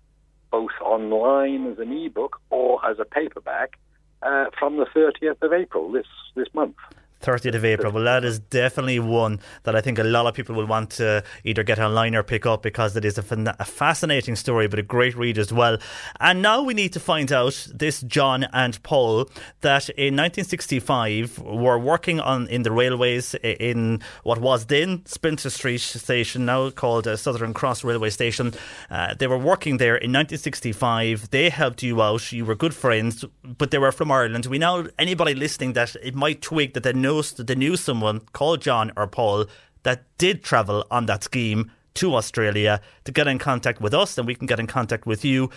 both 0.51 0.71
online 0.81 1.67
as 1.67 1.79
an 1.79 1.91
ebook 1.91 2.39
or 2.49 2.85
as 2.85 2.99
a 2.99 3.05
paperback 3.05 3.77
uh, 4.21 4.45
from 4.59 4.77
the 4.77 4.85
30th 4.85 5.41
of 5.41 5.53
April 5.53 5.91
this 5.91 6.05
this 6.35 6.47
month. 6.53 6.75
30th 7.21 7.55
of 7.55 7.65
April. 7.65 7.91
Well, 7.91 8.03
that 8.03 8.23
is 8.23 8.39
definitely 8.39 8.99
one 8.99 9.39
that 9.63 9.75
I 9.75 9.81
think 9.81 9.99
a 9.99 10.03
lot 10.03 10.25
of 10.27 10.33
people 10.33 10.55
will 10.55 10.65
want 10.65 10.91
to 10.91 11.23
either 11.43 11.63
get 11.63 11.79
online 11.79 12.15
or 12.15 12.23
pick 12.23 12.45
up 12.45 12.63
because 12.63 12.95
it 12.95 13.05
is 13.05 13.17
a, 13.17 13.21
fan- 13.21 13.55
a 13.59 13.65
fascinating 13.65 14.35
story, 14.35 14.67
but 14.67 14.79
a 14.79 14.83
great 14.83 15.15
read 15.15 15.37
as 15.37 15.51
well. 15.53 15.77
And 16.19 16.41
now 16.41 16.61
we 16.63 16.73
need 16.73 16.93
to 16.93 16.99
find 16.99 17.31
out 17.31 17.67
this 17.73 18.01
John 18.01 18.45
and 18.53 18.81
Paul 18.83 19.29
that 19.61 19.89
in 19.89 20.15
1965 20.15 21.39
were 21.39 21.79
working 21.79 22.19
on 22.19 22.47
in 22.47 22.63
the 22.63 22.71
railways 22.71 23.35
in 23.35 24.01
what 24.23 24.39
was 24.39 24.65
then 24.65 25.05
Spencer 25.05 25.49
Street 25.49 25.81
Station, 25.81 26.45
now 26.45 26.69
called 26.69 27.07
uh, 27.07 27.17
Southern 27.17 27.53
Cross 27.53 27.83
Railway 27.83 28.09
Station. 28.09 28.53
Uh, 28.89 29.13
they 29.13 29.27
were 29.27 29.37
working 29.37 29.77
there 29.77 29.95
in 29.95 30.11
1965. 30.11 31.29
They 31.29 31.49
helped 31.49 31.83
you 31.83 32.01
out. 32.01 32.31
You 32.31 32.45
were 32.45 32.55
good 32.55 32.73
friends, 32.73 33.25
but 33.43 33.71
they 33.71 33.77
were 33.77 33.91
from 33.91 34.11
Ireland. 34.11 34.45
We 34.45 34.57
now 34.57 34.85
anybody 34.97 35.33
listening 35.33 35.73
that 35.73 35.95
it 36.01 36.15
might 36.15 36.41
twig 36.41 36.73
that 36.73 36.83
they 36.83 36.93
know 36.93 37.10
they 37.19 37.55
knew 37.55 37.75
someone 37.75 38.21
called 38.31 38.61
John 38.61 38.91
or 38.95 39.07
Paul 39.07 39.45
that 39.83 40.05
did 40.17 40.43
travel 40.43 40.85
on 40.89 41.05
that 41.07 41.23
scheme 41.23 41.71
to 41.95 42.15
Australia 42.15 42.79
to 43.03 43.11
get 43.11 43.27
in 43.27 43.39
contact 43.39 43.81
with 43.81 43.93
us, 43.93 44.17
and 44.17 44.25
we 44.25 44.35
can 44.35 44.47
get 44.47 44.59
in 44.59 44.67
contact 44.67 45.05
with 45.05 45.25
you. 45.25 45.49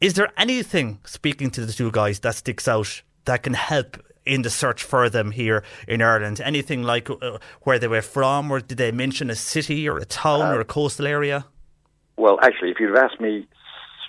Is 0.00 0.14
there 0.14 0.32
anything 0.36 1.00
speaking 1.04 1.50
to 1.50 1.66
the 1.66 1.72
two 1.72 1.90
guys 1.90 2.20
that 2.20 2.34
sticks 2.36 2.68
out 2.68 3.02
that 3.24 3.42
can 3.42 3.54
help? 3.54 3.98
In 4.24 4.42
the 4.42 4.50
search 4.50 4.84
for 4.84 5.10
them 5.10 5.32
here 5.32 5.64
in 5.88 6.00
Ireland, 6.00 6.40
anything 6.40 6.84
like 6.84 7.10
uh, 7.10 7.38
where 7.62 7.80
they 7.80 7.88
were 7.88 8.02
from, 8.02 8.52
or 8.52 8.60
did 8.60 8.78
they 8.78 8.92
mention 8.92 9.30
a 9.30 9.34
city 9.34 9.88
or 9.88 9.98
a 9.98 10.04
town 10.04 10.54
or 10.54 10.60
a 10.60 10.64
coastal 10.64 11.08
area? 11.08 11.44
Well, 12.16 12.38
actually, 12.40 12.70
if 12.70 12.78
you'd 12.78 12.94
have 12.94 13.10
asked 13.10 13.20
me 13.20 13.48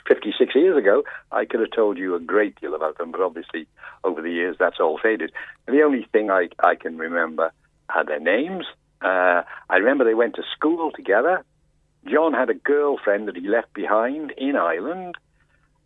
56 0.07 0.53
years 0.53 0.77
ago, 0.77 1.03
I 1.31 1.45
could 1.45 1.61
have 1.61 1.71
told 1.71 1.97
you 1.97 2.13
a 2.13 2.19
great 2.19 2.59
deal 2.61 2.75
about 2.75 2.99
them, 2.99 3.11
but 3.11 3.21
obviously 3.21 3.67
over 4.03 4.21
the 4.21 4.31
years 4.31 4.55
that's 4.59 4.79
all 4.79 4.99
faded. 5.01 5.31
And 5.67 5.77
the 5.77 5.83
only 5.83 6.07
thing 6.11 6.29
I, 6.29 6.49
I 6.59 6.75
can 6.75 6.97
remember 6.97 7.51
are 7.89 8.05
their 8.05 8.19
names. 8.19 8.65
Uh, 9.01 9.43
I 9.69 9.77
remember 9.77 10.03
they 10.03 10.13
went 10.13 10.35
to 10.35 10.43
school 10.55 10.91
together. 10.91 11.43
John 12.09 12.33
had 12.33 12.49
a 12.49 12.53
girlfriend 12.53 13.27
that 13.27 13.35
he 13.35 13.47
left 13.47 13.73
behind 13.73 14.31
in 14.37 14.55
Ireland, 14.55 15.15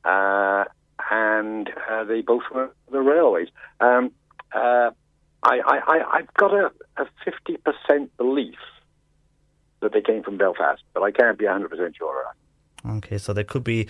uh, 0.04 0.66
and 1.12 1.70
uh, 1.90 2.04
they 2.06 2.22
both 2.22 2.44
were 2.54 2.72
the 2.92 3.02
railways. 3.02 3.50
Um, 3.80 4.12
uh, 4.54 4.92
I, 5.44 6.02
I've 6.12 6.34
got 6.34 6.54
a, 6.54 6.72
a 6.98 7.06
50% 7.26 8.10
belief 8.18 8.58
that 9.82 9.94
they 9.94 10.02
came 10.02 10.24
from 10.24 10.38
Belfast, 10.38 10.82
but 10.94 11.04
I 11.04 11.12
can't 11.12 11.38
be 11.38 11.46
100% 11.46 11.96
sure. 11.96 12.36
Okay, 12.86 13.18
so 13.18 13.34
there 13.34 13.44
could 13.44 13.64
be 13.64 13.88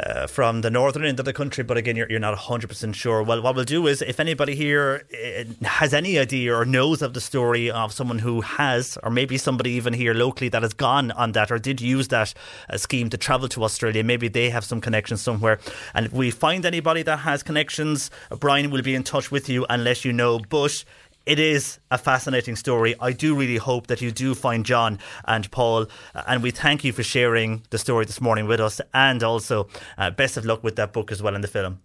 uh, 0.00 0.26
from 0.26 0.62
the 0.62 0.70
northern 0.70 1.04
end 1.04 1.18
of 1.18 1.24
the 1.24 1.32
country, 1.32 1.62
but 1.62 1.76
again, 1.76 1.96
you're, 1.96 2.06
you're 2.08 2.20
not 2.20 2.36
100% 2.36 2.94
sure. 2.94 3.22
Well, 3.22 3.42
what 3.42 3.54
we'll 3.54 3.64
do 3.64 3.86
is 3.86 4.02
if 4.02 4.18
anybody 4.18 4.54
here 4.54 5.04
uh, 5.12 5.66
has 5.66 5.92
any 5.92 6.18
idea 6.18 6.54
or 6.54 6.64
knows 6.64 7.02
of 7.02 7.14
the 7.14 7.20
story 7.20 7.70
of 7.70 7.92
someone 7.92 8.18
who 8.20 8.40
has, 8.40 8.96
or 9.02 9.10
maybe 9.10 9.36
somebody 9.36 9.72
even 9.72 9.92
here 9.92 10.14
locally 10.14 10.48
that 10.48 10.62
has 10.62 10.72
gone 10.72 11.10
on 11.12 11.32
that 11.32 11.50
or 11.50 11.58
did 11.58 11.80
use 11.80 12.08
that 12.08 12.32
uh, 12.70 12.76
scheme 12.76 13.10
to 13.10 13.16
travel 13.16 13.48
to 13.48 13.64
Australia, 13.64 14.02
maybe 14.02 14.28
they 14.28 14.50
have 14.50 14.64
some 14.64 14.80
connections 14.80 15.20
somewhere. 15.20 15.58
And 15.94 16.06
if 16.06 16.12
we 16.12 16.30
find 16.30 16.64
anybody 16.64 17.02
that 17.02 17.18
has 17.18 17.42
connections, 17.42 18.10
Brian 18.40 18.70
will 18.70 18.82
be 18.82 18.94
in 18.94 19.02
touch 19.02 19.30
with 19.30 19.48
you 19.48 19.66
and 19.68 19.84
let 19.84 20.04
you 20.04 20.12
know. 20.12 20.38
But 20.38 20.84
it 21.26 21.38
is 21.38 21.78
a 21.90 21.98
fascinating 21.98 22.56
story. 22.56 22.94
I 23.00 23.12
do 23.12 23.34
really 23.34 23.56
hope 23.56 23.86
that 23.86 24.00
you 24.00 24.10
do 24.10 24.34
find 24.34 24.64
John 24.64 24.98
and 25.24 25.50
Paul, 25.50 25.86
uh, 26.14 26.22
and 26.26 26.42
we 26.42 26.50
thank 26.50 26.84
you 26.84 26.92
for 26.92 27.02
sharing 27.02 27.62
the 27.70 27.78
story 27.78 28.04
this 28.04 28.20
morning 28.20 28.46
with 28.46 28.60
us, 28.60 28.80
and 28.92 29.22
also 29.22 29.68
uh, 29.98 30.10
best 30.10 30.36
of 30.36 30.44
luck 30.44 30.64
with 30.64 30.76
that 30.76 30.92
book 30.92 31.12
as 31.12 31.22
well 31.22 31.34
in 31.34 31.40
the 31.40 31.48
film. 31.48 31.80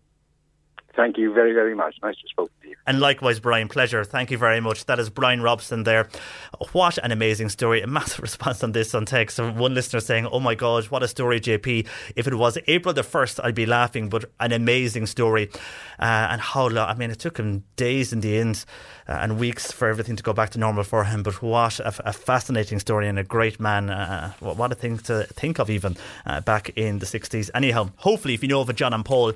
Thank 0.97 1.19
you 1.19 1.31
very, 1.31 1.53
very 1.53 1.75
much. 1.75 1.95
Nice 2.01 2.15
to 2.15 2.27
speak 2.27 2.49
to 2.63 2.69
you. 2.69 2.75
And 2.87 2.99
likewise, 2.99 3.39
Brian, 3.39 3.67
pleasure. 3.67 4.03
Thank 4.03 4.31
you 4.31 4.37
very 4.39 4.59
much. 4.59 4.85
That 4.85 4.97
is 4.97 5.11
Brian 5.11 5.43
Robson 5.43 5.83
there. 5.83 6.09
What 6.71 6.97
an 6.97 7.11
amazing 7.11 7.49
story. 7.49 7.81
A 7.81 7.87
massive 7.87 8.19
response 8.23 8.63
on 8.63 8.71
this 8.71 8.95
on 8.95 9.05
text. 9.05 9.37
One 9.37 9.75
listener 9.75 9.99
saying, 9.99 10.25
Oh 10.25 10.39
my 10.39 10.55
God, 10.55 10.85
what 10.85 11.03
a 11.03 11.07
story, 11.07 11.39
JP. 11.39 11.87
If 12.15 12.25
it 12.25 12.33
was 12.33 12.57
April 12.65 12.95
the 12.95 13.03
1st, 13.03 13.41
I'd 13.43 13.53
be 13.53 13.67
laughing, 13.67 14.09
but 14.09 14.25
an 14.39 14.51
amazing 14.51 15.05
story. 15.05 15.51
Uh, 15.99 16.29
and 16.31 16.41
how 16.41 16.67
long, 16.67 16.89
I 16.89 16.95
mean, 16.95 17.11
it 17.11 17.19
took 17.19 17.37
him 17.37 17.63
days 17.75 18.11
in 18.11 18.21
the 18.21 18.35
end 18.35 18.65
uh, 19.07 19.19
and 19.21 19.39
weeks 19.39 19.71
for 19.71 19.87
everything 19.87 20.15
to 20.15 20.23
go 20.23 20.33
back 20.33 20.49
to 20.51 20.59
normal 20.59 20.83
for 20.83 21.03
him. 21.03 21.21
But 21.21 21.43
what 21.43 21.79
a, 21.79 21.93
a 22.09 22.13
fascinating 22.13 22.79
story 22.79 23.07
and 23.07 23.19
a 23.19 23.23
great 23.23 23.59
man. 23.59 23.91
Uh, 23.91 24.33
what 24.39 24.71
a 24.71 24.75
thing 24.75 24.97
to 24.97 25.25
think 25.25 25.59
of, 25.59 25.69
even 25.69 25.95
uh, 26.25 26.41
back 26.41 26.69
in 26.75 26.97
the 26.97 27.05
60s. 27.05 27.51
Anyhow, 27.53 27.91
hopefully, 27.97 28.33
if 28.33 28.41
you 28.41 28.49
know 28.49 28.61
of 28.61 28.69
a 28.69 28.73
John 28.73 28.93
and 28.93 29.05
Paul, 29.05 29.33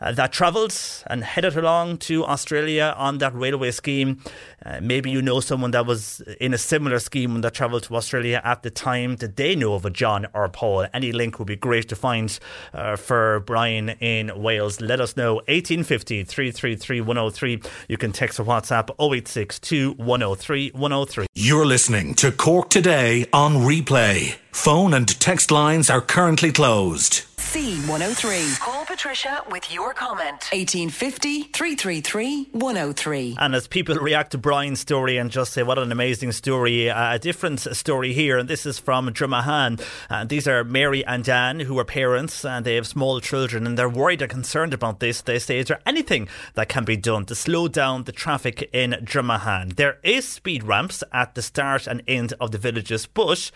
uh, 0.00 0.12
that 0.12 0.32
travelled 0.32 0.74
and 1.06 1.24
headed 1.24 1.56
along 1.56 1.98
to 1.98 2.24
Australia 2.24 2.94
on 2.96 3.18
that 3.18 3.34
railway 3.34 3.70
scheme. 3.70 4.22
Uh, 4.64 4.78
maybe 4.82 5.10
you 5.10 5.22
know 5.22 5.40
someone 5.40 5.70
that 5.70 5.86
was 5.86 6.20
in 6.40 6.54
a 6.54 6.58
similar 6.58 6.98
scheme 6.98 7.34
and 7.34 7.44
that 7.44 7.54
travelled 7.54 7.82
to 7.84 7.94
Australia 7.96 8.40
at 8.44 8.62
the 8.62 8.70
time. 8.70 9.16
Did 9.16 9.36
they 9.36 9.54
know 9.54 9.74
of 9.74 9.84
a 9.84 9.90
John 9.90 10.26
or 10.34 10.48
Paul? 10.48 10.86
Any 10.92 11.12
link 11.12 11.38
would 11.38 11.48
be 11.48 11.56
great 11.56 11.88
to 11.88 11.96
find 11.96 12.38
uh, 12.72 12.96
for 12.96 13.40
Brian 13.40 13.90
in 14.00 14.40
Wales. 14.40 14.80
Let 14.80 15.00
us 15.00 15.16
know. 15.16 15.34
1850 15.46 16.24
333 16.24 17.00
103. 17.00 17.62
You 17.88 17.96
can 17.96 18.12
text 18.12 18.40
or 18.40 18.44
WhatsApp 18.44 18.90
0862 19.00 19.92
103 19.92 20.70
103. 20.70 21.26
You're 21.34 21.66
listening 21.66 22.14
to 22.14 22.32
Cork 22.32 22.70
Today 22.70 23.26
on 23.32 23.54
replay. 23.54 24.36
Phone 24.52 24.92
and 24.94 25.08
text 25.20 25.50
lines 25.50 25.88
are 25.88 26.00
currently 26.00 26.52
closed. 26.52 27.24
C103. 27.36 28.77
Call 28.98 29.12
Patricia 29.12 29.44
with 29.50 29.72
your 29.72 29.94
comment. 29.94 30.48
1850 30.50 31.44
333 31.52 32.48
103. 32.50 33.36
And 33.38 33.54
as 33.54 33.68
people 33.68 33.94
react 33.94 34.32
to 34.32 34.38
Brian's 34.38 34.80
story 34.80 35.18
and 35.18 35.30
just 35.30 35.52
say, 35.52 35.62
what 35.62 35.78
an 35.78 35.92
amazing 35.92 36.32
story, 36.32 36.90
uh, 36.90 37.14
a 37.14 37.18
different 37.18 37.60
story 37.60 38.12
here. 38.12 38.38
And 38.38 38.48
this 38.48 38.66
is 38.66 38.80
from 38.80 39.08
Dromahane. 39.10 39.80
Uh, 40.10 40.24
these 40.24 40.48
are 40.48 40.64
Mary 40.64 41.04
and 41.06 41.22
Dan, 41.22 41.60
who 41.60 41.78
are 41.78 41.84
parents, 41.84 42.44
and 42.44 42.64
they 42.64 42.74
have 42.74 42.88
small 42.88 43.20
children, 43.20 43.66
and 43.66 43.78
they're 43.78 43.88
worried 43.88 44.22
and 44.22 44.30
concerned 44.30 44.74
about 44.74 44.98
this. 44.98 45.20
They 45.22 45.38
say, 45.38 45.60
is 45.60 45.66
there 45.66 45.80
anything 45.86 46.28
that 46.54 46.68
can 46.68 46.84
be 46.84 46.96
done 46.96 47.24
to 47.26 47.36
slow 47.36 47.68
down 47.68 48.04
the 48.04 48.12
traffic 48.12 48.68
in 48.72 48.96
Dromahane? 49.02 49.76
There 49.76 49.98
is 50.02 50.26
speed 50.26 50.64
ramps 50.64 51.04
at 51.12 51.36
the 51.36 51.42
start 51.42 51.86
and 51.86 52.02
end 52.08 52.34
of 52.40 52.50
the 52.50 52.58
villages, 52.58 53.06
but 53.06 53.52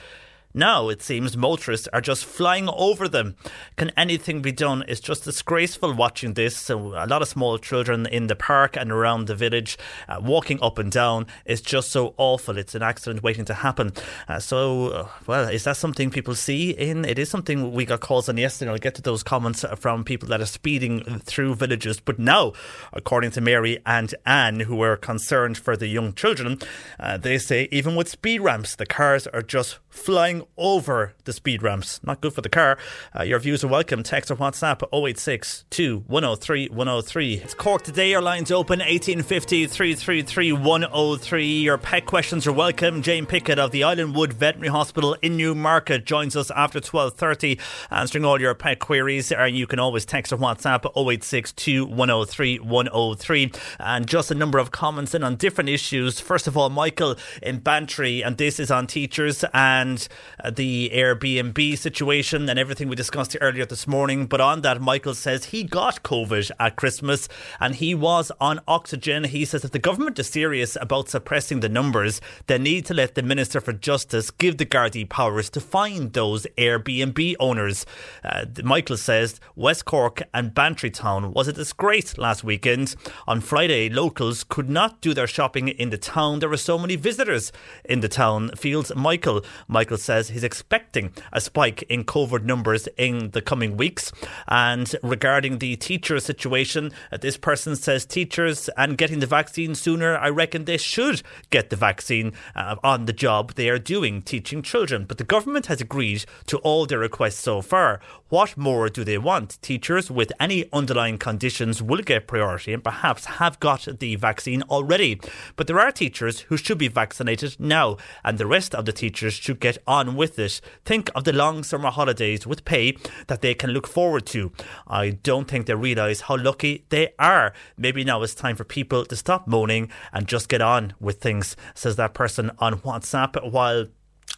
now, 0.55 0.91
it 0.91 1.01
seems 1.03 1.35
motorists 1.35 1.89
are 1.95 2.03
just 2.03 2.27
flying 2.27 2.69
over 2.69 3.09
them. 3.09 3.37
Can 3.77 3.91
anything 3.97 4.43
be 4.43 4.53
done? 4.53 4.85
It's 4.87 5.01
just 5.01 5.25
disgraceful 5.25 5.95
watching 5.95 6.35
this. 6.35 6.57
So, 6.57 6.95
a 6.95 7.07
lot 7.07 7.23
of 7.23 7.29
small 7.29 7.57
children 7.59 8.05
in 8.05 8.27
the 8.27 8.37
park 8.37 8.77
and 8.77 8.93
around 8.93 9.29
the 9.29 9.35
village 9.35 9.79
uh, 10.09 10.21
walking 10.23 10.59
up 10.63 10.79
and 10.79 10.93
down 10.93 11.27
is 11.47 11.63
just 11.63 11.91
so 11.91 12.15
awful. 12.19 12.59
It's 12.59 12.75
an 12.75 12.83
accident 12.83 13.23
waiting 13.23 13.47
to 13.47 13.55
happen. 13.55 13.93
Uh, 14.29 14.41
so, 14.41 14.89
uh, 14.89 15.09
well, 15.27 15.49
is 15.49 15.65
that 15.65 15.79
something 15.79 16.11
people 16.11 16.35
see 16.35 16.71
in? 16.71 17.07
It 17.07 17.19
is 17.19 17.31
something 17.31 17.73
we 17.73 17.87
got 17.87 18.01
calls 18.01 18.29
on 18.29 18.37
yesterday. 18.37 18.71
I'll 18.71 18.79
get 18.79 18.95
to 18.97 19.03
those 19.03 19.23
comments 19.23 19.65
from 19.79 20.05
people 20.05 20.29
that 20.29 20.43
are 20.43 20.47
speeding 20.47 21.21
through 21.21 21.55
villages. 21.55 21.99
But 21.99 22.19
now, 22.19 22.53
according 22.93 23.31
to 23.33 23.41
Mary 23.41 23.79
and 23.87 24.15
Anne, 24.27 24.61
who 24.61 24.77
were 24.77 24.97
concerned 24.99 25.57
for 25.57 25.79
the 25.79 25.87
young 25.87 26.13
children, 26.13 26.59
uh, 27.01 27.17
they 27.17 27.39
say 27.39 27.69
even 27.73 27.97
with 27.97 28.09
speed 28.09 28.43
ramps, 28.43 28.77
the 28.77 28.85
cars 28.87 29.27
are 29.29 29.43
just 29.43 29.79
flying 29.89 30.42
over 30.57 31.15
the 31.25 31.33
speed 31.33 31.63
ramps. 31.63 32.01
Not 32.03 32.21
good 32.21 32.33
for 32.33 32.41
the 32.41 32.49
car. 32.49 32.79
Uh, 33.19 33.23
your 33.23 33.39
views 33.39 33.65
are 33.65 33.69
welcome. 33.69 34.03
Text 34.03 34.31
or 34.31 34.37
WhatsApp 34.37 34.83
086 34.93 35.65
103 36.07 36.69
103. 36.69 37.35
It's 37.35 37.55
Cork 37.55 37.83
today. 37.83 38.11
Your 38.11 38.23
lines 38.23 38.51
open 38.51 38.79
1850 38.81 39.67
333 39.67 40.53
103. 40.53 41.47
Your 41.61 41.79
pet 41.79 42.07
questions 42.07 42.47
are 42.47 42.53
welcome. 42.53 43.03
Jane 43.03 43.27
Pickett 43.27 43.59
of 43.59 43.71
the 43.71 43.83
Islandwood 43.83 44.33
Veterinary 44.33 44.69
Hospital 44.69 45.17
in 45.23 45.37
Newmarket 45.37 46.05
joins 46.05 46.37
us 46.37 46.51
after 46.53 46.81
12.30 46.81 47.61
answering 47.91 48.25
all 48.25 48.41
your 48.41 48.55
pet 48.55 48.79
queries. 48.79 49.33
And 49.33 49.57
you 49.57 49.67
can 49.67 49.79
always 49.79 50.05
text 50.05 50.33
or 50.33 50.37
WhatsApp 50.39 50.91
086 50.97 51.53
103 51.89 52.59
103. 52.59 53.53
And 53.79 54.07
just 54.07 54.31
a 54.31 54.35
number 54.35 54.59
of 54.59 54.71
comments 54.71 55.15
in 55.15 55.23
on 55.23 55.37
different 55.37 55.71
issues. 55.71 56.21
First 56.21 56.47
of 56.47 56.57
all, 56.57 56.71
Michael 56.71 57.17
in 57.43 57.59
Bantry, 57.59 58.23
and 58.23 58.37
this 58.37 58.59
is 58.59 58.71
on 58.71 58.87
teachers 58.87 59.45
and 59.53 60.07
the 60.51 60.91
Airbnb 60.95 61.79
situation 61.79 62.49
and 62.49 62.59
everything 62.59 62.89
we 62.89 62.97
discussed 62.97 63.37
earlier 63.41 63.67
this 63.67 63.87
morning. 63.87 64.27
But 64.27 64.41
on 64.41 64.63
that, 64.63 64.81
Michael 64.81 65.15
says 65.15 65.47
he 65.47 65.65
got 65.65 66.03
COVID 66.03 66.51
at 66.59 66.77
Christmas 66.77 67.29
and 67.61 67.75
he 67.75 67.95
was 67.95 68.33
on 68.41 68.61
oxygen. 68.67 69.25
He 69.25 69.45
says 69.45 69.65
if 69.65 69.71
the 69.71 69.79
government 69.79 70.19
is 70.19 70.29
serious 70.29 70.77
about 70.81 71.09
suppressing 71.09 71.61
the 71.61 71.69
numbers, 71.69 72.21
they 72.47 72.59
need 72.59 72.87
to 72.87 72.95
let 72.95 73.15
the 73.15 73.23
Minister 73.23 73.61
for 73.61 73.73
Justice 73.73 74.31
give 74.31 74.59
the 74.59 74.67
Gardaí 74.67 75.09
powers 75.09 75.51
to 75.51 75.61
find 75.61 76.13
those 76.13 76.47
Airbnb 76.59 77.37
owners. 77.39 77.87
Uh, 78.25 78.47
Michael 78.63 78.97
says 78.97 79.41
West 79.57 79.85
Cork 79.85 80.23
and 80.33 80.55
Bantry 80.55 80.91
Town 80.91 81.33
was 81.33 81.49
a 81.49 81.53
disgrace 81.53 82.19
last 82.19 82.45
weekend. 82.45 82.95
On 83.27 83.41
Friday, 83.41 83.89
locals 83.89 84.45
could 84.45 84.69
not 84.69 85.01
do 85.01 85.15
their 85.15 85.27
shopping 85.27 85.69
in 85.69 85.91
the 85.91 85.99
town. 85.99 86.39
There 86.39 86.49
were 86.49 86.57
so 86.57 86.79
many 86.79 86.97
visitors 86.97 87.53
in 87.85 88.01
the 88.01 88.09
town. 88.09 88.51
Feels 88.57 88.95
Michael. 88.95 89.43
Michael 89.69 89.97
says 89.99 90.22
he's 90.31 90.45
expecting 90.45 91.13
a 91.33 91.41
spike 91.41 91.83
in 91.85 92.05
COVID 92.05 92.45
numbers 92.45 92.89
in 92.97 93.31
the 93.31 93.43
coming 93.43 93.77
weeks. 93.77 94.13
And 94.49 94.95
regarding 95.03 95.59
the 95.59 95.77
teacher 95.77 96.19
situation, 96.21 96.93
uh, 97.11 97.19
this 97.19 97.37
person 97.37 97.77
says 97.77 98.05
teachers 98.05 98.69
and 98.77 98.99
getting 98.99 99.21
the 99.21 99.27
vaccine 99.27 99.75
sooner, 99.75 100.17
I 100.17 100.29
reckon 100.29 100.65
they 100.65 100.77
should 100.77 101.23
get 101.51 101.71
the 101.71 101.77
vaccine 101.77 102.33
uh, 102.55 102.77
on 102.83 103.07
the 103.07 103.13
job 103.13 103.55
they 103.55 103.69
are 103.69 103.79
doing 103.79 104.23
teaching 104.23 104.63
children. 104.63 105.05
But 105.05 105.19
the 105.19 105.25
government 105.25 105.67
has 105.67 105.81
agreed 105.81 106.25
to 106.47 106.59
all 106.59 106.87
their 106.87 106.99
requests 106.99 107.41
so 107.41 107.63
far. 107.63 108.01
What 108.29 108.57
more 108.57 108.89
do 108.89 109.05
they 109.05 109.19
want? 109.19 109.61
Teachers 109.61 110.11
with 110.11 110.33
any 110.41 110.65
underlying 110.73 111.19
conditions 111.19 111.83
will 111.83 112.01
get 112.01 112.27
priority 112.27 112.73
and 112.73 112.83
perhaps 112.83 113.27
have 113.27 113.61
got 113.61 113.87
the 113.99 114.17
vaccine 114.17 114.63
already. 114.63 115.21
But 115.57 115.67
there 115.67 115.79
are 115.79 115.93
teachers 115.93 116.41
who 116.41 116.57
should 116.57 116.79
be 116.79 116.89
vaccinated 116.89 117.57
now, 117.59 117.99
and 118.25 118.39
the 118.39 118.47
rest 118.47 118.75
of 118.75 118.87
the 118.87 118.93
teachers 118.93 119.35
should 119.35 119.61
get 119.61 119.79
on 119.87 120.12
with 120.15 120.39
it. 120.39 120.61
Think 120.85 121.11
of 121.15 121.25
the 121.25 121.33
long 121.33 121.63
summer 121.63 121.91
holidays 121.91 122.47
with 122.47 122.65
pay 122.65 122.97
that 123.27 123.43
they 123.43 123.55
can 123.55 123.71
look 123.71 123.87
forward 123.87 124.27
to. 124.27 124.53
I 124.87 125.11
don't 125.11 125.49
think 125.49 125.67
they 125.67 125.75
realise 125.75 126.23
how 126.23 126.37
lucky 126.37 126.85
they 126.89 127.15
are. 127.19 127.53
Maybe 127.77 128.05
now 128.05 128.23
it's 128.23 128.35
time 128.35 128.57
for 128.57 128.65
people 128.65 129.05
to 129.05 129.17
stop 129.17 129.47
moaning 129.47 129.91
and 130.13 130.27
just 130.27 130.49
get 130.49 130.61
on 130.61 130.95
with 131.01 131.21
things, 131.21 131.57
says 131.75 131.97
that 131.97 132.15
person 132.15 132.51
on 132.59 132.81
WhatsApp. 132.81 133.51
While 133.51 133.87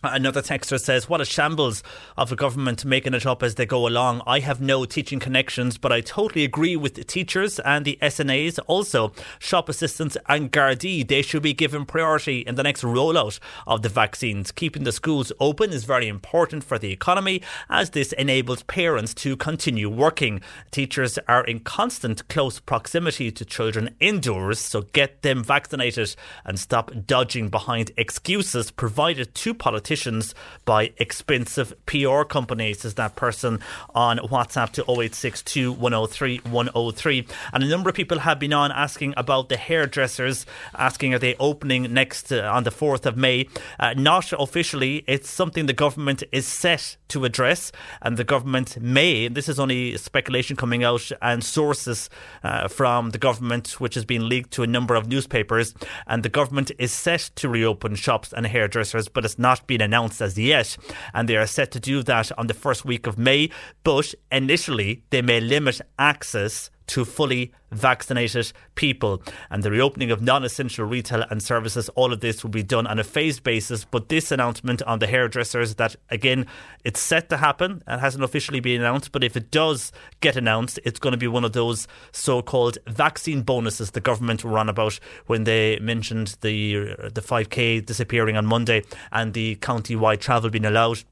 Another 0.04 0.42
texter 0.42 0.78
says, 0.78 1.08
What 1.08 1.22
a 1.22 1.24
shambles 1.24 1.82
of 2.16 2.30
a 2.30 2.36
government 2.36 2.84
making 2.84 3.14
it 3.14 3.24
up 3.24 3.42
as 3.42 3.54
they 3.54 3.64
go 3.64 3.88
along. 3.88 4.20
I 4.26 4.40
have 4.40 4.60
no 4.60 4.84
teaching 4.84 5.18
connections, 5.18 5.78
but 5.78 5.92
I 5.92 6.02
totally 6.02 6.44
agree 6.44 6.76
with 6.76 6.94
the 6.94 7.04
teachers 7.04 7.58
and 7.60 7.86
the 7.86 7.98
SNAs. 8.02 8.58
Also, 8.66 9.12
shop 9.38 9.70
assistants 9.70 10.18
and 10.28 10.52
Gardaí, 10.52 11.08
they 11.08 11.22
should 11.22 11.42
be 11.42 11.54
given 11.54 11.86
priority 11.86 12.40
in 12.40 12.56
the 12.56 12.62
next 12.62 12.82
rollout 12.82 13.38
of 13.66 13.80
the 13.80 13.88
vaccines. 13.88 14.52
Keeping 14.52 14.84
the 14.84 14.92
schools 14.92 15.32
open 15.40 15.70
is 15.70 15.84
very 15.84 16.06
important 16.06 16.64
for 16.64 16.78
the 16.78 16.92
economy 16.92 17.40
as 17.70 17.90
this 17.90 18.12
enables 18.12 18.62
parents 18.64 19.14
to 19.14 19.38
continue 19.38 19.88
working. 19.88 20.42
Teachers 20.70 21.18
are 21.28 21.44
in 21.44 21.60
constant 21.60 22.28
close 22.28 22.60
proximity 22.60 23.32
to 23.32 23.44
children 23.44 23.94
indoors, 24.00 24.58
so 24.58 24.82
get 24.82 25.22
them 25.22 25.42
vaccinated 25.42 26.14
and 26.44 26.58
stop 26.58 26.90
dodging 27.06 27.48
behind 27.48 27.90
excuses 27.96 28.70
provided 28.70 29.34
to 29.34 29.54
politicians 29.54 29.93
competitions 29.94 30.34
by 30.64 30.92
expensive 30.98 31.72
PR 31.86 32.22
companies, 32.22 32.84
is 32.84 32.94
that 32.94 33.14
person 33.16 33.60
on 33.94 34.18
WhatsApp 34.18 34.72
to 34.72 34.82
0862 34.82 35.72
103 35.72 36.38
103. 36.38 37.26
And 37.52 37.62
a 37.62 37.66
number 37.66 37.90
of 37.90 37.96
people 37.96 38.20
have 38.20 38.40
been 38.40 38.52
on 38.52 38.72
asking 38.72 39.14
about 39.16 39.48
the 39.48 39.56
hairdressers, 39.56 40.46
asking 40.76 41.14
are 41.14 41.18
they 41.18 41.36
opening 41.38 41.92
next 41.92 42.32
uh, 42.32 42.50
on 42.52 42.64
the 42.64 42.70
4th 42.70 43.06
of 43.06 43.16
May. 43.16 43.46
Uh, 43.78 43.94
not 43.94 44.32
officially, 44.32 45.04
it's 45.06 45.30
something 45.30 45.66
the 45.66 45.72
government 45.72 46.22
is 46.32 46.46
set 46.46 46.96
to 47.08 47.24
address, 47.24 47.70
and 48.02 48.16
the 48.16 48.24
government 48.24 48.80
may, 48.80 49.28
this 49.28 49.48
is 49.48 49.60
only 49.60 49.96
speculation 49.96 50.56
coming 50.56 50.82
out 50.82 51.12
and 51.22 51.44
sources 51.44 52.10
uh, 52.42 52.66
from 52.66 53.10
the 53.10 53.18
government, 53.18 53.80
which 53.80 53.94
has 53.94 54.04
been 54.04 54.28
leaked 54.28 54.50
to 54.50 54.62
a 54.62 54.66
number 54.66 54.94
of 54.96 55.06
newspapers, 55.06 55.74
and 56.06 56.22
the 56.22 56.28
government 56.28 56.72
is 56.78 56.92
set 56.92 57.30
to 57.36 57.48
reopen 57.48 57.94
shops 57.94 58.32
and 58.32 58.46
hairdressers, 58.46 59.08
but 59.08 59.24
it's 59.24 59.38
not 59.38 59.66
been 59.66 59.80
announced 59.84 60.20
as 60.20 60.36
yet, 60.36 60.76
and 61.12 61.28
they 61.28 61.36
are 61.36 61.46
set 61.46 61.70
to 61.72 61.80
do 61.80 62.02
that 62.02 62.36
on 62.36 62.48
the 62.48 62.54
first 62.54 62.84
week 62.84 63.06
of 63.06 63.18
May, 63.18 63.50
but 63.84 64.14
initially 64.32 65.04
they 65.10 65.22
may 65.22 65.40
limit 65.40 65.80
access 65.98 66.70
to 66.88 67.04
fully 67.04 67.52
vaccinated 67.70 68.52
people. 68.74 69.22
And 69.50 69.62
the 69.62 69.70
reopening 69.70 70.10
of 70.10 70.22
non 70.22 70.44
essential 70.44 70.84
retail 70.84 71.24
and 71.30 71.42
services, 71.42 71.88
all 71.90 72.12
of 72.12 72.20
this 72.20 72.42
will 72.42 72.50
be 72.50 72.62
done 72.62 72.86
on 72.86 72.98
a 72.98 73.04
phased 73.04 73.42
basis. 73.42 73.84
But 73.84 74.08
this 74.08 74.30
announcement 74.30 74.82
on 74.82 74.98
the 74.98 75.06
hairdressers, 75.06 75.74
that 75.76 75.96
again, 76.10 76.46
it's 76.84 77.00
set 77.00 77.28
to 77.30 77.38
happen 77.38 77.82
and 77.86 78.00
hasn't 78.00 78.24
officially 78.24 78.60
been 78.60 78.80
announced. 78.80 79.12
But 79.12 79.24
if 79.24 79.36
it 79.36 79.50
does 79.50 79.92
get 80.20 80.36
announced, 80.36 80.78
it's 80.84 81.00
going 81.00 81.12
to 81.12 81.18
be 81.18 81.28
one 81.28 81.44
of 81.44 81.52
those 81.52 81.86
so 82.12 82.42
called 82.42 82.78
vaccine 82.86 83.42
bonuses 83.42 83.90
the 83.90 84.00
government 84.00 84.44
were 84.44 84.58
on 84.58 84.68
about 84.68 84.98
when 85.26 85.44
they 85.44 85.78
mentioned 85.80 86.36
the, 86.40 86.94
uh, 86.98 87.08
the 87.12 87.20
5K 87.20 87.84
disappearing 87.84 88.36
on 88.36 88.46
Monday 88.46 88.82
and 89.12 89.32
the 89.34 89.56
county 89.56 89.96
wide 89.96 90.20
travel 90.20 90.50
being 90.50 90.64
allowed 90.64 91.04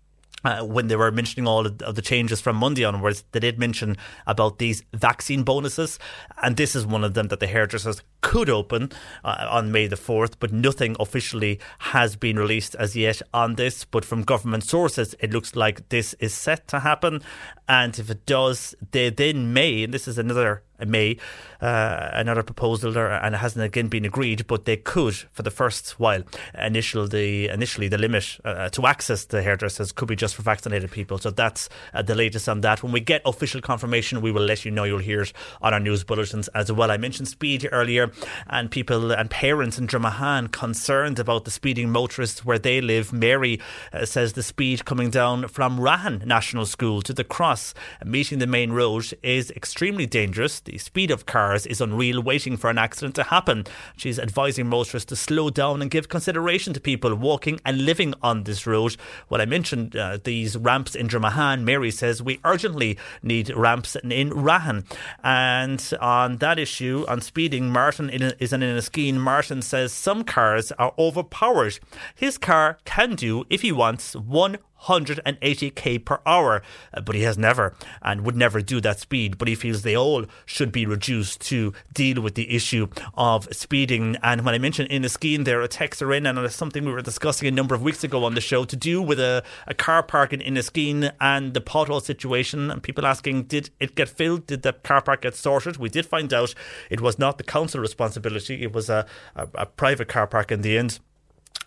uh, 0.45 0.65
when 0.65 0.89
they 0.89 0.97
were 0.97 1.11
mentioning 1.11 1.47
all 1.47 1.67
of 1.67 1.95
the 1.95 2.03
changes 2.03 2.41
from 2.41 2.57
Monday 2.57 2.85
onwards, 2.85 3.25
they 3.33 3.41
did 3.41 3.59
mention 3.59 3.97
about 4.27 4.59
these 4.59 4.83
vaccine 4.93 5.43
bonuses, 5.43 5.99
and 6.43 6.57
this 6.57 6.75
is 6.75 6.87
one 6.87 7.05
of 7.05 7.15
them 7.15 7.29
that 7.29 7.41
the 7.41 7.47
hairdressers 7.47 8.03
could 8.21 8.49
open 8.49 8.91
uh, 9.25 9.47
on 9.51 9.73
May 9.73 9.87
the 9.87 9.97
4th, 9.97 10.35
but 10.39 10.53
nothing 10.53 10.97
officially 10.99 11.61
has 11.79 12.17
been 12.17 12.39
released 12.39 12.75
as 12.77 12.97
yet 12.97 13.21
on 13.35 13.57
this. 13.57 13.85
But 13.85 14.05
from 14.05 14.23
government 14.23 14.65
sources, 14.65 15.15
it 15.21 15.33
looks 15.33 15.55
like 15.57 15.89
this 15.89 16.15
is 16.15 16.33
set 16.33 16.69
to 16.69 16.81
happen, 16.81 17.23
and 17.69 17.99
if 17.99 18.11
it 18.11 18.27
does, 18.27 18.75
they 18.91 19.11
then 19.11 19.53
may, 19.53 19.85
and 19.85 19.95
this 19.95 20.09
is 20.09 20.19
another 20.19 20.63
May, 20.87 21.17
uh, 21.61 22.11
another 22.13 22.43
proposal 22.43 22.93
there, 22.93 23.13
and 23.13 23.35
it 23.35 23.39
hasn't 23.39 23.65
again 23.65 23.89
been 23.89 24.05
agreed, 24.05 24.47
but 24.47 24.65
they 24.65 24.77
could, 24.77 25.15
for 25.33 25.43
the 25.43 25.51
first 25.51 25.99
while, 25.99 26.23
initial 26.59 27.07
the 27.07 27.49
initially 27.49 27.89
the 27.89 27.99
limit 27.99 28.39
uh, 28.45 28.69
to 28.71 28.87
access 28.87 29.25
the 29.27 29.43
hairdressers 29.43 29.93
could 29.93 30.09
be 30.09 30.17
just 30.17 30.35
for 30.35 30.43
vaccinated 30.43 30.91
people. 30.91 31.19
So 31.19 31.31
that's 31.31 31.69
uh, 31.95 32.03
the 32.03 32.15
latest 32.15 32.49
on 32.49 32.63
that. 32.63 32.83
When 32.83 32.93
we 32.93 33.01
get 33.01 33.23
official 33.25 33.61
confirmation, 33.61 34.21
we 34.21 34.33
will 34.33 34.45
let 34.45 34.65
you 34.65 34.71
know. 34.71 34.85
You'll 34.85 34.99
hear 34.99 35.23
it 35.23 35.33
on 35.61 35.73
our 35.73 35.81
news 35.81 36.05
bulletins 36.05 36.49
as 36.49 36.71
well. 36.73 36.91
I 36.91 36.97
mentioned 36.97 37.29
speed 37.29 37.69
earlier, 37.71 38.11
and 38.49 38.71
people 38.71 39.13
and 39.13 39.31
parents 39.31 39.79
in 39.79 39.87
Dromahane 39.87 40.51
concerned 40.51 41.19
about 41.19 41.45
the 41.45 41.51
speeding 41.51 41.91
motorists 41.91 42.45
where 42.45 42.59
they 42.59 42.81
live. 42.81 43.13
Mary 43.13 43.61
uh, 43.93 44.05
says 44.05 44.33
the 44.33 44.43
speed 44.43 44.85
coming 44.85 45.11
down 45.11 45.49
from 45.49 45.79
Rahan 45.79 46.25
National 46.27 46.67
School 46.67 47.03
to 47.03 47.13
the 47.13 47.25
cross, 47.25 47.75
meeting 48.05 48.39
the 48.39 48.47
main 48.47 48.73
road, 48.73 49.13
is 49.23 49.51
extremely 49.53 50.07
dangerous. 50.07 50.61
The 50.61 50.72
speed 50.79 51.11
of 51.11 51.27
cars 51.27 51.67
is 51.67 51.81
unreal, 51.81 52.23
waiting 52.23 52.57
for 52.57 52.71
an 52.71 52.79
accident 52.79 53.15
to 53.17 53.25
happen. 53.25 53.65
She's 53.97 54.19
advising 54.19 54.69
motorists 54.69 55.09
to 55.09 55.17
slow 55.17 55.51
down 55.51 55.83
and 55.83 55.91
give 55.91 56.09
consideration 56.09 56.73
to 56.75 56.81
people 56.81 57.15
walking 57.15 57.61
and 57.65 57.85
living 57.85 58.15
on 58.23 58.45
this 58.45 58.67
road. 58.67 58.97
When 59.29 59.41
I 59.41 59.47
mentioned 59.47 59.97
uh, 59.97 60.19
these 60.23 60.57
ramps 60.57 60.95
in 60.95 61.09
Dromahane, 61.09 61.63
Mary 61.63 61.91
says 61.91 62.23
we 62.23 62.41
urgently 62.45 62.99
need 63.23 63.51
ramps 63.55 63.97
in 63.97 64.31
Rahan. 64.31 64.85
And 65.23 65.93
on 66.01 66.39
that 66.39 66.59
issue, 66.59 67.05
on 67.09 67.21
speeding, 67.21 67.71
Martin 67.71 68.11
is 68.11 68.53
in 68.53 68.61
Enniskeane. 68.61 69.17
Martin 69.17 69.63
says 69.63 69.93
some 69.93 70.25
cars 70.25 70.73
are 70.73 70.95
overpowered. 70.99 71.79
His 72.15 72.39
car 72.39 72.79
can 72.85 73.15
do, 73.15 73.45
if 73.51 73.63
he 73.63 73.73
wants, 73.73 74.15
one 74.15 74.59
180k 74.85 76.05
per 76.05 76.21
hour, 76.27 76.63
uh, 76.95 77.01
but 77.01 77.15
he 77.15 77.23
has 77.23 77.39
never 77.39 77.75
and 78.03 78.23
would 78.23 78.37
never 78.37 78.61
do 78.61 78.81
that 78.81 79.01
speed. 79.01 79.39
But 79.39 79.49
he 79.49 79.55
feels 79.55 79.83
they 79.83 79.97
all 79.97 80.27
should 80.47 80.73
be 80.73 80.87
reduced 80.87 81.41
to 81.43 81.73
deal 81.93 82.21
with 82.21 82.35
the 82.35 82.55
issue 82.55 82.89
of 83.15 83.49
speeding. 83.55 84.17
And 84.23 84.45
when 84.45 84.55
I 84.55 84.59
mentioned 84.59 84.91
Enniskeane, 84.91 85.45
there 85.45 85.63
a 85.63 85.69
texter 85.69 86.17
in, 86.17 86.27
and 86.27 86.39
it's 86.39 86.57
something 86.57 86.85
we 86.85 86.93
were 86.93 87.03
discussing 87.03 87.49
a 87.49 87.51
number 87.51 87.75
of 87.75 87.83
weeks 87.83 88.05
ago 88.05 88.25
on 88.25 88.35
the 88.35 88.41
show 88.41 88.65
to 88.65 88.77
do 88.77 89.01
with 89.01 89.21
a, 89.21 89.43
a 89.67 89.75
car 89.75 90.03
park 90.03 90.33
in 90.33 90.41
Enniskeane 90.41 91.13
and 91.21 91.55
the 91.55 91.61
pothole 91.61 92.03
situation. 92.03 92.71
And 92.71 92.83
people 92.83 93.07
asking, 93.07 93.45
did 93.45 93.71
it 93.81 93.95
get 93.95 94.09
filled? 94.09 94.47
Did 94.47 94.63
the 94.63 94.73
car 94.73 95.03
park 95.03 95.23
get 95.23 95.35
sorted? 95.35 95.77
We 95.77 95.89
did 95.89 96.07
find 96.07 96.33
out 96.33 96.55
it 96.91 97.01
was 97.01 97.19
not 97.19 97.39
the 97.39 97.45
council 97.45 97.81
responsibility, 97.81 98.63
it 98.63 98.73
was 98.73 98.89
a, 98.89 99.07
a, 99.37 99.49
a 99.55 99.67
private 99.67 100.09
car 100.09 100.27
park 100.27 100.51
in 100.51 100.63
the 100.63 100.77
end 100.77 100.99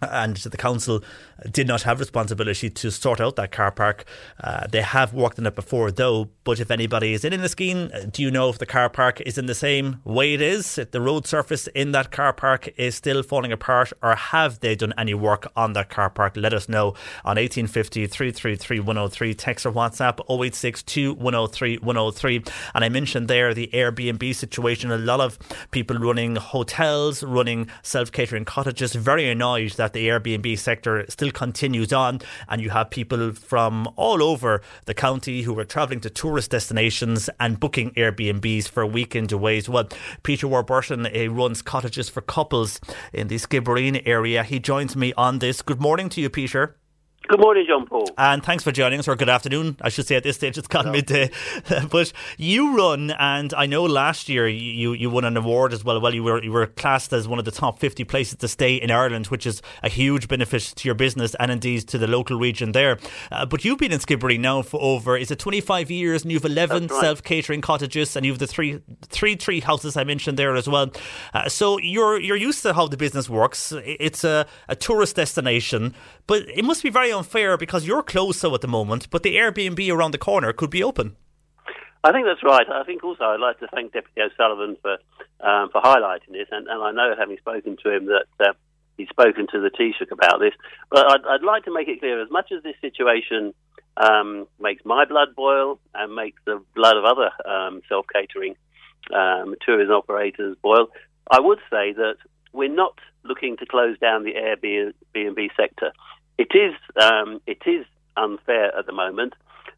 and 0.02 0.38
the 0.38 0.58
council 0.58 1.04
did 1.52 1.68
not 1.68 1.84
have 1.84 2.00
responsibility 2.00 2.70
to 2.70 2.92
sort 2.92 3.20
out 3.20 3.36
that 3.36 3.52
car 3.52 3.72
park. 3.72 4.06
Uh, 4.42 4.68
they 4.68 4.82
have 4.82 5.14
worked 5.14 5.40
on 5.40 5.46
it 5.46 5.56
before, 5.56 5.92
though. 5.92 6.30
But 6.44 6.60
if 6.60 6.70
anybody 6.70 7.14
is 7.14 7.26
in 7.26 7.34
Enniskeane, 7.34 8.12
do 8.12 8.22
you 8.22 8.30
know 8.30 8.50
if 8.50 8.60
the 8.60 8.66
car 8.66 8.90
park 8.90 9.20
is 9.22 9.38
in 9.38 9.46
the 9.48 9.56
same 9.56 10.02
way 10.04 10.34
it 10.34 10.42
is? 10.42 10.78
If 10.78 10.92
the 10.92 11.02
road 11.02 11.26
surface 11.26 11.68
in 11.68 11.92
that 11.92 12.12
car 12.12 12.34
park 12.34 12.70
is 12.78 12.96
still 12.96 13.24
falling 13.24 13.52
apart, 13.52 13.92
or 14.04 14.16
have 14.16 14.60
they 14.60 14.76
done 14.76 14.94
any 14.98 15.14
work 15.14 15.52
on 15.56 15.74
that 15.74 15.90
car 15.90 16.10
park? 16.10 16.38
Let 16.38 16.54
us 16.54 16.70
know 16.70 16.90
on 17.24 17.38
1850 17.38 18.08
333 18.08 18.80
103. 18.80 19.34
Text 19.34 19.66
or 19.66 19.72
WhatsApp 19.72 20.20
0862 20.30 21.14
103 21.16 21.78
103. 21.80 22.44
And 22.74 22.84
I 22.84 22.90
mentioned 22.90 23.28
there 23.28 23.54
the 23.54 23.70
Airbnb 23.74 24.36
situation. 24.36 24.92
A 24.92 24.98
lot 24.98 25.20
of 25.20 25.40
people 25.72 25.98
running 25.98 26.36
hotels, 26.36 27.24
running 27.24 27.70
self 27.82 28.12
catering 28.12 28.46
cottages, 28.46 28.94
very 28.94 29.30
annoyed 29.30 29.72
that 29.74 29.85
the 29.94 30.08
Airbnb 30.08 30.58
sector 30.58 31.06
still 31.10 31.32
continues 31.32 31.92
on, 31.92 32.22
and 32.48 32.62
you 32.62 32.70
have 32.70 32.90
people 32.90 33.34
from 33.34 33.88
all 33.96 34.24
over 34.24 34.62
the 34.86 34.94
county 34.94 35.42
who 35.44 35.58
are 35.60 35.66
travelling 35.66 36.02
to 36.02 36.10
tourist 36.10 36.52
destinations 36.52 37.30
and 37.40 37.60
booking 37.60 37.92
Airbnbs 37.92 38.68
for 38.68 38.86
weekend 38.86 39.32
aways. 39.32 39.68
Well, 39.68 39.90
Peter 40.24 40.48
Warburton 40.48 41.08
runs 41.36 41.62
cottages 41.62 42.10
for 42.10 42.22
couples 42.22 42.80
in 43.14 43.28
the 43.28 43.36
Skibbereen 43.36 44.02
area. 44.06 44.44
He 44.44 44.60
joins 44.60 44.96
me 44.96 45.14
on 45.18 45.40
this. 45.40 45.62
Good 45.62 45.82
morning 45.82 46.10
to 46.10 46.22
you, 46.22 46.30
Peter. 46.30 46.78
Good 47.28 47.40
morning, 47.40 47.66
John 47.68 47.88
Paul. 47.88 48.08
And 48.20 48.44
thanks 48.44 48.64
for 48.64 48.72
joining 48.72 49.00
us, 49.00 49.08
or 49.08 49.16
good 49.16 49.30
afternoon, 49.30 49.78
I 49.82 49.90
should 49.90 50.06
say 50.06 50.16
at 50.16 50.22
this 50.22 50.36
stage, 50.36 50.60
it's 50.60 50.68
gone 50.68 50.92
midday. 50.92 51.32
but 51.90 52.14
you 52.38 52.78
run, 52.78 53.12
and 53.12 53.52
I 53.56 53.66
know 53.66 53.84
last 53.84 54.30
year 54.30 54.48
you, 54.48 54.94
you 54.94 55.10
won 55.10 55.26
an 55.26 55.36
award 55.36 55.74
as 55.74 55.84
well. 55.84 56.00
Well, 56.00 56.14
you 56.14 56.24
were, 56.24 56.44
you 56.44 56.52
were 56.52 56.68
classed 56.68 57.14
as 57.14 57.28
one 57.28 57.40
of 57.40 57.46
the 57.46 57.52
top 57.52 57.80
50 57.80 58.04
places 58.04 58.36
to 58.36 58.48
stay 58.48 58.76
in 58.76 58.92
Ireland, 58.92 59.28
which 59.28 59.48
is 59.48 59.64
a 59.82 59.90
huge 59.90 60.28
benefit 60.28 60.74
to 60.76 60.88
your 60.88 60.94
business 60.94 61.36
and 61.40 61.52
indeed 61.52 61.88
to 61.88 61.98
the 61.98 62.06
local 62.06 62.38
region 62.38 62.74
there. 62.74 63.00
Uh, 63.32 63.46
but 63.46 63.66
you've 63.66 63.80
been 63.80 63.92
in 63.92 64.00
Skibbereen 64.00 64.42
now 64.42 64.62
for 64.62 64.80
over, 64.80 65.18
is 65.18 65.32
it 65.32 65.40
25 65.40 65.90
years, 65.90 66.22
and 66.22 66.32
you've 66.32 66.46
11 66.46 66.88
right. 66.88 67.02
self 67.02 67.24
catering 67.24 67.62
cottages, 67.62 68.16
and 68.16 68.24
you've 68.24 68.40
the 68.40 68.48
three, 68.48 68.82
three 69.02 69.36
tree 69.36 69.62
houses 69.62 69.98
I 69.98 70.04
mentioned 70.04 70.38
there 70.38 70.56
as 70.56 70.70
well. 70.70 70.92
Uh, 71.34 71.50
so 71.50 71.80
you're, 71.80 72.20
you're 72.20 72.38
used 72.38 72.62
to 72.64 72.74
how 72.74 72.88
the 72.88 72.98
business 72.98 73.28
works. 73.28 73.74
It's 73.84 74.24
a, 74.24 74.46
a 74.70 74.76
tourist 74.76 75.16
destination, 75.16 75.96
but 76.28 76.48
it 76.50 76.64
must 76.64 76.84
be 76.84 76.92
very 76.92 77.15
unfair 77.16 77.58
because 77.58 77.88
you're 77.88 78.04
closed 78.04 78.40
so 78.40 78.54
at 78.54 78.62
the 78.62 78.68
moment, 78.68 79.10
but 79.10 79.24
the 79.24 79.36
Airbnb 79.36 79.92
around 79.92 80.12
the 80.12 80.18
corner 80.18 80.54
could 80.54 80.70
be 80.70 80.84
open. 80.84 81.16
I 82.04 82.12
think 82.12 82.28
that's 82.28 82.44
right. 82.44 82.68
I 82.70 82.84
think 82.84 83.04
also 83.04 83.24
I'd 83.24 83.40
like 83.40 83.60
to 83.62 83.68
thank 83.74 83.94
Deputy 83.94 84.22
O'Sullivan 84.22 84.78
for 84.82 84.98
um, 85.42 85.70
for 85.72 85.82
highlighting 85.82 86.34
this, 86.34 86.48
and, 86.52 86.68
and, 86.68 86.82
I 86.82 86.92
know 86.92 87.16
having 87.18 87.38
spoken 87.38 87.78
to 87.84 87.96
him 87.96 88.06
that 88.06 88.26
uh, 88.40 88.54
he's 88.98 89.10
spoken 89.10 89.48
to 89.52 89.60
the 89.60 89.70
Taoiseach 89.70 90.12
about 90.12 90.40
this. 90.40 90.54
But 90.90 91.12
I'd, 91.12 91.26
I'd, 91.28 91.44
like 91.44 91.66
to 91.66 91.74
make 91.74 91.88
it 91.88 92.00
clear: 92.00 92.22
as 92.22 92.30
much 92.30 92.52
as 92.56 92.62
this 92.62 92.76
situation 92.80 93.54
um, 93.98 94.48
makes 94.60 94.86
my 94.86 95.06
blood 95.06 95.36
boil 95.36 95.80
and 95.94 96.16
makes 96.16 96.40
the 96.46 96.62
blood 96.76 96.96
of 96.96 97.06
other 97.06 97.32
um, 97.50 97.82
self 97.90 98.06
catering 98.14 98.56
um, 99.14 99.56
tourism 99.66 99.96
operators 99.96 100.56
boil, 100.62 100.90
I 101.30 101.40
would 101.40 101.60
say 101.72 101.94
that 101.94 102.18
we're 102.54 102.70
not 102.70 103.00
looking 103.24 103.58
to 103.58 103.66
close 103.66 103.98
down 104.00 104.24
the 104.24 104.34
Airbnb 104.34 105.50
sector. 105.58 105.92
It 106.38 106.52
is 106.54 106.74
um, 107.02 107.42
it 107.48 107.62
is 107.66 107.86
unfair 108.18 108.78
at 108.78 108.86
the 108.86 108.92
moment, 108.92 109.34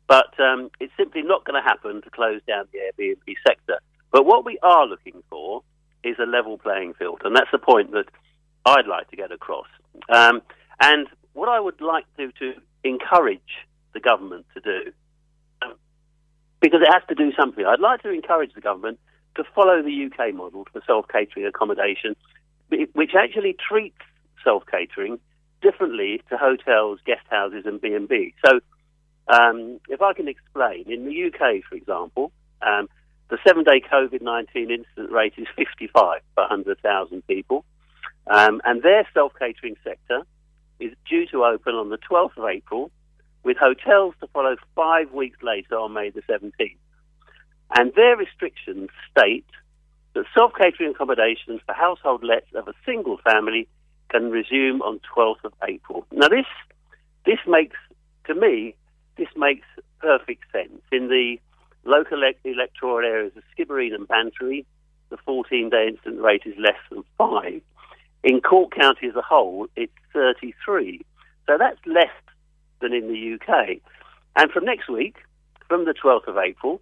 but 0.07 0.39
um, 0.39 0.69
it's 0.79 0.93
simply 0.97 1.21
not 1.21 1.45
going 1.45 1.61
to 1.61 1.67
happen 1.67 2.01
to 2.01 2.09
close 2.09 2.41
down 2.47 2.65
the 2.71 2.79
Airbnb 2.79 3.35
sector. 3.45 3.79
But 4.11 4.25
what 4.25 4.45
we 4.45 4.57
are 4.63 4.87
looking 4.87 5.21
for 5.29 5.63
is 6.03 6.15
a 6.19 6.25
level 6.25 6.57
playing 6.57 6.93
field, 6.95 7.21
and 7.23 7.35
that's 7.35 7.51
the 7.51 7.59
point 7.59 7.91
that 7.91 8.05
I'd 8.65 8.87
like 8.87 9.09
to 9.11 9.15
get 9.15 9.31
across. 9.31 9.67
Um, 10.09 10.41
and 10.81 11.07
what 11.33 11.49
I 11.49 11.59
would 11.59 11.81
like 11.81 12.05
to 12.17 12.31
to 12.39 12.53
encourage 12.83 13.65
the 13.93 13.99
government 13.99 14.45
to 14.55 14.61
do, 14.61 14.91
um, 15.61 15.75
because 16.59 16.81
it 16.81 16.91
has 16.91 17.03
to 17.09 17.15
do 17.15 17.31
something. 17.39 17.65
I'd 17.65 17.79
like 17.79 18.01
to 18.03 18.11
encourage 18.11 18.53
the 18.53 18.61
government 18.61 18.99
to 19.35 19.43
follow 19.55 19.83
the 19.83 20.09
UK 20.09 20.33
model 20.33 20.65
for 20.71 20.81
self 20.87 21.07
catering 21.07 21.45
accommodation, 21.45 22.15
which 22.69 23.11
actually 23.15 23.55
treats 23.69 24.01
self 24.43 24.63
catering 24.71 25.19
differently 25.61 26.21
to 26.29 26.37
hotels, 26.37 26.99
guest 27.05 27.25
houses, 27.29 27.63
and 27.65 27.79
B 27.81 27.93
and 27.93 28.07
B. 28.07 28.33
So, 28.45 28.59
um, 29.27 29.79
if 29.89 30.01
I 30.01 30.13
can 30.13 30.27
explain, 30.27 30.85
in 30.91 31.05
the 31.05 31.25
UK, 31.25 31.63
for 31.67 31.75
example, 31.75 32.31
um, 32.61 32.87
the 33.29 33.37
seven-day 33.45 33.81
COVID-19 33.91 34.71
incident 34.71 35.11
rate 35.11 35.33
is 35.37 35.47
55 35.55 36.21
per 36.35 36.43
100,000 36.43 37.27
people, 37.27 37.65
um, 38.27 38.61
and 38.63 38.81
their 38.81 39.07
self-catering 39.13 39.75
sector 39.83 40.23
is 40.79 40.93
due 41.09 41.25
to 41.27 41.43
open 41.43 41.75
on 41.75 41.89
the 41.89 41.97
12th 41.97 42.37
of 42.37 42.45
April, 42.45 42.91
with 43.43 43.57
hotels 43.57 44.13
to 44.19 44.27
follow 44.27 44.55
five 44.75 45.11
weeks 45.11 45.37
later 45.41 45.75
on 45.75 45.93
May 45.93 46.09
the 46.09 46.21
17th. 46.21 46.77
And 47.75 47.93
their 47.95 48.15
restrictions 48.15 48.89
state 49.11 49.45
that 50.13 50.25
self-catering 50.33 50.91
accommodations 50.91 51.61
for 51.65 51.73
household 51.73 52.23
lets 52.23 52.47
of 52.55 52.67
a 52.67 52.73
single 52.85 53.17
family 53.17 53.67
can 54.09 54.31
resume 54.31 54.81
on 54.81 54.99
12th 55.15 55.43
of 55.43 55.53
April. 55.67 56.05
Now, 56.11 56.27
this 56.29 56.45
this 57.25 57.39
makes 57.47 57.75
to 58.25 58.35
me 58.35 58.75
this 59.17 59.27
makes 59.35 59.65
perfect 59.99 60.43
sense 60.51 60.81
in 60.91 61.07
the 61.07 61.37
local 61.85 62.17
elect- 62.17 62.45
electoral 62.45 63.05
areas 63.05 63.33
of 63.35 63.43
Skibbereen 63.57 63.93
and 63.93 64.07
Bantry. 64.07 64.65
The 65.09 65.17
14-day 65.27 65.87
incident 65.87 66.21
rate 66.21 66.43
is 66.45 66.53
less 66.59 66.77
than 66.91 67.03
five. 67.17 67.61
In 68.23 68.41
Cork 68.41 68.75
County 68.75 69.07
as 69.07 69.15
a 69.15 69.21
whole, 69.21 69.67
it's 69.77 69.93
33. 70.11 71.01
So 71.47 71.57
that's 71.57 71.79
less 71.85 72.11
than 72.81 72.93
in 72.93 73.07
the 73.07 73.35
UK. 73.35 73.77
And 74.35 74.51
from 74.51 74.65
next 74.65 74.89
week, 74.89 75.15
from 75.69 75.85
the 75.85 75.93
12th 75.93 76.27
of 76.27 76.37
April, 76.37 76.81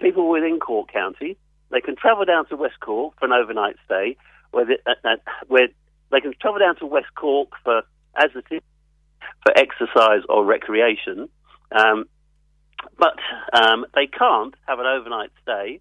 people 0.00 0.28
within 0.30 0.58
Cork 0.58 0.90
County 0.90 1.36
they 1.70 1.80
can 1.80 1.96
travel 1.96 2.24
down 2.24 2.46
to 2.46 2.56
West 2.56 2.80
Cork 2.80 3.14
for 3.18 3.26
an 3.26 3.32
overnight 3.32 3.76
stay, 3.84 4.16
where 4.52 4.64
they, 4.64 4.78
uh, 4.86 4.94
uh, 5.04 5.16
where 5.48 5.68
they 6.10 6.20
can 6.20 6.32
travel 6.40 6.58
down 6.58 6.76
to 6.76 6.86
West 6.86 7.14
Cork 7.14 7.50
for 7.64 7.82
as 8.16 8.30
is 8.34 8.60
for 9.44 9.52
exercise 9.56 10.22
or 10.28 10.44
recreation, 10.44 11.28
um, 11.72 12.06
but 12.98 13.18
um, 13.52 13.84
they 13.94 14.06
can't 14.06 14.54
have 14.66 14.78
an 14.78 14.86
overnight 14.86 15.30
stay. 15.42 15.80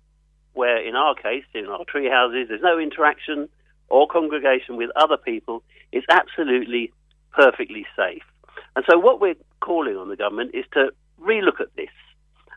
Where, 0.54 0.78
in 0.78 0.96
our 0.96 1.16
case, 1.16 1.44
in 1.54 1.66
our 1.66 1.84
tree 1.84 2.10
houses, 2.10 2.48
there's 2.48 2.62
no 2.62 2.80
interaction 2.80 3.50
or 3.90 4.08
congregation 4.08 4.78
with 4.78 4.90
other 4.96 5.18
people. 5.18 5.64
It's 5.92 6.06
absolutely 6.10 6.94
perfectly 7.34 7.86
safe. 7.96 8.24
And 8.76 8.86
so, 8.90 8.98
what 8.98 9.20
we're 9.20 9.36
calling 9.60 9.98
on 9.98 10.08
the 10.08 10.16
government 10.16 10.52
is 10.54 10.64
to 10.74 10.92
relook 11.22 11.60
at 11.60 11.76
this. 11.76 11.90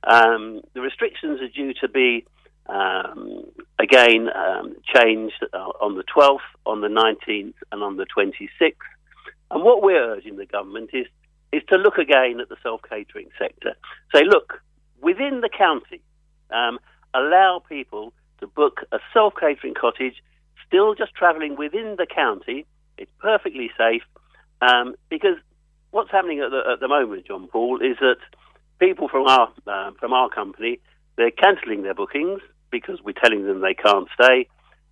Um, 0.04 0.60
the 0.74 0.80
restrictions 0.80 1.40
are 1.40 1.48
due 1.48 1.74
to 1.80 1.88
be 1.88 2.24
um, 2.68 3.44
again 3.78 4.28
um, 4.34 4.76
changed 4.94 5.44
uh, 5.52 5.56
on 5.56 5.96
the 5.96 6.04
12th, 6.04 6.38
on 6.66 6.80
the 6.80 6.88
19th, 6.88 7.54
and 7.72 7.82
on 7.82 7.96
the 7.96 8.06
26th. 8.06 8.74
And 9.50 9.64
what 9.64 9.82
we're 9.82 10.12
urging 10.12 10.36
the 10.36 10.46
government 10.46 10.90
is 10.92 11.06
is 11.50 11.62
to 11.70 11.76
look 11.76 11.96
again 11.96 12.40
at 12.40 12.48
the 12.48 12.56
self 12.62 12.82
catering 12.88 13.28
sector. 13.38 13.74
Say, 14.14 14.22
look, 14.24 14.60
within 15.00 15.40
the 15.40 15.48
county, 15.48 16.02
um, 16.50 16.78
allow 17.14 17.62
people 17.66 18.12
to 18.40 18.46
book 18.46 18.80
a 18.92 18.98
self 19.14 19.34
catering 19.40 19.74
cottage, 19.74 20.22
still 20.66 20.94
just 20.94 21.14
travelling 21.14 21.56
within 21.56 21.96
the 21.96 22.06
county. 22.06 22.66
It's 22.98 23.10
perfectly 23.20 23.70
safe 23.78 24.02
um, 24.60 24.94
because 25.08 25.36
what's 25.90 26.10
happening 26.10 26.40
at 26.40 26.50
the, 26.50 26.62
at 26.72 26.80
the 26.80 26.88
moment, 26.88 27.26
John 27.26 27.46
Paul, 27.46 27.80
is 27.80 27.96
that 28.00 28.16
people 28.78 29.08
from 29.08 29.26
our 29.26 29.50
uh, 29.66 29.92
from 29.98 30.12
our 30.12 30.28
company 30.28 30.80
they're 31.16 31.30
cancelling 31.32 31.82
their 31.82 31.94
bookings 31.94 32.40
because 32.70 33.00
we're 33.02 33.12
telling 33.12 33.46
them 33.46 33.60
they 33.60 33.74
can't 33.74 34.08
stay, 34.14 34.46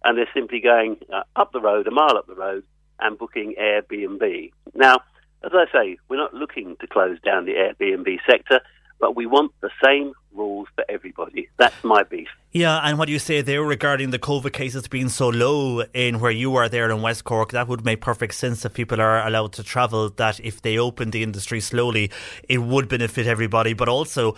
and 0.05 0.17
they're 0.17 0.29
simply 0.35 0.61
going 0.61 0.97
uh, 1.13 1.23
up 1.37 1.53
the 1.53 1.61
road, 1.61 1.87
a 1.87 1.91
mile 1.91 2.17
up 2.17 2.27
the 2.27 2.35
road, 2.35 2.65
and 3.01 3.19
booking 3.19 3.55
Airbnb. 3.61 4.53
Now, 4.75 5.01
as 5.45 5.53
I 5.55 5.67
say, 5.73 5.99
we're 6.09 6.17
not 6.17 6.35
looking 6.35 6.77
to 6.81 6.87
close 6.87 7.19
down 7.21 7.45
the 7.45 7.53
Airbnb 7.53 8.19
sector, 8.29 8.61
but 8.99 9.17
we 9.17 9.27
want 9.27 9.53
the 9.61 9.71
same 9.85 10.13
rules 10.35 10.69
for 10.75 10.85
everybody. 10.89 11.49
That's 11.57 11.83
my 11.85 12.03
beef. 12.03 12.29
Yeah, 12.53 12.79
and 12.79 12.99
what 12.99 13.05
do 13.05 13.13
you 13.13 13.19
say 13.19 13.43
there 13.43 13.63
regarding 13.63 14.13
the 14.13 14.19
COVID 14.19 14.55
cases 14.55 14.89
being 14.89 15.11
so 15.11 15.29
low 15.29 15.83
in 15.93 16.21
where 16.21 16.31
you 16.31 16.57
are 16.57 16.71
there 16.71 16.91
in 16.91 17.03
West 17.03 17.25
Cork, 17.25 17.53
that 17.53 17.69
would 17.69 17.85
make 17.85 18.01
perfect 18.01 18.33
sense 18.33 18.65
if 18.65 18.73
people 18.73 18.99
are 18.99 19.27
allowed 19.27 19.53
to 19.55 19.63
travel. 19.63 20.09
That 20.09 20.41
if 20.41 20.63
they 20.63 20.79
open 20.79 21.11
the 21.11 21.23
industry 21.23 21.61
slowly, 21.61 22.11
it 22.49 22.63
would 22.63 22.89
benefit 22.89 23.27
everybody. 23.27 23.75
But 23.75 23.91
also, 23.91 24.37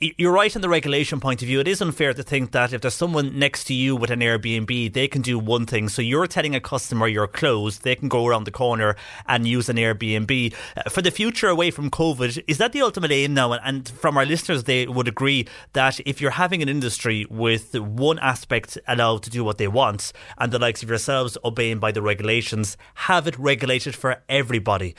eh, 0.00 0.12
you're 0.16 0.32
right 0.32 0.56
in 0.56 0.62
the 0.62 0.70
regulation 0.70 1.20
point 1.20 1.42
of 1.42 1.48
view. 1.48 1.60
It 1.60 1.68
is 1.68 1.82
unfair 1.82 2.14
to 2.14 2.22
think 2.22 2.52
that 2.52 2.72
if 2.72 2.80
there's 2.80 2.94
someone 2.94 3.38
next 3.38 3.64
to 3.64 3.74
you 3.74 3.94
with 3.94 4.10
an 4.10 4.20
Airbnb, 4.20 4.94
they 4.94 5.06
can 5.06 5.20
do 5.20 5.38
one 5.38 5.66
thing. 5.66 5.90
So 5.90 6.00
you're 6.00 6.26
telling 6.26 6.54
a 6.54 6.60
customer 6.60 7.08
you're 7.08 7.26
closed, 7.26 7.82
they 7.82 7.94
can 7.94 8.08
go 8.08 8.26
around 8.26 8.44
the 8.44 8.50
corner 8.50 8.96
and 9.26 9.46
use 9.46 9.68
an 9.68 9.76
Airbnb. 9.76 10.54
Eh, 10.78 10.88
for 10.88 11.02
the 11.02 11.10
future 11.10 11.48
away 11.48 11.70
from 11.70 11.90
COVID, 11.90 12.42
is 12.46 12.56
that 12.56 12.72
the 12.72 12.80
ultimate 12.80 13.10
aim 13.12 13.34
now? 13.34 13.52
And 13.52 13.86
from 13.86 14.16
our 14.16 14.24
listeners, 14.24 14.64
they 14.64 14.86
would 14.86 15.08
agree 15.08 15.29
that 15.72 16.00
if 16.06 16.20
you're 16.20 16.32
having 16.32 16.62
an 16.62 16.68
industry 16.68 17.26
with 17.30 17.50
with 17.50 17.74
one 17.76 18.18
aspect 18.20 18.78
allowed 18.86 19.22
to 19.24 19.30
do 19.30 19.42
what 19.42 19.58
they 19.58 19.68
want, 19.68 20.12
and 20.38 20.52
the 20.52 20.58
likes 20.58 20.82
of 20.82 20.88
yourselves 20.88 21.36
obeying 21.44 21.78
by 21.78 21.92
the 21.92 22.02
regulations, 22.02 22.76
have 22.94 23.26
it 23.26 23.38
regulated 23.38 23.94
for 23.94 24.22
everybody. 24.28 24.94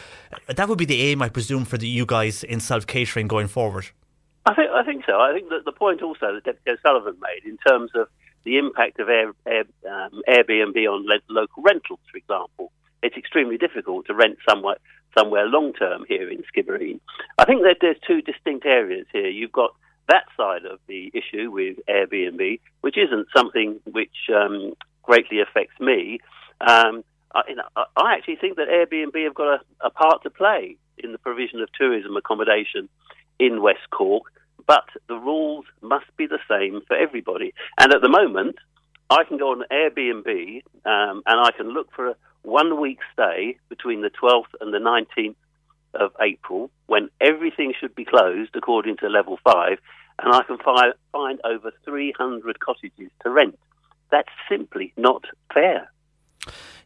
That 0.47 0.67
would 0.67 0.77
be 0.77 0.85
the 0.85 1.01
aim, 1.03 1.21
I 1.21 1.29
presume, 1.29 1.65
for 1.65 1.77
the, 1.77 1.87
you 1.87 2.05
guys 2.05 2.43
in 2.43 2.59
self 2.59 2.85
catering 2.85 3.27
going 3.27 3.47
forward. 3.47 3.89
I 4.45 4.53
think 4.53 4.69
I 4.71 4.83
think 4.83 5.03
so. 5.05 5.19
I 5.19 5.33
think 5.33 5.49
that 5.49 5.65
the 5.65 5.71
point 5.71 6.01
also 6.01 6.33
that 6.33 6.43
Deputy 6.43 6.71
O'Sullivan 6.71 7.17
made 7.21 7.49
in 7.49 7.57
terms 7.67 7.91
of 7.95 8.07
the 8.43 8.57
impact 8.57 8.99
of 8.99 9.07
Air, 9.07 9.33
Air, 9.45 9.65
um, 9.89 10.21
Airbnb 10.27 10.77
on 10.87 11.05
le- 11.05 11.21
local 11.29 11.61
rentals, 11.63 11.99
for 12.11 12.17
example, 12.17 12.71
it's 13.03 13.15
extremely 13.15 13.57
difficult 13.57 14.07
to 14.07 14.13
rent 14.13 14.37
somewhere 14.49 14.77
somewhere 15.17 15.45
long 15.45 15.73
term 15.73 16.05
here 16.07 16.29
in 16.29 16.43
Skibbereen. 16.49 16.99
I 17.37 17.45
think 17.45 17.61
that 17.61 17.77
there's 17.81 17.97
two 18.07 18.21
distinct 18.21 18.65
areas 18.65 19.05
here. 19.11 19.29
You've 19.29 19.51
got 19.51 19.71
that 20.11 20.25
side 20.35 20.65
of 20.65 20.79
the 20.87 21.11
issue 21.13 21.49
with 21.49 21.77
Airbnb, 21.89 22.59
which 22.81 22.97
isn't 22.97 23.27
something 23.35 23.79
which 23.85 24.29
um, 24.35 24.73
greatly 25.03 25.39
affects 25.39 25.79
me. 25.79 26.19
Um, 26.59 27.03
I, 27.33 27.41
you 27.47 27.55
know, 27.55 27.63
I, 27.75 28.13
actually 28.13 28.35
think 28.35 28.57
that 28.57 28.67
Airbnb 28.67 29.23
have 29.23 29.33
got 29.33 29.47
a, 29.47 29.87
a 29.87 29.89
part 29.89 30.23
to 30.23 30.29
play 30.29 30.75
in 30.97 31.13
the 31.13 31.17
provision 31.17 31.61
of 31.61 31.69
tourism 31.73 32.17
accommodation 32.17 32.89
in 33.39 33.61
West 33.61 33.89
Cork, 33.89 34.23
but 34.67 34.85
the 35.07 35.15
rules 35.15 35.65
must 35.81 36.05
be 36.17 36.27
the 36.27 36.39
same 36.49 36.81
for 36.87 36.95
everybody. 36.95 37.53
And 37.79 37.93
at 37.93 38.01
the 38.01 38.09
moment, 38.09 38.57
I 39.09 39.23
can 39.23 39.37
go 39.37 39.51
on 39.51 39.63
Airbnb 39.71 40.63
um, 40.85 41.23
and 41.25 41.39
I 41.39 41.51
can 41.55 41.69
look 41.69 41.87
for 41.95 42.09
a 42.09 42.15
one 42.43 42.81
week 42.81 42.99
stay 43.13 43.57
between 43.69 44.01
the 44.01 44.09
12th 44.09 44.53
and 44.59 44.73
the 44.73 44.79
19th 44.79 45.35
of 45.93 46.11
April, 46.21 46.71
when 46.87 47.09
everything 47.19 47.73
should 47.79 47.93
be 47.95 48.05
closed 48.05 48.55
according 48.55 48.97
to 48.97 49.07
level 49.07 49.37
five, 49.43 49.77
and 50.21 50.33
I 50.33 50.43
can 50.43 50.57
fi- 50.57 50.93
find 51.11 51.39
over 51.43 51.71
300 51.83 52.59
cottages 52.59 53.09
to 53.23 53.29
rent. 53.29 53.57
That's 54.11 54.29
simply 54.49 54.93
not 54.97 55.25
fair. 55.53 55.91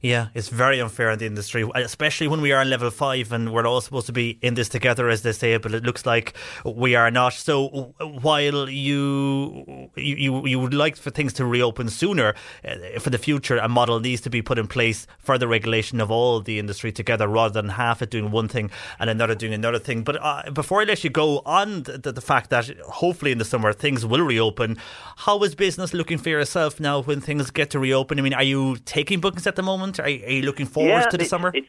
Yeah, 0.06 0.27
it's 0.36 0.49
very 0.49 0.80
unfair 0.80 1.10
in 1.10 1.18
the 1.18 1.26
industry, 1.26 1.68
especially 1.73 2.27
when 2.27 2.40
we 2.40 2.52
are 2.52 2.61
on 2.61 2.69
level 2.69 2.91
five 2.91 3.32
and 3.32 3.52
we're 3.52 3.65
all 3.65 3.82
supposed 3.82 4.06
to 4.06 4.11
be 4.11 4.38
in 4.44 4.53
this 4.53 4.69
together, 4.69 5.10
as 5.10 5.23
they 5.23 5.32
say. 5.32 5.57
But 5.57 5.73
it 5.73 5.84
looks 5.84 6.06
like 6.06 6.36
we 6.64 6.94
are 6.94 7.10
not. 7.10 7.34
So 7.34 7.95
while 7.99 8.69
you 8.69 9.90
you 9.95 10.45
you 10.45 10.60
would 10.60 10.76
like 10.76 10.95
for 10.95 11.10
things 11.10 11.34
to 11.34 11.45
reopen 11.45 11.90
sooner 11.90 12.36
uh, 12.64 12.99
for 12.99 13.10
the 13.10 13.18
future, 13.18 13.57
a 13.57 13.68
model 13.68 13.99
needs 13.99 14.22
to 14.22 14.30
be 14.30 14.44
put 14.44 14.60
in 14.60 14.68
place 14.68 15.07
for 15.18 15.40
the 15.40 15.48
regulation 15.48 15.99
of 15.99 16.11
all 16.11 16.40
the 16.40 16.60
industry 16.60 16.91
together, 16.91 17.27
rather 17.27 17.60
than 17.60 17.69
half 17.69 18.03
it 18.03 18.11
doing 18.11 18.30
one 18.30 18.48
thing 18.48 18.69
and 18.99 19.10
another 19.10 19.34
doing 19.34 19.56
another 19.56 19.80
thing. 19.80 20.03
But 20.03 20.22
uh, 20.22 20.52
before 20.52 20.82
I 20.82 20.84
let 20.84 21.03
you 21.03 21.10
go, 21.10 21.41
on 21.48 21.82
the, 21.82 22.11
the 22.11 22.22
fact 22.22 22.52
that 22.52 22.69
hopefully 22.82 23.32
in 23.32 23.40
the 23.40 23.45
summer 23.45 23.73
things 23.73 24.06
will 24.06 24.22
reopen, 24.22 24.77
how 25.26 25.41
is 25.41 25.56
business 25.56 25.95
looking 25.95 26.19
for 26.19 26.30
yourself 26.30 26.80
now 26.80 27.02
when 27.02 27.22
things 27.22 27.49
get 27.49 27.72
to 27.72 27.80
reopen? 27.80 28.19
I 28.19 28.22
mean, 28.22 28.36
are 28.36 28.44
you 28.44 28.77
taking 28.86 29.19
bookings 29.19 29.48
at 29.48 29.56
the 29.56 29.64
moment? 29.64 29.94
Are, 29.99 30.05
are 30.05 30.09
you 30.09 30.43
looking 30.43 30.65
forward 30.65 30.89
yeah, 30.89 31.09
to 31.09 31.17
the 31.17 31.23
it, 31.23 31.30
summer? 31.30 31.51
It's, 31.53 31.67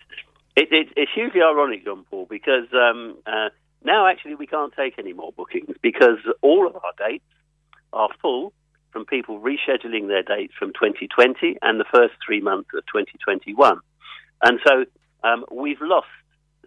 it, 0.56 0.68
it, 0.72 0.88
it's 0.96 1.12
hugely 1.14 1.42
ironic, 1.42 1.84
John 1.84 2.04
Paul, 2.10 2.26
because 2.28 2.66
um, 2.72 3.16
uh, 3.26 3.50
now 3.84 4.06
actually 4.06 4.34
we 4.34 4.46
can't 4.46 4.72
take 4.74 4.98
any 4.98 5.12
more 5.12 5.32
bookings 5.32 5.76
because 5.82 6.18
all 6.42 6.66
of 6.66 6.76
our 6.76 7.08
dates 7.08 7.24
are 7.92 8.08
full 8.20 8.52
from 8.90 9.04
people 9.04 9.40
rescheduling 9.40 10.08
their 10.08 10.22
dates 10.22 10.54
from 10.58 10.72
2020 10.72 11.58
and 11.60 11.78
the 11.78 11.84
first 11.92 12.14
three 12.24 12.40
months 12.40 12.70
of 12.74 12.84
2021. 12.86 13.78
And 14.42 14.58
so 14.66 14.84
um, 15.22 15.44
we've 15.52 15.80
lost 15.80 16.06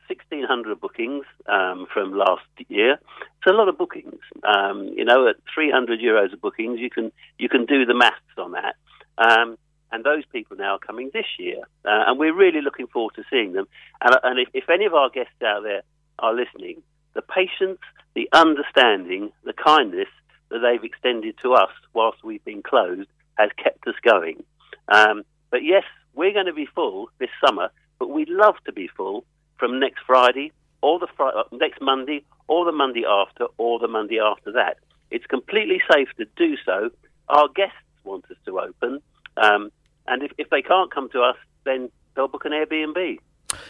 1,600 0.10 0.80
bookings 0.80 1.26
um, 1.48 1.88
from 1.94 2.14
last 2.14 2.46
year. 2.68 2.94
It's 2.94 3.48
a 3.48 3.52
lot 3.54 3.70
of 3.70 3.78
bookings. 3.78 4.20
Um, 4.44 4.92
you 4.96 5.06
know, 5.06 5.28
at 5.28 5.38
300 5.54 6.00
euros 6.00 6.34
of 6.34 6.42
bookings, 6.42 6.80
you 6.80 6.90
can 6.90 7.12
you 7.38 7.48
can 7.48 7.66
do 7.66 7.86
the 7.86 7.94
maths 7.94 8.18
on 8.38 8.54
that. 8.54 8.76
Um, 9.18 9.58
and 9.92 10.04
those 10.04 10.24
people 10.32 10.58
now 10.58 10.76
are 10.76 10.80
coming 10.80 11.10
this 11.14 11.26
year, 11.38 11.62
uh, 11.86 12.04
and 12.08 12.20
we're 12.20 12.36
really 12.36 12.62
looking 12.62 12.88
forward 12.88 13.16
to 13.16 13.24
seeing 13.30 13.54
them. 13.54 13.68
And, 14.02 14.16
and 14.24 14.40
if, 14.40 14.50
if 14.54 14.70
any 14.70 14.86
of 14.86 14.94
our 14.94 15.10
guests 15.10 15.42
out 15.46 15.64
there 15.64 15.82
are 16.20 16.34
listening, 16.34 16.82
the 17.14 17.22
patience, 17.22 17.80
the 18.16 18.30
understanding, 18.34 19.32
the 19.44 19.54
kindness 19.54 20.08
that 20.50 20.60
they've 20.60 20.84
extended 20.84 21.36
to 21.42 21.54
us 21.54 21.72
whilst 21.94 22.24
we've 22.24 22.44
been 22.46 22.62
closed 22.62 23.10
has 23.38 23.50
kept 23.62 23.88
us 23.88 23.96
going. 24.04 24.44
Um, 24.88 25.24
but 25.50 25.64
yes, 25.64 25.84
we're 26.14 26.34
going 26.34 26.46
to 26.48 26.54
be 26.54 26.68
full 26.68 27.10
this 27.20 27.30
summer, 27.46 27.70
but 27.98 28.10
we'd 28.10 28.30
love 28.30 28.56
to 28.66 28.74
be 28.74 28.88
full 28.88 29.26
from 29.58 29.80
next 29.80 30.02
Friday, 30.06 30.52
or 30.82 31.00
the 31.00 31.08
fri- 31.16 31.32
uh, 31.36 31.44
next 31.52 31.82
Monday, 31.82 32.24
or 32.48 32.66
the 32.66 32.72
Monday 32.72 33.04
after, 33.08 33.46
or 33.58 33.80
the 33.80 33.88
Monday 33.88 34.20
after 34.20 34.52
that. 34.54 34.78
It's 35.12 35.26
completely 35.26 35.82
safe 35.92 36.10
to 36.18 36.26
do 36.36 36.56
so. 36.66 36.90
Our 37.28 37.48
guests 37.50 37.76
want 38.04 38.26
us 38.32 38.38
to 38.46 38.60
open, 38.60 39.02
um, 39.38 39.72
and 40.10 40.24
if, 40.24 40.32
if 40.38 40.50
they 40.50 40.62
can't 40.62 40.94
come 40.94 41.10
to 41.12 41.22
us, 41.22 41.38
then 41.66 41.90
they'll 42.16 42.28
book 42.28 42.46
an 42.46 42.52
Airbnb. 42.52 43.20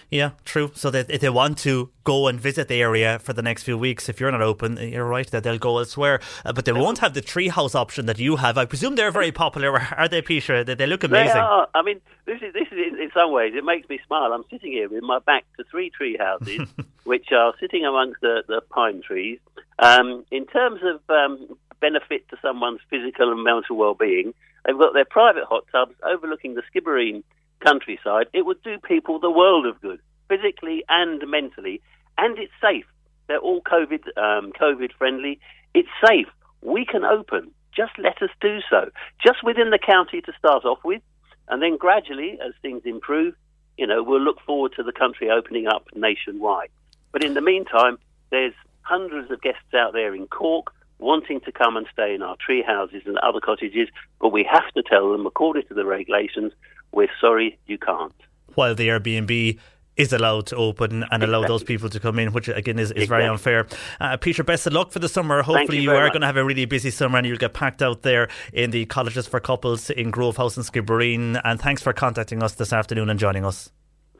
Yeah, 0.09 0.31
true. 0.43 0.71
So 0.73 0.89
that 0.91 1.09
if 1.09 1.21
they 1.21 1.29
want 1.29 1.57
to 1.59 1.89
go 2.03 2.27
and 2.27 2.39
visit 2.39 2.67
the 2.67 2.81
area 2.81 3.19
for 3.19 3.33
the 3.33 3.41
next 3.41 3.63
few 3.63 3.77
weeks, 3.77 4.09
if 4.09 4.19
you're 4.19 4.31
not 4.31 4.41
open, 4.41 4.77
you're 4.77 5.05
right 5.05 5.29
that 5.31 5.43
they'll 5.43 5.57
go 5.57 5.77
elsewhere. 5.77 6.19
Uh, 6.43 6.51
but 6.51 6.65
they 6.65 6.73
won't 6.73 6.97
have 6.97 7.13
the 7.13 7.21
treehouse 7.21 7.75
option 7.75 8.05
that 8.07 8.19
you 8.19 8.37
have. 8.37 8.57
I 8.57 8.65
presume 8.65 8.95
they're 8.95 9.11
very 9.11 9.31
popular, 9.31 9.79
are 9.97 10.07
they, 10.07 10.21
Peter? 10.21 10.63
They, 10.63 10.75
they 10.75 10.87
look 10.87 11.03
amazing. 11.03 11.33
They 11.35 11.39
are. 11.39 11.67
I 11.73 11.81
mean, 11.81 12.01
this 12.25 12.41
is 12.41 12.53
this 12.53 12.67
is 12.71 12.99
in, 12.99 13.11
some 13.13 13.31
ways 13.31 13.53
it 13.55 13.63
makes 13.63 13.87
me 13.89 13.99
smile. 14.05 14.33
I'm 14.33 14.43
sitting 14.49 14.71
here 14.71 14.89
with 14.89 15.03
my 15.03 15.19
back 15.19 15.45
to 15.57 15.63
three 15.69 15.89
tree 15.89 16.17
houses, 16.17 16.67
which 17.03 17.31
are 17.31 17.53
sitting 17.59 17.85
amongst 17.85 18.21
the, 18.21 18.43
the 18.47 18.61
pine 18.69 19.01
trees. 19.01 19.39
Um, 19.79 20.25
in 20.31 20.45
terms 20.45 20.81
of 20.83 21.01
um, 21.09 21.57
benefit 21.79 22.27
to 22.29 22.37
someone's 22.41 22.81
physical 22.89 23.31
and 23.31 23.43
mental 23.43 23.77
well-being, 23.77 24.33
they've 24.65 24.77
got 24.77 24.93
their 24.93 25.05
private 25.05 25.45
hot 25.45 25.65
tubs 25.71 25.95
overlooking 26.03 26.55
the 26.55 26.63
Skibbereen 26.69 27.23
countryside. 27.65 28.27
It 28.33 28.45
would 28.45 28.61
do 28.63 28.77
people 28.79 29.19
the 29.19 29.31
world 29.31 29.65
of 29.65 29.81
good, 29.81 29.99
physically 30.27 30.83
and 30.89 31.21
mentally, 31.29 31.81
and 32.17 32.37
it's 32.37 32.53
safe. 32.61 32.85
They're 33.27 33.39
all 33.39 33.61
COVID 33.61 34.17
um, 34.17 34.51
COVID 34.51 34.91
friendly. 34.97 35.39
It's 35.73 35.89
safe. 36.05 36.27
We 36.61 36.85
can 36.85 37.03
open. 37.03 37.51
Just 37.75 37.91
let 37.97 38.21
us 38.21 38.31
do 38.41 38.59
so. 38.69 38.89
Just 39.23 39.43
within 39.43 39.69
the 39.69 39.79
county 39.79 40.21
to 40.21 40.33
start 40.37 40.65
off 40.65 40.79
with, 40.83 41.01
and 41.47 41.61
then 41.61 41.77
gradually, 41.77 42.37
as 42.45 42.53
things 42.61 42.81
improve, 42.85 43.35
you 43.77 43.87
know, 43.87 44.03
we'll 44.03 44.21
look 44.21 44.41
forward 44.41 44.73
to 44.75 44.83
the 44.83 44.91
country 44.91 45.29
opening 45.29 45.67
up 45.67 45.87
nationwide. 45.95 46.69
But 47.11 47.23
in 47.23 47.33
the 47.33 47.41
meantime, 47.41 47.97
there's 48.29 48.53
hundreds 48.81 49.31
of 49.31 49.41
guests 49.41 49.73
out 49.73 49.93
there 49.93 50.13
in 50.13 50.27
Cork 50.27 50.73
wanting 50.99 51.41
to 51.41 51.51
come 51.51 51.77
and 51.77 51.87
stay 51.91 52.13
in 52.13 52.21
our 52.21 52.35
tree 52.45 52.61
houses 52.61 53.03
and 53.05 53.17
other 53.19 53.39
cottages, 53.39 53.87
but 54.19 54.29
we 54.29 54.47
have 54.49 54.69
to 54.73 54.83
tell 54.83 55.11
them, 55.11 55.25
according 55.25 55.65
to 55.67 55.73
the 55.73 55.85
regulations, 55.85 56.51
we're 56.91 57.09
sorry 57.19 57.57
you 57.67 57.77
can't. 57.77 58.13
While 58.55 58.75
the 58.75 58.89
Airbnb 58.89 59.57
is 59.99 60.13
allowed 60.13 60.45
to 60.47 60.55
open 60.55 61.03
and 61.11 61.23
allow 61.23 61.45
those 61.45 61.63
people 61.63 61.89
to 61.89 61.99
come 61.99 62.17
in, 62.19 62.31
which 62.31 62.47
again 62.47 62.79
is, 62.79 62.91
is 62.91 63.09
very 63.09 63.25
unfair. 63.25 63.67
Uh, 63.99 64.15
Peter, 64.15 64.43
best 64.45 64.65
of 64.65 64.71
luck 64.71 64.91
for 64.91 64.99
the 64.99 65.09
summer. 65.09 65.41
Hopefully, 65.41 65.77
you 65.77 65.83
you, 65.83 65.91
are 65.91 66.05
much. 66.05 66.13
going 66.13 66.21
to 66.21 66.27
have 66.27 66.37
a 66.37 66.45
really 66.45 66.63
busy 66.65 66.89
summer 66.89 67.17
and 67.17 67.27
you'll 67.27 67.37
get 67.37 67.53
packed 67.53 67.81
out 67.81 68.01
there 68.01 68.29
in 68.53 68.71
the 68.71 68.85
cottages 68.85 69.27
for 69.27 69.41
couples 69.41 69.89
in 69.89 70.09
Grove 70.09 70.37
House 70.37 70.55
in 70.55 70.63
Skibbereen. 70.63 71.39
And 71.43 71.59
thanks 71.59 71.81
for 71.81 71.91
contacting 71.91 72.41
us 72.41 72.53
this 72.55 72.71
afternoon 72.71 73.09
and 73.09 73.19
joining 73.19 73.43
us. 73.43 73.71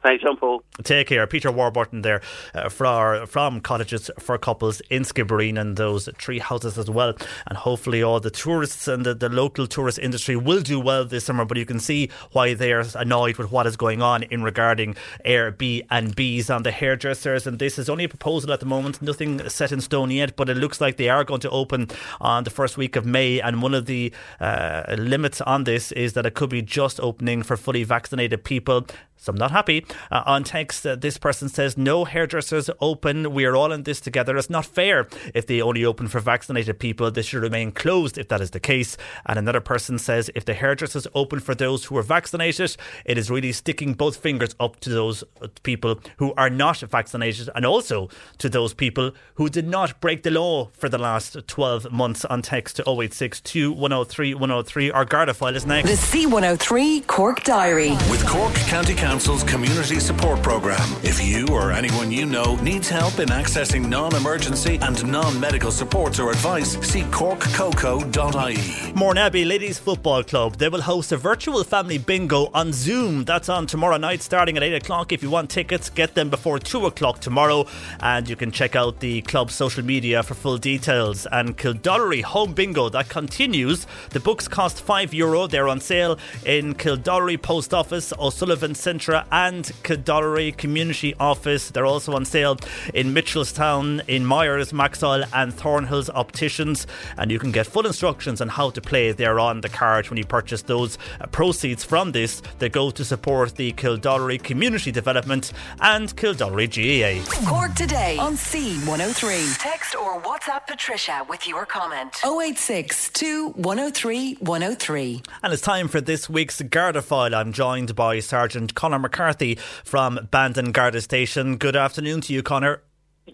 Thanks, 0.02 0.24
John 0.24 0.36
Paul. 0.38 0.62
Take 0.82 1.08
care. 1.08 1.26
Peter 1.26 1.52
Warburton 1.52 2.00
there 2.00 2.22
uh, 2.54 2.70
for, 2.70 3.26
from 3.26 3.60
Cottages 3.60 4.10
for 4.18 4.38
Couples 4.38 4.80
in 4.88 5.02
Skibbereen 5.02 5.60
and 5.60 5.76
those 5.76 6.08
tree 6.16 6.38
houses 6.38 6.78
as 6.78 6.88
well. 6.88 7.14
And 7.46 7.58
hopefully 7.58 8.02
all 8.02 8.18
the 8.18 8.30
tourists 8.30 8.88
and 8.88 9.04
the, 9.04 9.14
the 9.14 9.28
local 9.28 9.66
tourist 9.66 9.98
industry 9.98 10.36
will 10.36 10.62
do 10.62 10.80
well 10.80 11.04
this 11.04 11.24
summer. 11.24 11.44
But 11.44 11.58
you 11.58 11.66
can 11.66 11.80
see 11.80 12.08
why 12.32 12.54
they're 12.54 12.84
annoyed 12.94 13.36
with 13.36 13.52
what 13.52 13.66
is 13.66 13.76
going 13.76 14.00
on 14.00 14.22
in 14.22 14.42
regarding 14.42 14.96
Airbnbs 15.26 16.54
on 16.54 16.62
the 16.62 16.70
hairdressers. 16.70 17.46
And 17.46 17.58
this 17.58 17.78
is 17.78 17.90
only 17.90 18.04
a 18.04 18.08
proposal 18.08 18.52
at 18.52 18.60
the 18.60 18.66
moment, 18.66 19.02
nothing 19.02 19.46
set 19.50 19.70
in 19.70 19.82
stone 19.82 20.10
yet. 20.10 20.34
But 20.34 20.48
it 20.48 20.56
looks 20.56 20.80
like 20.80 20.96
they 20.96 21.10
are 21.10 21.24
going 21.24 21.40
to 21.40 21.50
open 21.50 21.88
on 22.22 22.44
the 22.44 22.50
first 22.50 22.78
week 22.78 22.96
of 22.96 23.04
May. 23.04 23.38
And 23.40 23.60
one 23.60 23.74
of 23.74 23.84
the 23.84 24.14
uh, 24.40 24.94
limits 24.96 25.42
on 25.42 25.64
this 25.64 25.92
is 25.92 26.14
that 26.14 26.24
it 26.24 26.32
could 26.32 26.50
be 26.50 26.62
just 26.62 27.00
opening 27.00 27.42
for 27.42 27.58
fully 27.58 27.84
vaccinated 27.84 28.44
people. 28.44 28.86
So 29.18 29.32
I'm 29.32 29.36
not 29.36 29.50
happy. 29.50 29.84
Uh, 30.10 30.22
on 30.26 30.44
text, 30.44 30.86
uh, 30.86 30.96
this 30.96 31.18
person 31.18 31.48
says, 31.48 31.76
No 31.76 32.04
hairdressers 32.04 32.70
open. 32.80 33.32
We 33.32 33.44
are 33.44 33.56
all 33.56 33.72
in 33.72 33.84
this 33.84 34.00
together. 34.00 34.36
It's 34.36 34.50
not 34.50 34.66
fair. 34.66 35.08
If 35.34 35.46
they 35.46 35.60
only 35.60 35.84
open 35.84 36.08
for 36.08 36.20
vaccinated 36.20 36.78
people, 36.78 37.10
they 37.10 37.22
should 37.22 37.42
remain 37.42 37.72
closed 37.72 38.18
if 38.18 38.28
that 38.28 38.40
is 38.40 38.50
the 38.50 38.60
case. 38.60 38.96
And 39.26 39.38
another 39.38 39.60
person 39.60 39.98
says, 39.98 40.30
If 40.34 40.44
the 40.44 40.54
hairdressers 40.54 41.06
open 41.14 41.40
for 41.40 41.54
those 41.54 41.84
who 41.86 41.96
are 41.96 42.02
vaccinated, 42.02 42.76
it 43.04 43.18
is 43.18 43.30
really 43.30 43.52
sticking 43.52 43.94
both 43.94 44.16
fingers 44.16 44.54
up 44.60 44.80
to 44.80 44.90
those 44.90 45.24
uh, 45.42 45.48
people 45.62 46.00
who 46.18 46.34
are 46.36 46.50
not 46.50 46.78
vaccinated 46.80 47.48
and 47.54 47.64
also 47.66 48.08
to 48.38 48.48
those 48.48 48.74
people 48.74 49.12
who 49.34 49.48
did 49.48 49.66
not 49.66 50.00
break 50.00 50.22
the 50.22 50.30
law 50.30 50.68
for 50.72 50.88
the 50.88 50.98
last 50.98 51.36
12 51.46 51.90
months. 51.90 52.24
On 52.26 52.42
text 52.42 52.76
to 52.76 52.82
0862 52.82 53.72
103 53.72 54.34
103. 54.34 54.90
Our 54.90 55.04
Garda 55.04 55.34
file 55.34 55.56
is 55.56 55.66
next. 55.66 55.88
The 55.88 56.18
C103 56.18 57.06
Cork 57.06 57.42
Diary. 57.44 57.90
With 58.10 58.26
Cork 58.26 58.54
County 58.54 58.94
Council's 58.94 59.42
Community 59.44 59.79
Support 59.80 60.42
Programme. 60.42 60.94
If 61.02 61.24
you 61.26 61.48
or 61.48 61.72
anyone 61.72 62.12
you 62.12 62.26
know 62.26 62.56
needs 62.56 62.90
help 62.90 63.18
in 63.18 63.30
accessing 63.30 63.88
non 63.88 64.14
emergency 64.14 64.78
and 64.82 65.10
non 65.10 65.40
medical 65.40 65.70
supports 65.70 66.20
or 66.20 66.30
advice, 66.30 66.78
see 66.86 67.00
corkcoco.ie. 67.04 68.56
Mourneabbey 68.92 69.48
Ladies 69.48 69.78
Football 69.78 70.24
Club. 70.24 70.56
They 70.56 70.68
will 70.68 70.82
host 70.82 71.12
a 71.12 71.16
virtual 71.16 71.64
family 71.64 71.96
bingo 71.96 72.50
on 72.52 72.74
Zoom. 72.74 73.24
That's 73.24 73.48
on 73.48 73.66
tomorrow 73.66 73.96
night 73.96 74.20
starting 74.20 74.58
at 74.58 74.62
8 74.62 74.74
o'clock. 74.74 75.12
If 75.12 75.22
you 75.22 75.30
want 75.30 75.48
tickets, 75.48 75.88
get 75.88 76.14
them 76.14 76.28
before 76.28 76.58
2 76.58 76.84
o'clock 76.84 77.20
tomorrow. 77.20 77.66
And 78.00 78.28
you 78.28 78.36
can 78.36 78.50
check 78.50 78.76
out 78.76 79.00
the 79.00 79.22
club's 79.22 79.54
social 79.54 79.82
media 79.82 80.22
for 80.22 80.34
full 80.34 80.58
details. 80.58 81.26
And 81.32 81.56
Kildorrery 81.56 82.22
Home 82.22 82.52
Bingo, 82.52 82.90
that 82.90 83.08
continues. 83.08 83.86
The 84.10 84.20
books 84.20 84.46
cost 84.46 84.84
€5. 84.84 85.14
Euro. 85.14 85.46
They're 85.46 85.68
on 85.68 85.80
sale 85.80 86.18
in 86.44 86.74
Kildorrery 86.74 87.40
Post 87.40 87.72
Office, 87.72 88.12
O'Sullivan 88.18 88.74
Centra, 88.74 89.24
and 89.32 89.69
Kildorrery 89.82 90.56
Community 90.56 91.14
Office. 91.20 91.70
They're 91.70 91.86
also 91.86 92.14
on 92.14 92.24
sale 92.24 92.58
in 92.94 93.14
Mitchellstown, 93.14 94.02
in 94.08 94.24
Myers, 94.24 94.72
Maxwell, 94.72 95.24
and 95.32 95.52
Thornhills 95.52 96.10
Opticians. 96.10 96.86
And 97.16 97.30
you 97.30 97.38
can 97.38 97.52
get 97.52 97.66
full 97.66 97.86
instructions 97.86 98.40
on 98.40 98.48
how 98.48 98.70
to 98.70 98.80
play 98.80 99.12
there 99.12 99.38
on 99.38 99.60
the 99.60 99.68
card 99.68 100.08
when 100.10 100.16
you 100.16 100.24
purchase 100.24 100.62
those 100.62 100.98
uh, 101.20 101.26
proceeds 101.26 101.84
from 101.84 102.12
this. 102.12 102.42
They 102.58 102.68
go 102.68 102.90
to 102.90 103.04
support 103.04 103.56
the 103.56 103.72
Kildorrery 103.72 104.42
Community 104.42 104.92
Development 104.92 105.52
and 105.80 106.14
Kildorrery 106.16 106.68
GAA. 106.68 107.24
Cork 107.48 107.74
today 107.74 108.18
on 108.18 108.34
C103. 108.34 109.58
Text 109.58 109.94
or 109.94 110.20
WhatsApp 110.22 110.66
Patricia 110.66 111.24
with 111.28 111.46
your 111.46 111.66
comment. 111.66 112.20
086 112.24 113.10
103 113.54 114.34
103. 114.34 115.22
And 115.42 115.52
it's 115.52 115.62
time 115.62 115.88
for 115.88 116.00
this 116.00 116.28
week's 116.28 116.60
Garda 116.62 117.02
file. 117.02 117.34
I'm 117.34 117.52
joined 117.52 117.94
by 117.94 118.20
Sergeant 118.20 118.74
Conor 118.74 118.98
McCarthy 118.98 119.58
from 119.84 120.28
Bandon 120.30 120.72
Garda 120.72 121.00
Station. 121.00 121.56
Good 121.56 121.76
afternoon 121.76 122.20
to 122.22 122.32
you, 122.32 122.42
Conor. 122.42 122.82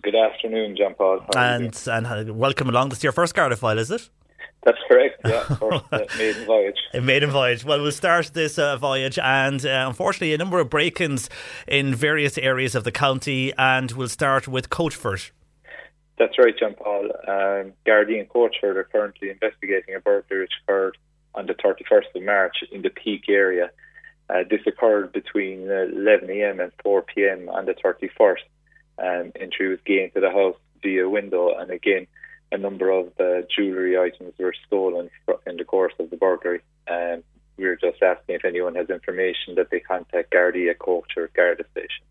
Good 0.02 0.14
afternoon, 0.14 0.76
John 0.76 0.94
Paul. 0.94 1.20
How 1.20 1.40
are 1.40 1.60
you 1.60 1.66
And 1.66 1.88
and 1.90 2.30
uh, 2.30 2.34
welcome 2.34 2.68
along. 2.68 2.90
This 2.90 2.98
is 2.98 3.04
your 3.04 3.12
first 3.12 3.34
Garda 3.34 3.56
file, 3.56 3.78
is 3.78 3.90
it? 3.90 4.08
That's 4.64 4.78
correct, 4.88 5.20
yeah. 5.24 5.44
First 5.44 5.84
uh, 5.92 6.00
maiden 6.18 6.44
voyage. 6.44 6.76
A 6.92 7.00
maiden 7.00 7.30
voyage. 7.30 7.64
Well, 7.64 7.80
we'll 7.80 7.92
start 7.92 8.32
this 8.34 8.58
uh, 8.58 8.76
voyage, 8.76 9.16
and 9.16 9.64
uh, 9.64 9.84
unfortunately, 9.86 10.34
a 10.34 10.38
number 10.38 10.58
of 10.58 10.68
break-ins 10.68 11.30
in 11.68 11.94
various 11.94 12.36
areas 12.36 12.74
of 12.74 12.82
the 12.82 12.90
county, 12.90 13.52
and 13.56 13.92
we'll 13.92 14.08
start 14.08 14.48
with 14.48 14.68
Coachford. 14.68 15.30
That's 16.18 16.36
right, 16.38 16.54
John 16.58 16.74
Paul. 16.74 17.04
Um, 17.28 17.74
Gardaí 17.86 18.18
and 18.18 18.28
Coachford 18.28 18.76
are 18.76 18.88
currently 18.90 19.30
investigating 19.30 19.94
a 19.94 20.00
burglary 20.00 20.42
which 20.42 20.52
occurred 20.64 20.96
on 21.34 21.46
the 21.46 21.54
31st 21.54 22.14
of 22.16 22.22
March 22.24 22.56
in 22.72 22.82
the 22.82 22.90
Peake 22.90 23.28
area. 23.28 23.70
Uh, 24.28 24.42
this 24.48 24.60
occurred 24.66 25.12
between 25.12 25.68
uh, 25.68 25.86
11am 25.94 26.62
and 26.62 26.72
4pm 26.84 27.48
on 27.48 27.66
the 27.66 27.74
31st. 27.74 28.42
Um, 28.98 29.32
entry 29.38 29.68
was 29.68 29.78
gained 29.84 30.14
to 30.14 30.20
the 30.20 30.30
house 30.30 30.56
via 30.82 31.08
window, 31.08 31.54
and 31.56 31.70
again, 31.70 32.06
a 32.52 32.58
number 32.58 32.90
of 32.90 33.08
uh, 33.20 33.42
jewellery 33.54 33.98
items 33.98 34.34
were 34.38 34.54
stolen 34.66 35.10
in 35.46 35.56
the 35.56 35.64
course 35.64 35.92
of 35.98 36.10
the 36.10 36.16
burglary. 36.16 36.62
Um, 36.90 37.22
we 37.56 37.66
were 37.66 37.76
just 37.76 38.02
asking 38.02 38.36
if 38.36 38.44
anyone 38.44 38.74
has 38.74 38.90
information 38.90 39.54
that 39.56 39.70
they 39.70 39.80
contact 39.80 40.32
Gardaí 40.32 40.70
at 40.70 40.76
or 40.86 41.30
Garda 41.34 41.64
Station. 41.72 42.04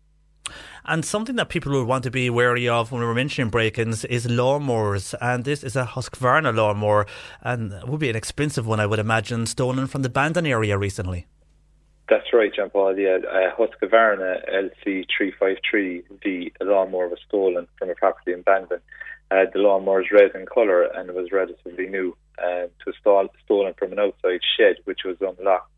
And 0.84 1.04
something 1.04 1.36
that 1.36 1.48
people 1.48 1.72
would 1.72 1.88
want 1.88 2.04
to 2.04 2.10
be 2.10 2.30
wary 2.30 2.68
of 2.68 2.92
when 2.92 3.00
we 3.00 3.06
were 3.06 3.14
mentioning 3.14 3.50
break-ins 3.50 4.04
is 4.04 4.26
lawnmowers, 4.26 5.14
and 5.20 5.44
this 5.44 5.64
is 5.64 5.74
a 5.74 5.84
Husqvarna 5.84 6.54
lawnmower, 6.54 7.06
and 7.42 7.74
would 7.88 8.00
be 8.00 8.10
an 8.10 8.16
expensive 8.16 8.66
one, 8.66 8.78
I 8.78 8.86
would 8.86 9.00
imagine, 9.00 9.46
stolen 9.46 9.88
from 9.88 10.02
the 10.02 10.08
Bandon 10.08 10.46
area 10.46 10.78
recently. 10.78 11.26
That's 12.08 12.32
right, 12.32 12.54
John 12.54 12.70
Paul. 12.70 12.96
Yeah, 12.96 13.18
uh, 13.28 13.50
Husqvarna 13.56 14.70
LC353V 14.78 16.52
lawnmower 16.60 17.08
was 17.08 17.18
stolen 17.26 17.66
from 17.78 17.90
a 17.90 17.94
property 17.96 18.32
in 18.32 18.42
Bandon. 18.42 18.80
Uh, 19.28 19.46
the 19.52 19.58
lawnmower 19.58 20.02
is 20.02 20.12
red 20.12 20.30
in 20.36 20.46
colour 20.46 20.84
and 20.84 21.10
was 21.12 21.32
relatively 21.32 21.86
new. 21.88 22.16
Uh, 22.38 22.68
stol- 23.04 23.28
stolen 23.44 23.74
from 23.76 23.92
an 23.92 23.98
outside 23.98 24.40
shed, 24.56 24.76
which 24.84 25.00
was 25.04 25.16
unlocked. 25.20 25.70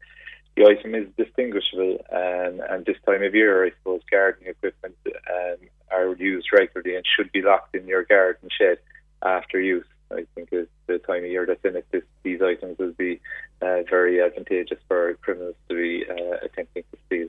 The 0.56 0.66
item 0.66 0.94
is 0.94 1.06
distinguishable, 1.16 2.04
um, 2.12 2.60
and 2.68 2.84
this 2.84 2.96
time 3.06 3.22
of 3.22 3.34
year, 3.34 3.64
I 3.64 3.70
suppose, 3.78 4.02
gardening 4.10 4.50
equipment 4.50 4.96
um, 5.06 5.56
are 5.90 6.14
used 6.16 6.48
regularly 6.52 6.96
and 6.96 7.04
should 7.06 7.32
be 7.32 7.42
locked 7.42 7.74
in 7.74 7.86
your 7.86 8.04
garden 8.04 8.50
shed 8.50 8.78
after 9.22 9.60
use. 9.60 9.86
I 10.12 10.24
think 10.34 10.48
is 10.52 10.66
the 10.86 10.98
time 10.98 11.24
of 11.24 11.30
year 11.30 11.46
that's 11.46 11.64
in 11.64 11.76
it. 11.76 11.86
This, 11.90 12.02
these 12.22 12.40
items 12.42 12.78
will 12.78 12.92
be 12.92 13.20
uh, 13.60 13.82
very 13.88 14.22
advantageous 14.22 14.78
for 14.88 15.14
criminals 15.22 15.56
to 15.68 15.74
be 15.74 16.04
uh, 16.08 16.36
attempting 16.42 16.84
to 16.92 16.98
steal. 17.06 17.28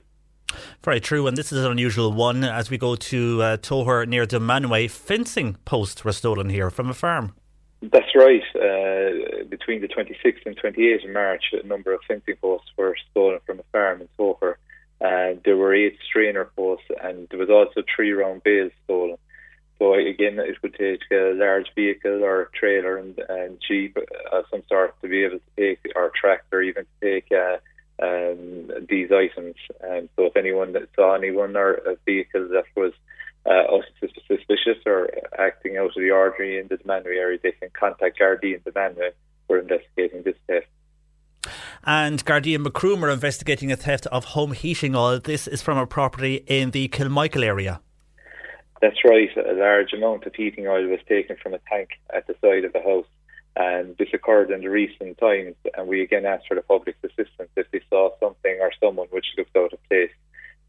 Very 0.82 1.00
true, 1.00 1.26
and 1.26 1.36
this 1.36 1.52
is 1.52 1.64
an 1.64 1.70
unusual 1.70 2.12
one 2.12 2.42
as 2.42 2.70
we 2.70 2.78
go 2.78 2.96
to 2.96 3.42
uh, 3.42 3.56
Toher 3.58 4.06
near 4.06 4.26
Dunmanway. 4.26 4.90
Fencing 4.90 5.56
posts 5.64 6.04
were 6.04 6.12
stolen 6.12 6.48
here 6.48 6.70
from 6.70 6.88
a 6.88 6.94
farm. 6.94 7.34
That's 7.82 8.14
right. 8.14 8.42
Uh, 8.54 9.44
between 9.48 9.80
the 9.80 9.88
26th 9.88 10.44
and 10.44 10.56
28th 10.56 11.04
of 11.04 11.10
March, 11.10 11.44
a 11.52 11.66
number 11.66 11.94
of 11.94 12.00
fencing 12.06 12.36
posts 12.40 12.70
were 12.76 12.96
stolen 13.10 13.38
from 13.46 13.60
a 13.60 13.62
farm 13.72 14.02
in 14.02 14.08
Toher. 14.18 14.56
Uh, 15.00 15.40
there 15.44 15.56
were 15.56 15.74
eight 15.74 15.96
strainer 16.06 16.44
posts, 16.56 16.86
and 17.02 17.26
there 17.30 17.38
was 17.38 17.48
also 17.48 17.82
three 17.94 18.12
round 18.12 18.42
bales 18.42 18.72
stolen. 18.84 19.16
So 19.80 19.94
again, 19.94 20.38
it 20.38 20.62
would 20.62 20.74
take 20.74 21.00
a 21.10 21.32
large 21.34 21.74
vehicle 21.74 22.22
or 22.22 22.42
a 22.42 22.50
trailer 22.50 22.98
and, 22.98 23.18
and 23.30 23.58
jeep 23.66 23.96
of 24.30 24.44
some 24.50 24.62
sort 24.68 24.94
to 25.00 25.08
be 25.08 25.24
able 25.24 25.38
to 25.38 25.44
take, 25.56 25.80
or 25.96 26.12
tractor 26.14 26.60
even 26.60 26.84
to 26.84 27.00
take 27.00 27.32
uh, 27.32 27.56
um, 28.04 28.70
these 28.90 29.10
items. 29.10 29.54
And 29.80 30.10
so 30.16 30.26
if 30.26 30.36
anyone 30.36 30.74
that 30.74 30.88
saw 30.94 31.14
anyone 31.14 31.56
or 31.56 31.72
a 31.72 31.96
vehicle 32.04 32.46
that 32.48 32.64
was 32.76 32.92
uh, 33.46 33.78
suspicious 34.28 34.76
or 34.84 35.08
acting 35.38 35.78
out 35.78 35.86
of 35.86 35.94
the 35.96 36.10
ordinary 36.10 36.60
in 36.60 36.68
the 36.68 36.76
Dunmanway 36.76 37.16
area, 37.16 37.38
they 37.42 37.52
can 37.52 37.70
contact 37.72 38.18
Gardaí 38.20 38.54
in 38.54 38.60
Dunmanway 38.60 39.12
for 39.46 39.58
investigating 39.58 40.22
this 40.24 40.36
theft. 40.46 40.66
And 41.84 42.22
Gardaí 42.26 42.54
and 42.54 42.64
Macroom 42.64 43.02
are 43.02 43.10
investigating 43.10 43.72
a 43.72 43.76
theft 43.76 44.06
of 44.08 44.26
home 44.26 44.52
heating 44.52 44.94
oil. 44.94 45.20
This 45.20 45.48
is 45.48 45.62
from 45.62 45.78
a 45.78 45.86
property 45.86 46.44
in 46.46 46.72
the 46.72 46.88
Kilmichael 46.88 47.42
area. 47.42 47.80
That's 48.80 49.04
right. 49.04 49.28
A 49.36 49.52
large 49.52 49.92
amount 49.92 50.26
of 50.26 50.34
heating 50.34 50.66
oil 50.66 50.86
was 50.86 51.00
taken 51.06 51.36
from 51.36 51.54
a 51.54 51.60
tank 51.68 51.90
at 52.14 52.26
the 52.26 52.34
side 52.40 52.64
of 52.64 52.72
the 52.72 52.80
house. 52.80 53.06
And 53.56 53.96
this 53.98 54.08
occurred 54.14 54.50
in 54.50 54.60
the 54.60 54.68
recent 54.68 55.18
times. 55.18 55.56
And 55.76 55.86
we 55.86 56.02
again 56.02 56.24
asked 56.24 56.48
for 56.48 56.54
the 56.54 56.62
public's 56.62 57.02
assistance 57.04 57.50
if 57.56 57.70
they 57.70 57.82
saw 57.90 58.10
something 58.20 58.58
or 58.60 58.72
someone 58.80 59.08
which 59.10 59.26
looked 59.36 59.56
out 59.56 59.72
of 59.72 59.88
place. 59.88 60.10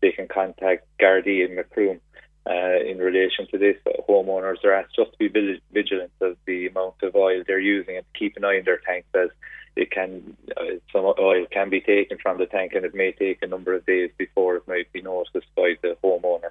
They 0.01 0.11
can 0.11 0.27
contact 0.27 0.87
Gardaí 0.99 1.45
and 1.45 1.55
Macroom. 1.55 2.01
Uh, 2.49 2.79
in 2.83 2.97
relation 2.97 3.47
to 3.51 3.57
this, 3.59 3.77
homeowners 4.09 4.63
are 4.63 4.73
asked 4.73 4.95
just 4.95 5.11
to 5.11 5.29
be 5.29 5.61
vigilant 5.71 6.11
of 6.21 6.37
the 6.47 6.67
amount 6.67 6.95
of 7.03 7.15
oil 7.15 7.43
they're 7.45 7.59
using 7.59 7.97
and 7.97 8.05
keep 8.17 8.35
an 8.35 8.43
eye 8.43 8.57
on 8.57 8.65
their 8.65 8.79
tanks 8.79 9.07
as 9.13 9.29
it 9.75 9.91
can 9.91 10.35
uh, 10.57 10.63
some 10.91 11.05
oil 11.05 11.45
can 11.51 11.69
be 11.69 11.79
taken 11.79 12.17
from 12.17 12.39
the 12.39 12.45
tank 12.47 12.73
and 12.73 12.83
it 12.83 12.95
may 12.95 13.11
take 13.11 13.41
a 13.41 13.47
number 13.47 13.73
of 13.73 13.85
days 13.85 14.09
before 14.17 14.55
it 14.55 14.67
might 14.67 14.91
be 14.91 15.01
noticed 15.01 15.45
by 15.55 15.75
the 15.81 15.95
homeowner. 16.03 16.49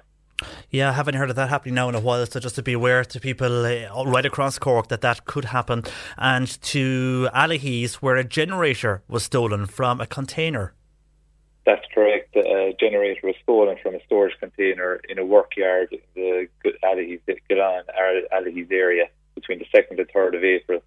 Yeah, 0.69 0.89
I 0.89 0.93
haven't 0.93 1.15
heard 1.15 1.29
of 1.29 1.35
that 1.35 1.49
happening 1.49 1.75
now 1.75 1.89
in 1.89 1.95
a 1.95 1.99
while. 1.99 2.25
So 2.25 2.39
just 2.39 2.55
to 2.55 2.63
be 2.63 2.73
aware 2.73 3.03
to 3.03 3.19
people 3.19 3.65
uh, 3.65 4.05
right 4.05 4.25
across 4.25 4.57
Cork 4.57 4.87
that 4.89 5.01
that 5.01 5.25
could 5.25 5.45
happen, 5.45 5.83
and 6.17 6.47
to 6.63 7.29
Allihies 7.33 7.95
where 7.95 8.15
a 8.15 8.23
generator 8.23 9.03
was 9.07 9.23
stolen 9.23 9.65
from 9.65 10.01
a 10.01 10.07
container. 10.07 10.73
That's 11.65 11.85
correct. 11.93 12.35
A 12.35 12.75
generator 12.79 13.21
was 13.23 13.35
stolen 13.43 13.77
from 13.83 13.95
a 13.95 14.03
storage 14.05 14.33
container 14.39 14.99
in 15.07 15.19
a 15.19 15.25
workyard 15.25 15.89
in 15.91 15.99
the 16.15 16.47
Allihies, 16.83 17.21
Galan, 17.49 17.83
Allihies 18.33 18.71
area 18.71 19.05
between 19.35 19.59
the 19.59 19.65
second 19.73 19.99
and 19.99 20.09
third 20.11 20.35
of 20.35 20.43
April. 20.43 20.81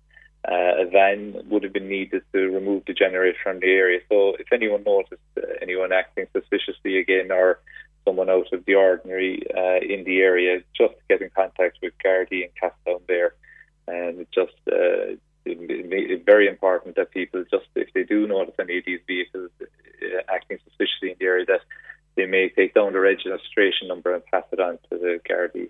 Uh, 0.46 0.82
a 0.82 0.90
van 0.90 1.34
would 1.48 1.62
have 1.62 1.72
been 1.72 1.88
needed 1.88 2.22
to 2.32 2.38
remove 2.50 2.82
the 2.86 2.92
generator 2.92 3.38
from 3.42 3.60
the 3.60 3.66
area. 3.66 4.00
So 4.10 4.36
if 4.38 4.52
anyone 4.52 4.82
noticed 4.84 5.22
uh, 5.38 5.42
anyone 5.62 5.90
acting 5.90 6.26
suspiciously 6.34 6.98
again 6.98 7.32
or 7.32 7.60
someone 8.04 8.30
out 8.30 8.52
of 8.52 8.64
the 8.64 8.74
ordinary 8.74 9.42
uh, 9.56 9.80
in 9.82 10.04
the 10.04 10.20
area, 10.20 10.62
just 10.76 10.94
to 10.94 11.00
get 11.08 11.22
in 11.22 11.30
contact 11.30 11.78
with 11.82 11.92
Gardaí 12.04 12.44
and 12.44 12.54
Castletown 12.60 13.00
there. 13.08 13.34
And 13.86 14.20
it's 14.20 14.34
just 14.34 14.52
uh, 14.70 15.16
very 16.24 16.48
important 16.48 16.96
that 16.96 17.10
people 17.10 17.44
just 17.50 17.66
if 17.74 17.92
they 17.92 18.04
do 18.04 18.26
notice 18.26 18.54
any 18.58 18.78
of 18.78 18.84
these 18.86 19.00
vehicles 19.06 19.50
uh, 19.60 20.34
acting 20.34 20.58
suspiciously 20.64 21.10
in 21.10 21.16
the 21.18 21.26
area, 21.26 21.44
that 21.46 21.60
they 22.16 22.26
may 22.26 22.48
take 22.48 22.74
down 22.74 22.92
the 22.92 23.00
registration 23.00 23.88
number 23.88 24.14
and 24.14 24.24
pass 24.26 24.44
it 24.52 24.60
on 24.60 24.78
to 24.90 24.98
the 24.98 25.20
Gardaí. 25.28 25.68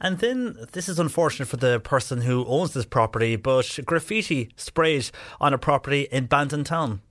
And 0.00 0.18
then 0.18 0.56
this 0.72 0.88
is 0.88 0.98
unfortunate 0.98 1.46
for 1.46 1.58
the 1.58 1.78
person 1.78 2.22
who 2.22 2.44
owns 2.46 2.74
this 2.74 2.84
property, 2.84 3.36
but 3.36 3.78
graffiti 3.84 4.50
sprayed 4.56 5.10
on 5.40 5.54
a 5.54 5.58
property 5.58 6.08
in 6.10 6.26
Bandon 6.26 6.64
Town. 6.64 7.02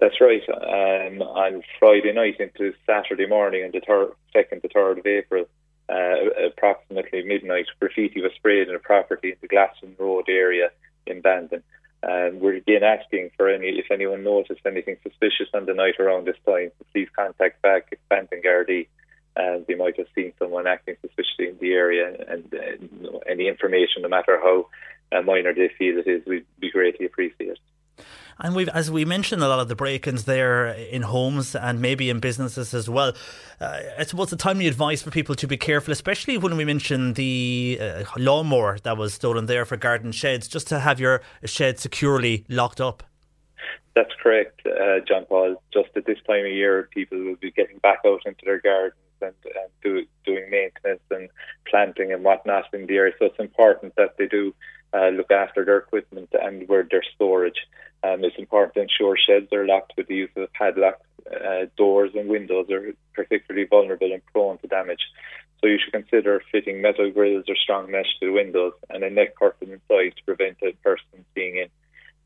That's 0.00 0.18
right. 0.18 0.42
Um, 0.48 1.20
on 1.20 1.62
Friday 1.78 2.12
night 2.14 2.40
into 2.40 2.72
Saturday 2.86 3.26
morning, 3.26 3.64
on 3.64 3.70
the 3.70 3.80
third, 3.86 4.12
second 4.32 4.62
to 4.62 4.68
third 4.68 4.98
of 4.98 5.06
April, 5.06 5.46
uh, 5.90 6.46
approximately 6.46 7.22
midnight, 7.22 7.66
graffiti 7.78 8.22
was 8.22 8.32
sprayed 8.34 8.68
in 8.68 8.74
a 8.74 8.78
property 8.78 9.32
in 9.32 9.36
the 9.42 9.48
Glasslyn 9.48 9.98
Road 9.98 10.24
area 10.28 10.70
in 11.06 11.20
Bandon. 11.20 11.62
And 12.02 12.40
we're 12.40 12.54
again 12.54 12.82
asking 12.82 13.30
for 13.36 13.50
any 13.50 13.78
if 13.78 13.90
anyone 13.90 14.24
noticed 14.24 14.62
anything 14.64 14.96
suspicious 15.02 15.48
on 15.52 15.66
the 15.66 15.74
night 15.74 16.00
around 16.00 16.26
this 16.26 16.36
time, 16.46 16.70
please 16.94 17.08
contact 17.14 17.60
back 17.60 17.94
Bandon 18.08 18.40
Gardaí. 18.42 18.86
And 19.36 19.66
they 19.66 19.74
might 19.74 19.98
have 19.98 20.06
seen 20.14 20.32
someone 20.38 20.66
acting 20.66 20.96
suspiciously 21.02 21.48
in 21.48 21.58
the 21.60 21.72
area, 21.72 22.16
and, 22.26 22.52
uh, 22.52 23.18
any 23.28 23.48
information, 23.48 24.02
no 24.02 24.08
matter 24.08 24.40
how 24.42 24.66
uh, 25.12 25.22
minor 25.22 25.52
they 25.52 25.70
feel 25.78 25.98
it 25.98 26.06
is, 26.06 26.22
would 26.26 26.46
be 26.58 26.70
greatly 26.70 27.06
appreciated. 27.06 27.58
And 28.42 28.54
we've, 28.54 28.68
as 28.70 28.90
we 28.90 29.04
mentioned, 29.04 29.42
a 29.42 29.48
lot 29.48 29.60
of 29.60 29.68
the 29.68 29.76
break-ins 29.76 30.24
there 30.24 30.68
in 30.68 31.02
homes 31.02 31.54
and 31.54 31.80
maybe 31.80 32.08
in 32.08 32.20
businesses 32.20 32.72
as 32.72 32.88
well. 32.88 33.12
Uh, 33.60 33.80
I 33.98 34.04
suppose 34.04 34.30
the 34.30 34.36
timely 34.36 34.66
advice 34.66 35.02
for 35.02 35.10
people 35.10 35.34
to 35.34 35.46
be 35.46 35.58
careful, 35.58 35.92
especially 35.92 36.38
when 36.38 36.56
we 36.56 36.64
mention 36.64 37.12
the 37.14 37.78
uh, 37.80 38.04
lawnmower 38.16 38.78
that 38.82 38.96
was 38.96 39.12
stolen 39.12 39.44
there 39.44 39.66
for 39.66 39.76
garden 39.76 40.10
sheds, 40.12 40.48
just 40.48 40.68
to 40.68 40.80
have 40.80 40.98
your 40.98 41.20
shed 41.44 41.78
securely 41.78 42.46
locked 42.48 42.80
up. 42.80 43.02
That's 43.94 44.12
correct, 44.22 44.60
uh, 44.64 45.00
John 45.06 45.26
Paul. 45.26 45.62
Just 45.74 45.90
at 45.96 46.06
this 46.06 46.18
time 46.26 46.46
of 46.46 46.52
year, 46.52 46.88
people 46.94 47.18
will 47.18 47.36
be 47.36 47.50
getting 47.50 47.78
back 47.78 47.98
out 48.06 48.22
into 48.24 48.44
their 48.44 48.60
gardens 48.60 48.94
and, 49.20 49.34
and 49.44 49.68
do, 49.82 50.06
doing 50.24 50.48
maintenance 50.48 51.02
and 51.10 51.28
planting 51.68 52.12
and 52.12 52.24
whatnot 52.24 52.72
in 52.72 52.86
the 52.86 52.96
area. 52.96 53.12
So 53.18 53.26
it's 53.26 53.38
important 53.38 53.96
that 53.96 54.16
they 54.16 54.26
do 54.26 54.54
uh, 54.92 55.08
look 55.08 55.30
after 55.30 55.64
their 55.64 55.78
equipment 55.78 56.30
and 56.32 56.68
where 56.68 56.86
their 56.90 57.04
storage. 57.14 57.66
Um, 58.02 58.24
it's 58.24 58.38
important 58.38 58.74
to 58.74 58.82
ensure 58.82 59.16
sheds 59.16 59.52
are 59.52 59.66
locked 59.66 59.92
with 59.96 60.08
the 60.08 60.14
use 60.14 60.30
of 60.36 60.52
padlocks. 60.52 61.06
Uh, 61.30 61.66
doors 61.76 62.10
and 62.14 62.28
windows 62.28 62.70
are 62.70 62.92
particularly 63.14 63.66
vulnerable 63.66 64.12
and 64.12 64.24
prone 64.32 64.58
to 64.58 64.66
damage. 64.66 65.02
So 65.60 65.66
you 65.66 65.78
should 65.78 65.92
consider 65.92 66.42
fitting 66.50 66.80
metal 66.80 67.10
grills 67.10 67.44
or 67.48 67.56
strong 67.56 67.90
mesh 67.90 68.18
to 68.18 68.26
the 68.26 68.32
windows 68.32 68.72
and 68.88 69.04
a 69.04 69.10
neck 69.10 69.36
curtain 69.36 69.72
inside 69.72 70.14
to 70.16 70.24
prevent 70.24 70.56
a 70.62 70.72
person 70.82 71.24
seeing 71.34 71.56
in. 71.56 71.68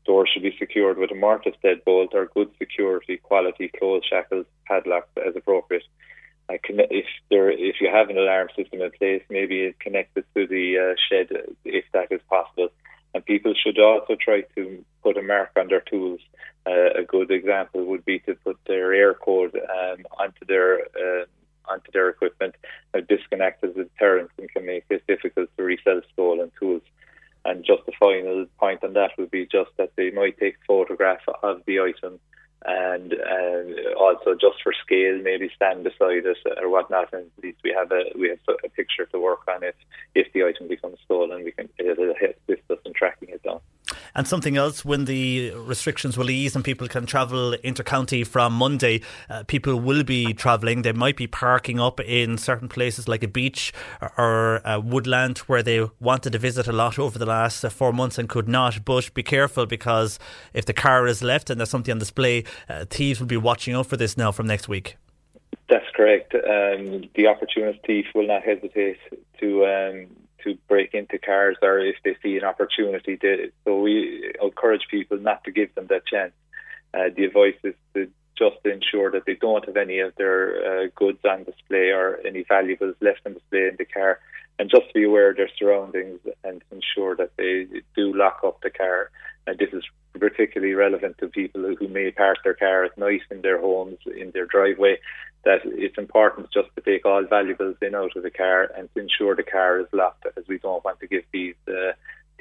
Doors 0.05 0.29
should 0.31 0.43
be 0.43 0.55
secured 0.57 0.97
with 0.97 1.11
a 1.11 1.15
mortise 1.15 1.55
deadbolt 1.63 2.13
or 2.13 2.27
good 2.33 2.51
security 2.57 3.17
quality 3.17 3.69
closed 3.77 4.05
shackles, 4.09 4.45
padlocks 4.65 5.09
as 5.17 5.35
appropriate. 5.35 5.83
Uh, 6.49 6.57
if 6.67 7.05
there, 7.29 7.49
if 7.49 7.81
you 7.81 7.89
have 7.91 8.09
an 8.09 8.17
alarm 8.17 8.49
system 8.55 8.81
in 8.81 8.91
place, 8.91 9.23
maybe 9.29 9.73
connect 9.79 10.13
connected 10.13 10.25
to 10.35 10.47
the 10.47 10.77
uh, 10.77 10.95
shed 11.09 11.27
if 11.63 11.85
that 11.93 12.11
is 12.11 12.21
possible. 12.29 12.69
And 13.13 13.25
people 13.25 13.53
should 13.55 13.79
also 13.79 14.15
try 14.19 14.41
to 14.55 14.83
put 15.01 15.17
a 15.17 15.21
mark 15.21 15.51
on 15.57 15.69
their 15.69 15.81
tools. 15.81 16.19
Uh, 16.67 16.91
a 16.99 17.03
good 17.03 17.31
example 17.31 17.85
would 17.85 18.03
be 18.03 18.19
to 18.19 18.35
put 18.35 18.57
their 18.67 18.89
Eircode 18.89 19.55
um, 19.55 20.05
onto 20.19 20.45
their 20.47 20.81
uh, 20.81 21.25
onto 21.67 21.91
their 21.91 22.09
equipment. 22.09 22.55
Uh, 22.93 23.01
disconnect 23.07 23.63
as 23.63 23.71
a 23.71 23.85
deterrent 23.85 24.29
and 24.37 24.49
can 24.51 24.65
make 24.65 24.85
it 24.89 25.07
difficult 25.07 25.49
to 25.57 25.63
resell 25.63 26.01
stolen 26.13 26.51
tools. 26.59 26.81
And 27.45 27.63
just 27.63 27.85
the 27.85 27.91
final 27.99 28.47
point 28.59 28.83
on 28.83 28.93
that 28.93 29.11
would 29.17 29.31
be 29.31 29.45
just 29.45 29.69
that 29.77 29.91
they 29.95 30.09
might 30.11 30.37
take 30.39 30.55
a 30.55 30.65
photograph 30.65 31.21
of 31.43 31.61
the 31.65 31.79
item 31.79 32.19
and 32.67 33.13
uh, 33.13 33.93
also 33.99 34.33
just 34.33 34.61
for 34.63 34.73
scale, 34.83 35.21
maybe 35.21 35.49
stand 35.55 35.83
beside 35.83 36.25
it 36.25 36.37
or 36.61 36.69
whatnot, 36.69 37.13
and 37.13 37.29
at 37.37 37.43
least 37.43 37.59
we 37.63 37.71
have 37.77 37.91
a 37.91 38.05
we 38.17 38.29
have 38.29 38.39
a 38.63 38.69
picture 38.69 39.05
to 39.05 39.19
work 39.19 39.41
on 39.47 39.63
if 39.63 39.75
if 40.15 40.31
the 40.33 40.43
item 40.43 40.67
becomes 40.67 40.97
stolen, 41.05 41.43
we 41.43 41.51
can 41.51 41.69
it'll 41.77 42.11
assist 42.11 42.71
us 42.71 42.79
in 42.85 42.93
tracking 42.93 43.29
it 43.29 43.43
down. 43.43 43.59
And 44.15 44.27
something 44.27 44.57
else, 44.57 44.83
when 44.83 45.05
the 45.05 45.51
restrictions 45.51 46.17
will 46.17 46.29
ease 46.29 46.55
and 46.55 46.63
people 46.63 46.87
can 46.87 47.05
travel 47.05 47.53
inter-county 47.53 48.23
from 48.23 48.53
Monday, 48.53 49.01
uh, 49.29 49.43
people 49.43 49.79
will 49.79 50.03
be 50.03 50.33
travelling. 50.33 50.81
They 50.81 50.93
might 50.93 51.17
be 51.17 51.27
parking 51.27 51.79
up 51.79 51.99
in 51.99 52.37
certain 52.37 52.67
places 52.67 53.07
like 53.07 53.23
a 53.23 53.27
beach 53.27 53.73
or, 54.17 54.61
a 54.65 54.79
woodland 54.79 55.39
where 55.39 55.61
they 55.61 55.85
wanted 55.99 56.33
to 56.33 56.39
visit 56.39 56.67
a 56.67 56.71
lot 56.71 56.97
over 56.97 57.19
the 57.19 57.25
last 57.25 57.63
uh, 57.63 57.69
four 57.69 57.91
months 57.93 58.17
and 58.17 58.29
could 58.29 58.47
not. 58.47 58.85
But 58.85 59.13
be 59.13 59.23
careful 59.23 59.65
because 59.65 60.19
if 60.53 60.65
the 60.65 60.73
car 60.73 61.07
is 61.07 61.21
left 61.21 61.49
and 61.49 61.59
there's 61.59 61.69
something 61.69 61.91
on 61.91 61.99
display, 61.99 62.43
uh, 62.69 62.85
thieves 62.89 63.19
will 63.19 63.27
be 63.27 63.37
watching 63.37 63.75
out 63.75 63.87
for 63.87 63.97
this 63.97 64.17
now 64.17 64.31
from 64.31 64.47
next 64.47 64.67
week. 64.67 64.97
That's 65.69 65.85
correct. 65.95 66.33
Um, 66.35 67.09
the 67.15 67.27
opportunist 67.27 67.79
thief 67.85 68.05
will 68.13 68.27
not 68.27 68.43
hesitate 68.43 68.97
to 69.39 69.65
um, 69.65 70.07
to 70.45 70.57
break 70.69 70.93
into 70.93 71.17
cars 71.17 71.57
or 71.61 71.79
if 71.79 71.97
they 72.05 72.15
see 72.23 72.37
an 72.37 72.45
opportunity. 72.45 73.17
To, 73.17 73.51
so 73.65 73.79
we 73.79 74.33
encourage 74.41 74.87
people 74.89 75.17
not 75.17 75.43
to 75.43 75.51
give 75.51 75.75
them 75.75 75.87
that 75.89 76.07
chance. 76.07 76.33
Uh, 76.93 77.09
the 77.15 77.25
advice 77.25 77.55
is 77.63 77.75
to 77.93 78.09
just 78.37 78.57
ensure 78.65 79.11
that 79.11 79.25
they 79.25 79.35
don't 79.35 79.65
have 79.65 79.77
any 79.77 79.99
of 79.99 80.13
their 80.15 80.83
uh, 80.83 80.87
goods 80.95 81.19
on 81.25 81.43
display 81.43 81.89
or 81.89 82.19
any 82.25 82.43
valuables 82.47 82.95
left 83.01 83.21
on 83.25 83.33
display 83.33 83.67
in 83.67 83.75
the 83.77 83.85
car, 83.85 84.19
and 84.57 84.69
just 84.69 84.93
be 84.93 85.03
aware 85.03 85.31
of 85.31 85.37
their 85.37 85.49
surroundings 85.57 86.19
and 86.43 86.61
ensure 86.71 87.15
that 87.15 87.31
they 87.37 87.67
do 87.95 88.13
lock 88.13 88.39
up 88.45 88.61
the 88.61 88.69
car 88.69 89.09
And 89.47 89.57
this 89.59 89.69
is 89.73 89.83
particularly 90.19 90.73
relevant 90.73 91.17
to 91.19 91.27
people 91.27 91.75
who 91.77 91.87
may 91.87 92.11
park 92.11 92.37
their 92.43 92.55
car 92.55 92.83
at 92.85 92.97
night 92.97 93.21
in 93.29 93.41
their 93.41 93.59
homes, 93.59 93.99
in 94.05 94.31
their 94.31 94.45
driveway. 94.45 94.97
That 95.43 95.61
it's 95.63 95.97
important 95.97 96.51
just 96.51 96.69
to 96.75 96.81
take 96.81 97.05
all 97.05 97.23
valuables 97.23 97.77
in 97.81 97.93
out 97.93 98.15
of 98.15 98.23
the 98.23 98.31
car 98.31 98.71
and 98.75 98.91
to 98.95 99.01
ensure 99.01 99.35
the 99.35 99.43
car 99.43 99.79
is 99.79 99.87
locked, 99.93 100.25
as 100.35 100.47
we 100.47 100.57
don't 100.57 100.83
want 100.83 100.99
to 101.01 101.07
give 101.07 101.23
these 101.31 101.55
uh, 101.67 101.91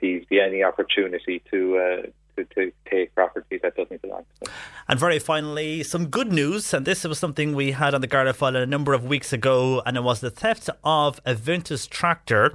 thieves 0.01 0.27
any 0.31 0.63
opportunity 0.63 1.43
to. 1.51 1.77
Uh, 1.79 2.07
to, 2.37 2.45
to 2.47 2.73
take 2.91 3.15
property 3.15 3.59
that 3.63 3.77
doesn't 3.77 4.03
belong 4.03 4.23
to 4.23 4.45
them. 4.45 4.55
And 4.89 4.99
very 4.99 5.19
finally, 5.19 5.83
some 5.83 6.07
good 6.07 6.33
news, 6.33 6.75
and 6.75 6.85
this 6.85 7.05
was 7.05 7.19
something 7.19 7.55
we 7.55 7.73
had 7.73 7.95
on 7.95 8.01
the 8.01 8.07
Garda 8.07 8.33
file 8.33 8.57
a 8.57 8.67
number 8.67 8.93
of 8.93 9.05
weeks 9.05 9.33
ago, 9.33 9.83
and 9.87 9.97
it 9.97 10.03
was 10.03 10.21
the 10.21 10.31
theft 10.31 10.69
of 10.83 11.21
a 11.25 11.35
vintage 11.35 11.89
tractor, 11.89 12.55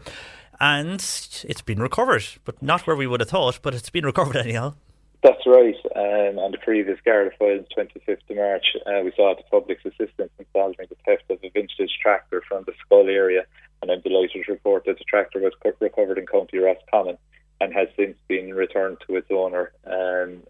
and 0.60 1.00
it's 1.00 1.62
been 1.62 1.82
recovered, 1.82 2.26
but 2.46 2.62
not 2.62 2.86
where 2.86 2.96
we 2.96 3.08
would 3.08 3.20
have 3.20 3.30
thought, 3.30 3.60
but 3.62 3.74
it's 3.74 3.90
been 3.90 4.06
recovered 4.06 4.36
anyhow. 4.36 4.74
That's 5.22 5.46
right. 5.46 5.76
Um, 5.96 6.40
on 6.40 6.52
the 6.52 6.58
previous 6.58 6.98
Garda 7.04 7.32
file, 7.38 7.66
25th 7.78 8.30
of 8.30 8.36
March, 8.38 8.66
uh, 8.86 9.02
we 9.04 9.12
saw 9.16 9.36
the 9.36 9.44
public's 9.52 9.84
assistance 9.84 10.32
in 10.40 10.46
solving 10.54 10.86
the 10.90 10.96
theft 11.06 11.30
of 11.30 11.40
a 11.44 11.50
vintage 11.50 11.98
tractor 12.02 12.42
from 12.48 12.64
the 12.66 12.72
Schull 12.72 13.10
area, 13.10 13.46
and 13.82 13.92
I'm 13.92 14.00
delighted 14.00 14.46
to 14.46 14.52
report 14.54 14.86
that 14.86 14.98
the 14.98 15.04
tractor 15.04 15.40
was 15.40 15.52
co- 15.62 15.74
recovered 15.82 16.20
in 16.20 16.26
County 16.26 16.60
Roscommon 16.60 17.18
and 17.60 17.74
has 17.74 17.90
since 17.98 18.16
been 18.30 18.54
returned 18.54 18.98
to 19.08 19.18
its 19.18 19.28
owner. 19.30 19.74
Um, 19.86 20.44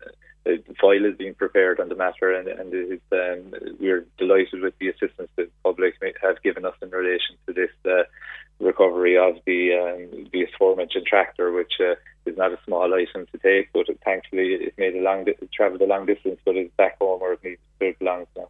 the 0.45 0.76
file 0.80 1.06
is 1.06 1.18
being 1.18 1.34
prepared 1.34 1.80
on 1.80 1.90
the 1.90 1.95
matter, 1.95 2.31
and, 2.31 2.48
and 2.48 3.02
um, 3.11 3.53
we're 3.80 4.06
delighted 4.18 4.61
with 4.61 4.77
the 4.80 4.90
assistance 4.90 5.30
that 5.36 5.45
the 5.45 5.52
public 5.64 5.95
have 6.22 6.41
given 6.44 6.65
us 6.65 6.76
in 6.81 6.90
relation 6.90 7.36
to 7.48 7.53
this 7.53 7.72
uh, 7.86 8.03
recovery 8.60 9.18
of 9.18 9.36
the 9.45 9.73
um, 9.73 10.27
the 10.31 10.44
aforementioned 10.44 11.06
tractor, 11.06 11.52
which 11.52 11.73
uh, 11.80 11.95
is 12.26 12.38
not 12.38 12.52
a 12.52 12.60
small 12.65 12.94
item 12.94 13.26
to 13.31 13.38
take, 13.40 13.72
but 13.73 13.88
thankfully 14.03 14.53
it 14.53 14.73
made 14.77 14.95
a 14.95 15.02
long 15.02 15.27
it 15.27 15.38
travelled 15.53 15.81
a 15.81 15.86
long 15.86 16.06
distance, 16.06 16.40
but 16.45 16.56
it's 16.56 16.73
back 16.76 16.98
home 16.99 17.22
where 17.22 17.34
it 17.34 17.44
needs 17.44 17.61
it 17.80 17.99
belongs 17.99 18.27
now. 18.36 18.49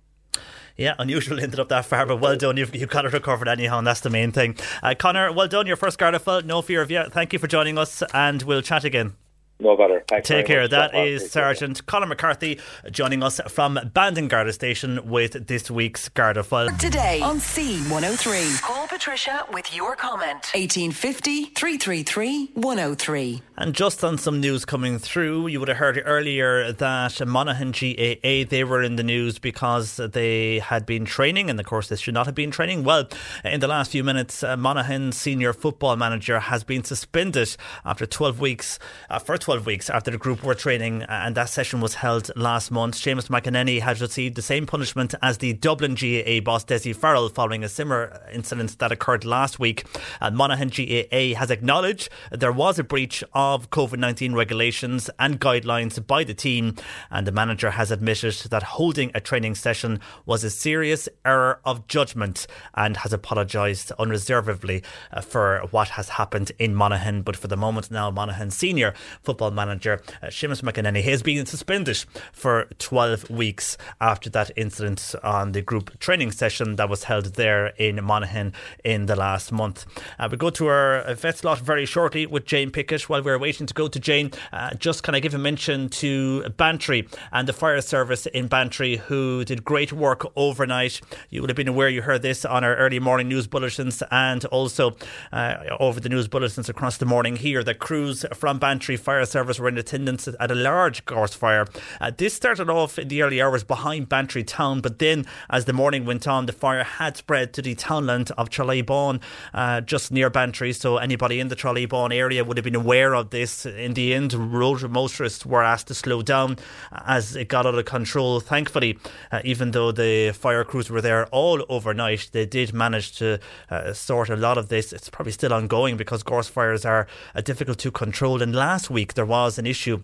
Yeah, 0.78 0.96
unusual 0.98 1.40
ended 1.42 1.60
up 1.60 1.70
that 1.70 1.86
far, 1.86 2.06
but 2.06 2.18
well 2.18 2.38
done. 2.38 2.58
You've, 2.58 2.74
you've 2.74 2.90
got 2.90 3.06
it 3.06 3.14
recovered 3.14 3.50
anyhow, 3.50 3.80
and 3.80 3.88
that's 3.88 4.00
the 4.00 4.10
main 4.10 4.32
thing. 4.32 4.58
Uh, 4.82 4.96
Conor, 4.98 5.32
well 5.34 5.48
done. 5.48 5.68
Your 5.68 5.76
first 5.76 5.98
Garda 5.98 6.20
file, 6.20 6.42
no 6.42 6.62
fear 6.62 6.82
of 6.82 6.90
you. 6.90 7.04
Thank 7.10 7.34
you 7.34 7.40
for 7.40 7.48
joining 7.48 7.78
us, 7.78 8.02
and 8.14 8.42
we'll 8.44 8.62
chat 8.62 8.86
again. 8.86 9.16
No 9.62 9.76
better. 9.76 10.04
Thanks 10.08 10.28
Take 10.30 10.46
care. 10.46 10.62
much. 10.62 10.72
That 10.72 10.94
Bye-bye. 10.94 11.04
is 11.06 11.30
Sergeant 11.32 11.86
Conor 11.86 12.06
McCarthy 12.06 12.60
joining 12.92 13.22
us 13.22 13.42
from 13.50 13.78
Bandon 13.94 14.30
Garda 14.30 14.54
Station 14.54 15.10
with 15.10 15.48
this 15.48 15.70
week's 15.70 16.08
Garda 16.08 16.44
file. 16.44 16.70
Today 16.78 17.20
on 17.22 17.40
C103. 17.40 18.62
Call 18.62 18.88
Patricia 18.88 19.46
with 19.52 19.76
your 19.76 19.98
comment. 19.98 20.50
1850 20.56 21.46
333 21.48 22.52
103. 22.54 23.42
And 23.58 23.74
just 23.76 24.02
on 24.02 24.18
some 24.18 24.40
news 24.40 24.64
coming 24.64 24.98
through, 24.98 25.48
you 25.48 25.60
would 25.60 25.68
have 25.68 25.78
heard 25.78 26.02
earlier 26.06 26.72
that 26.72 27.28
Monaghan 27.28 27.72
GAA, 27.74 28.46
they 28.50 28.64
were 28.64 28.82
in 28.82 28.96
the 28.96 29.04
news 29.04 29.40
because 29.40 29.98
they 29.98 30.60
had 30.60 30.86
been 30.86 31.04
training, 31.04 31.50
and 31.50 31.60
of 31.60 31.66
course, 31.66 31.90
they 31.90 31.98
should 31.98 32.14
not 32.14 32.28
have 32.28 32.36
been 32.36 32.52
training. 32.52 32.86
Well, 32.86 33.10
in 33.44 33.60
the 33.60 33.68
last 33.68 33.92
few 33.92 34.06
minutes, 34.06 34.42
uh, 34.42 34.56
Monaghan 34.56 35.12
senior 35.12 35.52
football 35.52 35.98
manager 35.98 36.40
has 36.40 36.64
been 36.64 36.86
suspended 36.86 37.58
after 37.84 38.06
12 38.06 38.40
weeks, 38.40 38.80
uh, 39.10 39.20
for 39.20 39.38
12 39.38 39.49
weeks 39.50 39.90
after 39.90 40.12
the 40.12 40.18
group 40.20 40.44
were 40.44 40.54
training, 40.54 41.02
and 41.10 41.34
that 41.34 41.50
session 41.50 41.82
was 41.82 41.96
held 41.96 42.30
last 42.36 42.70
month. 42.70 42.96
Seamus 42.96 43.30
McEnaney 43.30 43.82
has 43.82 44.00
received 44.00 44.36
the 44.36 44.44
same 44.44 44.68
punishment 44.68 45.16
as 45.24 45.40
the 45.40 45.54
Dublin 45.54 45.96
GAA 45.96 46.40
boss, 46.40 46.64
Dessie 46.64 46.96
Farrell, 46.96 47.30
following 47.30 47.64
a 47.64 47.70
similar 47.70 48.22
incident 48.32 48.78
that 48.78 48.92
occurred 48.92 49.26
last 49.26 49.58
week. 49.58 49.86
And 50.22 50.38
Monaghan 50.38 50.70
GAA 50.70 51.36
has 51.40 51.50
acknowledged 51.50 52.10
there 52.32 52.52
was 52.52 52.78
a 52.78 52.84
breach 52.84 53.24
of 53.34 53.72
COVID 53.72 53.98
19 53.98 54.34
regulations 54.34 55.10
and 55.18 55.42
guidelines 55.42 56.06
by 56.06 56.24
the 56.24 56.36
team, 56.36 56.76
and 57.10 57.26
the 57.26 57.32
manager 57.32 57.72
has 57.72 57.90
admitted 57.90 58.36
that 58.52 58.62
holding 58.62 59.10
a 59.16 59.20
training 59.20 59.56
session 59.56 60.00
was 60.28 60.44
a 60.44 60.52
serious 60.52 61.10
error 61.26 61.60
of 61.66 61.88
judgment 61.88 62.46
and 62.76 62.98
has 62.98 63.14
apologised 63.14 63.92
unreservedly 63.98 64.84
uh, 65.12 65.22
for 65.22 65.62
what 65.72 65.90
has 65.90 66.10
happened 66.10 66.52
in 66.60 66.76
Monaghan. 66.76 67.24
But 67.24 67.36
for 67.36 67.48
the 67.48 67.58
moment 67.58 67.90
now, 67.90 68.12
Monaghan 68.12 68.52
senior 68.52 68.94
football 69.24 69.39
manager 69.40 70.02
uh, 70.22 70.28
Seamus 70.28 70.60
has 71.04 71.24
been 71.24 71.46
suspended 71.46 71.98
for 72.32 72.68
12 72.78 73.30
weeks 73.30 73.78
after 74.02 74.30
that 74.30 74.52
incident 74.56 75.16
on 75.24 75.54
the 75.54 75.62
group 75.62 75.98
training 76.00 76.32
session 76.32 76.76
that 76.76 76.90
was 76.90 77.06
held 77.06 77.36
there 77.36 77.68
in 77.78 78.04
Monaghan 78.04 78.54
in 78.84 79.06
the 79.06 79.16
last 79.16 79.52
month. 79.52 79.86
Uh, 80.20 80.28
we 80.30 80.38
go 80.38 80.50
to 80.50 80.68
our 80.68 81.14
vet 81.16 81.38
slot 81.38 81.60
very 81.60 81.86
shortly 81.86 82.26
with 82.26 82.46
Jane 82.46 82.72
Pickett. 82.72 83.10
While 83.10 83.24
we're 83.24 83.40
waiting 83.40 83.66
to 83.68 83.74
go 83.74 83.88
to 83.88 84.00
Jane, 84.00 84.32
uh, 84.52 84.74
just 84.76 85.04
can 85.04 85.16
I 85.16 85.20
give 85.20 85.34
a 85.34 85.38
mention 85.38 85.90
to 85.90 86.50
Bantry 86.58 87.08
and 87.32 87.48
the 87.48 87.54
fire 87.54 87.82
service 87.82 88.26
in 88.28 88.48
Bantry 88.48 88.98
who 88.98 89.46
did 89.46 89.64
great 89.64 89.94
work 89.94 90.26
overnight. 90.36 91.02
You 91.30 91.42
would 91.42 91.50
have 91.50 91.58
been 91.58 91.68
aware 91.68 91.90
you 91.90 92.02
heard 92.02 92.22
this 92.22 92.46
on 92.46 92.64
our 92.64 92.76
early 92.76 93.00
morning 93.00 93.30
news 93.30 93.48
bulletins 93.48 94.04
and 94.12 94.46
also 94.46 94.96
uh, 95.32 95.56
over 95.80 96.00
the 96.00 96.10
news 96.10 96.28
bulletins 96.28 96.70
across 96.70 96.98
the 96.98 97.06
morning 97.06 97.36
here 97.36 97.64
that 97.64 97.80
crews 97.80 98.26
from 98.34 98.60
Bantry 98.60 98.98
Fire 98.98 99.26
Service 99.30 99.60
were 99.60 99.70
in 99.70 99.78
attendance 99.78 100.28
at 100.28 100.52
a 100.52 100.56
large 100.56 101.06
gorse 101.06 101.34
fire. 101.34 101.66
Uh, 102.02 102.12
this 102.16 102.34
started 102.34 102.70
off 102.70 102.98
in 103.00 103.08
the 103.08 103.22
early 103.22 103.42
hours 103.42 103.64
behind 103.64 104.10
Bantry 104.10 104.44
town, 104.44 104.82
but 104.82 105.00
then 105.00 105.26
as 105.50 105.66
the 105.66 105.74
morning 105.74 106.06
went 106.06 106.28
on, 106.28 106.46
the 106.46 106.54
fire 106.54 106.84
had 106.84 107.18
spread 107.18 107.54
to 107.54 107.62
the 107.62 107.76
townland 107.76 108.32
of 108.38 108.50
Trolleybon, 108.50 109.22
uh, 109.54 109.82
just 109.82 110.12
near 110.12 110.30
Bantry. 110.30 110.74
So 110.74 110.98
anybody 110.98 111.40
in 111.40 111.48
the 111.48 111.56
Trolleybon 111.56 112.14
area 112.14 112.44
would 112.44 112.58
have 112.58 112.64
been 112.64 112.76
aware 112.76 113.16
of 113.16 113.30
this. 113.30 113.66
In 113.66 113.94
the 113.94 114.14
end, 114.14 114.34
road 114.34 114.90
motorists 114.90 115.46
were 115.46 115.64
asked 115.64 115.88
to 115.88 115.94
slow 115.94 116.22
down 116.22 116.58
as 116.92 117.36
it 117.36 117.50
got 117.50 117.66
out 117.66 117.76
of 117.76 117.86
control. 117.86 118.40
Thankfully, 118.40 118.98
uh, 119.32 119.42
even 119.44 119.72
though 119.72 119.92
the 119.92 120.32
fire 120.32 120.64
crews 120.64 120.90
were 120.90 121.02
there 121.02 121.28
all 121.28 121.66
overnight, 121.70 122.30
they 122.32 122.46
did 122.46 122.74
manage 122.74 123.18
to 123.18 123.40
uh, 123.70 123.94
sort 123.94 124.30
a 124.30 124.36
lot 124.36 124.58
of 124.58 124.70
this. 124.70 124.94
It's 124.94 125.10
probably 125.10 125.32
still 125.32 125.54
ongoing 125.54 125.98
because 125.98 126.24
gorse 126.24 126.48
fires 126.48 126.86
are 126.86 127.08
uh, 127.36 127.42
difficult 127.42 127.78
to 127.80 127.92
control. 127.92 128.42
And 128.42 128.56
last 128.56 128.90
week 128.90 129.14
there 129.20 129.26
was 129.26 129.60
an 129.60 129.66
issue 129.66 130.02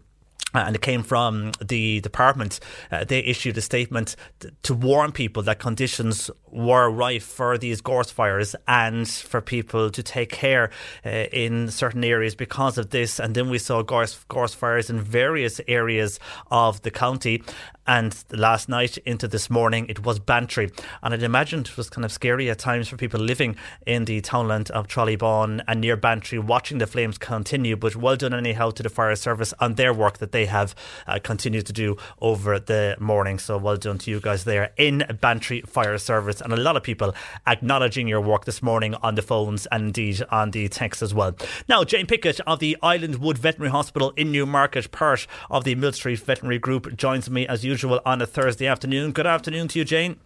uh, 0.54 0.60
and 0.68 0.76
it 0.76 0.82
came 0.82 1.04
from 1.04 1.52
the 1.66 2.02
department. 2.02 2.60
Uh, 2.92 3.06
they 3.06 3.20
issued 3.20 3.58
a 3.58 3.62
statement 3.62 4.18
t- 4.40 4.50
to 4.64 4.74
warn 4.74 5.14
people 5.14 5.42
that 5.44 5.58
conditions 5.60 6.30
were 6.50 6.90
rife 6.90 7.24
for 7.24 7.58
these 7.58 7.80
gorse 7.80 8.12
fires 8.12 8.56
and 8.68 9.08
for 9.08 9.40
people 9.40 9.90
to 9.90 10.04
take 10.04 10.32
care 10.32 10.70
uh, 11.06 11.10
in 11.10 11.70
certain 11.70 12.04
areas 12.04 12.36
because 12.36 12.78
of 12.78 12.90
this. 12.90 13.20
And 13.20 13.36
then 13.36 13.50
we 13.50 13.58
saw 13.58 13.84
gorse, 13.84 14.24
gorse 14.28 14.54
fires 14.54 14.90
in 14.90 15.00
various 15.02 15.60
areas 15.68 16.20
of 16.52 16.82
the 16.82 16.92
county. 16.92 17.42
And 17.88 18.16
last 18.32 18.68
night 18.68 18.98
into 19.00 19.28
this 19.28 19.50
morning, 19.50 19.86
it 19.90 20.04
was 20.04 20.20
Bantry. 20.20 20.72
And 21.04 21.14
I'd 21.14 21.24
imagine 21.24 21.62
it 21.62 21.78
was 21.78 21.90
kind 21.90 22.04
of 22.04 22.12
scary 22.12 22.50
at 22.50 22.60
times 22.60 22.88
for 22.88 22.98
people 22.98 23.20
living 23.20 23.56
in 23.86 24.06
the 24.06 24.22
townland 24.22 24.72
of 24.72 24.88
Trolleybon 24.88 25.64
and 25.68 25.82
near 25.82 25.96
Bantry 25.96 26.40
watching 26.40 26.80
the 26.80 26.88
flames 26.88 27.18
continue. 27.18 27.76
But 27.76 27.96
well 27.96 28.16
done, 28.16 28.34
anyhow, 28.34 28.72
to 28.72 28.84
the 28.84 28.90
fire 28.90 29.16
service 29.16 29.54
on 29.60 29.76
their 29.76 29.94
work 29.94 30.18
that 30.18 30.32
they 30.32 30.46
have 30.48 30.74
uh, 31.06 31.20
continued 31.22 31.68
to 31.68 31.74
do 31.74 31.96
over 32.22 32.60
the 32.60 32.98
morning. 33.00 33.38
So 33.38 33.58
well 33.58 33.78
done 33.78 34.00
to 34.00 34.12
you 34.12 34.20
guys 34.20 34.46
there 34.46 34.72
in 34.78 35.04
Bantry 35.22 35.62
Fire 35.62 35.98
Service. 36.00 36.42
And 36.42 36.52
a 36.52 36.58
lot 36.58 36.76
of 36.76 36.82
people 36.82 37.14
acknowledging 37.46 38.08
your 38.08 38.22
work 38.22 38.46
this 38.46 38.64
morning 38.64 38.96
on 38.96 39.16
the 39.16 39.22
phones 39.22 39.68
and 39.68 39.86
indeed 39.86 40.24
on 40.32 40.52
the 40.52 40.68
text 40.68 41.04
as 41.04 41.14
well. 41.14 41.36
Now, 41.70 41.84
Jane 41.84 42.08
Pickett 42.08 42.40
of 42.42 42.58
the 42.58 42.78
Island 42.82 43.18
Wood 43.18 43.38
Veterinary 43.38 43.72
Hospital 43.72 44.12
in 44.18 44.32
Newmarket, 44.32 44.92
part 44.92 45.28
of 45.52 45.66
the 45.66 45.76
Millstreet 45.76 46.20
Veterinary 46.20 46.58
Group, 46.58 46.98
joins 46.98 47.30
me 47.30 47.48
as 47.48 47.64
usual 47.64 47.75
on 47.84 48.22
a 48.22 48.26
Thursday 48.26 48.68
afternoon. 48.68 49.12
Good 49.12 49.28
afternoon 49.28 49.68
to 49.70 49.80
you, 49.80 49.86
Jane. 49.86 50.20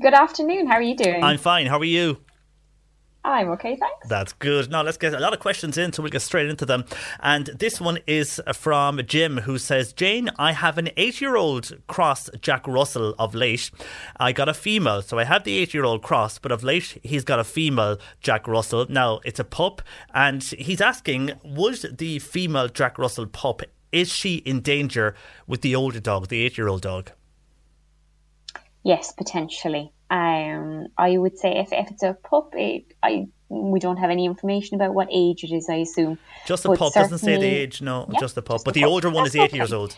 Good 0.00 0.14
afternoon. 0.14 0.66
How 0.66 0.74
are 0.74 0.82
you 0.82 0.96
doing? 0.96 1.22
I'm 1.22 1.38
fine. 1.38 1.66
How 1.66 1.78
are 1.78 1.84
you? 1.84 2.18
I'm 3.26 3.48
okay, 3.52 3.74
thanks. 3.76 4.06
That's 4.06 4.34
good. 4.34 4.70
Now 4.70 4.82
let's 4.82 4.98
get 4.98 5.14
a 5.14 5.18
lot 5.18 5.32
of 5.32 5.40
questions 5.40 5.78
in, 5.78 5.94
so 5.94 6.02
we'll 6.02 6.10
get 6.10 6.20
straight 6.20 6.46
into 6.50 6.66
them. 6.66 6.84
And 7.20 7.46
this 7.46 7.80
one 7.80 7.98
is 8.06 8.38
from 8.52 9.00
Jim, 9.06 9.38
who 9.38 9.56
says, 9.56 9.94
"Jane, 9.94 10.30
I 10.38 10.52
have 10.52 10.76
an 10.76 10.90
eight-year-old 10.98 11.86
cross 11.86 12.28
Jack 12.42 12.66
Russell 12.68 13.14
of 13.18 13.34
late. 13.34 13.70
I 14.18 14.32
got 14.32 14.50
a 14.50 14.52
female, 14.52 15.00
so 15.00 15.18
I 15.18 15.24
have 15.24 15.44
the 15.44 15.56
eight-year-old 15.56 16.02
cross, 16.02 16.38
but 16.38 16.52
of 16.52 16.62
late 16.62 17.00
he's 17.02 17.24
got 17.24 17.38
a 17.38 17.44
female 17.44 17.96
Jack 18.20 18.46
Russell. 18.46 18.84
Now 18.90 19.20
it's 19.24 19.40
a 19.40 19.44
pup, 19.44 19.80
and 20.12 20.42
he's 20.42 20.82
asking, 20.82 21.32
would 21.42 21.96
the 21.96 22.18
female 22.18 22.68
Jack 22.68 22.98
Russell 22.98 23.26
pup 23.26 23.62
is 23.94 24.08
she 24.10 24.36
in 24.36 24.60
danger 24.60 25.14
with 25.46 25.60
the 25.62 25.74
older 25.74 26.00
dog, 26.00 26.28
the 26.28 26.40
eight-year-old 26.44 26.82
dog?" 26.82 27.12
Yes, 28.82 29.12
potentially. 29.12 29.92
Um, 30.10 30.88
I 30.98 31.16
would 31.16 31.38
say 31.38 31.56
if, 31.58 31.72
if 31.72 31.90
it's 31.92 32.02
a 32.02 32.12
pup, 32.30 32.50
it, 32.54 32.84
I 33.02 33.28
we 33.48 33.78
don't 33.80 33.96
have 33.98 34.10
any 34.10 34.26
information 34.26 34.74
about 34.74 34.94
what 34.94 35.08
age 35.12 35.44
it 35.44 35.52
is. 35.54 35.68
I 35.70 35.76
assume 35.76 36.18
Just 36.46 36.62
the 36.64 36.70
But 36.70 36.78
pup 36.80 36.92
doesn't 36.92 37.18
say 37.18 37.36
the 37.38 37.46
age. 37.46 37.80
No, 37.80 38.06
Yeah, 38.10 38.20
just 38.20 38.34
the 38.34 38.42
pup. 38.42 38.56
just 38.56 38.64
But 38.64 38.74
the 38.74 38.80
the 38.80 38.86
pup. 38.86 38.92
older 38.92 39.10
one 39.10 39.24
That's 39.24 39.34
is 39.34 39.40
eight 39.40 39.50
okay. 39.50 39.56
years 39.58 39.72
old. 39.72 39.96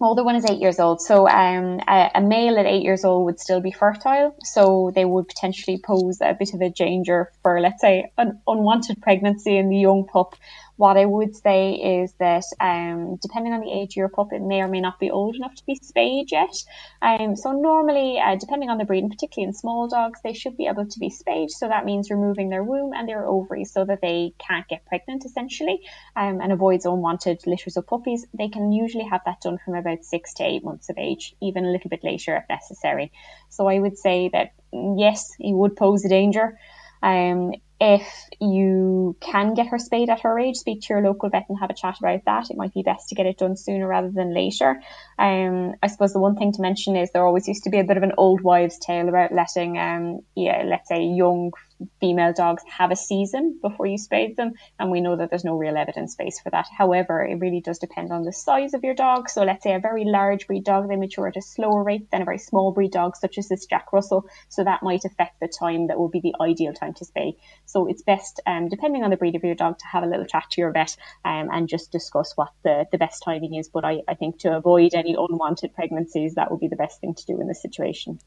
older 0.00 0.24
one 0.24 0.36
is 0.36 0.44
eight 0.50 0.60
years 0.60 0.78
old. 0.78 1.00
So 1.00 1.28
um, 1.28 1.80
a, 1.88 2.10
a 2.16 2.20
male 2.20 2.58
at 2.58 2.66
eight 2.66 2.82
years 2.82 3.04
old 3.04 3.24
would 3.26 3.40
still 3.40 3.60
be 3.60 3.72
fertile. 3.72 4.36
So 4.44 4.92
they 4.94 5.04
would 5.04 5.28
potentially 5.28 5.78
pose 5.84 6.20
a 6.20 6.34
bit 6.34 6.54
of 6.54 6.60
a 6.60 6.70
danger 6.70 7.32
for, 7.42 7.60
let's 7.60 7.80
say, 7.80 8.12
an 8.18 8.40
unwanted 8.46 9.00
pregnancy 9.00 9.56
in 9.56 9.68
the 9.70 9.78
young 9.78 10.06
pup. 10.06 10.34
What 10.78 10.96
I 10.96 11.06
would 11.06 11.34
say 11.34 11.72
is 11.72 12.12
that 12.20 12.44
um, 12.60 13.16
depending 13.16 13.52
on 13.52 13.60
the 13.62 13.72
age 13.72 13.94
of 13.94 13.96
your 13.96 14.08
pup, 14.08 14.32
it 14.32 14.40
may 14.40 14.60
or 14.60 14.68
may 14.68 14.80
not 14.80 15.00
be 15.00 15.10
old 15.10 15.34
enough 15.34 15.56
to 15.56 15.66
be 15.66 15.74
spayed 15.74 16.30
yet. 16.30 16.54
Um, 17.02 17.34
so 17.34 17.50
normally, 17.50 18.20
uh, 18.20 18.36
depending 18.36 18.70
on 18.70 18.78
the 18.78 18.84
breed, 18.84 19.02
and 19.02 19.10
particularly 19.10 19.48
in 19.48 19.54
small 19.54 19.88
dogs, 19.88 20.20
they 20.22 20.32
should 20.32 20.56
be 20.56 20.68
able 20.68 20.86
to 20.86 21.00
be 21.00 21.10
spayed. 21.10 21.50
So 21.50 21.66
that 21.66 21.84
means 21.84 22.12
removing 22.12 22.48
their 22.48 22.62
womb 22.62 22.92
and 22.92 23.08
their 23.08 23.26
ovaries 23.26 23.72
so 23.72 23.84
that 23.86 24.00
they 24.00 24.34
can't 24.38 24.68
get 24.68 24.86
pregnant 24.86 25.24
essentially 25.24 25.80
um, 26.14 26.40
and 26.40 26.52
avoids 26.52 26.86
unwanted 26.86 27.44
litters 27.44 27.76
of 27.76 27.88
puppies. 27.88 28.24
They 28.32 28.48
can 28.48 28.70
usually 28.70 29.06
have 29.06 29.22
that 29.26 29.40
done 29.40 29.58
from 29.58 29.74
about 29.74 30.04
six 30.04 30.32
to 30.34 30.44
eight 30.44 30.62
months 30.62 30.90
of 30.90 30.96
age, 30.96 31.34
even 31.40 31.64
a 31.64 31.72
little 31.72 31.90
bit 31.90 32.04
later 32.04 32.36
if 32.36 32.48
necessary. 32.48 33.10
So 33.48 33.66
I 33.66 33.80
would 33.80 33.98
say 33.98 34.30
that 34.32 34.52
yes, 34.72 35.32
it 35.40 35.54
would 35.54 35.74
pose 35.74 36.04
a 36.04 36.08
danger. 36.08 36.56
Um, 37.02 37.54
if 37.80 38.06
you 38.40 39.16
can 39.20 39.54
get 39.54 39.68
her 39.68 39.78
spayed 39.78 40.10
at 40.10 40.20
her 40.20 40.38
age, 40.38 40.56
speak 40.56 40.80
to 40.82 40.86
your 40.90 41.02
local 41.02 41.30
vet 41.30 41.46
and 41.48 41.58
have 41.58 41.70
a 41.70 41.74
chat 41.74 41.96
about 41.98 42.24
that. 42.26 42.50
It 42.50 42.56
might 42.56 42.74
be 42.74 42.82
best 42.82 43.08
to 43.08 43.14
get 43.14 43.26
it 43.26 43.38
done 43.38 43.56
sooner 43.56 43.86
rather 43.86 44.10
than 44.10 44.34
later. 44.34 44.82
Um, 45.18 45.74
I 45.82 45.86
suppose 45.86 46.12
the 46.12 46.18
one 46.18 46.36
thing 46.36 46.52
to 46.52 46.62
mention 46.62 46.96
is 46.96 47.10
there 47.12 47.24
always 47.24 47.46
used 47.46 47.64
to 47.64 47.70
be 47.70 47.78
a 47.78 47.84
bit 47.84 47.96
of 47.96 48.02
an 48.02 48.12
old 48.18 48.40
wives' 48.40 48.78
tale 48.78 49.08
about 49.08 49.32
letting, 49.32 49.78
um, 49.78 50.20
yeah, 50.34 50.64
let's 50.66 50.88
say 50.88 51.04
young 51.04 51.52
female 52.00 52.32
dogs 52.32 52.62
have 52.68 52.90
a 52.90 52.96
season 52.96 53.58
before 53.62 53.86
you 53.86 53.98
spay 53.98 54.34
them, 54.34 54.52
and 54.78 54.90
we 54.90 55.00
know 55.00 55.16
that 55.16 55.30
there's 55.30 55.44
no 55.44 55.56
real 55.56 55.76
evidence 55.76 56.14
base 56.14 56.40
for 56.40 56.50
that. 56.50 56.66
However, 56.76 57.24
it 57.24 57.36
really 57.40 57.60
does 57.60 57.78
depend 57.78 58.12
on 58.12 58.22
the 58.22 58.32
size 58.32 58.74
of 58.74 58.84
your 58.84 58.94
dog. 58.94 59.28
So 59.28 59.44
let's 59.44 59.62
say 59.62 59.74
a 59.74 59.78
very 59.78 60.04
large 60.04 60.46
breed 60.46 60.64
dog, 60.64 60.88
they 60.88 60.96
mature 60.96 61.28
at 61.28 61.36
a 61.36 61.42
slower 61.42 61.82
rate 61.82 62.10
than 62.10 62.22
a 62.22 62.24
very 62.24 62.38
small 62.38 62.72
breed 62.72 62.92
dog, 62.92 63.16
such 63.16 63.38
as 63.38 63.48
this 63.48 63.66
Jack 63.66 63.92
Russell. 63.92 64.26
So 64.48 64.64
that 64.64 64.82
might 64.82 65.04
affect 65.04 65.40
the 65.40 65.48
time 65.48 65.86
that 65.88 65.98
will 65.98 66.08
be 66.08 66.20
the 66.20 66.34
ideal 66.40 66.72
time 66.72 66.94
to 66.94 67.04
spay. 67.04 67.36
So 67.66 67.86
it's 67.86 68.02
best, 68.02 68.40
um, 68.46 68.68
depending 68.68 69.04
on 69.04 69.10
the 69.10 69.16
breed 69.16 69.36
of 69.36 69.44
your 69.44 69.54
dog, 69.54 69.78
to 69.78 69.86
have 69.86 70.02
a 70.02 70.06
little 70.06 70.26
chat 70.26 70.44
to 70.50 70.60
your 70.60 70.72
vet 70.72 70.96
um, 71.24 71.48
and 71.52 71.68
just 71.68 71.92
discuss 71.92 72.36
what 72.36 72.50
the, 72.64 72.86
the 72.92 72.98
best 72.98 73.22
timing 73.22 73.54
is. 73.54 73.68
But 73.68 73.84
I, 73.84 74.02
I 74.08 74.14
think 74.14 74.38
to 74.40 74.56
avoid 74.56 74.94
any 74.94 75.14
unwanted 75.18 75.74
pregnancies, 75.74 76.34
that 76.34 76.50
would 76.50 76.60
be 76.60 76.68
the 76.68 76.76
best 76.76 77.00
thing 77.00 77.14
to 77.14 77.26
do 77.26 77.40
in 77.40 77.46
this 77.46 77.62
situation. 77.62 78.18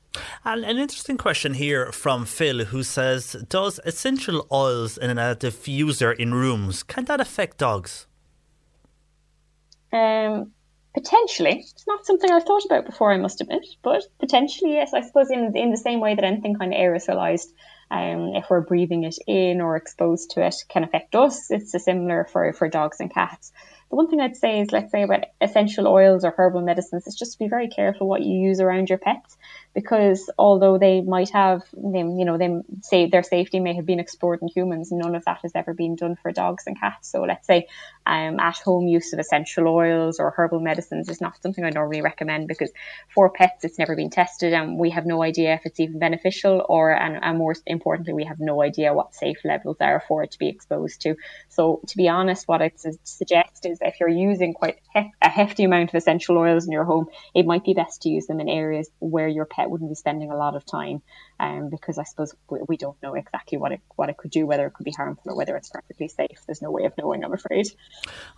And 0.46 0.64
an 0.64 0.78
interesting 0.78 1.18
question 1.18 1.54
here 1.54 1.92
from 1.92 2.26
Phil, 2.26 2.66
who 2.66 2.84
says, 2.84 3.41
"Does 3.50 3.80
essential 3.86 4.48
oils 4.52 4.98
in 4.98 5.18
a 5.18 5.36
diffuser 5.36 6.16
in 6.16 6.34
rooms 6.34 6.84
can 6.84 7.06
that 7.06 7.20
affect 7.20 7.58
dogs?" 7.58 8.08
Um, 9.94 10.52
potentially, 10.94 11.60
it's 11.60 11.88
not 11.88 12.06
something 12.06 12.32
I've 12.32 12.46
thought 12.46 12.66
about 12.66 12.86
before. 12.86 13.12
I 13.12 13.18
must 13.18 13.42
admit, 13.42 13.66
but 13.82 14.04
potentially, 14.20 14.74
yes. 14.74 14.94
I 14.94 15.02
suppose 15.02 15.30
in 15.30 15.56
in 15.56 15.72
the 15.72 15.78
same 15.78 16.00
way 16.00 16.16
that 16.16 16.24
anything 16.24 16.56
kind 16.56 16.74
of 16.74 16.80
aerosolized 16.80 17.52
um, 17.92 18.36
if 18.36 18.50
we're 18.50 18.62
breathing 18.62 19.04
it 19.04 19.18
in 19.28 19.60
or 19.60 19.76
exposed 19.76 20.32
to 20.32 20.46
it 20.46 20.56
can 20.70 20.84
affect 20.84 21.14
us. 21.14 21.52
It's 21.52 21.76
similar 21.84 22.26
for, 22.32 22.54
for 22.54 22.70
dogs 22.70 23.02
and 23.02 23.14
cats. 23.14 23.52
The 23.90 23.98
one 23.98 24.10
thing 24.10 24.22
I'd 24.22 24.38
say 24.38 24.62
is, 24.62 24.72
let's 24.72 24.92
say 24.92 25.04
about 25.04 25.26
essential 25.42 25.88
oils 25.88 26.24
or 26.24 26.34
herbal 26.36 26.62
medicines, 26.62 27.06
is 27.06 27.16
just 27.16 27.34
to 27.34 27.40
be 27.40 27.50
very 27.50 27.68
careful 27.68 28.08
what 28.08 28.22
you 28.22 28.40
use 28.40 28.62
around 28.62 28.88
your 28.88 28.98
pets, 28.98 29.38
because 29.74 30.30
although 30.38 30.78
they 30.78 31.02
might 31.02 31.30
have 31.30 31.64
them, 31.74 32.18
you 32.20 32.26
know, 32.26 32.38
they 32.38 32.62
say 32.82 33.08
their 33.08 33.24
safety 33.24 33.60
may 33.60 33.74
have 33.76 33.86
been 33.86 34.00
explored 34.00 34.42
in 34.42 34.50
humans, 34.50 34.92
none 34.92 35.16
of 35.16 35.26
that 35.26 35.40
has 35.44 35.52
ever 35.56 35.74
been 35.74 35.96
done 35.96 36.18
for 36.22 36.32
dogs 36.32 36.64
and 36.68 36.80
cats. 36.80 37.10
So 37.10 37.22
let's 37.22 37.48
say 37.48 37.68
um, 38.06 38.40
at 38.40 38.58
home 38.58 38.88
use 38.88 39.14
of 39.14 39.20
essential 39.20 39.68
oils 39.68 40.20
or 40.20 40.32
herbal 40.32 40.60
medicines 40.60 41.08
is 41.08 41.22
not 41.22 41.42
something 41.42 41.64
I 41.64 41.70
normally 41.70 42.02
recommend 42.02 42.48
because 42.48 42.72
for 43.14 43.30
pets 43.30 43.64
it's 43.64 43.78
never 43.78 43.96
been 43.96 44.10
tested 44.10 44.54
and 44.54 44.78
we 44.78 44.90
have 44.90 45.06
no 45.06 45.22
idea 45.22 45.54
if 45.54 45.62
it's 45.66 45.80
even 45.80 46.00
beneficial 46.00 46.66
or 46.68 46.92
and, 46.92 47.20
and 47.22 47.38
more 47.38 47.56
importantly 47.66 48.14
we 48.14 48.26
have 48.26 48.40
no 48.40 48.62
idea 48.62 48.94
what 48.94 49.14
safe 49.14 49.38
levels 49.46 49.78
are 49.80 50.04
for 50.08 50.24
it 50.24 50.32
to 50.32 50.40
be 50.40 50.50
exposed 50.50 51.02
to. 51.02 51.16
So 51.50 51.82
to 51.88 51.98
be 51.98 52.10
honest, 52.10 52.48
what 52.48 52.62
I'd 52.62 52.80
suggest 53.04 53.66
is 53.66 53.80
if 53.82 54.00
you're 54.00 54.10
using 54.10 54.54
quite 54.54 54.80
hef- 54.94 55.12
a 55.22 55.30
hefty 55.30 55.64
amount 55.64 55.90
of 55.90 55.96
essential 55.96 56.38
oils 56.38 56.66
in 56.66 56.72
your 56.72 56.86
home, 56.86 57.08
it 57.36 57.46
might 57.46 57.64
be 57.64 57.74
best 57.74 58.02
to 58.04 58.10
use 58.10 58.28
them 58.28 58.40
in 58.40 58.50
areas 58.50 58.90
where 59.00 59.28
your 59.28 59.46
pet 59.46 59.61
wouldn't 59.70 59.92
be 59.92 59.96
spending 59.96 60.32
a 60.32 60.38
lot 60.38 60.56
of 60.56 60.66
time. 60.66 61.02
Um, 61.46 61.70
because 61.70 61.98
I 61.98 62.04
suppose 62.04 62.36
we, 62.52 62.60
we 62.70 62.78
don't 62.78 63.02
know 63.02 63.16
exactly 63.16 63.58
what 63.58 63.72
it 63.72 63.82
what 63.96 64.10
it 64.10 64.18
could 64.18 64.30
do, 64.32 64.46
whether 64.46 64.66
it 64.68 64.74
could 64.76 64.84
be 64.92 64.92
harmful 64.92 65.32
or 65.32 65.36
whether 65.36 65.56
it's 65.58 65.70
perfectly 65.78 66.08
safe. 66.08 66.38
There's 66.46 66.62
no 66.62 66.70
way 66.70 66.84
of 66.86 66.94
knowing, 67.00 67.24
I'm 67.26 67.34
afraid. 67.34 67.68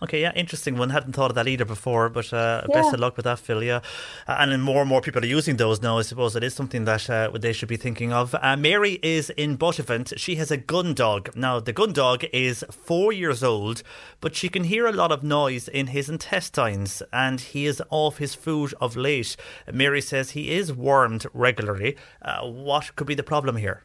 Okay, 0.02 0.20
yeah, 0.22 0.32
interesting 0.34 0.78
one. 0.78 0.88
Hadn't 0.90 1.12
thought 1.12 1.30
of 1.30 1.34
that 1.34 1.46
either 1.46 1.66
before, 1.66 2.08
but 2.08 2.32
uh, 2.32 2.62
Yeah. 2.68 2.74
best 2.78 2.94
of 2.94 3.00
luck 3.00 3.16
with 3.18 3.24
that, 3.24 3.38
Phil. 3.38 3.62
Yeah, 3.62 3.80
Uh, 4.26 4.36
and 4.40 4.52
then 4.52 4.62
more 4.62 4.80
and 4.80 4.88
more 4.88 5.02
people 5.02 5.22
are 5.22 5.26
using 5.38 5.56
those 5.58 5.82
now. 5.82 5.98
I 5.98 6.02
suppose 6.02 6.34
it 6.34 6.42
is 6.42 6.54
something 6.54 6.84
that 6.86 7.10
uh, 7.10 7.30
they 7.38 7.52
should 7.52 7.68
be 7.68 7.76
thinking 7.76 8.10
of. 8.12 8.34
Uh, 8.34 8.56
Mary 8.56 8.98
is 9.02 9.28
in 9.30 9.56
Buttevant. 9.56 10.14
She 10.16 10.36
has 10.36 10.50
a 10.50 10.56
gun 10.56 10.94
dog. 10.94 11.30
Now, 11.36 11.60
the 11.60 11.74
gun 11.74 11.92
dog 11.92 12.24
is 12.32 12.64
four 12.70 13.12
years 13.12 13.42
old, 13.44 13.82
but 14.22 14.34
she 14.34 14.48
can 14.48 14.64
hear 14.64 14.86
a 14.86 14.92
lot 14.92 15.12
of 15.12 15.22
noise 15.22 15.68
in 15.68 15.88
his 15.88 16.08
intestines, 16.08 17.02
and 17.12 17.38
he 17.40 17.66
is 17.66 17.82
off 17.90 18.16
his 18.18 18.34
food 18.34 18.72
of 18.80 18.96
late. 18.96 19.36
Mary 19.72 20.00
says 20.00 20.30
he 20.30 20.52
is 20.52 20.72
wormed 20.72 21.26
regularly. 21.34 21.96
Uh, 22.22 22.40
what 22.46 22.93
could 22.96 23.06
be 23.06 23.14
the 23.14 23.22
problem 23.22 23.56
here? 23.56 23.84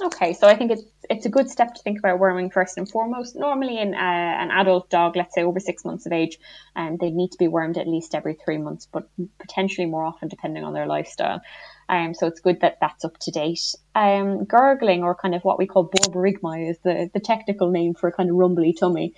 Okay, 0.00 0.32
so 0.32 0.46
I 0.46 0.54
think 0.54 0.70
it's 0.70 0.84
it's 1.10 1.26
a 1.26 1.28
good 1.28 1.50
step 1.50 1.74
to 1.74 1.82
think 1.82 1.98
about 1.98 2.18
worming 2.18 2.50
first 2.50 2.78
and 2.78 2.88
foremost. 2.88 3.34
Normally, 3.34 3.78
in 3.78 3.94
uh, 3.94 3.98
an 3.98 4.50
adult 4.50 4.90
dog, 4.90 5.16
let's 5.16 5.34
say 5.34 5.42
over 5.42 5.58
six 5.58 5.84
months 5.84 6.06
of 6.06 6.12
age, 6.12 6.38
um, 6.76 6.98
they 7.00 7.10
need 7.10 7.32
to 7.32 7.38
be 7.38 7.48
wormed 7.48 7.78
at 7.78 7.88
least 7.88 8.14
every 8.14 8.34
three 8.34 8.58
months, 8.58 8.86
but 8.86 9.08
potentially 9.40 9.86
more 9.86 10.04
often 10.04 10.28
depending 10.28 10.62
on 10.62 10.72
their 10.72 10.86
lifestyle. 10.86 11.40
Um, 11.88 12.14
so 12.14 12.26
it's 12.26 12.40
good 12.40 12.60
that 12.60 12.78
that's 12.80 13.04
up 13.04 13.18
to 13.18 13.30
date. 13.30 13.74
Um, 13.94 14.44
gurgling, 14.44 15.02
or 15.02 15.14
kind 15.14 15.34
of 15.34 15.42
what 15.42 15.58
we 15.58 15.66
call 15.66 15.88
borborygmi, 15.88 16.70
is 16.70 16.78
the 16.84 17.10
the 17.12 17.20
technical 17.20 17.70
name 17.70 17.94
for 17.94 18.08
a 18.08 18.12
kind 18.12 18.30
of 18.30 18.36
rumbly 18.36 18.74
tummy. 18.74 19.14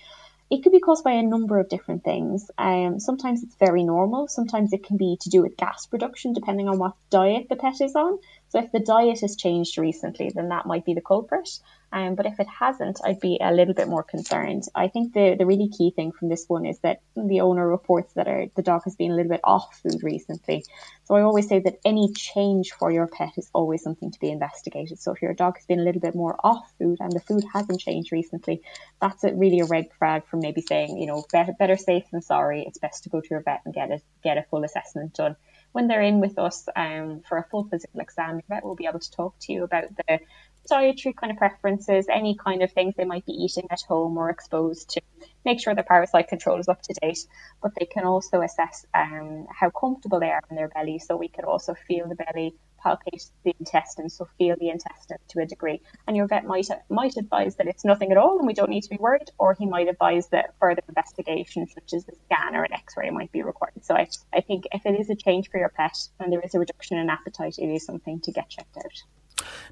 It 0.51 0.63
could 0.63 0.73
be 0.73 0.81
caused 0.81 1.05
by 1.05 1.13
a 1.13 1.23
number 1.23 1.61
of 1.61 1.69
different 1.69 2.03
things. 2.03 2.51
Um, 2.59 2.99
sometimes 2.99 3.45
it's 3.45 3.55
very 3.55 3.85
normal. 3.85 4.27
Sometimes 4.27 4.73
it 4.73 4.85
can 4.85 4.97
be 4.97 5.17
to 5.21 5.31
do 5.31 5.43
with 5.43 5.57
gas 5.57 5.87
production, 5.87 6.33
depending 6.33 6.69
on 6.69 6.79
what 6.79 6.95
diet 7.09 7.49
the 7.49 7.57
pet 7.57 7.81
is 7.81 7.95
on. 7.95 8.19
So 8.51 8.59
if 8.59 8.73
the 8.73 8.81
diet 8.81 9.21
has 9.21 9.37
changed 9.37 9.79
recently, 9.79 10.31
then 10.35 10.49
that 10.49 10.67
might 10.67 10.85
be 10.85 10.95
the 10.95 11.01
culprit. 11.01 11.49
Um, 11.93 12.15
but 12.15 12.27
if 12.27 12.39
it 12.39 12.47
hasn't, 12.47 13.01
I'd 13.05 13.21
be 13.21 13.39
a 13.41 13.53
little 13.53 13.75
bit 13.75 13.89
more 13.89 14.03
concerned. 14.03 14.65
I 14.75 14.89
think 14.89 15.13
the, 15.13 15.35
the 15.37 15.47
really 15.47 15.69
key 15.69 15.91
thing 15.91 16.13
from 16.13 16.29
this 16.29 16.45
one 16.47 16.65
is 16.67 16.79
that 16.81 17.01
the 17.17 17.41
owner 17.41 17.67
reports 17.67 18.13
that 18.15 18.29
our, 18.29 18.47
the 18.55 18.63
dog 18.63 18.83
has 18.85 18.95
been 18.95 19.11
a 19.11 19.15
little 19.15 19.31
bit 19.31 19.41
off 19.43 19.81
food 19.83 20.03
recently. 20.03 20.65
So 21.05 21.17
I 21.17 21.23
always 21.23 21.49
say 21.49 21.59
that 21.61 21.79
any 21.85 22.13
change 22.13 22.73
for 22.73 22.93
your 22.93 23.09
pet 23.09 23.33
is 23.37 23.51
always 23.53 23.83
something 23.83 24.11
to 24.11 24.21
be 24.21 24.31
investigated. 24.31 25.01
So 25.01 25.13
if 25.13 25.23
your 25.23 25.35
dog 25.35 25.57
has 25.57 25.67
been 25.67 25.81
a 25.81 25.85
little 25.85 26.01
bit 26.01 26.15
more 26.15 26.37
off 26.45 26.73
food 26.79 26.99
and 27.01 27.13
the 27.13 27.21
food 27.21 27.45
hasn't 27.53 27.81
changed 27.81 28.13
recently, 28.13 28.63
that's 29.01 29.25
a, 29.25 29.33
really 29.33 29.61
a 29.61 29.65
red 29.65 29.89
flag 29.99 30.27
from 30.27 30.41
maybe 30.41 30.61
saying, 30.61 30.97
you 30.97 31.07
know, 31.07 31.25
better, 31.33 31.53
better 31.59 31.77
safe 31.77 32.05
than 32.13 32.23
sorry. 32.23 32.65
It's 32.67 32.79
best 32.79 33.05
to 33.05 33.11
go 33.11 33.21
to 33.21 33.29
your 33.31 33.43
vet 33.43 33.63
and 33.65 33.75
get 33.75 33.91
a, 33.91 34.01
get 34.23 34.39
a 34.39 34.45
full 34.45 34.65
assessment 34.65 35.15
done 35.15 35.37
when 35.73 35.87
they're 35.87 36.03
in 36.03 36.21
with 36.21 36.39
us 36.39 36.69
um, 36.75 37.23
for 37.29 37.39
a 37.39 37.45
full 37.45 37.65
physical 37.65 38.01
exam, 38.01 38.37
the 38.37 38.43
vet 38.49 38.65
will 38.65 38.77
be 38.77 38.87
able 38.87 38.99
to 38.99 39.11
talk 39.11 39.35
to 39.41 39.53
you 39.53 39.65
about 39.65 39.85
the 39.97 40.21
dietary 40.69 41.13
kind 41.13 41.33
of 41.33 41.39
preferences, 41.39 42.07
any 42.11 42.37
kind 42.37 42.63
of 42.63 42.73
things 42.73 42.95
they 42.97 43.05
might 43.05 43.27
be 43.27 43.33
eating 43.33 43.67
at 43.71 43.81
home 43.83 44.17
or 44.17 44.31
exposed 44.31 44.91
to, 44.91 45.01
make 45.45 45.61
sure 45.61 45.75
their 45.75 45.85
parasite 45.85 46.29
control 46.29 46.59
is 46.59 46.69
up 46.69 46.83
to 46.83 46.95
date. 47.01 47.19
But 47.63 47.73
they 47.79 47.87
can 47.87 48.05
also 48.05 48.41
assess 48.43 48.87
um, 48.95 49.47
how 49.51 49.71
comfortable 49.71 50.21
they 50.21 50.31
are 50.31 50.43
in 50.51 50.57
their 50.57 50.69
belly, 50.69 50.99
so 50.99 51.17
we 51.17 51.29
can 51.29 51.45
also 51.45 51.75
feel 51.89 52.09
the 52.09 52.15
belly, 52.15 52.55
palpate 52.85 53.31
the 53.45 53.55
intestine, 53.59 54.09
so 54.09 54.29
feel 54.39 54.57
the 54.59 54.71
intestine 54.71 55.19
to 55.29 55.41
a 55.41 55.47
degree. 55.47 55.81
And 56.07 56.17
your 56.17 56.27
vet 56.27 56.45
might 56.45 56.69
might 56.89 57.17
advise 57.17 57.57
that 57.57 57.67
it's 57.67 57.85
nothing 57.85 58.11
at 58.11 58.19
all 58.19 58.39
and 58.39 58.47
we 58.47 58.55
don't 58.55 58.71
need 58.71 58.83
to 58.83 58.91
be 58.91 58.97
worried, 58.97 59.31
or 59.39 59.55
he 59.55 59.67
might 59.67 59.89
advise 59.89 60.29
that 60.29 60.55
further 60.59 60.83
investigation, 60.89 61.67
such 61.67 61.93
as 61.95 62.09
a 62.09 62.13
scan 62.27 62.57
or 62.57 62.65
an 62.65 62.73
X-ray, 62.73 63.11
might 63.11 63.33
be 63.33 63.43
required. 63.43 63.85
So 63.85 63.95
I, 63.95 64.09
I 64.33 64.41
think 64.41 64.65
if 64.73 64.87
it 64.87 64.99
is 64.99 65.11
a 65.11 65.15
change 65.15 65.51
for 65.51 65.59
your 65.59 65.71
pet 65.71 65.97
and 66.19 66.33
there 66.33 66.41
is 66.41 66.55
a 66.55 66.59
reduction 66.59 66.99
in 66.99 67.11
appetite, 67.11 67.57
it 67.59 67.69
is 67.69 67.85
something 67.85 68.21
to 68.21 68.33
get 68.33 68.49
checked 68.49 68.77
out. 68.77 69.20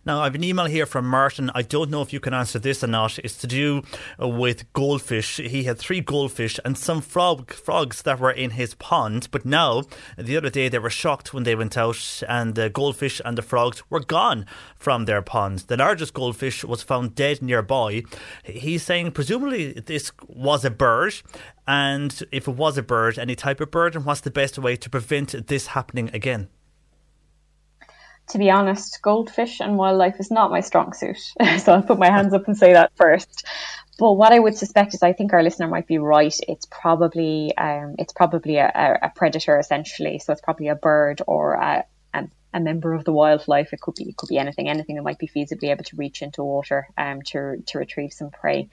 Now, 0.05 0.21
I 0.21 0.25
have 0.25 0.35
an 0.35 0.45
email 0.45 0.67
here 0.67 0.87
from 0.87 1.07
Martin. 1.07 1.51
I 1.55 1.63
don't 1.63 1.91
know 1.91 2.03
if 2.03 2.13
you 2.13 2.21
can 2.21 2.33
answer 2.33 2.59
this 2.59 2.83
or 2.83 2.87
not. 2.87 3.19
It's 3.19 3.37
to 3.39 3.47
do 3.47 3.83
with 4.19 4.73
goldfish. 4.73 5.37
He 5.37 5.65
had 5.65 5.79
three 5.79 6.01
goldfish 6.01 6.59
and 6.65 6.79
some 6.79 7.01
frog, 7.01 7.53
frogs 7.53 8.03
that 8.03 8.21
were 8.21 8.31
in 8.31 8.51
his 8.51 8.75
pond. 8.75 9.29
But 9.31 9.45
now, 9.45 9.85
the 10.17 10.37
other 10.37 10.51
day, 10.51 10.69
they 10.69 10.79
were 10.79 10.91
shocked 10.91 11.35
when 11.35 11.43
they 11.45 11.55
went 11.55 11.77
out 11.77 12.23
and 12.29 12.55
the 12.55 12.71
goldfish 12.71 13.21
and 13.25 13.37
the 13.37 13.43
frogs 13.43 13.83
were 13.91 14.01
gone 14.01 14.47
from 14.77 15.05
their 15.05 15.23
pond. 15.23 15.61
The 15.61 15.77
largest 15.77 16.15
goldfish 16.15 16.65
was 16.65 16.83
found 16.83 17.15
dead 17.15 17.43
nearby. 17.43 18.03
He's 18.45 18.83
saying, 18.83 19.13
presumably, 19.13 19.73
this 19.73 20.13
was 20.27 20.65
a 20.65 20.71
bird. 20.71 21.15
And 21.67 22.23
if 22.33 22.49
it 22.49 22.55
was 22.55 22.79
a 22.79 22.83
bird, 22.83 23.19
any 23.19 23.35
type 23.35 23.61
of 23.61 23.71
bird, 23.71 23.95
and 23.95 24.07
what's 24.07 24.23
the 24.23 24.31
best 24.31 24.59
way 24.59 24.77
to 24.77 24.89
prevent 24.89 25.49
this 25.49 25.69
happening 25.69 26.09
again? 26.15 26.49
To 28.31 28.39
be 28.39 28.51
honest, 28.51 29.01
goldfish 29.03 29.61
and 29.61 29.77
wildlife 29.77 30.17
is 30.21 30.31
not 30.31 30.51
my 30.51 30.61
strong 30.61 30.93
suit. 30.93 31.19
so 31.59 31.73
I'll 31.73 31.83
put 31.83 31.99
my 31.99 32.11
hands 32.11 32.33
up 32.35 32.47
and 32.47 32.57
say 32.57 32.73
that 32.73 32.93
first. 32.97 33.47
But 33.99 34.13
what 34.13 34.33
I 34.33 34.39
would 34.39 34.57
suspect 34.57 34.95
is, 34.95 35.03
I 35.03 35.13
think 35.13 35.33
our 35.33 35.43
listener 35.43 35.67
might 35.67 35.89
be 35.89 35.99
right. 35.99 36.35
It's 36.47 36.67
probably, 36.67 37.57
um, 37.57 37.97
it's 37.99 38.13
probably 38.13 38.57
a, 38.57 38.99
a 39.03 39.11
predator 39.15 39.59
essentially. 39.59 40.21
So 40.21 40.33
it's 40.33 40.41
probably 40.41 40.69
a 40.69 40.77
bird 40.77 41.21
or 41.27 41.55
a, 41.55 41.85
a 42.55 42.61
member 42.61 42.95
of 42.95 43.05
the 43.05 43.13
wildlife. 43.13 43.73
It 43.73 43.81
could 43.81 43.95
be 43.95 44.09
it 44.09 44.17
could 44.17 44.29
be 44.29 44.39
anything, 44.39 44.69
anything 44.69 44.97
that 44.97 45.03
might 45.03 45.19
be 45.19 45.29
feasibly 45.29 45.71
able 45.71 45.85
to 45.85 45.97
reach 45.97 46.23
into 46.23 46.43
water 46.43 46.89
um, 46.97 47.23
to 47.23 47.63
to 47.67 47.79
retrieve 47.79 48.13
some 48.13 48.31
prey. 48.31 48.69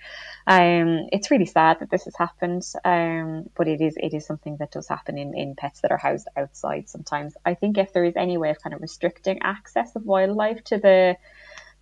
Um, 0.48 1.08
it's 1.12 1.32
really 1.32 1.46
sad 1.46 1.80
that 1.80 1.90
this 1.90 2.06
has 2.06 2.16
happened, 2.16 2.64
um, 2.84 3.50
but 3.56 3.68
it 3.68 3.82
is 3.82 3.96
it 3.98 4.14
is 4.14 4.26
something 4.26 4.58
that 4.58 4.72
does 4.72 4.88
happen 4.88 5.18
in, 5.18 5.34
in 5.36 5.56
pets 5.56 5.82
that 5.82 5.92
are 5.92 5.98
housed 5.98 6.28
outside 6.38 6.90
sometimes. 6.90 7.36
I 7.46 7.54
think 7.54 7.78
if 7.78 7.92
there 7.94 8.06
is 8.06 8.16
any 8.16 8.38
way 8.38 8.50
of 8.50 8.62
kind 8.62 8.74
of 8.74 8.82
restricting 8.82 9.40
access 9.42 9.96
of 9.96 10.06
wildlife 10.06 10.64
to 10.66 10.78
the 10.78 11.18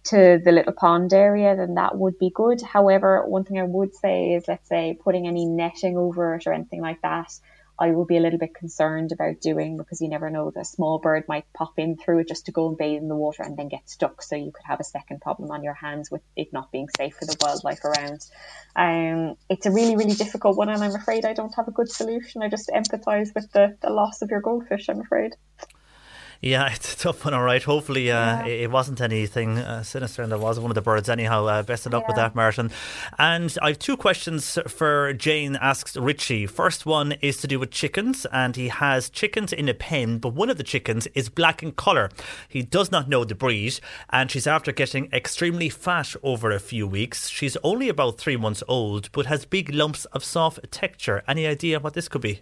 to 0.05 0.41
the 0.43 0.51
little 0.51 0.73
pond 0.73 1.13
area, 1.13 1.55
then 1.55 1.75
that 1.75 1.97
would 1.97 2.19
be 2.19 2.29
good. 2.29 2.61
However, 2.61 3.23
one 3.25 3.45
thing 3.45 3.57
I 3.57 3.63
would 3.63 3.95
say 3.95 4.33
is, 4.33 4.47
let's 4.49 4.67
say, 4.67 4.97
putting 5.01 5.27
any 5.27 5.45
netting 5.45 5.97
over 5.97 6.35
it 6.35 6.45
or 6.45 6.51
anything 6.51 6.81
like 6.81 7.01
that 7.03 7.31
I 7.79 7.91
will 7.91 8.05
be 8.05 8.17
a 8.17 8.19
little 8.19 8.39
bit 8.39 8.53
concerned 8.53 9.11
about 9.11 9.41
doing 9.41 9.77
because 9.77 10.01
you 10.01 10.07
never 10.07 10.29
know 10.29 10.51
the 10.51 10.63
small 10.63 10.99
bird 10.99 11.23
might 11.27 11.51
pop 11.53 11.73
in 11.77 11.97
through 11.97 12.19
it 12.19 12.27
just 12.27 12.45
to 12.45 12.51
go 12.51 12.67
and 12.67 12.77
bathe 12.77 13.01
in 13.01 13.07
the 13.07 13.15
water 13.15 13.43
and 13.43 13.57
then 13.57 13.67
get 13.67 13.89
stuck. 13.89 14.21
So 14.21 14.35
you 14.35 14.51
could 14.51 14.65
have 14.65 14.79
a 14.79 14.83
second 14.83 15.21
problem 15.21 15.51
on 15.51 15.63
your 15.63 15.73
hands 15.73 16.11
with 16.11 16.21
it 16.35 16.53
not 16.53 16.71
being 16.71 16.87
safe 16.95 17.15
for 17.15 17.25
the 17.25 17.35
wildlife 17.41 17.83
around. 17.83 18.25
Um, 18.75 19.35
it's 19.49 19.65
a 19.65 19.71
really, 19.71 19.95
really 19.95 20.13
difficult 20.13 20.57
one, 20.57 20.69
and 20.69 20.83
I'm 20.83 20.95
afraid 20.95 21.25
I 21.25 21.33
don't 21.33 21.55
have 21.55 21.67
a 21.67 21.71
good 21.71 21.89
solution. 21.89 22.43
I 22.43 22.49
just 22.49 22.69
empathise 22.69 23.33
with 23.33 23.51
the, 23.51 23.77
the 23.81 23.89
loss 23.89 24.21
of 24.21 24.29
your 24.29 24.41
goldfish, 24.41 24.87
I'm 24.89 25.01
afraid. 25.01 25.35
Yeah, 26.43 26.69
it's 26.73 26.93
a 26.93 26.97
tough 26.97 27.23
one, 27.23 27.33
all 27.33 27.41
right. 27.41 27.63
Hopefully, 27.63 28.11
uh, 28.11 28.45
yeah. 28.45 28.45
it 28.45 28.69
wasn't 28.69 28.99
anything 28.99 29.57
uh, 29.57 29.81
sinister, 29.81 30.21
and 30.21 30.31
there 30.31 30.37
was 30.37 30.59
one 30.59 30.69
of 30.69 30.75
the 30.75 30.81
birds 30.81 31.07
anyhow. 31.07 31.45
Uh, 31.45 31.63
best 31.63 31.85
of 31.85 31.93
luck 31.93 32.03
yeah. 32.03 32.07
with 32.07 32.15
that, 32.17 32.35
Martin. 32.35 32.69
And 33.17 33.57
I 33.61 33.69
have 33.69 33.79
two 33.79 33.95
questions 33.95 34.59
for 34.67 35.13
Jane. 35.13 35.55
Asks 35.55 35.95
Richie. 35.95 36.45
First 36.45 36.85
one 36.85 37.13
is 37.21 37.37
to 37.37 37.47
do 37.47 37.59
with 37.59 37.71
chickens, 37.71 38.25
and 38.25 38.57
he 38.57 38.67
has 38.67 39.09
chickens 39.09 39.53
in 39.53 39.69
a 39.69 39.73
pen, 39.73 40.17
but 40.17 40.33
one 40.33 40.49
of 40.49 40.57
the 40.57 40.63
chickens 40.63 41.07
is 41.15 41.29
black 41.29 41.63
in 41.63 41.71
colour. 41.71 42.09
He 42.49 42.61
does 42.61 42.91
not 42.91 43.07
know 43.07 43.23
the 43.23 43.35
breed, 43.35 43.79
and 44.09 44.29
she's 44.29 44.45
after 44.45 44.73
getting 44.73 45.09
extremely 45.13 45.69
fat 45.69 46.13
over 46.23 46.51
a 46.51 46.59
few 46.59 46.85
weeks. 46.85 47.29
She's 47.29 47.55
only 47.63 47.87
about 47.87 48.17
three 48.17 48.35
months 48.35 48.63
old, 48.67 49.09
but 49.13 49.27
has 49.27 49.45
big 49.45 49.73
lumps 49.73 50.03
of 50.05 50.25
soft 50.25 50.59
texture. 50.71 51.23
Any 51.25 51.47
idea 51.47 51.79
what 51.79 51.93
this 51.93 52.09
could 52.09 52.21
be? 52.21 52.41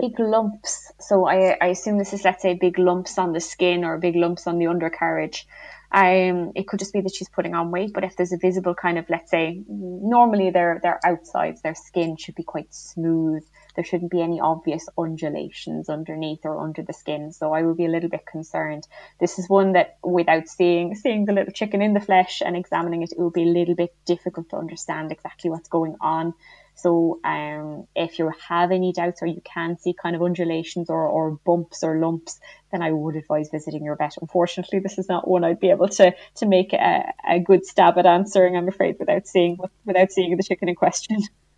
Big 0.00 0.18
lumps. 0.18 0.92
So 0.98 1.26
I, 1.26 1.56
I 1.60 1.66
assume 1.66 1.98
this 1.98 2.12
is, 2.12 2.24
let's 2.24 2.42
say, 2.42 2.54
big 2.54 2.78
lumps 2.78 3.18
on 3.18 3.32
the 3.32 3.40
skin 3.40 3.84
or 3.84 3.98
big 3.98 4.16
lumps 4.16 4.46
on 4.46 4.58
the 4.58 4.66
undercarriage. 4.66 5.46
Um, 5.92 6.52
it 6.54 6.68
could 6.68 6.78
just 6.78 6.92
be 6.92 7.00
that 7.00 7.14
she's 7.14 7.28
putting 7.28 7.54
on 7.54 7.72
weight, 7.72 7.92
but 7.92 8.04
if 8.04 8.14
there's 8.16 8.32
a 8.32 8.36
visible 8.36 8.74
kind 8.74 8.96
of, 8.96 9.10
let's 9.10 9.30
say, 9.30 9.62
normally 9.68 10.50
their 10.50 10.78
their 10.80 11.00
outsides, 11.04 11.62
their 11.62 11.74
skin 11.74 12.16
should 12.16 12.36
be 12.36 12.44
quite 12.44 12.72
smooth. 12.72 13.42
There 13.74 13.84
shouldn't 13.84 14.10
be 14.10 14.22
any 14.22 14.40
obvious 14.40 14.88
undulations 14.96 15.88
underneath 15.88 16.44
or 16.44 16.60
under 16.60 16.82
the 16.82 16.92
skin. 16.92 17.32
So 17.32 17.52
I 17.52 17.62
would 17.62 17.76
be 17.76 17.86
a 17.86 17.90
little 17.90 18.08
bit 18.08 18.24
concerned. 18.24 18.86
This 19.18 19.38
is 19.38 19.48
one 19.48 19.72
that, 19.72 19.98
without 20.04 20.48
seeing 20.48 20.94
seeing 20.94 21.24
the 21.24 21.32
little 21.32 21.52
chicken 21.52 21.82
in 21.82 21.94
the 21.94 22.00
flesh 22.00 22.40
and 22.44 22.56
examining 22.56 23.02
it, 23.02 23.12
it 23.12 23.18
would 23.18 23.32
be 23.32 23.42
a 23.42 23.46
little 23.46 23.74
bit 23.74 23.92
difficult 24.06 24.50
to 24.50 24.56
understand 24.56 25.10
exactly 25.10 25.50
what's 25.50 25.68
going 25.68 25.96
on. 26.00 26.34
So 26.82 27.20
um, 27.24 27.86
if 27.94 28.18
you 28.18 28.32
have 28.48 28.70
any 28.70 28.92
doubts 28.92 29.22
or 29.22 29.26
you 29.26 29.42
can 29.42 29.78
see 29.78 29.94
kind 29.94 30.16
of 30.16 30.22
undulations 30.22 30.90
or, 30.90 31.06
or 31.06 31.32
bumps 31.44 31.82
or 31.82 31.98
lumps, 31.98 32.40
then 32.72 32.82
I 32.82 32.92
would 32.92 33.16
advise 33.16 33.50
visiting 33.50 33.84
your 33.84 33.96
vet. 33.96 34.16
Unfortunately, 34.20 34.78
this 34.78 34.98
is 34.98 35.08
not 35.08 35.28
one 35.28 35.44
I'd 35.44 35.60
be 35.60 35.70
able 35.70 35.88
to 35.88 36.14
to 36.36 36.46
make 36.46 36.72
a, 36.72 37.12
a 37.28 37.38
good 37.40 37.66
stab 37.66 37.98
at 37.98 38.06
answering. 38.06 38.56
I'm 38.56 38.68
afraid 38.68 38.96
without 38.98 39.26
seeing 39.26 39.58
without 39.84 40.12
seeing 40.12 40.36
the 40.36 40.42
chicken 40.42 40.68
in 40.68 40.74
question. 40.74 41.18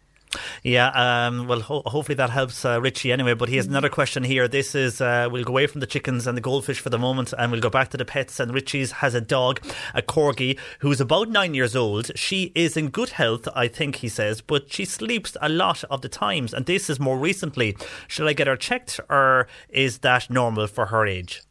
Yeah, 0.62 0.88
um, 0.88 1.46
well, 1.46 1.60
ho- 1.60 1.82
hopefully 1.86 2.16
that 2.16 2.30
helps 2.30 2.64
uh, 2.64 2.80
Richie 2.80 3.12
anyway. 3.12 3.34
But 3.34 3.48
he 3.48 3.56
has 3.56 3.66
another 3.66 3.88
question 3.88 4.22
here. 4.22 4.48
This 4.48 4.74
is 4.74 5.00
uh, 5.00 5.28
we'll 5.30 5.44
go 5.44 5.52
away 5.52 5.66
from 5.66 5.80
the 5.80 5.86
chickens 5.86 6.26
and 6.26 6.36
the 6.36 6.40
goldfish 6.42 6.80
for 6.80 6.90
the 6.90 6.98
moment, 6.98 7.32
and 7.36 7.52
we'll 7.52 7.60
go 7.60 7.70
back 7.70 7.90
to 7.90 7.96
the 7.96 8.04
pets. 8.04 8.40
And 8.40 8.52
Richie's 8.52 8.92
has 8.92 9.14
a 9.14 9.20
dog, 9.20 9.60
a 9.94 10.02
corgi, 10.02 10.59
who's 10.80 11.00
about 11.00 11.28
nine 11.28 11.54
years 11.54 11.76
old. 11.76 12.16
She 12.16 12.52
is 12.54 12.76
in 12.76 12.88
good 12.88 13.10
health, 13.10 13.48
I 13.54 13.68
think 13.68 13.96
he 13.96 14.09
says, 14.09 14.40
but 14.40 14.72
she 14.72 14.84
sleeps 14.84 15.36
a 15.40 15.48
lot 15.48 15.84
of 15.84 16.00
the 16.02 16.09
times. 16.09 16.54
And 16.54 16.66
this 16.66 16.88
is 16.88 16.98
more 17.00 17.18
recently. 17.18 17.76
Should 18.09 18.26
I 18.26 18.32
get 18.32 18.46
her 18.46 18.56
checked, 18.56 19.00
or 19.09 19.48
is 19.68 19.98
that 19.98 20.30
normal 20.30 20.66
for 20.66 20.86
her 20.86 21.06
age? 21.06 21.42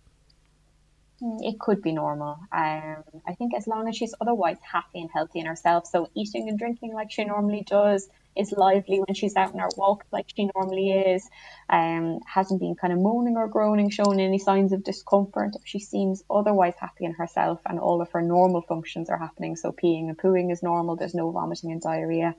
Mm, 1.22 1.40
it 1.42 1.60
could 1.60 1.82
be 1.82 1.92
normal. 1.92 2.40
Um, 2.52 3.04
I 3.28 3.36
think 3.38 3.54
as 3.56 3.68
long 3.68 3.88
as 3.88 3.96
she's 3.96 4.16
otherwise 4.20 4.58
happy 4.62 5.02
and 5.02 5.10
healthy 5.14 5.40
in 5.40 5.46
herself, 5.46 5.86
so 5.86 6.10
eating 6.16 6.50
and 6.50 6.58
drinking 6.58 6.94
like 6.94 7.12
she 7.12 7.24
normally 7.24 7.64
does, 7.68 8.10
is 8.36 8.52
lively 8.54 9.00
when 9.00 9.14
she's 9.14 9.36
out 9.36 9.54
on 9.54 9.60
her 9.60 9.70
walk 9.78 10.06
like 10.12 10.26
she 10.36 10.50
normally 10.56 10.92
is, 10.92 11.30
um, 11.70 12.20
hasn't 12.26 12.60
been 12.60 12.76
kind 12.76 12.94
of 12.94 13.00
moaning 13.00 13.38
or 13.38 13.48
groaning, 13.48 13.90
showing 13.90 14.20
any 14.20 14.40
signs 14.40 14.72
of 14.72 14.84
discomfort. 14.84 15.52
She 15.66 15.80
seems 15.80 16.24
otherwise 16.30 16.76
happy 16.80 17.06
in 17.06 17.14
herself 17.14 17.60
and 17.66 17.80
all 17.80 18.02
of 18.02 18.12
her 18.12 18.22
normal 18.22 18.62
functions 18.62 19.10
are 19.10 19.18
happening. 19.18 19.56
So 19.56 19.72
peeing 19.72 20.08
and 20.08 20.18
pooing 20.18 20.52
is 20.52 20.64
normal, 20.64 20.96
there's 20.96 21.16
no 21.16 21.32
vomiting 21.32 21.72
and 21.72 21.82
diarrhea. 21.82 22.36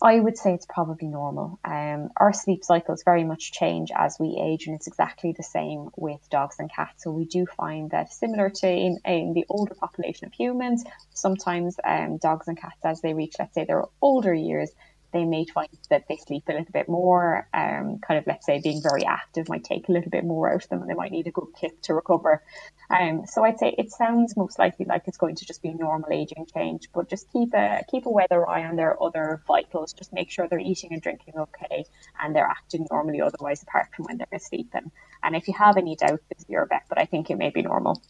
I 0.00 0.20
would 0.20 0.38
say 0.38 0.54
it's 0.54 0.66
probably 0.66 1.08
normal. 1.08 1.58
Um, 1.64 2.10
our 2.16 2.32
sleep 2.32 2.64
cycles 2.64 3.02
very 3.02 3.24
much 3.24 3.50
change 3.50 3.90
as 3.96 4.16
we 4.20 4.38
age, 4.40 4.66
and 4.66 4.76
it's 4.76 4.86
exactly 4.86 5.32
the 5.36 5.42
same 5.42 5.88
with 5.96 6.20
dogs 6.30 6.56
and 6.60 6.70
cats. 6.72 7.02
So 7.02 7.10
we 7.10 7.24
do 7.24 7.46
find 7.46 7.90
that 7.90 8.12
similar 8.12 8.48
to 8.48 8.68
in, 8.68 8.98
in 9.04 9.32
the 9.32 9.44
older 9.48 9.74
population 9.74 10.26
of 10.26 10.32
humans, 10.32 10.84
sometimes 11.14 11.76
um, 11.82 12.18
dogs 12.18 12.46
and 12.46 12.56
cats, 12.56 12.84
as 12.84 13.00
they 13.00 13.12
reach, 13.12 13.34
let's 13.40 13.54
say, 13.54 13.64
their 13.64 13.84
older 14.00 14.32
years, 14.32 14.70
they 15.12 15.24
may 15.24 15.44
find 15.46 15.68
that 15.90 16.04
they 16.08 16.16
sleep 16.16 16.44
a 16.48 16.52
little 16.52 16.72
bit 16.72 16.88
more. 16.88 17.48
Um, 17.54 17.98
kind 17.98 18.18
of, 18.18 18.26
let's 18.26 18.46
say, 18.46 18.60
being 18.60 18.82
very 18.82 19.04
active 19.04 19.48
might 19.48 19.64
take 19.64 19.88
a 19.88 19.92
little 19.92 20.10
bit 20.10 20.24
more 20.24 20.52
out 20.52 20.64
of 20.64 20.68
them, 20.68 20.80
and 20.80 20.90
they 20.90 20.94
might 20.94 21.12
need 21.12 21.26
a 21.26 21.30
good 21.30 21.48
kick 21.58 21.80
to 21.82 21.94
recover. 21.94 22.42
Um, 22.90 23.26
so 23.26 23.44
I'd 23.44 23.58
say 23.58 23.74
it 23.76 23.90
sounds 23.90 24.36
most 24.36 24.58
likely 24.58 24.86
like 24.86 25.02
it's 25.06 25.18
going 25.18 25.36
to 25.36 25.46
just 25.46 25.62
be 25.62 25.72
normal 25.72 26.10
aging 26.10 26.46
change, 26.54 26.88
but 26.94 27.08
just 27.08 27.30
keep 27.32 27.54
a 27.54 27.84
keep 27.90 28.06
a 28.06 28.10
weather 28.10 28.48
eye 28.48 28.64
on 28.64 28.76
their 28.76 29.02
other 29.02 29.42
vitals. 29.46 29.92
Just 29.92 30.12
make 30.12 30.30
sure 30.30 30.48
they're 30.48 30.58
eating 30.58 30.92
and 30.92 31.02
drinking 31.02 31.34
okay, 31.36 31.84
and 32.20 32.34
they're 32.34 32.46
acting 32.46 32.86
normally. 32.90 33.20
Otherwise, 33.20 33.62
apart 33.62 33.88
from 33.94 34.06
when 34.06 34.18
they're 34.18 34.26
asleep. 34.32 34.70
And, 34.74 34.90
and 35.22 35.36
if 35.36 35.48
you 35.48 35.54
have 35.54 35.76
any 35.76 35.96
doubt, 35.96 36.20
visit 36.32 36.48
your 36.48 36.66
vet. 36.66 36.84
But 36.88 36.98
I 36.98 37.04
think 37.04 37.30
it 37.30 37.36
may 37.36 37.50
be 37.50 37.62
normal. 37.62 38.02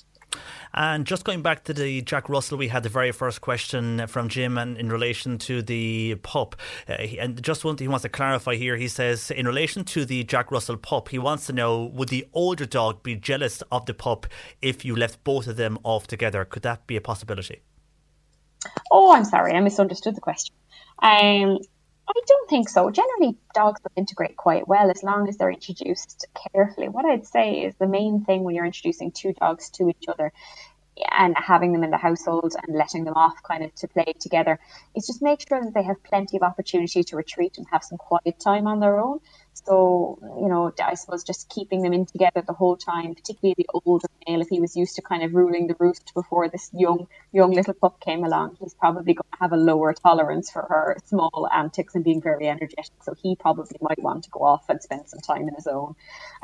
And 0.75 1.07
just 1.07 1.25
going 1.25 1.43
back 1.43 1.65
to 1.65 1.75
the 1.75 2.03
Jack 2.03 2.29
Russell, 2.29 2.59
we 2.59 2.69
had 2.69 2.83
the 2.83 2.89
very 2.89 3.13
first 3.13 3.41
question 3.41 4.07
from 4.07 4.29
Jim 4.29 4.59
and 4.59 4.77
in 4.77 4.91
relation 4.91 5.39
to 5.39 5.63
the 5.63 6.17
pup. 6.23 6.57
Uh, 6.89 6.93
and 6.93 7.43
just 7.43 7.63
thing 7.63 7.77
he 7.79 7.89
wants 7.89 8.03
to 8.03 8.09
clarify 8.09 8.55
here. 8.55 8.77
He 8.77 8.89
says, 8.89 9.31
in 9.31 9.47
relation 9.47 9.85
to 9.87 10.05
the 10.05 10.25
Jack 10.25 10.51
Russell 10.51 10.77
pup, 10.77 11.09
he 11.09 11.19
wants 11.19 11.47
to 11.47 11.53
know 11.53 11.85
would 11.85 12.11
the 12.11 12.27
older 12.33 12.67
dog 12.67 13.03
be 13.03 13.17
jealous 13.17 13.63
of 13.73 13.87
the 13.87 13.95
pup 13.95 14.27
if 14.61 14.85
you 14.85 14.95
left 14.95 15.25
both 15.25 15.47
of 15.47 15.57
them 15.57 15.79
off 15.83 16.07
together? 16.07 16.45
Could 16.45 16.63
that 16.63 16.87
be 16.87 16.97
a 16.97 17.01
possibility? 17.01 17.63
Oh, 18.91 19.15
I'm 19.15 19.25
sorry, 19.25 19.53
I 19.55 19.61
misunderstood 19.61 20.17
the 20.17 20.21
question. 20.21 20.55
Um, 21.01 21.59
I 22.09 22.21
don't 22.27 22.49
think 22.51 22.69
so. 22.69 22.91
Generally, 22.91 23.37
dogs 23.55 23.81
will 23.83 23.93
integrate 23.97 24.37
quite 24.37 24.67
well 24.67 24.91
as 24.91 25.03
long 25.03 25.29
as 25.29 25.37
they're 25.37 25.51
introduced 25.51 26.27
carefully. 26.53 26.89
What 26.89 27.05
I'd 27.05 27.27
say 27.27 27.63
is 27.63 27.75
the 27.77 27.87
main 27.87 28.25
thing 28.25 28.45
when 28.45 28.55
you're 28.55 28.65
introducing 28.65 29.13
two 29.13 29.35
dogs 29.35 29.71
to 29.73 29.89
each 29.91 30.09
other 30.09 30.33
and 31.13 31.37
having 31.37 31.73
them 31.73 31.85
in 31.85 31.91
the 31.91 31.99
household 31.99 32.55
and 32.67 32.77
letting 32.77 33.05
them 33.05 33.15
off 33.15 33.43
kind 33.43 33.63
of 33.63 33.75
to 33.77 33.89
play 33.89 34.15
together 34.19 34.59
is 34.97 35.07
just 35.07 35.23
make 35.23 35.47
sure 35.47 35.61
that 35.63 35.75
they 35.75 35.83
have 35.83 36.03
plenty 36.03 36.37
of 36.37 36.43
opportunity 36.43 37.05
to 37.05 37.17
retreat 37.17 37.59
and 37.59 37.67
have 37.71 37.85
some 37.85 37.99
quiet 37.99 38.41
time 38.41 38.67
on 38.67 38.81
their 38.81 38.99
own. 38.99 39.21
So, 39.67 40.19
you 40.41 40.49
know, 40.49 40.73
I 40.83 40.95
suppose 40.95 41.25
just 41.25 41.49
keeping 41.49 41.83
them 41.83 41.93
in 41.93 42.07
together 42.07 42.43
the 42.47 42.53
whole 42.53 42.77
time, 42.77 43.15
particularly 43.15 43.55
the 43.57 43.67
older 43.85 44.07
male, 44.27 44.41
if 44.41 44.49
he 44.49 44.61
was 44.61 44.77
used 44.77 44.97
to 44.97 45.03
kind 45.03 45.23
of 45.23 45.35
ruling 45.35 45.67
the 45.67 45.77
roost 45.79 46.13
before 46.15 46.49
this 46.49 46.71
young, 46.73 47.07
young 47.33 47.53
little 47.53 47.75
pup 47.75 48.01
came 48.01 48.25
along, 48.25 48.57
he's 48.61 48.75
probably 48.75 49.15
going 49.15 49.31
to 49.33 49.39
have 49.41 49.53
a 49.53 49.57
lower 49.57 49.93
tolerance 49.93 50.51
for 50.51 50.63
her 50.63 50.97
small 51.05 51.49
antics 51.53 51.95
and 51.95 52.05
being 52.05 52.21
very 52.21 52.49
energetic. 52.49 52.93
So 53.03 53.15
he 53.15 53.37
probably 53.37 53.77
might 53.81 54.03
want 54.03 54.25
to 54.25 54.31
go 54.31 54.45
off 54.45 54.69
and 54.69 54.83
spend 54.83 55.09
some 55.09 55.21
time 55.21 55.49
in 55.49 55.55
his 55.55 55.67
own. 55.67 55.95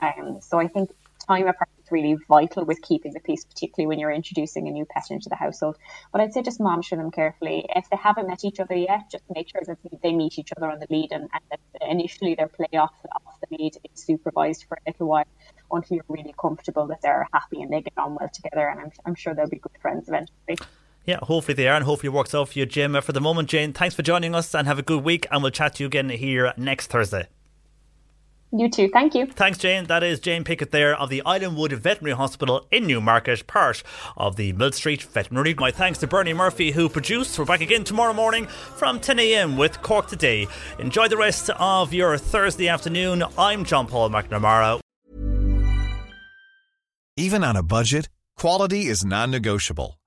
Um, 0.00 0.40
so 0.40 0.58
I 0.58 0.68
think 0.68 0.90
time 1.26 1.46
apart 1.46 1.68
is 1.82 1.90
really 1.90 2.16
vital 2.28 2.64
with 2.64 2.80
keeping 2.82 3.12
the 3.12 3.20
peace, 3.20 3.44
particularly 3.44 3.86
when 3.86 3.98
you're 3.98 4.10
introducing 4.10 4.68
a 4.68 4.70
new 4.70 4.84
pet 4.84 5.04
into 5.10 5.28
the 5.28 5.36
household. 5.36 5.76
But 6.12 6.20
I'd 6.20 6.32
say 6.32 6.42
just 6.42 6.60
monitor 6.60 6.96
them 6.96 7.10
carefully. 7.10 7.66
If 7.74 7.88
they 7.90 7.96
haven't 7.96 8.28
met 8.28 8.44
each 8.44 8.60
other 8.60 8.74
yet, 8.74 9.10
just 9.10 9.24
make 9.34 9.48
sure 9.48 9.62
that 9.66 9.78
they 10.02 10.12
meet 10.12 10.38
each 10.38 10.52
other 10.56 10.70
on 10.70 10.78
the 10.78 10.86
lead 10.90 11.12
and, 11.12 11.28
and 11.32 11.42
that 11.50 11.60
initially 11.88 12.34
their 12.34 12.48
play 12.48 12.78
off, 12.78 12.94
off 13.14 13.34
the 13.48 13.56
lead 13.56 13.76
is 13.76 14.00
supervised 14.00 14.64
for 14.68 14.78
a 14.86 14.90
little 14.90 15.08
while 15.08 15.24
until 15.72 15.96
you're 15.96 16.04
really 16.08 16.34
comfortable 16.40 16.86
that 16.86 17.02
they're 17.02 17.26
happy 17.32 17.62
and 17.62 17.72
they 17.72 17.80
get 17.80 17.94
on 17.96 18.14
well 18.14 18.30
together. 18.32 18.68
And 18.68 18.80
I'm, 18.80 18.92
I'm 19.06 19.14
sure 19.14 19.34
they'll 19.34 19.48
be 19.48 19.58
good 19.58 19.72
friends 19.80 20.08
eventually. 20.08 20.58
Yeah, 21.06 21.18
hopefully 21.22 21.54
they 21.54 21.68
are, 21.68 21.76
and 21.76 21.84
hopefully 21.84 22.08
it 22.08 22.16
works 22.16 22.34
out 22.34 22.48
for 22.48 22.58
you, 22.58 22.64
Jim. 22.64 22.98
For 23.02 23.12
the 23.12 23.20
moment, 23.20 23.50
Jane, 23.50 23.74
thanks 23.74 23.94
for 23.94 24.02
joining 24.02 24.34
us 24.34 24.54
and 24.54 24.66
have 24.66 24.78
a 24.78 24.82
good 24.82 25.04
week, 25.04 25.26
and 25.30 25.42
we'll 25.42 25.52
chat 25.52 25.74
to 25.74 25.82
you 25.82 25.86
again 25.86 26.08
here 26.08 26.54
next 26.56 26.86
Thursday. 26.86 27.28
You 28.56 28.70
too. 28.70 28.88
Thank 28.92 29.16
you. 29.16 29.26
Thanks, 29.26 29.58
Jane. 29.58 29.86
That 29.86 30.04
is 30.04 30.20
Jane 30.20 30.44
Pickett 30.44 30.70
there 30.70 30.96
of 30.96 31.10
the 31.10 31.22
Islandwood 31.26 31.72
Veterinary 31.72 32.16
Hospital 32.16 32.68
in 32.70 32.86
Newmarket, 32.86 33.48
part 33.48 33.82
of 34.16 34.36
the 34.36 34.52
Millstreet 34.52 35.02
Veterinary. 35.02 35.54
My 35.54 35.72
thanks 35.72 35.98
to 35.98 36.06
Bernie 36.06 36.34
Murphy, 36.34 36.70
who 36.70 36.88
produced. 36.88 37.36
We're 37.36 37.46
back 37.46 37.62
again 37.62 37.82
tomorrow 37.82 38.12
morning 38.12 38.46
from 38.46 39.00
10 39.00 39.18
a.m. 39.18 39.56
with 39.56 39.82
Cork 39.82 40.06
Today. 40.06 40.46
Enjoy 40.78 41.08
the 41.08 41.16
rest 41.16 41.50
of 41.50 41.92
your 41.92 42.16
Thursday 42.16 42.68
afternoon. 42.68 43.24
I'm 43.36 43.64
John 43.64 43.88
Paul 43.88 44.10
McNamara. 44.10 44.78
Even 47.16 47.42
on 47.42 47.56
a 47.56 47.62
budget, 47.64 48.08
quality 48.36 48.86
is 48.86 49.04
non-negotiable. 49.04 49.98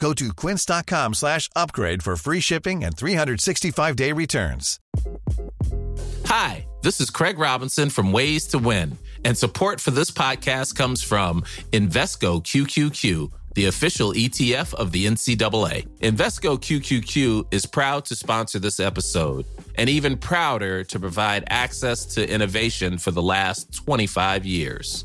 Go 0.00 0.12
to 0.14 0.32
quince.com 0.32 1.14
slash 1.14 1.48
upgrade 1.54 2.02
for 2.02 2.16
free 2.16 2.40
shipping 2.40 2.84
and 2.84 2.96
365-day 2.96 4.12
returns. 4.12 4.80
Hi, 6.26 6.66
this 6.82 7.00
is 7.00 7.10
Craig 7.10 7.38
Robinson 7.38 7.90
from 7.90 8.12
Ways 8.12 8.46
to 8.48 8.58
Win, 8.58 8.98
and 9.24 9.36
support 9.36 9.80
for 9.80 9.90
this 9.92 10.10
podcast 10.10 10.74
comes 10.74 11.02
from 11.02 11.42
Invesco 11.72 12.42
QQQ, 12.42 13.30
the 13.54 13.66
official 13.66 14.12
ETF 14.12 14.74
of 14.74 14.90
the 14.90 15.06
NCAA. 15.06 15.86
Invesco 16.00 16.58
QQQ 16.58 17.52
is 17.52 17.66
proud 17.66 18.04
to 18.06 18.16
sponsor 18.16 18.58
this 18.58 18.80
episode, 18.80 19.46
and 19.76 19.88
even 19.88 20.16
prouder 20.16 20.82
to 20.84 20.98
provide 20.98 21.44
access 21.48 22.04
to 22.14 22.28
innovation 22.28 22.98
for 22.98 23.12
the 23.12 23.22
last 23.22 23.72
25 23.84 24.44
years. 24.44 25.04